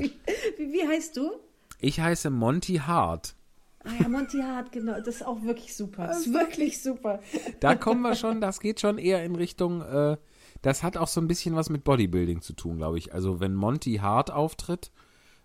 Wie, 0.57 0.73
wie 0.73 0.87
heißt 0.87 1.17
du? 1.17 1.31
Ich 1.79 1.99
heiße 1.99 2.29
Monty 2.29 2.75
Hart. 2.75 3.35
Ah 3.83 3.91
ja, 4.01 4.09
Monty 4.09 4.41
Hart, 4.41 4.71
genau. 4.71 4.99
Das 4.99 5.15
ist 5.15 5.25
auch 5.25 5.41
wirklich 5.43 5.75
super. 5.75 6.07
Das 6.07 6.25
ist 6.25 6.33
wirklich 6.33 6.81
super. 6.81 7.21
Da 7.59 7.75
kommen 7.75 8.01
wir 8.01 8.15
schon, 8.15 8.41
das 8.41 8.59
geht 8.59 8.79
schon 8.79 8.97
eher 8.97 9.23
in 9.23 9.35
Richtung, 9.35 9.81
äh, 9.81 10.17
das 10.61 10.83
hat 10.83 10.97
auch 10.97 11.07
so 11.07 11.21
ein 11.21 11.27
bisschen 11.27 11.55
was 11.55 11.69
mit 11.69 11.83
Bodybuilding 11.83 12.41
zu 12.41 12.53
tun, 12.53 12.77
glaube 12.77 12.97
ich. 12.97 13.13
Also 13.13 13.39
wenn 13.39 13.55
Monty 13.55 13.95
Hart 13.95 14.31
auftritt, 14.31 14.91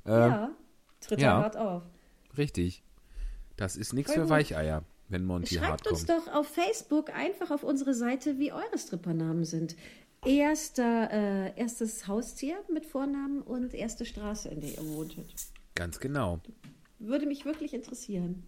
ja, 0.04 0.50
tritt 1.00 1.20
ja. 1.20 1.38
er 1.38 1.42
hart 1.44 1.56
auf. 1.56 1.82
richtig. 2.36 2.82
Das 3.56 3.76
ist 3.76 3.92
nichts 3.92 4.12
für. 4.12 4.28
Weicheier, 4.28 4.82
wenn 5.08 5.24
Monty 5.24 5.56
Hart 5.56 5.82
Schreibt 5.82 5.86
uns 5.86 6.06
kommt. 6.06 6.26
doch 6.26 6.34
auf 6.34 6.48
Facebook 6.48 7.14
einfach 7.14 7.52
auf 7.52 7.62
unsere 7.62 7.94
Seite, 7.94 8.38
wie 8.38 8.52
eure 8.52 8.76
Strippernamen 8.76 9.44
sind. 9.44 9.76
Erster, 10.24 11.10
äh, 11.12 11.58
erstes 11.58 12.08
Haustier 12.08 12.56
mit 12.72 12.86
Vornamen 12.86 13.42
und 13.42 13.74
erste 13.74 14.04
Straße, 14.04 14.48
in 14.48 14.60
der 14.60 14.70
ihr 14.70 14.86
wohntet. 14.88 15.26
Ganz 15.74 16.00
genau. 16.00 16.40
Würde 16.98 17.26
mich 17.26 17.44
wirklich 17.44 17.74
interessieren. 17.74 18.44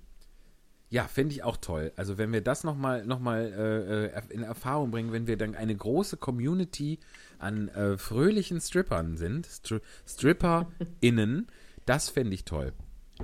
Ja, 0.88 1.08
finde 1.08 1.34
ich 1.34 1.42
auch 1.42 1.56
toll. 1.56 1.92
Also 1.96 2.16
wenn 2.16 2.32
wir 2.32 2.40
das 2.40 2.62
nochmal 2.62 3.04
noch 3.04 3.18
mal, 3.18 3.40
äh, 3.40 4.06
äh, 4.06 4.22
in 4.32 4.42
Erfahrung 4.42 4.92
bringen, 4.92 5.12
wenn 5.12 5.26
wir 5.26 5.36
dann 5.36 5.56
eine 5.56 5.74
große 5.74 6.16
Community 6.16 7.00
an 7.38 7.68
äh, 7.68 7.98
fröhlichen 7.98 8.60
Strippern 8.60 9.16
sind, 9.16 9.46
Stri 9.46 9.80
StripperInnen, 10.06 11.48
das 11.86 12.08
fände 12.08 12.34
ich 12.34 12.44
toll. 12.44 12.72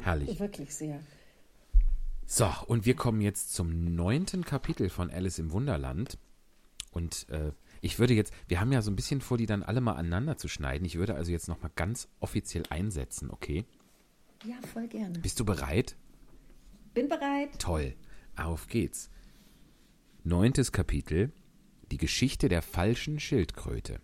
Herrlich. 0.00 0.40
Wirklich 0.40 0.74
sehr. 0.74 1.00
So, 2.26 2.50
und 2.66 2.84
wir 2.86 2.96
kommen 2.96 3.20
jetzt 3.20 3.54
zum 3.54 3.94
neunten 3.94 4.44
Kapitel 4.44 4.88
von 4.88 5.10
Alice 5.10 5.38
im 5.38 5.52
Wunderland. 5.52 6.18
Und 6.90 7.28
äh, 7.30 7.52
ich 7.80 7.98
würde 7.98 8.14
jetzt, 8.14 8.32
wir 8.48 8.60
haben 8.60 8.72
ja 8.72 8.82
so 8.82 8.90
ein 8.90 8.96
bisschen 8.96 9.20
vor, 9.20 9.38
die 9.38 9.46
dann 9.46 9.62
alle 9.62 9.80
mal 9.80 9.94
aneinander 9.94 10.36
zu 10.36 10.48
schneiden. 10.48 10.84
Ich 10.84 10.96
würde 10.96 11.14
also 11.14 11.30
jetzt 11.30 11.48
nochmal 11.48 11.70
ganz 11.76 12.08
offiziell 12.20 12.64
einsetzen, 12.70 13.30
okay? 13.30 13.66
Ja, 14.44 14.56
voll 14.72 14.88
gerne. 14.88 15.18
Bist 15.20 15.38
du 15.38 15.44
bereit? 15.44 15.96
Bin 16.94 17.08
bereit. 17.08 17.58
Toll. 17.58 17.94
Auf 18.36 18.66
geht's. 18.66 19.10
Neuntes 20.24 20.72
Kapitel. 20.72 21.32
Die 21.90 21.98
Geschichte 21.98 22.48
der 22.48 22.62
falschen 22.62 23.20
Schildkröte. 23.20 24.00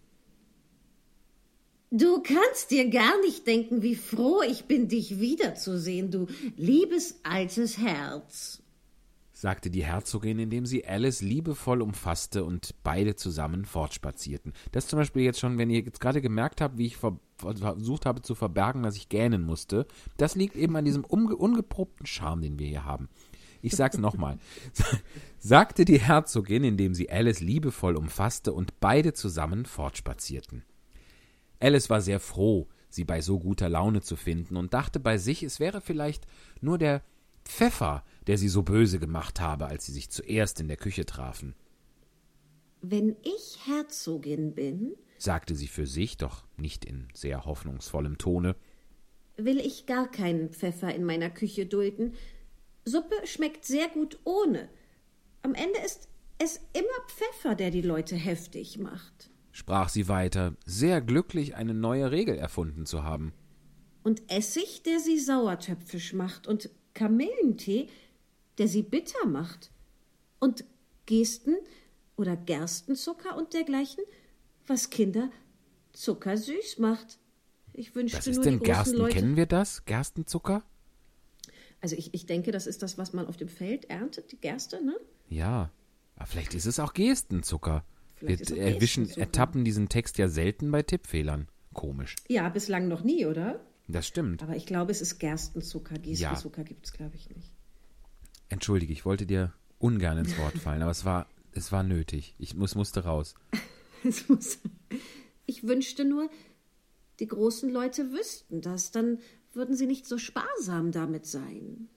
Du 1.91 2.23
kannst 2.23 2.71
dir 2.71 2.91
gar 2.91 3.19
nicht 3.23 3.47
denken, 3.47 3.83
wie 3.83 3.95
froh 3.95 4.43
ich 4.43 4.67
bin, 4.67 4.89
dich 4.89 5.21
wiederzusehen, 5.21 6.11
du 6.11 6.27
liebes 6.57 7.19
altes 7.23 7.79
Herz. 7.79 8.63
sagte 9.33 9.71
die 9.71 9.85
Herzogin, 9.85 10.39
indem 10.39 10.67
sie 10.67 10.87
Alice 10.87 11.23
liebevoll 11.23 11.81
umfasste 11.81 12.45
und 12.45 12.75
beide 12.83 13.17
zusammen 13.17 13.65
fortspazierten. 13.65 14.53
Das 14.71 14.85
ist 14.85 14.91
zum 14.91 14.99
Beispiel 14.99 15.23
jetzt 15.23 15.41
schon, 15.41 15.57
wenn 15.57 15.71
ihr 15.71 15.81
jetzt 15.81 16.01
gerade 16.01 16.21
gemerkt 16.21 16.61
habt, 16.61 16.77
wie 16.77 16.87
ich 16.87 16.97
ver 16.99 17.19
versucht 17.39 18.07
habe 18.07 18.23
zu 18.23 18.35
verbergen, 18.35 18.83
dass 18.83 18.97
ich 18.97 19.09
gähnen 19.09 19.45
musste, 19.45 19.87
das 20.17 20.35
liegt 20.35 20.57
eben 20.57 20.77
an 20.77 20.85
diesem 20.85 21.05
unge 21.05 21.37
ungeprobten 21.37 22.07
Charme, 22.07 22.43
den 22.43 22.59
wir 22.59 22.67
hier 22.67 22.85
haben. 22.85 23.09
Ich 23.61 23.75
sag's 23.75 23.99
nochmal. 23.99 24.39
sagte 25.39 25.85
die 25.85 26.01
Herzogin, 26.01 26.65
indem 26.65 26.95
sie 26.95 27.11
Alice 27.11 27.41
liebevoll 27.41 27.97
umfasste 27.97 28.53
und 28.53 28.81
beide 28.81 29.13
zusammen 29.13 29.67
fortspazierten. 29.67 30.65
Alice 31.61 31.91
war 31.91 32.01
sehr 32.01 32.21
froh, 32.21 32.69
sie 32.89 33.05
bei 33.05 33.21
so 33.21 33.41
guter 33.41 33.69
Laune 33.69 34.01
zu 34.01 34.17
finden 34.17 34.57
und 34.57 34.75
dachte 34.75 35.01
bei 35.01 35.19
sich, 35.19 35.43
es 35.43 35.59
wäre 35.59 35.81
vielleicht 35.81 36.27
nur 36.61 36.79
der 36.79 37.03
Pfeffer, 37.45 38.05
der 38.27 38.39
sie 38.39 38.49
so 38.49 38.63
böse 38.63 38.99
gemacht 38.99 39.41
habe, 39.41 39.67
als 39.67 39.87
sie 39.87 39.93
sich 39.93 40.11
zuerst 40.11 40.61
in 40.61 40.69
der 40.69 40.77
Küche 40.77 41.07
trafen, 41.07 41.55
Wenn 42.81 43.17
ich 43.23 43.67
Herzogin 43.67 44.55
bin, 44.55 44.93
sagte 45.23 45.55
sie 45.55 45.67
für 45.69 45.87
sich, 45.87 46.17
doch 46.17 46.45
nicht 46.57 46.85
in 46.85 47.09
sehr 47.15 47.45
hoffnungsvollem 47.45 48.19
Tone. 48.19 48.57
will 49.37 49.59
ich 49.61 49.87
gar 49.87 50.11
keinen 50.11 50.51
Pfeffer 50.51 50.95
in 50.95 51.05
meiner 51.05 51.31
Küche 51.31 51.67
dulden. 51.67 52.15
Suppe 52.85 53.15
schmeckt 53.27 53.65
sehr 53.65 53.89
gut 53.89 54.19
ohne. 54.25 54.69
Am 55.43 55.55
Ende 55.55 55.79
ist 55.85 56.09
es 56.39 56.61
immer 56.73 57.07
Pfeffer, 57.09 57.55
der 57.55 57.71
die 57.71 57.83
Leute 57.83 58.17
heftig 58.17 58.79
macht. 58.79 59.31
sprach 59.53 59.89
sie 59.89 60.09
weiter, 60.09 60.55
sehr 60.65 61.01
glücklich, 61.01 61.57
eine 61.57 61.75
neue 61.75 62.11
Regel 62.11 62.37
erfunden 62.37 62.87
zu 62.87 63.03
haben. 63.03 63.33
Und 64.05 64.23
Essig, 64.31 64.83
der 64.85 65.01
sie 65.01 65.19
sauertöpfisch 65.19 66.13
macht. 66.13 66.47
Und 66.47 66.71
Kamillentee, 66.95 67.89
der 68.59 68.69
sie 68.69 68.83
bitter 68.83 69.27
macht. 69.27 69.71
Und 70.39 70.65
Gesten 71.07 71.57
oder 72.17 72.37
Gerstenzucker 72.37 73.37
und 73.37 73.53
dergleichen, 73.55 74.05
was 74.69 74.91
Kinder 74.91 75.31
zuckersüß 75.93 76.79
macht. 76.79 77.19
Ich 77.73 77.95
wünschte 77.95 78.19
Was 78.19 78.27
ist 78.27 78.37
nur, 78.37 78.45
denn 78.45 78.61
Gersten? 78.61 78.97
Leute. 78.97 79.15
Kennen 79.15 79.37
wir 79.37 79.47
das? 79.47 79.85
Gerstenzucker? 79.85 80.63
Also 81.81 81.95
ich, 81.97 82.13
ich 82.13 82.27
denke, 82.27 82.51
das 82.51 82.67
ist 82.67 82.83
das, 82.83 82.99
was 82.99 83.13
man 83.13 83.27
auf 83.27 83.37
dem 83.37 83.49
Feld 83.49 83.85
erntet, 83.87 84.33
die 84.33 84.41
Gerste, 84.41 84.85
ne? 84.85 84.97
Ja. 85.29 85.71
Aber 86.17 86.27
vielleicht 86.27 86.55
ist 86.55 86.67
es 86.67 86.81
auch. 86.81 86.93
Vielleicht 86.95 88.41
ist 88.41 88.51
wir 88.51 88.63
erwischen, 88.63 89.09
ertappen 89.11 89.65
diesen 89.65 89.89
Text 89.89 90.19
ja 90.19 90.29
selten 90.29 90.71
bei 90.73 90.83
Tippfehlern. 90.83 91.49
Komisch. 91.73 92.17
Ja, 92.29 92.49
bislang 92.49 92.89
noch 92.89 93.05
nie, 93.05 93.27
oder? 93.27 93.61
Das 93.87 94.07
stimmt. 94.07 94.43
Aber 94.43 94.57
ich 94.57 94.67
glaube, 94.67 94.91
es 94.91 95.01
ist 95.01 95.19
Gerstenzucker. 95.19 95.95
Gerstenzucker 95.95 96.65
gibt 96.65 96.87
es, 96.87 96.93
glaube 96.93 97.15
ich, 97.15 97.31
nicht. 97.31 97.53
Entschuldige, 98.49 98.93
ich 98.93 99.05
wollte 99.05 99.27
dir 99.27 99.53
ungern 99.79 100.19
ins 100.19 100.37
Wort 100.39 100.59
fallen, 100.59 100.83
aber 100.83 100.91
es 100.91 101.05
war, 101.05 101.29
es 101.53 101.71
war 101.71 101.85
nötig. 101.85 102.35
Ich 102.39 102.55
muss, 102.55 102.75
musste 102.75 103.05
raus. 103.05 103.35
Ich 105.51 105.67
wünschte 105.67 106.05
nur, 106.05 106.29
die 107.21 107.27
großen 107.27 107.71
Leute 107.71 108.13
wüssten 108.13 108.61
das, 108.61 108.91
dann 108.91 109.19
würden 109.55 109.75
sie 109.75 109.87
nicht 109.87 110.07
so 110.07 110.19
sparsam 110.19 110.93
damit 110.93 111.25
sein. 111.25 111.89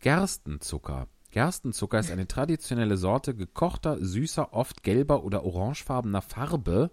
Gerstenzucker. 0.00 1.08
Gerstenzucker 1.30 1.98
ist 1.98 2.10
eine 2.10 2.28
traditionelle 2.28 2.98
Sorte 2.98 3.34
gekochter, 3.34 3.98
süßer, 4.04 4.52
oft 4.52 4.82
gelber 4.82 5.24
oder 5.24 5.44
orangefarbener 5.44 6.22
Farbe, 6.22 6.90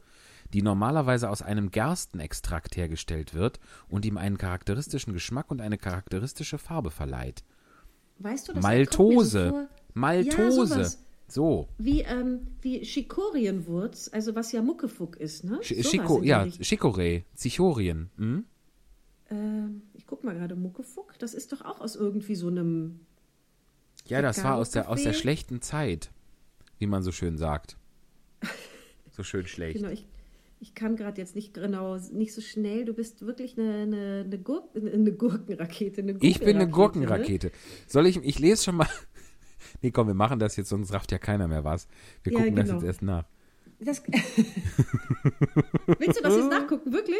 die 0.54 0.62
normalerweise 0.62 1.30
aus 1.30 1.42
einem 1.42 1.72
Gerstenextrakt 1.72 2.78
hergestellt 2.78 3.34
wird 3.34 3.60
und 3.88 4.06
ihm 4.06 4.18
einen 4.18 4.38
charakteristischen 4.38 5.14
Geschmack 5.14 5.52
und 5.52 5.62
eine 5.62 5.78
charakteristische 5.78 6.58
Farbe 6.58 6.92
verleiht. 6.92 7.44
Weißt 8.20 8.48
du, 8.48 8.54
das 8.54 8.64
mir 8.64 8.70
so 8.70 8.70
Maltose. 8.70 9.46
Ja, 9.46 9.68
Maltose. 9.94 10.98
So. 11.28 11.68
wie, 11.78 12.02
ähm, 12.02 12.48
wie 12.62 12.86
Schikorienwurz, 12.86 14.10
also 14.14 14.36
was 14.36 14.52
ja 14.52 14.62
Muckefuck 14.62 15.18
ist, 15.18 15.44
ne? 15.44 15.60
Sch 15.62 15.74
Schiko, 15.82 16.22
die 16.22 16.28
ja. 16.28 16.44
Chicorée, 16.44 17.24
Zichorien. 17.34 18.10
Hm? 18.18 18.46
Ähm, 19.30 19.82
ich 19.94 20.06
guck 20.06 20.24
mal 20.24 20.36
gerade, 20.36 20.56
Muckefuck, 20.56 21.18
das 21.20 21.34
ist 21.34 21.52
doch 21.52 21.62
auch 21.62 21.82
aus 21.82 21.96
irgendwie 21.96 22.36
so 22.36 22.48
einem. 22.48 23.00
Ja, 24.08 24.22
das 24.22 24.44
war 24.44 24.56
aus 24.56 24.70
der, 24.70 24.90
aus 24.90 25.02
der 25.02 25.14
schlechten 25.14 25.62
Zeit, 25.62 26.12
wie 26.78 26.86
man 26.86 27.02
so 27.02 27.12
schön 27.12 27.38
sagt. 27.38 27.78
So 29.10 29.24
schön 29.24 29.48
schlecht. 29.48 29.78
Genau, 29.78 29.90
ich, 29.90 30.06
ich 30.60 30.76
kann 30.76 30.96
gerade 30.96 31.20
jetzt 31.20 31.36
nicht 31.36 31.56
genau, 31.56 31.98
nicht 32.12 32.34
so 32.34 32.42
schnell. 32.42 32.86
Du 32.86 32.94
bist 32.94 33.26
wirklich 33.26 33.58
eine, 33.58 33.74
eine, 33.74 34.24
eine, 34.26 34.38
Gurk, 34.38 34.76
eine 34.76 35.12
Gurkenrakete. 35.12 36.02
Eine 36.02 36.18
Ich 36.22 36.40
bin 36.40 36.58
eine 36.58 36.70
Gurkenrakete, 36.70 37.48
Ne? 37.48 37.52
Gurkenrakete. 37.52 37.52
Soll 37.88 38.06
ich, 38.06 38.18
ich 38.18 38.38
lese 38.38 38.64
schon 38.64 38.76
mal. 38.76 38.90
Nee, 39.82 39.92
komm, 39.92 40.08
wir 40.08 40.14
machen 40.14 40.40
das 40.40 40.56
jetzt, 40.56 40.70
sonst 40.70 40.94
rafft 40.94 41.12
ja 41.12 41.18
keiner 41.18 41.48
mehr 41.48 41.64
was. 41.64 41.88
Wir 42.24 42.34
Ja, 42.34 42.40
gucken 42.40 42.56
das 42.56 42.66
genau. 42.66 42.78
jetzt 42.80 42.86
erst 42.88 43.02
nach. 43.02 43.26
Das, 43.80 44.02
Willst 46.00 46.20
du 46.20 46.24
das 46.24 46.36
jetzt 46.36 46.50
nachgucken, 46.50 46.94
wirklich? 46.94 47.18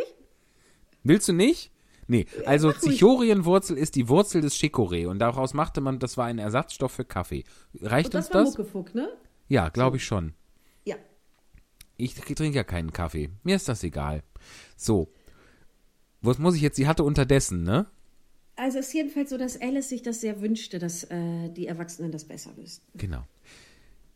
Willst 1.04 1.28
du 1.28 1.34
nicht? 1.34 1.72
Nee, 2.08 2.28
also. 2.46 2.72
Zichorienwurzel 2.72 3.78
ist 3.78 3.96
die 3.96 4.08
Wurzel 4.10 4.42
des 4.42 4.56
Chicorée 4.56 5.08
und 5.08 5.20
daraus 5.20 5.54
machte 5.54 5.82
man, 5.82 6.00
das 6.00 6.18
war 6.18 6.26
ein 6.26 6.38
Ersatzstoff 6.40 6.92
für 6.92 7.06
Kaffee. 7.06 7.44
Reicht 7.82 8.14
Und 8.14 8.20
uns 8.20 8.28
das 8.30 8.34
war 8.36 8.44
das? 8.44 8.58
Muckefuck, 8.58 8.96
ne? 8.96 9.10
Ja, 9.48 9.70
glaube 9.70 9.98
ich 9.98 10.06
schon. 10.06 10.34
Ja. 10.84 10.96
Ich 11.98 12.14
trinke 12.16 12.56
ja 12.56 12.64
keinen 12.64 12.94
Kaffee. 12.94 13.30
Mir 13.44 13.56
ist 13.56 13.68
das 13.68 13.84
egal. 13.84 14.24
So. 14.78 15.12
Was 16.22 16.38
muss 16.40 16.56
ich 16.56 16.62
jetzt? 16.62 16.76
Sie 16.78 16.88
hatte 16.88 17.04
unterdessen, 17.04 17.64
ne? 17.64 17.88
Also 18.56 18.80
es 18.80 18.88
ist 18.88 18.94
jedenfalls 18.94 19.30
so, 19.30 19.38
dass 19.38 19.60
Alice 19.60 19.90
sich 19.90 20.02
das 20.02 20.22
sehr 20.22 20.42
wünschte, 20.42 20.80
dass 20.80 21.04
äh, 21.06 21.50
die 21.50 21.68
Erwachsenen 21.68 22.12
das 22.12 22.26
besser 22.26 22.56
wüssten. 22.56 22.86
Genau. 22.98 23.24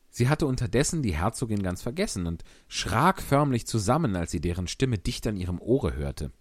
Sie 0.10 0.30
hatte 0.30 0.48
unterdessen 0.48 1.04
die 1.04 1.16
Herzogin 1.16 1.62
ganz 1.62 1.82
vergessen 1.82 2.26
und 2.26 2.44
schrak 2.68 3.22
förmlich 3.22 3.68
zusammen, 3.68 4.16
als 4.16 4.32
sie 4.32 4.42
deren 4.42 4.68
Stimme 4.68 4.98
dicht 4.98 5.28
an 5.28 5.38
ihrem 5.38 5.60
Ohre 5.62 5.96
hörte. 5.96 6.32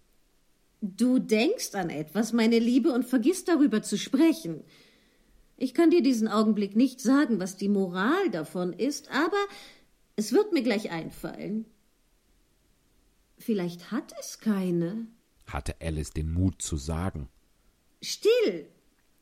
Du 0.81 1.19
denkst 1.19 1.75
an 1.75 1.89
etwas, 1.89 2.31
meine 2.31 2.57
Liebe, 2.57 2.91
und 2.93 3.05
vergisst 3.05 3.49
darüber 3.49 3.81
zu 3.81 3.97
sprechen. 3.97 4.63
Ich 5.57 5.73
kann 5.73 5.91
dir 5.91 6.01
diesen 6.01 6.29
Augenblick 6.29 6.75
nicht 6.75 7.01
sagen, 7.01 7.39
was 7.39 7.57
die 7.57 7.67
Moral 7.67 8.29
davon 8.31 8.71
ist, 8.71 9.11
aber 9.11 9.37
es 10.15 10.31
wird 10.31 10.53
mir 10.53 10.63
gleich 10.63 10.89
einfallen. 10.89 11.65
Vielleicht 13.37 13.91
hat 13.91 14.13
es 14.19 14.39
keine. 14.39 15.07
hatte 15.47 15.75
Alice 15.81 16.11
den 16.11 16.31
Mut 16.31 16.61
zu 16.61 16.77
sagen, 16.77 17.27
Still, 18.01 18.67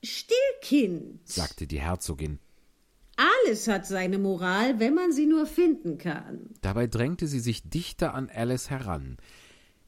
still, 0.04 0.38
Kind. 0.62 1.28
sagte 1.28 1.68
die 1.68 1.82
Herzogin. 1.82 2.40
Alles 3.16 3.68
hat 3.68 3.88
seine 3.88 4.20
Moral, 4.20 4.80
wenn 4.80 4.94
man 4.94 5.12
sie 5.12 5.26
nur 5.26 5.48
finden 5.48 5.98
kann. 5.98 6.52
Dabei 6.62 6.86
drängte 6.86 7.26
sie 7.26 7.40
sich 7.40 7.68
dichter 7.68 8.14
an 8.14 8.30
Alice 8.30 8.70
heran. 8.70 9.18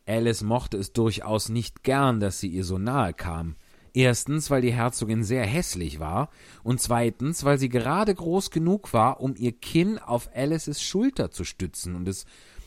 Alice 0.08 0.42
mochte 0.42 0.78
es 0.78 0.94
durchaus 0.94 1.50
nicht 1.50 1.84
gern, 1.84 2.20
dass 2.20 2.40
sie 2.40 2.48
ihr 2.48 2.64
so 2.64 2.80
nahe 2.80 3.14
kam. 3.14 3.56
Erstens, 3.94 4.50
weil 4.50 4.62
die 4.62 4.74
Herzogin 4.74 5.24
sehr 5.24 5.46
hässlich 5.46 6.00
war, 6.00 6.30
und 6.64 6.82
zweitens, 6.82 7.44
weil 7.44 7.60
sie 7.60 7.70
gerade 7.70 8.14
groß 8.14 8.50
genug 8.50 8.94
war, 8.94 9.20
um 9.20 9.36
ihr 9.36 9.52
Kinn 9.52 10.00
auf 10.00 10.30
Alices 10.34 10.82
Schulter 10.82 11.30
zu 11.30 11.44
stützen, 11.44 11.96
und 11.96 12.08
es 12.08 12.26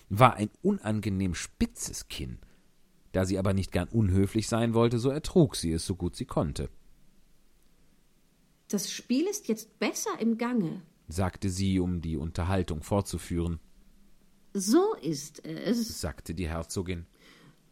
war 0.09 0.35
ein 0.35 0.51
unangenehm 0.62 1.35
spitzes 1.35 2.09
Kinn. 2.09 2.39
Da 3.12 3.24
sie 3.26 3.39
aber 3.39 3.52
nicht 3.52 3.72
gern 3.72 3.89
unhöflich 3.89 4.48
sein 4.48 4.72
wollte, 4.74 4.98
so 4.98 5.10
ertrug 5.10 5.55
sie 5.56 5.72
es 5.72 5.84
so 5.86 5.94
gut 5.97 6.16
sie 6.16 6.24
konnte, 6.24 6.68
Das 8.68 8.90
Spiel 8.90 9.26
ist 9.26 9.48
jetzt 9.48 9.78
besser 9.78 10.10
im 10.18 10.39
Gange. 10.39 10.82
sagte 11.09 11.51
sie, 11.51 11.78
um 11.78 12.01
die 12.01 12.16
Unterhaltung 12.16 12.82
fortzuführen, 12.82 13.60
So 14.55 14.94
ist 15.02 15.44
es. 15.47 16.01
sagte 16.01 16.34
die 16.34 16.48
Herzogin. 16.48 17.06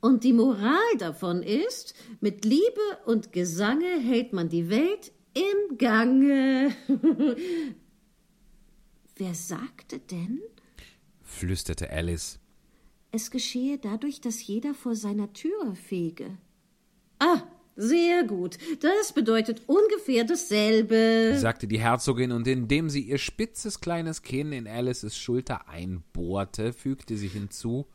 Und 0.03 0.25
die 0.25 0.33
Moral 0.33 0.97
davon 0.99 1.43
ist, 1.43 1.95
mit 2.21 2.45
Liebe 2.45 2.81
und 3.07 3.33
Gesange 3.33 3.99
hält 4.01 4.33
man 4.33 4.49
die 4.49 4.69
Welt 4.71 5.13
im 5.35 5.77
Gange. 5.79 6.75
Wer 9.17 9.35
sagte 9.35 9.99
denn? 9.99 10.41
flüsterte 11.23 11.91
Alice. 11.91 12.40
Es 13.13 13.31
geschehe 13.31 13.79
dadurch, 13.79 14.21
dass 14.21 14.47
jeder 14.47 14.75
vor 14.75 14.95
seiner 14.95 15.33
Tür 15.33 15.75
fege. 15.75 16.39
Ah, 17.19 17.43
sehr 17.77 18.25
gut. 18.25 18.59
Das 18.81 19.13
bedeutet 19.13 19.63
ungefähr 19.67 20.25
dasselbe. 20.25 21.35
sagte 21.39 21.67
die 21.67 21.81
Herzogin, 21.81 22.31
und 22.31 22.47
indem 22.47 22.91
sie 22.91 23.01
ihr 23.01 23.19
spitzes 23.19 23.81
kleines 23.81 24.23
Kinn 24.23 24.53
in 24.53 24.69
Alices 24.69 25.17
Schulter 25.17 25.69
einbohrte, 25.69 26.73
fügte 26.73 27.17
sie 27.17 27.29
hinzu 27.29 27.87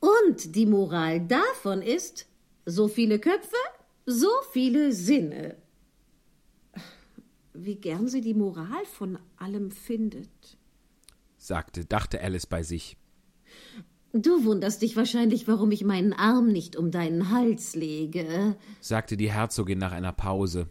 Und 0.00 0.54
die 0.54 0.66
Moral 0.66 1.26
davon 1.26 1.82
ist, 1.82 2.26
so 2.64 2.88
viele 2.88 3.18
Köpfe, 3.18 3.56
so 4.06 4.30
viele 4.52 4.92
Sinne. 4.92 5.56
Wie 7.52 7.76
gern 7.76 8.08
sie 8.08 8.20
die 8.20 8.34
Moral 8.34 8.84
von 8.84 9.18
allem 9.36 9.70
findet. 9.70 10.58
sagte, 11.38 11.84
dachte 11.84 12.20
Alice 12.20 12.46
bei 12.46 12.62
sich. 12.62 12.96
Du 14.12 14.44
wunderst 14.44 14.80
dich 14.82 14.96
wahrscheinlich, 14.96 15.46
warum 15.46 15.70
ich 15.72 15.84
meinen 15.84 16.12
Arm 16.12 16.48
nicht 16.48 16.76
um 16.76 16.90
deinen 16.90 17.30
Hals 17.30 17.74
lege. 17.74 18.56
sagte 18.80 19.16
die 19.16 19.30
Herzogin 19.32 19.78
nach 19.78 19.92
einer 19.92 20.12
Pause. 20.12 20.68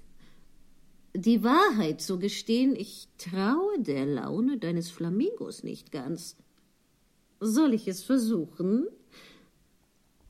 Die 1.14 1.44
Wahrheit 1.44 2.02
zu 2.02 2.18
gestehen, 2.20 2.76
ich 2.76 3.07
traue 3.18 3.80
der 3.80 4.06
Laune 4.06 4.57
deines 4.57 4.90
Flamingos 4.90 5.64
nicht 5.64 5.91
ganz. 5.91 6.36
Soll 7.40 7.74
ich 7.74 7.88
es 7.88 8.03
versuchen? 8.03 8.88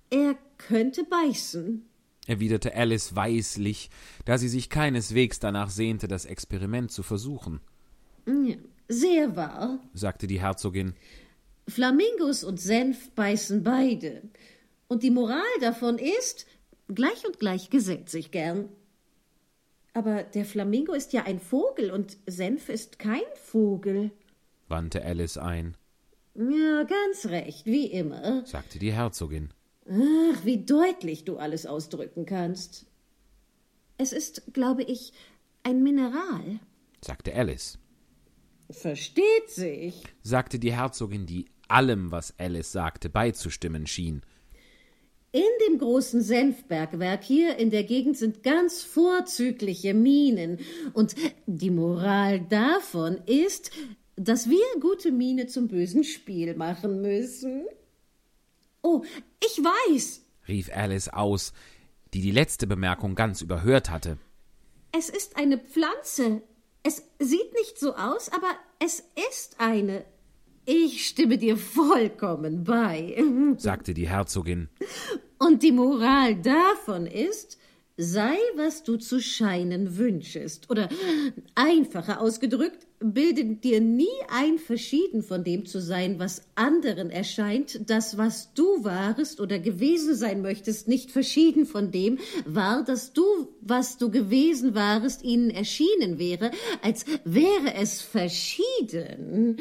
Er 0.09 0.35
könnte 0.57 1.03
beißen. 1.05 1.85
erwiderte 2.27 2.75
Alice 2.75 3.15
weislich, 3.15 3.89
da 4.25 4.37
sie 4.37 4.47
sich 4.49 4.69
keineswegs 4.69 5.39
danach 5.39 5.69
sehnte, 5.69 6.07
das 6.07 6.25
Experiment 6.25 6.91
zu 6.91 7.01
versuchen, 7.01 7.61
Ja, 8.27 8.55
Sehr 8.87 9.35
wahr. 9.35 9.79
sagte 9.93 10.27
die 10.27 10.39
Herzogin. 10.41 10.93
Flamingos 11.67 12.43
und 12.43 12.59
Senf 12.59 13.09
beißen 13.11 13.63
beide. 13.63 14.21
Und 14.87 15.03
die 15.03 15.09
Moral 15.11 15.41
davon 15.61 15.97
ist, 15.97 16.45
gleich 16.93 17.25
und 17.25 17.39
gleich 17.39 17.69
gesellt 17.69 18.09
sich 18.09 18.31
gern. 18.31 18.69
Aber 19.93 20.23
der 20.23 20.45
Flamingo 20.45 20.93
ist 20.93 21.13
ja 21.13 21.23
ein 21.23 21.39
Vogel 21.39 21.89
und 21.91 22.17
Senf 22.27 22.69
ist 22.69 22.99
kein 22.99 23.21
Vogel. 23.41 24.11
wandte 24.67 25.03
Alice 25.03 25.37
ein, 25.37 25.75
Ja, 26.35 26.83
ganz 26.83 27.25
recht, 27.27 27.65
wie 27.65 27.87
immer. 27.87 28.45
sagte 28.45 28.77
die 28.77 28.91
Herzogin. 28.93 29.49
Ach, 29.89 30.43
wie 30.45 30.65
deutlich 30.65 31.23
du 31.25 31.37
alles 31.37 31.65
ausdrücken 31.65 32.25
kannst. 32.25 32.85
Es 33.97 34.11
ist, 34.11 34.53
glaube 34.53 34.83
ich, 34.83 35.13
ein 35.63 35.81
Mineral. 35.81 36.59
sagte 37.01 37.33
Alice, 37.33 37.79
Versteht 38.69 39.49
sich. 39.49 40.03
sagte 40.23 40.57
die 40.59 40.73
Herzogin, 40.73 41.25
die 41.27 41.45
allem, 41.67 42.11
was 42.11 42.33
Alice 42.37 42.71
sagte, 42.71 43.09
beizustimmen 43.09 43.87
schien. 43.87 44.21
In 45.31 45.43
dem 45.67 45.79
großen 45.79 46.21
Senfbergwerk 46.21 47.23
hier 47.23 47.57
in 47.57 47.69
der 47.69 47.83
Gegend 47.83 48.17
sind 48.17 48.41
ganz 48.41 48.81
vorzügliche 48.83 49.93
Minen. 49.93 50.59
Und 50.93 51.15
die 51.45 51.71
Moral 51.71 52.39
davon 52.41 53.17
ist, 53.25 53.71
dass 54.15 54.49
wir 54.49 54.63
gute 54.79 55.11
Miene 55.11 55.47
zum 55.47 55.67
bösen 55.67 56.05
Spiel 56.05 56.55
machen 56.55 57.01
müssen. 57.01 57.65
Oh, 58.81 59.03
ich 59.43 59.57
weiß. 59.61 60.21
rief 60.47 60.69
Alice 60.73 61.09
aus, 61.09 61.51
die 62.13 62.21
die 62.21 62.31
letzte 62.31 62.65
Bemerkung 62.65 63.15
ganz 63.15 63.41
überhört 63.41 63.89
hatte, 63.89 64.17
Es 64.93 65.09
ist 65.09 65.35
eine 65.35 65.57
Pflanze. 65.57 66.43
Es 66.83 67.03
sieht 67.19 67.51
nicht 67.55 67.77
so 67.77 67.95
aus, 67.95 68.29
aber 68.31 68.51
es 68.79 69.03
ist 69.29 69.55
eine. 69.59 70.05
Ich 70.65 71.07
stimme 71.07 71.37
dir 71.37 71.57
vollkommen 71.57 72.63
bei. 72.63 73.15
sagte 73.57 73.93
die 73.93 74.09
Herzogin, 74.09 74.69
Und 75.37 75.61
die 75.63 75.71
Moral 75.71 76.35
davon 76.35 77.05
ist, 77.05 77.57
sei, 77.97 78.35
was 78.55 78.83
du 78.83 78.97
zu 78.97 79.21
scheinen 79.21 79.97
wünschest. 79.97 80.69
Oder 80.69 80.89
einfacher 81.53 82.19
ausgedrückt, 82.19 82.87
bilde 82.99 83.45
dir 83.45 83.79
nie 83.79 84.07
ein, 84.29 84.57
verschieden 84.57 85.23
von 85.23 85.43
dem 85.43 85.65
zu 85.65 85.79
sein, 85.79 86.19
was 86.19 86.41
anderen 86.55 87.09
erscheint, 87.09 87.89
das, 87.89 88.17
was 88.17 88.53
du 88.53 88.83
warest 88.83 89.39
oder 89.39 89.59
gewesen 89.59 90.15
sein 90.15 90.41
möchtest, 90.41 90.87
nicht 90.87 91.11
verschieden 91.11 91.65
von 91.65 91.91
dem 91.91 92.17
war, 92.45 92.83
dass 92.83 93.13
du, 93.13 93.23
was 93.61 93.97
du 93.97 94.09
gewesen 94.09 94.75
warest, 94.75 95.23
ihnen 95.23 95.49
erschienen 95.49 96.17
wäre, 96.17 96.51
als 96.81 97.05
wäre 97.23 97.75
es 97.75 98.01
verschieden. 98.01 99.57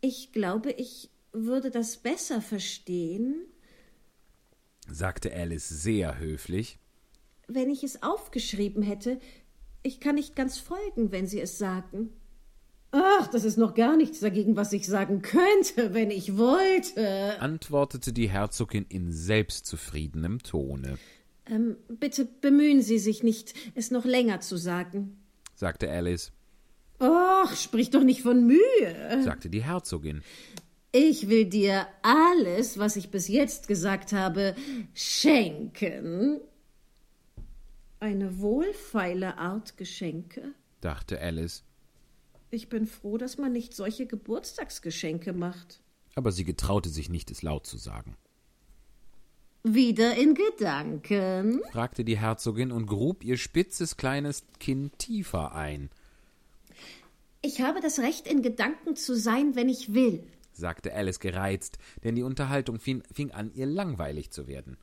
Ich 0.00 0.32
glaube, 0.32 0.70
ich 0.72 1.10
würde 1.32 1.70
das 1.70 1.98
besser 1.98 2.40
verstehen, 2.40 3.34
sagte 4.90 5.32
Alice 5.32 5.68
sehr 5.68 6.18
höflich, 6.18 6.78
wenn 7.46 7.70
ich 7.70 7.84
es 7.84 8.02
aufgeschrieben 8.02 8.82
hätte. 8.82 9.20
Ich 9.82 10.00
kann 10.00 10.14
nicht 10.16 10.36
ganz 10.36 10.58
folgen, 10.58 11.10
wenn 11.12 11.26
Sie 11.26 11.40
es 11.40 11.58
sagen. 11.58 12.10
Ach, 12.92 13.28
das 13.28 13.44
ist 13.44 13.56
noch 13.56 13.74
gar 13.74 13.96
nichts 13.96 14.20
dagegen, 14.20 14.56
was 14.56 14.72
ich 14.72 14.86
sagen 14.86 15.22
könnte, 15.22 15.94
wenn 15.94 16.10
ich 16.10 16.36
wollte. 16.36 17.40
antwortete 17.40 18.12
die 18.12 18.28
Herzogin 18.28 18.84
in 18.88 19.12
selbstzufriedenem 19.12 20.42
Tone, 20.42 20.98
Ähm, 21.46 21.76
bitte 21.88 22.24
bemühen 22.24 22.82
Sie 22.82 22.98
sich 22.98 23.22
nicht, 23.22 23.54
es 23.74 23.90
noch 23.90 24.04
länger 24.04 24.40
zu 24.40 24.56
sagen. 24.56 25.18
sagte 25.54 25.88
Alice, 25.90 26.32
Och, 27.00 27.54
sprich 27.56 27.90
doch 27.90 28.02
nicht 28.04 28.22
von 28.22 28.46
Mühe. 28.46 29.22
sagte 29.22 29.48
die 29.50 29.62
Herzogin, 29.64 30.22
Ich 30.92 31.28
will 31.28 31.46
dir 31.46 31.86
alles, 32.02 32.78
was 32.78 32.96
ich 32.96 33.10
bis 33.10 33.28
jetzt 33.28 33.68
gesagt 33.68 34.12
habe, 34.12 34.54
schenken. 34.94 36.40
Eine 38.00 38.38
wohlfeile 38.40 39.38
Art 39.38 39.76
Geschenke. 39.76 40.54
dachte 40.80 41.20
Alice, 41.20 41.62
Ich 42.50 42.68
bin 42.68 42.86
froh, 42.86 43.16
dass 43.18 43.38
man 43.38 43.52
nicht 43.52 43.74
solche 43.74 44.06
Geburtstagsgeschenke 44.06 45.32
macht. 45.32 45.80
aber 46.16 46.32
sie 46.32 46.44
getraute 46.44 46.88
sich 46.88 47.08
nicht, 47.08 47.30
es 47.30 47.42
laut 47.42 47.66
zu 47.66 47.78
sagen. 47.78 48.16
Wieder 49.62 50.16
in 50.16 50.34
Gedanken. 50.34 51.60
fragte 51.70 52.02
die 52.04 52.18
Herzogin 52.18 52.72
und 52.72 52.86
grub 52.86 53.22
ihr 53.22 53.36
spitzes 53.36 53.96
kleines 53.98 54.44
Kinn 54.58 54.90
tiefer 54.98 55.54
ein, 55.54 55.90
Ich 57.42 57.62
habe 57.62 57.80
das 57.80 57.98
Recht, 58.00 58.26
in 58.26 58.42
Gedanken 58.42 58.96
zu 58.96 59.16
sein, 59.16 59.54
wenn 59.56 59.68
ich 59.68 59.94
will. 59.94 60.24
sagte 60.52 60.94
Alice 60.94 61.20
gereizt, 61.20 61.78
denn 62.04 62.14
die 62.14 62.22
Unterhaltung 62.22 62.78
fing, 62.78 63.02
fing 63.12 63.30
an, 63.30 63.50
ihr 63.54 63.66
langweilig 63.66 64.30
zu 64.30 64.46
werden. 64.46 64.76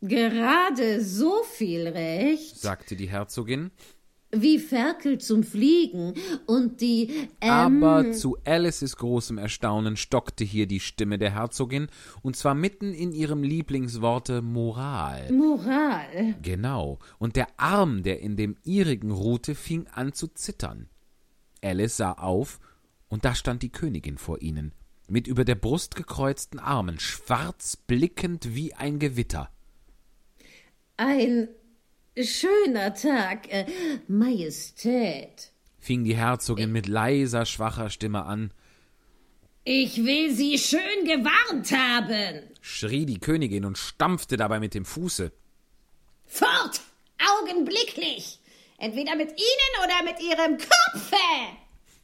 Gerade 0.00 1.04
so 1.04 1.42
viel 1.44 1.86
Recht 1.86 2.58
sagte 2.58 2.96
die 2.96 3.08
Herzogin, 3.08 3.70
wie 4.30 4.58
Ferkel 4.58 5.18
zum 5.18 5.42
Fliegen 5.42 6.14
und 6.46 6.80
die 6.80 7.28
ähm, 7.40 7.82
aber 7.82 8.12
zu 8.12 8.36
Alices 8.44 8.96
großem 8.96 9.38
Erstaunen 9.38 9.96
stockte 9.96 10.44
hier 10.44 10.66
die 10.66 10.80
Stimme 10.80 11.18
der 11.18 11.34
Herzogin, 11.34 11.86
und 12.22 12.36
zwar 12.36 12.54
mitten 12.54 12.92
in 12.92 13.12
ihrem 13.12 13.42
Lieblingsworte 13.42 14.42
Moral. 14.42 15.32
Moral. 15.32 16.34
Genau, 16.42 16.98
und 17.18 17.36
der 17.36 17.46
Arm, 17.56 18.02
der 18.02 18.20
in 18.20 18.36
dem 18.36 18.56
ihrigen 18.64 19.12
ruhte, 19.12 19.54
fing 19.54 19.86
an 19.86 20.12
zu 20.12 20.26
zittern. 20.28 20.88
Alice 21.62 21.96
sah 21.96 22.12
auf, 22.12 22.60
und 23.08 23.24
da 23.24 23.34
stand 23.34 23.62
die 23.62 23.70
Königin 23.72 24.18
vor 24.18 24.42
ihnen, 24.42 24.72
mit 25.08 25.26
über 25.26 25.44
der 25.44 25.54
Brust 25.54 25.94
gekreuzten 25.96 26.58
Armen, 26.60 26.98
schwarz 27.00 27.76
blickend 27.76 28.54
wie 28.54 28.74
ein 28.74 28.98
Gewitter. 28.98 29.50
Ein 30.96 31.48
schöner 32.20 32.94
Tag, 32.94 33.50
äh, 33.52 33.66
Majestät. 34.08 35.52
fing 35.78 36.04
die 36.04 36.16
Herzogin 36.16 36.72
mit 36.72 36.86
leiser, 36.86 37.46
schwacher 37.46 37.88
Stimme 37.90 38.24
an, 38.24 38.52
Ich 39.64 39.98
will 40.04 40.34
Sie 40.34 40.58
schön 40.58 41.04
gewarnt 41.04 41.70
haben. 41.72 42.42
schrie 42.60 43.04
die 43.06 43.20
Königin 43.20 43.64
und 43.64 43.78
stampfte 43.78 44.36
dabei 44.36 44.60
mit 44.60 44.74
dem 44.74 44.84
Fuße. 44.84 45.30
Fort! 46.26 46.80
Augenblicklich! 47.40 48.37
Entweder 48.78 49.16
mit 49.16 49.30
Ihnen 49.30 49.84
oder 49.84 50.04
mit 50.04 50.20
Ihrem 50.22 50.56
Kopfe! 50.56 51.16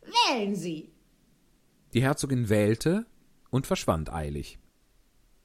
Wählen 0.03 0.57
Sie! 0.57 0.93
Die 1.95 2.03
Herzogin 2.03 2.49
wählte 2.49 3.07
und 3.51 3.69
verschwand 3.69 4.13
eilig. 4.13 4.59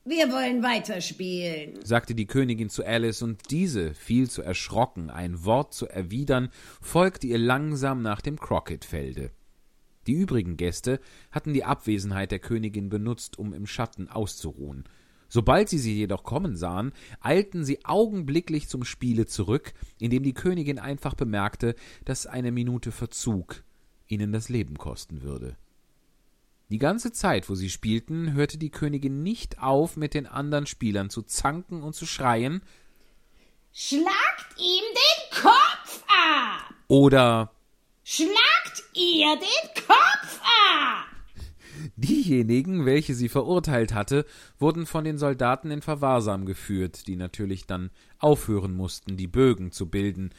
Wir 0.05 0.31
wollen 0.31 0.63
weiterspielen. 0.63 1.85
sagte 1.85 2.15
die 2.15 2.25
Königin 2.25 2.71
zu 2.71 2.83
Alice, 2.83 3.21
und 3.21 3.51
diese, 3.51 3.93
viel 3.93 4.27
zu 4.27 4.41
erschrocken, 4.41 5.11
ein 5.11 5.45
Wort 5.45 5.75
zu 5.75 5.87
erwidern, 5.87 6.49
folgte 6.81 7.27
ihr 7.27 7.37
langsam 7.37 8.01
nach 8.01 8.21
dem 8.21 8.39
Crockett-Felde. 8.39 9.29
Die 10.07 10.13
übrigen 10.13 10.57
Gäste 10.57 10.99
hatten 11.29 11.53
die 11.53 11.63
Abwesenheit 11.63 12.31
der 12.31 12.39
Königin 12.39 12.89
benutzt, 12.89 13.37
um 13.37 13.53
im 13.53 13.67
Schatten 13.67 14.09
auszuruhen. 14.09 14.85
Sobald 15.29 15.69
sie 15.69 15.77
sie 15.77 15.95
jedoch 15.95 16.23
kommen 16.23 16.57
sahen, 16.57 16.91
eilten 17.21 17.63
sie 17.63 17.85
augenblicklich 17.85 18.67
zum 18.67 18.83
Spiele 18.83 19.27
zurück, 19.27 19.73
indem 19.99 20.23
die 20.23 20.33
Königin 20.33 20.79
einfach 20.79 21.13
bemerkte, 21.13 21.75
dass 22.03 22.25
eine 22.25 22.51
Minute 22.51 22.91
Verzug 22.91 23.63
ihnen 24.07 24.33
das 24.33 24.49
Leben 24.49 24.77
kosten 24.77 25.21
würde. 25.21 25.55
Die 26.69 26.79
ganze 26.79 27.11
Zeit, 27.11 27.49
wo 27.49 27.55
sie 27.55 27.69
spielten, 27.69 28.33
hörte 28.33 28.57
die 28.57 28.69
Königin 28.69 29.23
nicht 29.23 29.59
auf, 29.59 29.97
mit 29.97 30.13
den 30.13 30.27
anderen 30.27 30.65
Spielern 30.65 31.09
zu 31.09 31.21
zanken 31.21 31.81
und 31.81 31.93
zu 31.93 32.05
schreien 32.05 32.61
Schlagt 33.71 34.57
ihm 34.57 34.83
den 34.83 35.41
Kopf 35.41 36.03
ab! 36.07 36.73
oder 36.87 37.51
Schlagt 38.03 38.83
ihr 38.93 39.35
den 39.37 39.83
Kopf 39.85 40.41
ab! 40.41 41.18
Diejenigen, 41.95 42.85
welche 42.85 43.13
sie 43.13 43.29
verurteilt 43.29 43.93
hatte, 43.93 44.25
wurden 44.59 44.85
von 44.85 45.03
den 45.03 45.17
Soldaten 45.17 45.71
in 45.71 45.81
Verwahrsam 45.81 46.45
geführt, 46.45 47.07
die 47.07 47.15
natürlich 47.15 47.65
dann 47.65 47.89
aufhören 48.19 48.75
mussten, 48.75 49.17
die 49.17 49.27
Bögen 49.27 49.71
zu 49.71 49.89
bilden, 49.89 50.31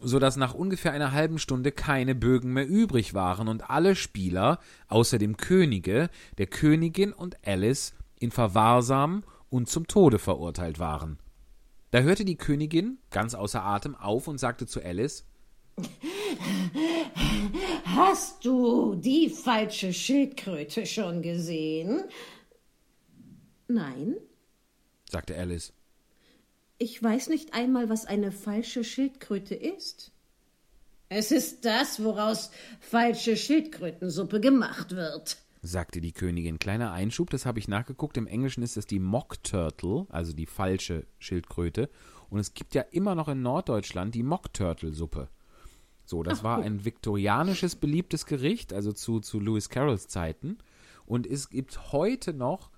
so 0.00 0.18
dass 0.18 0.36
nach 0.36 0.54
ungefähr 0.54 0.92
einer 0.92 1.12
halben 1.12 1.38
Stunde 1.38 1.72
keine 1.72 2.14
Bögen 2.14 2.52
mehr 2.52 2.68
übrig 2.68 3.14
waren 3.14 3.48
und 3.48 3.70
alle 3.70 3.96
Spieler, 3.96 4.60
außer 4.88 5.18
dem 5.18 5.36
Könige, 5.36 6.08
der 6.38 6.46
Königin 6.46 7.12
und 7.12 7.36
Alice, 7.46 7.94
in 8.20 8.30
Verwahrsam 8.30 9.24
und 9.50 9.68
zum 9.68 9.86
Tode 9.86 10.18
verurteilt 10.18 10.78
waren. 10.78 11.18
Da 11.90 12.00
hörte 12.00 12.24
die 12.24 12.36
Königin, 12.36 12.98
ganz 13.10 13.34
außer 13.34 13.62
Atem, 13.62 13.94
auf 13.94 14.28
und 14.28 14.38
sagte 14.38 14.66
zu 14.66 14.82
Alice 14.82 15.24
Hast 17.84 18.44
du 18.44 18.94
die 18.94 19.28
falsche 19.30 19.92
Schildkröte 19.92 20.86
schon 20.86 21.22
gesehen? 21.22 22.04
Nein, 23.68 24.16
sagte 25.10 25.36
Alice. 25.36 25.72
ich 26.78 27.02
weiß 27.02 27.28
nicht 27.28 27.54
einmal, 27.54 27.88
was 27.88 28.06
eine 28.06 28.32
falsche 28.32 28.84
Schildkröte 28.84 29.54
ist. 29.54 30.12
Es 31.10 31.32
ist 31.32 31.64
das, 31.64 32.02
woraus 32.04 32.50
falsche 32.80 33.36
Schildkrötensuppe 33.36 34.40
gemacht 34.40 34.94
wird. 34.94 35.38
sagte 35.62 36.00
die 36.00 36.12
Königin. 36.12 36.58
Kleiner 36.58 36.92
Einschub, 36.92 37.30
das 37.30 37.46
habe 37.46 37.58
ich 37.58 37.68
nachgeguckt. 37.68 38.16
Im 38.16 38.26
Englischen 38.26 38.62
ist 38.62 38.76
es 38.76 38.86
die 38.86 38.98
Mock 39.00 39.42
Turtle, 39.42 40.06
also 40.10 40.32
die 40.34 40.46
falsche 40.46 41.06
Schildkröte. 41.18 41.88
Und 42.30 42.40
es 42.40 42.52
gibt 42.52 42.74
ja 42.74 42.82
immer 42.82 43.14
noch 43.14 43.28
in 43.28 43.40
Norddeutschland 43.42 44.14
die 44.14 44.22
Mock 44.22 44.52
Turtle 44.52 44.92
Suppe. 44.92 45.28
So, 46.08 46.22
das 46.22 46.42
war 46.42 46.62
ein 46.62 46.86
viktorianisches 46.86 47.76
beliebtes 47.76 48.24
Gericht, 48.24 48.72
also 48.72 48.92
zu, 48.92 49.20
zu 49.20 49.40
Lewis 49.40 49.68
Carrolls 49.68 50.08
Zeiten. 50.08 50.56
Und 51.04 51.26
es 51.26 51.50
gibt 51.50 51.92
heute 51.92 52.32
noch, 52.32 52.70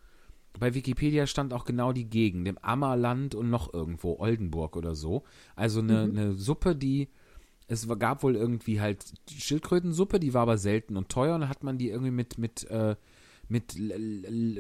bei 0.59 0.75
Wikipedia 0.75 1.29
stand 1.29 1.55
auch 1.55 1.65
genau 1.65 1.93
die 1.93 2.11
Gegend, 2.11 2.49
im 2.49 2.59
Ammerland 2.59 3.37
und 3.37 3.49
noch 3.49 3.73
irgendwo, 3.73 4.19
Oldenburg 4.19 4.75
oder 4.75 4.97
so. 4.97 5.23
Also 5.55 5.79
eine, 5.79 6.03
eine 6.03 6.33
Suppe, 6.33 6.75
die 6.75 7.09
es 7.69 7.87
gab 8.01 8.25
wohl 8.25 8.35
irgendwie 8.35 8.81
halt 8.81 9.05
Schildkrötensuppe, 9.31 10.19
die 10.19 10.35
war 10.35 10.43
aber 10.43 10.59
selten 10.59 10.97
und 10.97 11.09
teuer 11.09 11.37
und 11.37 11.43
dann 11.43 11.51
hat 11.51 11.63
man 11.63 11.79
die 11.79 11.89
irgendwie 11.89 12.11
mit 12.11 12.37
mit 12.37 12.69
äh, 12.69 12.97
mit 13.49 13.77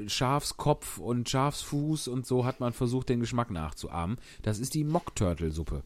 Schafskopf 0.07 0.99
und 0.99 1.29
Schafsfuß 1.29 2.07
und 2.07 2.25
so 2.25 2.45
hat 2.45 2.61
man 2.61 2.73
versucht 2.73 3.09
den 3.09 3.19
Geschmack 3.19 3.51
nachzuahmen. 3.51 4.17
Das 4.43 4.61
ist 4.61 4.75
die 4.75 4.85
Mock 4.85 5.17
Turtle 5.17 5.51
Suppe. 5.51 5.83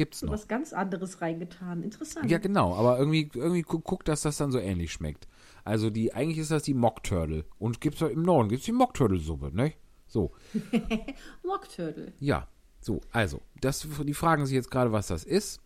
Gibt's 0.00 0.22
noch. 0.22 0.32
Was 0.32 0.48
ganz 0.48 0.72
anderes 0.72 1.20
reingetan. 1.20 1.82
Interessant. 1.82 2.30
Ja, 2.30 2.38
genau, 2.38 2.74
aber 2.74 2.98
irgendwie 2.98 3.30
irgendwie 3.34 3.60
gu 3.60 3.80
guckt, 3.80 4.08
dass 4.08 4.22
das 4.22 4.38
dann 4.38 4.50
so 4.50 4.58
ähnlich 4.58 4.92
schmeckt. 4.92 5.28
Also 5.62 5.90
die 5.90 6.14
eigentlich 6.14 6.38
ist 6.38 6.50
das 6.50 6.62
die 6.62 6.72
Mock 6.72 7.02
Turtle 7.02 7.44
und 7.58 7.82
gibt's 7.82 8.00
im 8.00 8.22
Norden 8.22 8.48
gibt's 8.48 8.64
die 8.64 8.72
Mock 8.72 8.94
Turtle 8.94 9.18
Suppe, 9.18 9.54
ne? 9.54 9.74
So. 10.06 10.32
Mock 11.44 11.68
Turtle. 11.68 12.14
Ja. 12.18 12.48
So, 12.80 13.02
also, 13.12 13.42
das 13.60 13.86
die 14.06 14.14
fragen 14.14 14.46
sich 14.46 14.54
jetzt 14.54 14.70
gerade, 14.70 14.90
was 14.90 15.08
das 15.08 15.24
ist. 15.24 15.60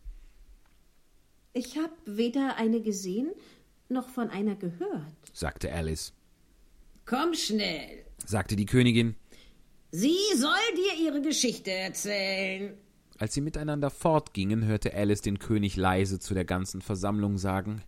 Ich 1.52 1.77
habe 1.77 1.93
weder 2.05 2.56
eine 2.56 2.81
gesehen 2.81 3.31
noch 3.89 4.09
von 4.09 4.31
einer 4.31 4.56
gehört. 4.56 5.15
sagte 5.32 5.73
Alice. 5.73 6.12
Komm 7.06 7.35
schnell. 7.35 8.05
Sagte 8.27 8.56
die 8.56 8.66
Königin. 8.66 9.15
Sie 9.93 10.19
soll 10.35 10.74
dir 10.74 11.06
ihre 11.06 11.23
Geschichte 11.23 11.70
erzählen. 11.70 12.77
Als 13.19 13.35
sie 13.35 13.41
miteinander 13.41 13.91
fortgingen, 13.91 14.65
hörte 14.65 14.95
Alice 14.95 15.20
den 15.20 15.39
König 15.39 15.77
leise 15.77 16.19
zu 16.19 16.35
der 16.35 16.45
ganzen 16.45 16.81
Versammlung 16.81 17.39
sagen 17.39 17.82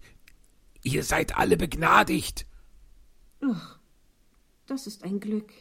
Ihr 0.82 1.02
seid 1.02 1.36
alle 1.36 1.56
begnadigt, 1.56 2.46
Das 4.66 4.86
ist 4.86 5.02
ein 5.02 5.18
Glück. 5.20 5.52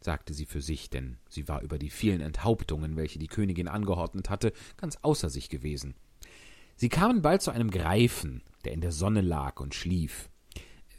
sagte 0.00 0.32
sie 0.32 0.46
für 0.46 0.60
sich, 0.62 0.90
denn 0.90 1.18
sie 1.28 1.48
war 1.48 1.62
über 1.62 1.78
die 1.78 1.90
vielen 1.90 2.20
Enthauptungen, 2.20 2.96
welche 2.96 3.18
die 3.18 3.26
Königin 3.26 3.68
angeordnet 3.68 4.30
hatte, 4.30 4.52
ganz 4.76 4.96
außer 5.02 5.28
sich 5.28 5.48
gewesen. 5.48 5.94
Sie 6.76 6.88
kamen 6.88 7.20
bald 7.20 7.42
zu 7.42 7.50
einem 7.50 7.70
Greifen, 7.70 8.42
der 8.64 8.72
in 8.72 8.80
der 8.80 8.92
Sonne 8.92 9.20
lag 9.22 9.60
und 9.60 9.74
schlief. 9.74 10.30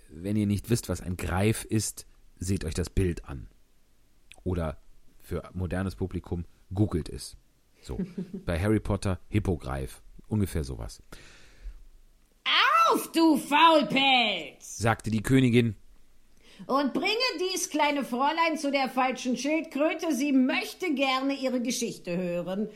Wenn 0.09 0.35
ihr 0.35 0.47
nicht 0.47 0.69
wisst, 0.69 0.89
was 0.89 1.01
ein 1.01 1.15
Greif 1.15 1.63
ist, 1.63 2.05
seht 2.37 2.65
euch 2.65 2.73
das 2.73 2.89
Bild 2.89 3.25
an. 3.25 3.47
Oder 4.43 4.81
für 5.19 5.49
modernes 5.53 5.95
Publikum, 5.95 6.45
googelt 6.73 7.07
es. 7.09 7.37
So, 7.81 7.99
bei 8.45 8.59
Harry 8.59 8.79
Potter 8.79 9.19
Hippogreif, 9.29 10.01
ungefähr 10.27 10.63
sowas. 10.63 11.01
Auf, 12.89 13.11
du 13.11 13.37
Faulpelz! 13.37 14.77
Sagte 14.77 15.09
die 15.11 15.23
Königin, 15.23 15.75
Und 16.67 16.93
bringe 16.93 17.09
dies 17.39 17.69
kleine 17.69 18.03
Fräulein 18.03 18.57
zu 18.57 18.71
der 18.71 18.89
falschen 18.89 19.35
Schildkröte. 19.37 20.13
Sie 20.13 20.31
möchte 20.31 20.93
gerne 20.93 21.33
ihre 21.33 21.61
Geschichte 21.61 22.15
hören. 22.15 22.69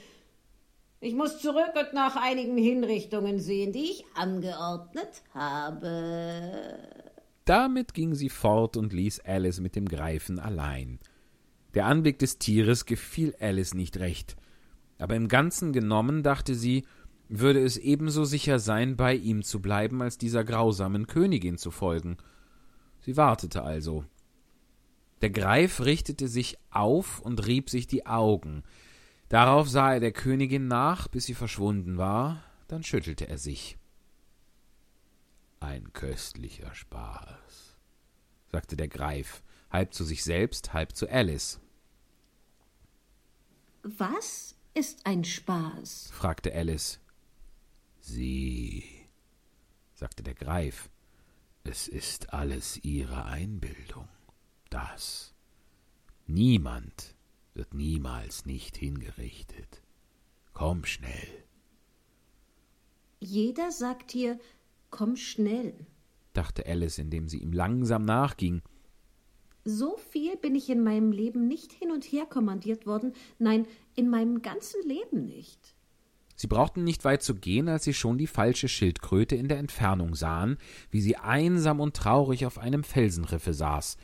Ich 1.02 1.14
muss 1.14 1.40
zurück 1.40 1.74
und 1.76 1.94
nach 1.94 2.16
einigen 2.16 2.58
Hinrichtungen 2.58 3.40
sehen, 3.40 3.74
die 3.74 3.92
ich 3.92 4.06
angeordnet 4.16 5.22
habe. 5.34 6.80
Damit 7.44 7.94
ging 7.94 8.16
sie 8.16 8.30
fort 8.30 8.76
und 8.76 8.92
ließ 8.92 9.20
Alice 9.20 9.60
mit 9.60 9.76
dem 9.76 9.88
Greifen 9.88 10.40
allein. 10.40 11.00
Der 11.76 11.86
Anblick 11.86 12.18
des 12.18 12.40
Tieres 12.40 12.86
gefiel 12.86 13.36
Alice 13.40 13.76
nicht 13.76 13.98
recht, 13.98 14.36
aber 14.98 15.16
im 15.16 15.28
Ganzen 15.28 15.74
genommen, 15.74 16.24
dachte 16.24 16.56
sie, 16.56 16.86
würde 17.28 17.64
es 17.64 17.78
ebenso 17.78 18.24
sicher 18.24 18.60
sein, 18.60 18.96
bei 18.96 19.16
ihm 19.16 19.44
zu 19.44 19.62
bleiben, 19.62 20.02
als 20.02 20.18
dieser 20.18 20.44
grausamen 20.44 21.08
Königin 21.08 21.58
zu 21.58 21.72
folgen. 21.72 22.18
Sie 23.02 23.18
wartete 23.18 23.64
also. 23.64 24.06
Der 25.22 25.30
Greif 25.30 25.82
richtete 25.82 26.28
sich 26.28 26.58
auf 26.70 27.20
und 27.20 27.46
rieb 27.48 27.70
sich 27.70 27.88
die 27.88 28.06
Augen. 28.06 28.64
Darauf 29.30 29.70
sah 29.70 29.94
er 29.94 30.00
der 30.00 30.12
Königin 30.12 30.68
nach, 30.68 31.08
bis 31.08 31.26
sie 31.26 31.34
verschwunden 31.34 31.98
war, 31.98 32.44
dann 32.68 32.84
schüttelte 32.84 33.28
er 33.28 33.38
sich. 33.38 33.78
Ein 35.60 35.94
köstlicher 35.94 36.76
Spaß, 36.76 37.78
sagte 38.52 38.76
der 38.76 38.88
Greif, 38.88 39.42
halb 39.72 39.94
zu 39.94 40.04
sich 40.04 40.24
selbst, 40.24 40.74
halb 40.74 40.96
zu 40.96 41.10
Alice. 41.10 41.60
Was 43.82 44.55
ist 44.76 45.06
ein 45.06 45.24
Spaß? 45.24 46.10
fragte 46.12 46.54
Alice. 46.54 47.00
Sie, 48.00 48.84
sagte 49.94 50.22
der 50.22 50.36
Greif, 50.36 50.90
es 51.64 51.88
ist 51.88 52.34
alles 52.34 52.78
ihre 52.84 53.26
Einbildung. 53.26 54.08
Das. 54.70 55.34
Niemand 56.28 57.16
wird 57.54 57.74
niemals 57.74 58.46
nicht 58.46 58.78
hingerichtet. 58.78 59.82
Komm 60.54 60.86
schnell. 60.86 61.44
Jeder 63.20 63.72
sagt 63.72 64.12
hier, 64.12 64.40
komm 64.92 65.16
schnell. 65.16 65.88
dachte 66.34 66.66
Alice, 66.66 67.00
indem 67.00 67.28
sie 67.28 67.40
ihm 67.40 67.54
langsam 67.54 68.06
nachging. 68.06 68.62
So 69.68 69.98
viel 69.98 70.38
bin 70.38 70.54
ich 70.54 70.70
in 70.70 70.84
meinem 70.84 71.12
Leben 71.12 71.48
nicht 71.48 71.74
hin 71.74 71.92
und 71.92 72.04
her 72.06 72.28
kommandiert 72.28 72.86
worden, 72.86 73.14
nein, 73.40 73.66
in 73.96 74.10
meinem 74.10 74.44
ganzen 74.44 74.88
Leben 74.88 75.26
nicht. 75.26 75.76
Sie 76.36 76.46
brauchten 76.48 76.84
nicht 76.84 77.04
weit 77.04 77.24
zu 77.24 77.34
gehen, 77.34 77.68
als 77.68 77.86
sie 77.86 77.94
schon 77.96 78.20
die 78.20 78.28
falsche 78.28 78.68
Schildkröte 78.68 79.36
in 79.36 79.48
der 79.48 79.58
Entfernung 79.58 80.14
sahen, 80.14 80.58
wie 80.92 81.02
sie 81.02 81.16
einsam 81.16 81.80
und 81.80 81.96
traurig 81.96 82.46
auf 82.46 82.60
einem 82.60 82.84
Felsenriffe 82.84 83.54
saß. 83.54 83.98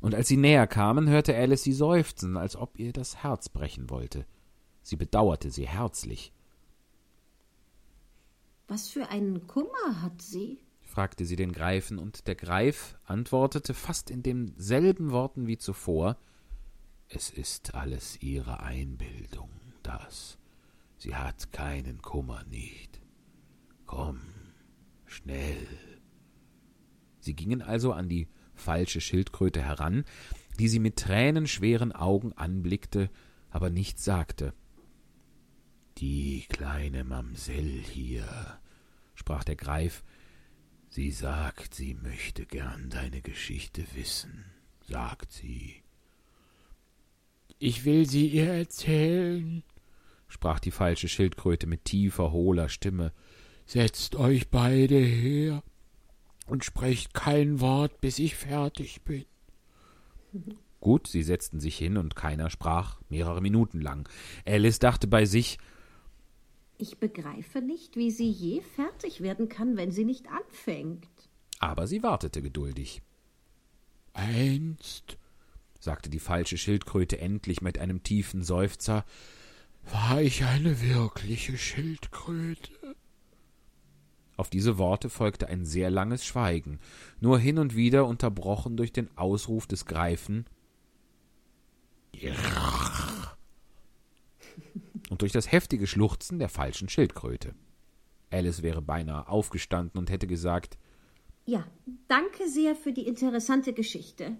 Und 0.00 0.14
als 0.14 0.28
sie 0.28 0.38
näher 0.38 0.66
kamen, 0.66 1.10
hörte 1.10 1.36
Alice 1.36 1.62
sie 1.62 1.74
seufzen, 1.74 2.38
als 2.38 2.56
ob 2.56 2.78
ihr 2.78 2.92
das 2.92 3.22
Herz 3.22 3.50
brechen 3.50 3.90
wollte. 3.90 4.24
Sie 4.80 4.96
bedauerte 4.96 5.50
sie 5.50 5.68
herzlich. 5.68 6.32
Was 8.66 8.88
für 8.88 9.08
einen 9.10 9.46
Kummer 9.46 10.00
hat 10.00 10.22
sie? 10.22 10.58
Fragte 10.92 11.24
sie 11.24 11.36
den 11.36 11.52
Greifen, 11.52 11.98
und 11.98 12.26
der 12.26 12.34
Greif 12.34 12.98
antwortete 13.04 13.72
fast 13.72 14.10
in 14.10 14.22
denselben 14.22 15.10
Worten 15.10 15.46
wie 15.46 15.56
zuvor 15.56 16.18
Es 17.08 17.30
ist 17.30 17.74
alles 17.74 18.20
ihre 18.20 18.60
Einbildung, 18.60 19.48
das. 19.82 20.38
Sie 20.98 21.16
hat 21.16 21.50
keinen 21.50 22.02
Kummer 22.02 22.44
nicht. 22.44 23.00
Komm, 23.86 24.20
schnell. 25.06 25.66
Sie 27.20 27.34
gingen 27.34 27.62
also 27.62 27.92
an 27.92 28.10
die 28.10 28.28
falsche 28.54 29.00
Schildkröte 29.00 29.62
heran, 29.62 30.04
die 30.58 30.68
sie 30.68 30.78
mit 30.78 30.96
tränenschweren 30.96 31.92
Augen 31.92 32.34
anblickte, 32.34 33.08
aber 33.48 33.70
nichts 33.70 34.04
sagte. 34.04 34.52
Die 35.98 36.44
kleine 36.50 37.04
Mamsell 37.04 37.80
hier, 37.80 38.26
sprach 39.14 39.42
der 39.42 39.56
Greif, 39.56 40.04
sie 40.92 41.10
sagt, 41.10 41.74
sie 41.74 41.94
möchte 41.94 42.44
gern 42.44 42.90
deine 42.90 43.22
Geschichte 43.22 43.82
wissen, 43.94 44.44
sagt 44.86 45.32
sie. 45.32 45.82
Ich 47.58 47.86
will 47.86 48.06
sie 48.06 48.26
ihr 48.26 48.52
erzählen, 48.52 49.62
sprach 50.28 50.60
die 50.60 50.70
falsche 50.70 51.08
Schildkröte 51.08 51.66
mit 51.66 51.86
tiefer, 51.86 52.30
hohler 52.30 52.68
Stimme. 52.68 53.12
Setzt 53.64 54.16
euch 54.16 54.50
beide 54.50 54.98
her 54.98 55.62
und 56.46 56.62
sprecht 56.64 57.14
kein 57.14 57.60
Wort, 57.60 58.02
bis 58.02 58.18
ich 58.18 58.36
fertig 58.36 59.00
bin. 59.02 59.24
Gut, 60.80 61.06
sie 61.06 61.22
setzten 61.22 61.58
sich 61.58 61.78
hin 61.78 61.96
und 61.96 62.16
keiner 62.16 62.50
sprach 62.50 63.00
mehrere 63.08 63.40
Minuten 63.40 63.80
lang. 63.80 64.08
Alice 64.44 64.78
dachte 64.78 65.06
bei 65.06 65.24
sich, 65.24 65.58
Ich 66.82 66.98
begreife 66.98 67.62
nicht, 67.62 67.94
wie 67.94 68.10
sie 68.10 68.28
je 68.28 68.60
fertig 68.60 69.20
werden 69.20 69.48
kann, 69.48 69.76
wenn 69.76 69.92
sie 69.92 70.04
nicht 70.04 70.26
anfängt. 70.26 71.06
aber 71.60 71.86
sie 71.86 72.02
wartete 72.02 72.42
geduldig. 72.42 73.02
Einst, 74.14 75.16
sagte 75.78 76.10
die 76.10 76.18
falsche 76.18 76.58
Schildkröte 76.58 77.20
endlich 77.20 77.62
mit 77.62 77.78
einem 77.78 78.02
tiefen 78.02 78.42
Seufzer, 78.42 79.04
war 79.92 80.20
ich 80.20 80.44
eine 80.44 80.80
wirkliche 80.80 81.56
Schildkröte. 81.56 82.96
Auf 84.36 84.50
diese 84.50 84.76
Worte 84.76 85.08
folgte 85.08 85.46
ein 85.46 85.64
sehr 85.64 85.88
langes 85.88 86.24
Schweigen, 86.24 86.80
nur 87.20 87.38
hin 87.38 87.60
und 87.60 87.76
wieder 87.76 88.08
unterbrochen 88.08 88.76
durch 88.76 88.92
den 88.92 89.08
Ausruf 89.16 89.68
des 89.68 89.86
Greifen 89.86 90.46
und 95.12 95.20
durch 95.20 95.32
das 95.32 95.52
heftige 95.52 95.86
Schluchzen 95.86 96.38
der 96.38 96.48
falschen 96.48 96.88
Schildkröte. 96.88 97.54
Alice 98.30 98.62
wäre 98.62 98.80
beinahe 98.80 99.28
aufgestanden 99.28 99.98
und 99.98 100.08
hätte 100.08 100.26
gesagt, 100.26 100.78
Ja, 101.44 101.66
danke 102.08 102.48
sehr 102.48 102.74
für 102.74 102.92
die 102.92 103.06
interessante 103.06 103.74
Geschichte. 103.74 104.36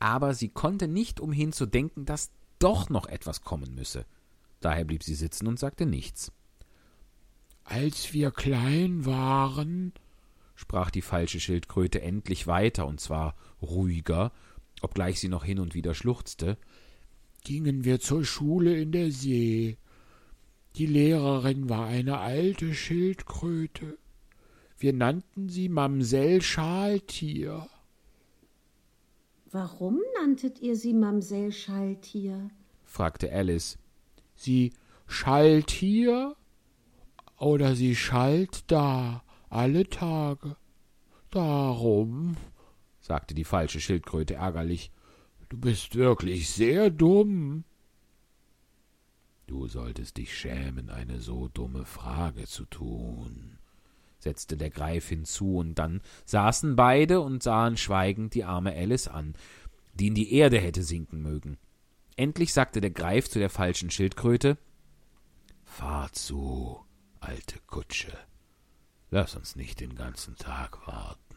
aber 0.00 0.34
sie 0.34 0.48
konnte 0.48 0.88
nicht 0.88 1.20
umhin 1.20 1.52
zu 1.52 1.66
denken, 1.66 2.04
dass 2.04 2.32
doch 2.58 2.90
noch 2.90 3.06
etwas 3.06 3.42
kommen 3.42 3.76
müsse. 3.76 4.06
Daher 4.60 4.84
blieb 4.84 5.04
sie 5.04 5.14
sitzen 5.14 5.46
und 5.46 5.60
sagte 5.60 5.86
nichts. 5.86 6.32
Als 7.62 8.12
wir 8.12 8.32
klein 8.32 9.06
waren, 9.06 9.92
sprach 10.56 10.90
die 10.90 11.02
falsche 11.02 11.38
Schildkröte 11.38 12.02
endlich 12.02 12.48
weiter, 12.48 12.86
und 12.88 12.98
zwar 12.98 13.36
ruhiger, 13.62 14.32
obgleich 14.82 15.20
sie 15.20 15.28
noch 15.28 15.44
hin 15.44 15.60
und 15.60 15.74
wieder 15.74 15.94
schluchzte, 15.94 16.58
gingen 17.44 17.84
wir 17.84 18.00
zur 18.00 18.24
Schule 18.24 18.76
in 18.80 18.90
der 18.90 19.12
See. 19.12 19.78
Die 20.78 20.86
Lehrerin 20.86 21.68
war 21.68 21.86
eine 21.86 22.18
alte 22.18 22.72
Schildkröte. 22.72 23.98
Wir 24.78 24.92
nannten 24.92 25.48
sie 25.48 25.68
Mamsell 25.68 26.40
Schaltier. 26.40 27.68
Warum 29.50 29.98
nanntet 30.20 30.60
ihr 30.60 30.76
sie 30.76 30.94
Mamsell 30.94 31.50
Schalltier? 31.50 32.52
fragte 32.84 33.32
Alice. 33.32 33.76
Sie 34.36 34.72
schallt 35.08 35.72
hier 35.72 36.36
oder 37.38 37.74
sie 37.74 37.96
schallt 37.96 38.70
da 38.70 39.24
alle 39.50 39.88
Tage. 39.88 40.56
Darum, 41.30 42.36
sagte 43.00 43.34
die 43.34 43.42
falsche 43.42 43.80
Schildkröte 43.80 44.34
ärgerlich. 44.34 44.92
du 45.48 45.58
bist 45.58 45.96
wirklich 45.96 46.48
sehr 46.48 46.90
dumm. 46.90 47.64
Du 49.48 49.66
solltest 49.66 50.18
dich 50.18 50.36
schämen, 50.36 50.90
eine 50.90 51.20
so 51.20 51.48
dumme 51.48 51.86
Frage 51.86 52.44
zu 52.46 52.66
tun, 52.66 53.56
setzte 54.18 54.58
der 54.58 54.68
Greif 54.68 55.08
hinzu, 55.08 55.56
und 55.56 55.76
dann 55.76 56.02
saßen 56.26 56.76
beide 56.76 57.22
und 57.22 57.42
sahen 57.42 57.78
schweigend 57.78 58.34
die 58.34 58.44
arme 58.44 58.74
Alice 58.74 59.08
an, 59.08 59.34
die 59.94 60.08
in 60.08 60.14
die 60.14 60.34
Erde 60.34 60.60
hätte 60.60 60.82
sinken 60.82 61.22
mögen. 61.22 61.56
Endlich 62.14 62.52
sagte 62.52 62.82
der 62.82 62.90
Greif 62.90 63.30
zu 63.30 63.38
der 63.38 63.48
falschen 63.48 63.90
Schildkröte 63.90 64.58
Fahr 65.64 66.12
zu, 66.12 66.84
alte 67.18 67.58
Kutsche, 67.66 68.12
lass 69.10 69.34
uns 69.34 69.56
nicht 69.56 69.80
den 69.80 69.94
ganzen 69.94 70.36
Tag 70.36 70.86
warten. 70.86 71.36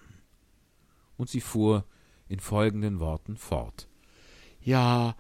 Und 1.16 1.30
sie 1.30 1.42
fuhr 1.42 1.86
in 2.28 2.42
folgenden 2.42 3.00
Worten 3.00 3.38
fort. 3.38 3.88
Ja, 4.60 5.16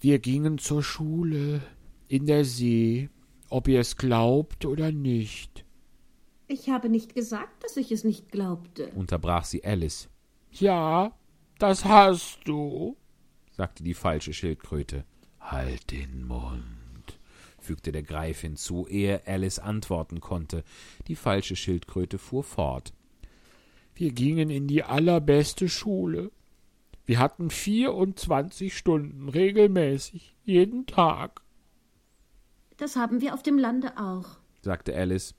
wir 0.00 0.18
gingen 0.18 0.58
zur 0.58 0.82
Schule 0.82 1.62
in 2.14 2.26
der 2.26 2.44
See, 2.44 3.08
ob 3.50 3.66
ihr 3.66 3.80
es 3.80 3.96
glaubt 3.96 4.66
oder 4.66 4.92
nicht. 4.92 5.64
Ich 6.46 6.68
habe 6.68 6.88
nicht 6.88 7.12
gesagt, 7.12 7.64
dass 7.64 7.76
ich 7.76 7.90
es 7.90 8.04
nicht 8.04 8.30
glaubte. 8.30 8.86
unterbrach 8.94 9.44
sie 9.44 9.64
Alice. 9.64 10.08
Ja, 10.52 11.10
das 11.58 11.84
hast 11.84 12.38
du. 12.44 12.96
sagte 13.50 13.82
die 13.82 13.94
falsche 13.94 14.32
Schildkröte. 14.32 15.04
Halt 15.40 15.90
den 15.90 16.24
Mund, 16.24 17.18
fügte 17.58 17.90
der 17.90 18.04
Greif 18.04 18.42
hinzu, 18.42 18.86
ehe 18.86 19.26
Alice 19.26 19.58
antworten 19.58 20.20
konnte. 20.20 20.62
Die 21.08 21.16
falsche 21.16 21.56
Schildkröte 21.56 22.18
fuhr 22.18 22.44
fort. 22.44 22.92
Wir 23.96 24.12
gingen 24.12 24.50
in 24.50 24.68
die 24.68 24.84
allerbeste 24.84 25.68
Schule. 25.68 26.30
Wir 27.06 27.18
hatten 27.18 27.50
vierundzwanzig 27.50 28.76
Stunden 28.76 29.28
regelmäßig, 29.28 30.36
jeden 30.44 30.86
Tag. 30.86 31.40
Das 32.76 32.96
haben 32.96 33.20
wir 33.20 33.34
auf 33.34 33.42
dem 33.42 33.58
Lande 33.58 33.96
auch. 33.98 34.38
sagte 34.62 34.94
Alice. 34.96 35.34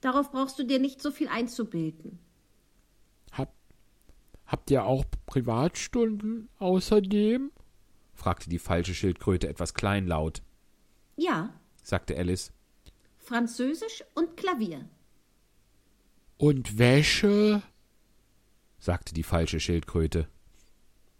Darauf 0.00 0.30
brauchst 0.30 0.58
du 0.58 0.64
dir 0.64 0.78
nicht 0.78 1.00
so 1.00 1.10
viel 1.10 1.28
einzubilden. 1.28 2.18
Hab, 3.32 3.52
habt 4.46 4.70
ihr 4.70 4.84
auch 4.84 5.04
Privatstunden 5.26 6.48
außerdem? 6.58 7.50
fragte 8.12 8.48
die 8.50 8.58
falsche 8.58 8.94
Schildkröte 8.94 9.48
etwas 9.48 9.74
kleinlaut, 9.74 10.42
Ja, 11.16 11.50
sagte 11.82 12.16
Alice. 12.16 12.52
Französisch 13.18 14.04
und 14.14 14.36
Klavier. 14.36 14.88
Und 16.38 16.78
Wäsche? 16.78 17.62
sagte 18.78 19.14
die 19.14 19.22
falsche 19.22 19.60
Schildkröte, 19.60 20.28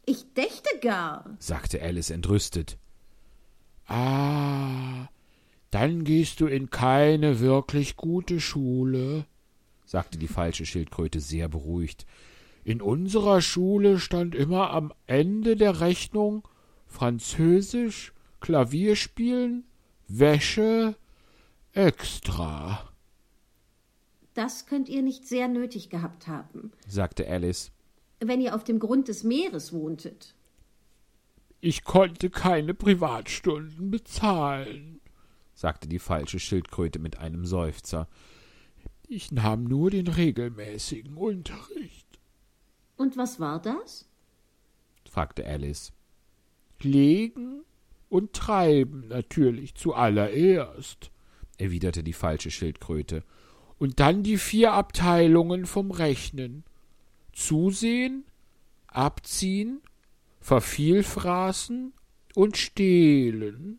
Ich 0.04 0.32
dächte 0.34 0.78
gar. 0.80 1.34
sagte 1.38 1.80
Alice 1.82 2.10
entrüstet. 2.10 2.78
Ah, 3.86 5.08
dann 5.76 6.04
gehst 6.04 6.40
du 6.40 6.46
in 6.46 6.70
keine 6.70 7.38
wirklich 7.38 7.96
gute 7.96 8.40
Schule. 8.40 9.26
sagte 9.84 10.16
die 10.16 10.26
falsche 10.26 10.64
Schildkröte 10.64 11.20
sehr 11.20 11.50
beruhigt. 11.50 12.06
In 12.64 12.80
unserer 12.80 13.42
Schule 13.42 14.00
stand 14.00 14.34
immer 14.34 14.70
am 14.70 14.90
Ende 15.06 15.54
der 15.54 15.80
Rechnung 15.80 16.48
Französisch, 16.86 18.14
Klavierspielen, 18.40 19.64
Wäsche, 20.08 20.96
extra, 21.72 22.88
Das 24.32 24.64
könnt 24.64 24.88
ihr 24.88 25.02
nicht 25.02 25.26
sehr 25.28 25.46
nötig 25.46 25.90
gehabt 25.90 26.26
haben, 26.26 26.72
sagte 26.88 27.28
Alice. 27.28 27.70
wenn 28.20 28.40
ihr 28.40 28.54
auf 28.54 28.64
dem 28.64 28.78
Grund 28.78 29.08
des 29.08 29.24
Meeres 29.24 29.74
wohntet. 29.74 30.34
Ich 31.60 31.84
konnte 31.84 32.30
keine 32.30 32.72
Privatstunden 32.72 33.90
bezahlen. 33.90 34.95
Sagte 35.56 35.88
die 35.88 35.98
falsche 35.98 36.38
Schildkröte 36.38 37.00
mit 37.00 37.18
einem 37.18 37.46
Seufzer. 37.46 38.06
Ich 39.08 39.32
nahm 39.32 39.64
nur 39.64 39.90
den 39.90 40.06
regelmäßigen 40.06 41.14
Unterricht. 41.14 42.06
Und 42.96 43.16
was 43.16 43.40
war 43.40 43.60
das? 43.60 44.08
fragte 45.10 45.46
Alice. 45.46 45.92
Legen 46.82 47.62
und 48.10 48.34
treiben 48.34 49.08
natürlich 49.08 49.74
zuallererst. 49.74 51.10
erwiderte 51.56 52.02
die 52.02 52.12
falsche 52.12 52.50
Schildkröte. 52.50 53.24
Und 53.78 53.98
dann 53.98 54.22
die 54.22 54.36
vier 54.38 54.74
Abteilungen 54.74 55.64
vom 55.64 55.90
Rechnen. 55.90 56.64
Zusehen, 57.32 58.24
abziehen, 58.88 59.80
vervielfraßen 60.40 61.94
und 62.34 62.56
stehlen. 62.58 63.78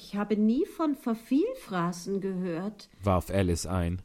Ich 0.00 0.14
habe 0.14 0.36
nie 0.36 0.64
von 0.64 0.94
Vervielfraßen 0.94 2.20
gehört. 2.20 2.88
warf 3.02 3.30
Alice 3.30 3.66
ein. 3.66 4.00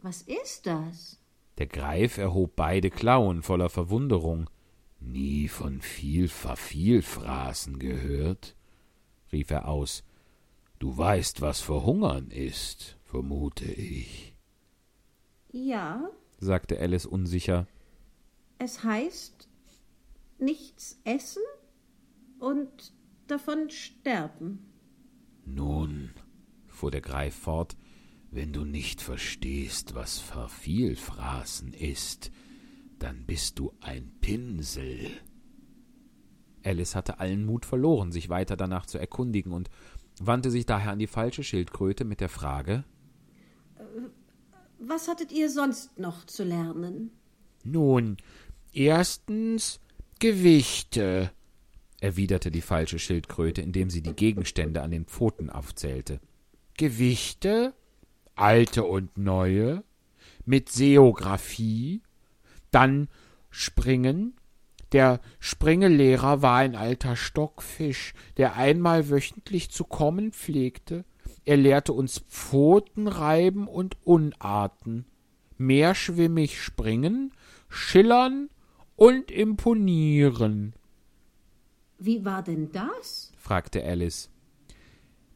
Was 0.00 0.22
ist 0.22 0.64
das? 0.66 1.18
Der 1.58 1.66
Greif 1.66 2.16
erhob 2.16 2.56
beide 2.56 2.88
Klauen 2.88 3.42
voller 3.42 3.68
Verwunderung. 3.68 4.48
Nie 4.98 5.48
von 5.48 5.82
viel 5.82 6.26
Vervielfraßen 6.28 7.78
gehört? 7.78 8.56
rief 9.30 9.50
er 9.50 9.68
aus. 9.68 10.04
Du 10.78 10.96
weißt, 10.96 11.42
was 11.42 11.60
verhungern 11.60 12.30
ist, 12.30 12.96
vermute 13.04 13.66
ich, 13.70 14.34
Ja, 15.52 16.08
sagte 16.38 16.80
Alice 16.80 17.04
unsicher. 17.04 17.66
es 18.56 18.82
heißt 18.84 19.50
nichts 20.38 20.98
essen 21.04 21.42
und 22.38 22.94
davon 23.26 23.68
sterben. 23.68 24.66
Nun, 25.54 26.10
fuhr 26.68 26.90
der 26.90 27.00
Greif 27.00 27.34
fort, 27.34 27.76
wenn 28.30 28.52
du 28.52 28.64
nicht 28.64 29.02
verstehst, 29.02 29.94
was 29.94 30.18
Vervielfraßen 30.18 31.72
ist, 31.72 32.30
dann 32.98 33.26
bist 33.26 33.58
du 33.58 33.72
ein 33.80 34.12
Pinsel. 34.20 35.10
Alice 36.62 36.94
hatte 36.94 37.18
allen 37.18 37.44
Mut 37.44 37.64
verloren, 37.64 38.12
sich 38.12 38.28
weiter 38.28 38.56
danach 38.56 38.86
zu 38.86 38.98
erkundigen 38.98 39.52
und 39.52 39.70
wandte 40.20 40.50
sich 40.50 40.66
daher 40.66 40.92
an 40.92 40.98
die 40.98 41.06
falsche 41.06 41.42
Schildkröte 41.42 42.04
mit 42.04 42.20
der 42.20 42.28
Frage 42.28 42.84
Was 44.78 45.08
hattet 45.08 45.32
ihr 45.32 45.50
sonst 45.50 45.98
noch 45.98 46.24
zu 46.26 46.44
lernen? 46.44 47.10
Nun, 47.64 48.18
erstens 48.72 49.80
Gewichte. 50.20 51.32
Erwiderte 52.00 52.50
die 52.50 52.62
falsche 52.62 52.98
Schildkröte, 52.98 53.60
indem 53.62 53.90
sie 53.90 54.02
die 54.02 54.14
Gegenstände 54.14 54.82
an 54.82 54.90
den 54.90 55.04
Pfoten 55.04 55.50
aufzählte. 55.50 56.20
Gewichte, 56.76 57.74
alte 58.34 58.84
und 58.84 59.18
neue, 59.18 59.84
mit 60.44 60.70
Seographie, 60.70 62.02
dann 62.70 63.08
Springen. 63.50 64.34
Der 64.92 65.20
Springelehrer 65.38 66.42
war 66.42 66.58
ein 66.58 66.74
alter 66.74 67.16
Stockfisch, 67.16 68.14
der 68.36 68.56
einmal 68.56 69.10
wöchentlich 69.10 69.70
zu 69.70 69.84
kommen 69.84 70.32
pflegte. 70.32 71.04
Er 71.44 71.56
lehrte 71.56 71.92
uns 71.92 72.18
Pfoten 72.18 73.06
reiben 73.06 73.68
und 73.68 73.96
Unarten, 74.04 75.06
meerschwimmig 75.58 76.60
springen, 76.60 77.32
schillern 77.68 78.48
und 78.96 79.30
imponieren. 79.30 80.74
Wie 82.00 82.24
war 82.24 82.42
denn 82.42 82.72
das? 82.72 83.30
fragte 83.36 83.84
Alice, 83.84 84.30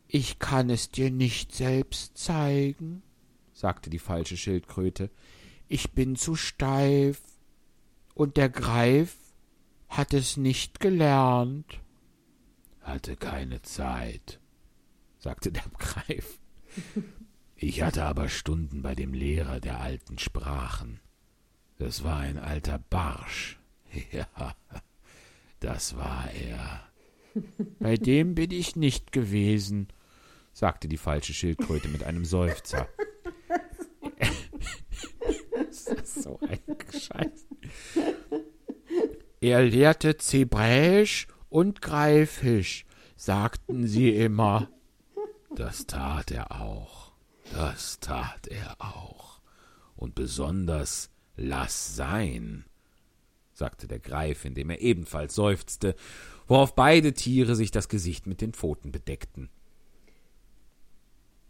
Ich 0.08 0.38
kann 0.38 0.70
es 0.70 0.90
dir 0.90 1.10
nicht 1.10 1.54
selbst 1.54 2.16
zeigen, 2.16 3.02
sagte 3.52 3.90
die 3.90 3.98
falsche 3.98 4.36
Schildkröte. 4.36 5.10
ich 5.68 5.92
bin 5.92 6.16
zu 6.16 6.34
steif, 6.36 7.20
und 8.14 8.36
der 8.36 8.48
Greif 8.48 9.16
hat 9.88 10.14
es 10.14 10.36
nicht 10.36 10.80
gelernt. 10.80 11.80
hatte 12.80 13.16
keine 13.16 13.60
Zeit, 13.62 14.40
sagte 15.18 15.50
der 15.52 15.64
Greif. 15.78 16.38
Ich 17.56 17.82
hatte 17.82 18.04
aber 18.04 18.28
Stunden 18.28 18.82
bei 18.82 18.94
dem 18.94 19.12
Lehrer 19.14 19.60
der 19.60 19.80
alten 19.80 20.18
Sprachen. 20.18 21.00
Das 21.78 22.04
war 22.04 22.18
ein 22.18 22.38
alter 22.38 22.78
Barsch. 22.78 23.58
Ja, 24.12 24.26
das 25.64 25.96
war 25.96 26.28
er, 26.32 26.82
Bei 27.80 27.96
dem 27.96 28.34
bin 28.34 28.50
ich 28.50 28.76
nicht 28.76 29.12
gewesen. 29.12 29.88
sagte 30.52 30.88
die 30.88 30.98
falsche 30.98 31.32
Schildkröte 31.32 31.88
mit 31.88 32.04
einem 32.04 32.24
Seufzer. 32.24 32.86
das 35.56 35.86
ist 35.86 36.22
so 36.22 36.38
ein 36.40 36.60
Scheiß. 36.92 37.46
Er 39.40 39.62
lehrte 39.62 40.16
Zebräisch 40.18 41.26
und 41.48 41.80
Greifisch, 41.80 42.84
sagten 43.16 43.86
sie 43.86 44.10
immer. 44.14 44.68
Das 45.54 45.86
tat 45.86 46.30
er 46.30 46.52
auch. 46.52 47.12
Das 47.52 48.00
tat 48.00 48.46
er 48.48 48.76
auch. 48.78 49.40
Und 49.96 50.14
besonders 50.14 51.10
lass 51.36 51.96
sein, 51.96 52.64
sagte 53.54 53.88
der 53.88 54.00
Greif, 54.00 54.44
indem 54.44 54.68
er 54.70 54.80
ebenfalls 54.80 55.34
seufzte, 55.34 55.94
worauf 56.46 56.74
beide 56.74 57.14
Tiere 57.14 57.56
sich 57.56 57.70
das 57.70 57.88
Gesicht 57.88 58.26
mit 58.26 58.40
den 58.40 58.52
Pfoten 58.52 58.92
bedeckten. 58.92 59.48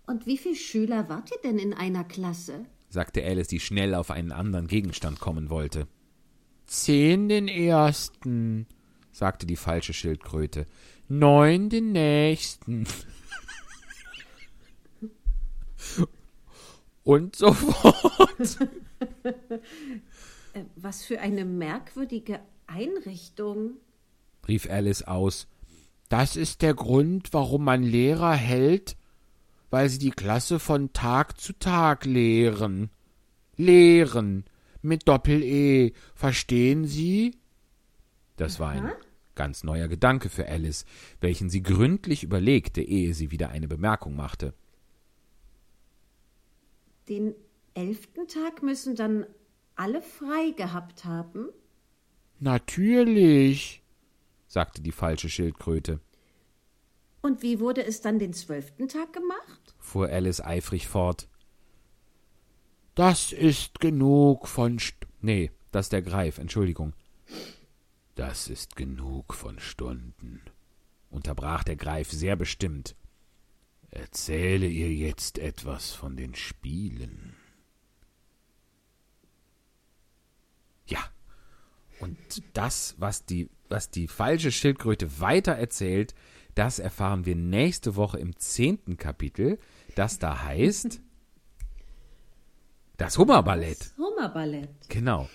Und 0.06 0.26
wie 0.26 0.36
viele 0.36 0.56
Schüler 0.56 1.08
wart 1.08 1.30
ihr 1.32 1.40
denn 1.42 1.58
in 1.58 1.72
einer 1.72 2.04
Klasse? 2.04 2.66
sagte 2.90 3.24
Alice, 3.24 3.48
die 3.48 3.58
schnell 3.58 3.94
auf 3.94 4.10
einen 4.10 4.30
anderen 4.32 4.68
Gegenstand 4.68 5.18
kommen 5.18 5.50
wollte. 5.50 5.88
Zehn 6.66 7.28
den 7.28 7.48
ersten, 7.48 8.66
sagte 9.12 9.46
die 9.46 9.56
falsche 9.56 9.92
Schildkröte. 9.92 10.66
Neun 11.08 11.70
den 11.70 11.92
nächsten. 11.92 12.86
Und 17.02 17.36
so 17.36 17.52
fort. 17.52 18.58
Äh, 20.54 20.64
was 20.76 21.04
für 21.04 21.20
eine 21.20 21.44
merkwürdige 21.44 22.40
Einrichtung. 22.66 23.76
rief 24.48 24.70
Alice 24.70 25.02
aus. 25.02 25.48
Das 26.08 26.36
ist 26.36 26.62
der 26.62 26.74
Grund, 26.74 27.32
warum 27.32 27.64
man 27.64 27.82
Lehrer 27.82 28.34
hält, 28.34 28.96
weil 29.70 29.88
sie 29.88 29.98
die 29.98 30.10
Klasse 30.10 30.58
von 30.58 30.92
Tag 30.92 31.40
zu 31.40 31.52
Tag 31.54 32.04
lehren. 32.04 32.90
Lehren 33.56 34.44
mit 34.82 35.08
Doppel-E, 35.08 35.92
verstehen 36.14 36.84
Sie? 36.84 37.36
Das 38.36 38.60
war 38.60 38.70
ein 38.70 38.92
ganz 39.34 39.64
neuer 39.64 39.88
Gedanke 39.88 40.28
für 40.28 40.46
Alice, 40.46 40.84
welchen 41.20 41.50
sie 41.50 41.62
gründlich 41.62 42.22
überlegte, 42.22 42.82
ehe 42.82 43.14
sie 43.14 43.30
wieder 43.30 43.48
eine 43.48 43.66
Bemerkung 43.66 44.14
machte. 44.14 44.54
Den 47.08 47.34
elften 47.74 48.28
Tag 48.28 48.62
müssen 48.62 48.94
dann 48.94 49.26
alle 49.76 50.02
frei 50.02 50.50
gehabt 50.56 51.04
haben? 51.04 51.48
Natürlich. 52.38 53.82
sagte 54.46 54.82
die 54.82 54.92
falsche 54.92 55.28
Schildkröte. 55.28 56.00
Und 57.22 57.42
wie 57.42 57.58
wurde 57.58 57.84
es 57.84 58.00
dann 58.00 58.18
den 58.18 58.34
zwölften 58.34 58.88
Tag 58.88 59.12
gemacht? 59.12 59.74
fuhr 59.78 60.08
Alice 60.08 60.40
eifrig 60.40 60.88
fort. 60.88 61.28
Das 62.94 63.32
ist 63.32 63.80
genug 63.80 64.46
von 64.46 64.78
St 64.78 65.06
Nee, 65.20 65.50
das 65.72 65.86
ist 65.86 65.92
der 65.92 66.02
Greif, 66.02 66.38
Entschuldigung. 66.38 66.92
Das 68.14 68.48
ist 68.48 68.76
genug 68.76 69.34
von 69.34 69.58
Stunden, 69.58 70.42
unterbrach 71.10 71.64
der 71.64 71.76
Greif 71.76 72.10
sehr 72.10 72.36
bestimmt. 72.36 72.94
Erzähle 73.90 74.66
ihr 74.66 74.92
jetzt 74.92 75.38
etwas 75.38 75.92
von 75.92 76.16
den 76.16 76.34
Spielen. 76.34 77.36
Ja, 80.86 81.00
und 82.00 82.16
das, 82.52 82.94
was 82.98 83.24
die, 83.24 83.48
was 83.68 83.90
die 83.90 84.08
falsche 84.08 84.52
Schildkröte 84.52 85.20
weiter 85.20 85.52
erzählt, 85.52 86.14
das 86.54 86.78
erfahren 86.78 87.26
wir 87.26 87.34
nächste 87.34 87.96
Woche 87.96 88.18
im 88.18 88.36
zehnten 88.36 88.96
Kapitel, 88.96 89.58
das 89.94 90.18
da 90.18 90.44
heißt 90.44 91.00
Das 92.96 93.18
Hummerballett. 93.18 93.92
Hummerballett. 93.98 94.70
Genau. 94.88 95.28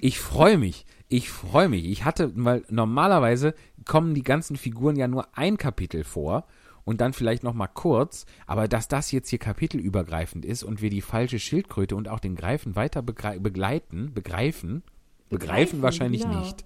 Ich 0.00 0.20
freue 0.20 0.58
mich. 0.58 0.84
Ich 1.08 1.30
freue 1.30 1.70
mich. 1.70 1.86
Ich 1.86 2.04
hatte, 2.04 2.30
weil 2.34 2.64
normalerweise 2.68 3.54
kommen 3.86 4.14
die 4.14 4.22
ganzen 4.22 4.56
Figuren 4.56 4.96
ja 4.96 5.08
nur 5.08 5.36
ein 5.36 5.56
Kapitel 5.56 6.04
vor 6.04 6.46
und 6.84 7.00
dann 7.00 7.14
vielleicht 7.14 7.42
noch 7.42 7.54
mal 7.54 7.68
kurz, 7.68 8.26
aber 8.46 8.68
dass 8.68 8.88
das 8.88 9.12
jetzt 9.12 9.30
hier 9.30 9.38
kapitelübergreifend 9.38 10.44
ist 10.44 10.62
und 10.62 10.82
wir 10.82 10.90
die 10.90 11.00
falsche 11.00 11.38
Schildkröte 11.38 11.96
und 11.96 12.08
auch 12.08 12.20
den 12.20 12.36
Greifen 12.36 12.76
weiter 12.76 13.00
begleiten, 13.02 14.12
begreifen, 14.12 14.82
begreifen, 15.28 15.80
Begreifen, 15.80 15.82
wahrscheinlich 15.82 16.22
genau. 16.22 16.40
nicht. 16.40 16.64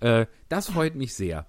Äh, 0.00 0.26
das 0.48 0.70
freut 0.70 0.94
mich 0.94 1.14
sehr. 1.14 1.46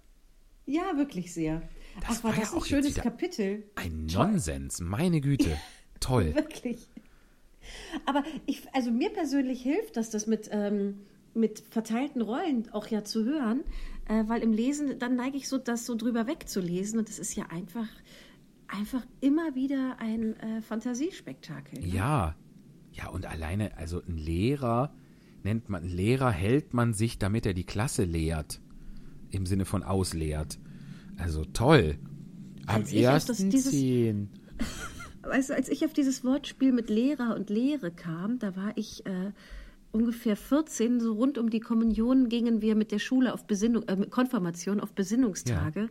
Ja, 0.65 0.97
wirklich 0.97 1.33
sehr. 1.33 1.61
Das 2.01 2.19
Ach, 2.19 2.23
war 2.23 2.31
war 2.31 2.35
ja 2.35 2.41
das 2.41 2.51
ein 2.51 2.57
auch 2.57 2.65
jetzt 2.65 2.69
schönes 2.69 2.95
Kapitel. 2.95 3.63
Ein 3.75 4.05
Nonsens, 4.07 4.81
meine 4.81 5.21
Güte. 5.21 5.57
Toll. 5.99 6.35
Wirklich. 6.35 6.87
Aber 8.05 8.23
ich, 8.45 8.63
also 8.73 8.91
mir 8.91 9.09
persönlich 9.11 9.61
hilft 9.61 9.97
das, 9.97 10.09
das 10.09 10.27
mit, 10.27 10.49
ähm, 10.51 11.01
mit 11.33 11.63
verteilten 11.69 12.21
Rollen 12.21 12.69
auch 12.71 12.87
ja 12.87 13.03
zu 13.03 13.25
hören, 13.25 13.63
äh, 14.07 14.23
weil 14.27 14.43
im 14.43 14.53
Lesen, 14.53 14.99
dann 14.99 15.15
neige 15.15 15.37
ich 15.37 15.47
so, 15.47 15.57
das 15.57 15.85
so 15.85 15.95
drüber 15.95 16.27
wegzulesen 16.27 16.99
und 16.99 17.09
das 17.09 17.17
ist 17.17 17.35
ja 17.35 17.47
einfach, 17.47 17.87
einfach 18.67 19.05
immer 19.21 19.55
wieder 19.55 19.97
ein 19.99 20.39
äh, 20.39 20.61
Fantasiespektakel. 20.61 21.79
Ne? 21.79 21.87
Ja. 21.87 22.35
Ja, 22.91 23.09
und 23.09 23.25
alleine, 23.25 23.75
also 23.77 24.01
ein 24.07 24.17
Lehrer 24.17 24.93
nennt 25.45 25.69
man, 25.69 25.85
Lehrer 25.87 26.31
hält 26.31 26.73
man 26.73 26.93
sich, 26.93 27.17
damit 27.17 27.45
er 27.45 27.53
die 27.53 27.63
Klasse 27.63 28.03
lehrt. 28.03 28.59
Im 29.31 29.45
Sinne 29.45 29.63
von 29.65 29.83
ausleert. 29.83 30.59
Also 31.17 31.45
toll. 31.45 31.97
Am 32.65 32.81
Als 32.81 32.91
ich 32.91 33.07
auf 33.07 33.13
das- 33.13 33.29
ersten 33.29 33.49
dieses- 33.51 33.71
zehn. 33.71 34.29
Weißt 35.23 35.49
du, 35.49 35.55
als 35.55 35.69
ich 35.69 35.83
auf 35.85 35.93
dieses 35.93 36.23
Wortspiel 36.23 36.71
mit 36.71 36.89
Lehrer 36.89 37.35
und 37.35 37.49
Lehre 37.49 37.89
kam, 37.91 38.37
da 38.37 38.55
war 38.55 38.73
ich 38.75 39.05
äh, 39.07 39.31
ungefähr 39.91 40.35
14, 40.35 40.99
so 40.99 41.13
rund 41.13 41.37
um 41.39 41.49
die 41.49 41.59
Kommunion 41.61 42.29
gingen 42.29 42.61
wir 42.61 42.75
mit 42.75 42.91
der 42.91 42.99
Schule 42.99 43.33
auf 43.33 43.45
Besinnung, 43.47 43.83
äh, 43.87 44.05
Konfirmation 44.07 44.79
auf 44.79 44.93
Besinnungstage. 44.93 45.89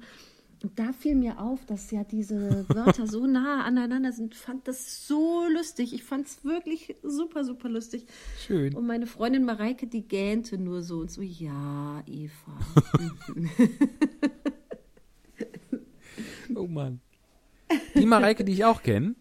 Und 0.64 0.78
da 0.78 0.94
fiel 0.94 1.14
mir 1.14 1.40
auf, 1.40 1.66
dass 1.66 1.90
ja 1.90 2.04
diese 2.04 2.66
Wörter 2.70 3.06
so 3.06 3.26
nah 3.26 3.64
aneinander 3.64 4.12
sind. 4.12 4.34
Fand 4.34 4.66
das 4.66 5.06
so 5.06 5.46
lustig. 5.52 5.92
Ich 5.92 6.04
fand 6.04 6.26
es 6.26 6.42
wirklich 6.42 6.96
super, 7.02 7.44
super 7.44 7.68
lustig. 7.68 8.06
Schön. 8.38 8.74
Und 8.74 8.86
meine 8.86 9.06
Freundin 9.06 9.44
Mareike, 9.44 9.86
die 9.86 10.08
gähnte 10.08 10.56
nur 10.56 10.82
so 10.82 11.00
und 11.00 11.10
so, 11.10 11.20
ja, 11.20 12.02
Eva. 12.06 12.58
Oh 16.54 16.68
Mann. 16.68 17.00
Die 17.94 18.06
Mareike, 18.06 18.44
die 18.44 18.52
ich 18.52 18.64
auch 18.64 18.82
kenne. 18.82 19.16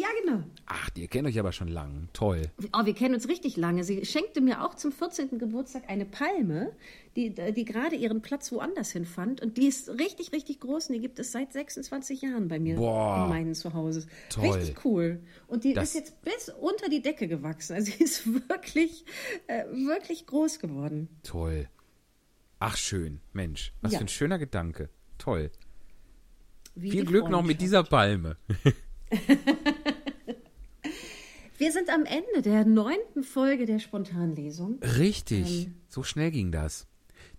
Ja, 0.00 0.06
genau. 0.24 0.42
Ach, 0.66 0.90
die 0.90 1.06
kennt 1.08 1.26
euch 1.26 1.38
aber 1.38 1.52
schon 1.52 1.68
lang. 1.68 2.08
Toll. 2.12 2.42
Oh, 2.72 2.84
wir 2.84 2.94
kennen 2.94 3.14
uns 3.14 3.28
richtig 3.28 3.56
lange. 3.56 3.84
Sie 3.84 4.04
schenkte 4.04 4.40
mir 4.40 4.64
auch 4.64 4.74
zum 4.74 4.92
14. 4.92 5.38
Geburtstag 5.38 5.84
eine 5.88 6.04
Palme, 6.04 6.72
die, 7.16 7.30
die 7.34 7.64
gerade 7.64 7.96
ihren 7.96 8.22
Platz 8.22 8.50
woanders 8.52 8.90
hin 8.90 9.04
fand. 9.06 9.40
Und 9.40 9.56
die 9.58 9.66
ist 9.66 9.88
richtig, 9.88 10.32
richtig 10.32 10.60
groß. 10.60 10.88
Und 10.88 10.94
die 10.94 11.00
gibt 11.00 11.18
es 11.18 11.32
seit 11.32 11.52
26 11.52 12.22
Jahren 12.22 12.48
bei 12.48 12.58
mir 12.58 12.76
Boah. 12.76 13.24
in 13.24 13.28
meinem 13.30 13.54
Zuhause. 13.54 14.06
Toll. 14.30 14.50
Richtig 14.50 14.84
cool. 14.84 15.20
Und 15.46 15.64
die 15.64 15.72
Das- 15.72 15.88
ist 15.90 15.94
jetzt 15.94 16.22
bis 16.22 16.48
unter 16.60 16.88
die 16.88 17.02
Decke 17.02 17.28
gewachsen. 17.28 17.74
Also 17.74 17.92
sie 17.92 18.02
ist 18.04 18.26
wirklich, 18.48 19.04
äh, 19.46 19.64
wirklich 19.66 20.26
groß 20.26 20.58
geworden. 20.58 21.08
Toll. 21.22 21.68
Ach, 22.58 22.76
schön. 22.76 23.20
Mensch, 23.32 23.72
was 23.82 23.92
Ja. 23.92 23.98
für 23.98 24.04
ein 24.04 24.08
schöner 24.08 24.38
Gedanke. 24.38 24.88
Toll. 25.18 25.50
Wie 26.74 26.90
Viel 26.90 27.04
Glück 27.06 27.28
noch 27.30 27.42
mit 27.42 27.60
dieser 27.62 27.84
Palme. 27.84 28.36
Wir 31.58 31.72
sind 31.72 31.88
am 31.88 32.04
Ende 32.04 32.42
der 32.42 32.66
neunten 32.66 33.22
Folge 33.22 33.64
der 33.64 33.78
Spontanlesung. 33.78 34.78
Richtig. 34.82 35.70
so 35.88 36.02
schnell 36.02 36.30
ging 36.30 36.52
das. 36.52 36.86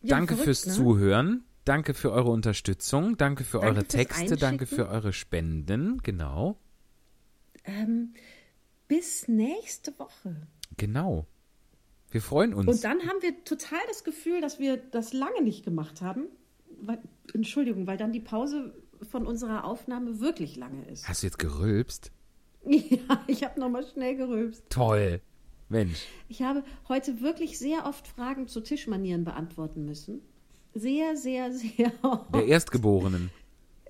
Ähm. 0.02 0.10
ja, 0.10 0.18
danke 0.18 0.36
verrückt, 0.36 0.46
fürs 0.46 0.66
ne? 0.66 0.74
Zuhören. 0.74 1.44
Danke 1.66 1.94
für 1.94 2.12
eure 2.12 2.32
Unterstützung. 2.32 3.18
Danke 3.18 3.44
für 3.44 3.60
Danke 3.60 3.76
eure 3.76 3.86
Texte. 3.86 4.38
Danke 4.38 4.66
für 4.66 4.88
eure 4.88 5.14
Spenden. 5.14 6.02
Genau. 6.02 6.58
Ähm, 7.66 8.14
bis 8.88 9.28
nächste 9.28 9.98
Woche. 10.00 10.48
Genau. 10.78 11.28
Wir 12.10 12.22
freuen 12.22 12.54
uns. 12.54 12.68
Und 12.68 12.84
dann 12.84 13.02
haben 13.02 13.22
wir 13.22 13.44
total 13.44 13.82
das 13.90 14.06
Gefühl, 14.06 14.40
dass 14.40 14.60
wir 14.60 14.78
das 14.78 15.12
lange 15.12 15.44
nicht 15.44 15.66
gemacht 15.66 16.02
haben. 16.02 16.28
Weil, 16.80 17.00
Entschuldigung, 17.34 17.86
weil 17.86 17.98
dann 17.98 18.14
die 18.14 18.22
Pause 18.22 18.74
von 19.10 19.26
unserer 19.28 19.64
Aufnahme 19.66 20.20
wirklich 20.20 20.56
lange 20.56 20.86
ist. 20.90 21.08
Hast 21.08 21.24
du 21.24 21.28
jetzt 21.28 21.40
gerülpst? 21.40 22.12
Ja, 22.70 23.24
ich 23.28 23.44
habe 23.46 23.58
nochmal 23.60 23.86
schnell 23.88 24.18
gerülpst. 24.18 24.64
Toll. 24.70 25.22
Mensch. 25.70 26.06
Ich 26.28 26.42
habe 26.42 26.64
heute 26.90 27.22
wirklich 27.22 27.58
sehr 27.60 27.86
oft 27.86 28.06
Fragen 28.08 28.48
zu 28.50 28.60
Tischmanieren 28.62 29.24
beantworten 29.24 29.86
müssen. 29.86 30.22
Sehr, 30.74 31.16
sehr, 31.16 31.54
sehr 31.54 31.92
oft. 32.02 32.34
Der 32.36 32.46
Erstgeborenen. 32.46 33.30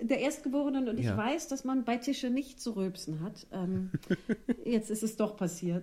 Der 0.00 0.20
Erstgeborenen 0.20 0.88
und 0.88 0.98
ich 0.98 1.06
Ja. 1.06 1.16
weiß, 1.16 1.48
dass 1.48 1.64
man 1.64 1.84
bei 1.84 1.96
Tische 1.96 2.30
nicht 2.30 2.60
zu 2.60 2.76
rülpsen 2.76 3.20
hat. 3.20 3.48
Ähm, 3.50 3.90
jetzt 4.64 4.90
ist 4.90 5.02
es 5.02 5.16
doch 5.16 5.36
passiert. 5.36 5.82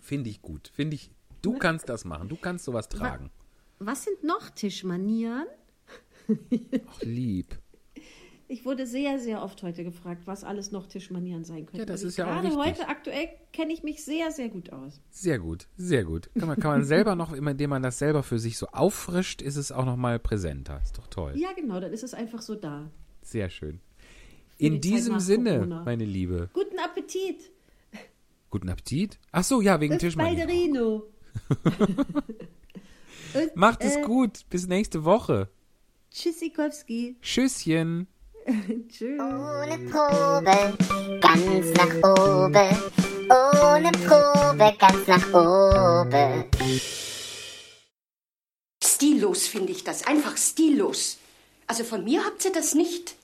Finde 0.00 0.30
ich 0.30 0.40
gut. 0.40 0.70
Finde 0.72 0.94
ich. 0.94 1.10
Du 1.42 1.54
kannst 1.58 1.88
das 1.88 2.04
machen. 2.04 2.28
Du 2.28 2.36
kannst 2.36 2.64
sowas 2.64 2.88
tragen. 2.88 3.30
Was 3.80 4.04
sind 4.04 4.22
noch 4.22 4.50
Tischmanieren? 4.50 5.46
Ach, 6.86 7.02
lieb. 7.02 7.58
Ich 8.52 8.66
wurde 8.66 8.86
sehr, 8.86 9.18
sehr 9.18 9.42
oft 9.42 9.62
heute 9.62 9.82
gefragt, 9.82 10.26
was 10.26 10.44
alles 10.44 10.72
noch 10.72 10.86
Tischmanieren 10.86 11.42
sein 11.42 11.64
könnte. 11.64 11.78
Ja, 11.78 11.84
das 11.86 12.02
ist 12.02 12.18
ja 12.18 12.26
auch 12.26 12.42
Gerade 12.42 12.54
heute 12.54 12.86
aktuell 12.86 13.30
kenne 13.50 13.72
ich 13.72 13.82
mich 13.82 14.04
sehr, 14.04 14.30
sehr 14.30 14.50
gut 14.50 14.70
aus. 14.74 15.00
Sehr 15.10 15.38
gut, 15.38 15.68
sehr 15.78 16.04
gut. 16.04 16.28
Kann 16.38 16.48
man, 16.48 16.60
kann 16.60 16.70
man 16.72 16.84
selber 16.84 17.16
noch, 17.16 17.32
indem 17.32 17.70
man 17.70 17.82
das 17.82 17.98
selber 17.98 18.22
für 18.22 18.38
sich 18.38 18.58
so 18.58 18.66
auffrischt, 18.66 19.40
ist 19.40 19.56
es 19.56 19.72
auch 19.72 19.86
noch 19.86 19.96
mal 19.96 20.18
präsenter. 20.18 20.82
Ist 20.84 20.98
doch 20.98 21.06
toll. 21.06 21.32
Ja, 21.34 21.54
genau, 21.54 21.80
dann 21.80 21.94
ist 21.94 22.02
es 22.02 22.12
einfach 22.12 22.42
so 22.42 22.54
da. 22.54 22.90
Sehr 23.22 23.48
schön. 23.48 23.80
In 24.58 24.82
diesem 24.82 25.18
Sinne, 25.18 25.54
Corona. 25.54 25.84
meine 25.84 26.04
Liebe. 26.04 26.50
Guten 26.52 26.78
Appetit! 26.78 27.50
Guten 28.50 28.68
Appetit. 28.68 29.18
Ach 29.30 29.44
so, 29.44 29.62
ja, 29.62 29.80
wegen 29.80 29.98
Tischmann. 29.98 30.26
Balderino! 30.26 31.04
Und, 33.32 33.56
Macht 33.56 33.82
es 33.82 33.96
äh, 33.96 34.02
gut. 34.02 34.44
Bis 34.50 34.66
nächste 34.66 35.06
Woche. 35.06 35.48
Tschüssikowski. 36.10 37.16
Tschüsschen. 37.22 38.08
Tschüss. 38.88 39.20
Ohne 39.20 39.78
Probe, 39.88 40.76
ganz 41.20 41.66
nach 41.76 41.94
oben. 42.18 42.76
Ohne 43.30 43.92
Probe, 43.92 44.76
ganz 44.78 45.06
nach 45.06 45.28
oben. 45.32 46.44
Stillos 48.82 49.46
finde 49.46 49.72
ich 49.72 49.84
das, 49.84 50.06
einfach 50.06 50.36
stillos. 50.36 51.18
Also 51.66 51.84
von 51.84 52.02
mir 52.04 52.24
habt 52.24 52.44
ihr 52.44 52.52
das 52.52 52.74
nicht. 52.74 53.14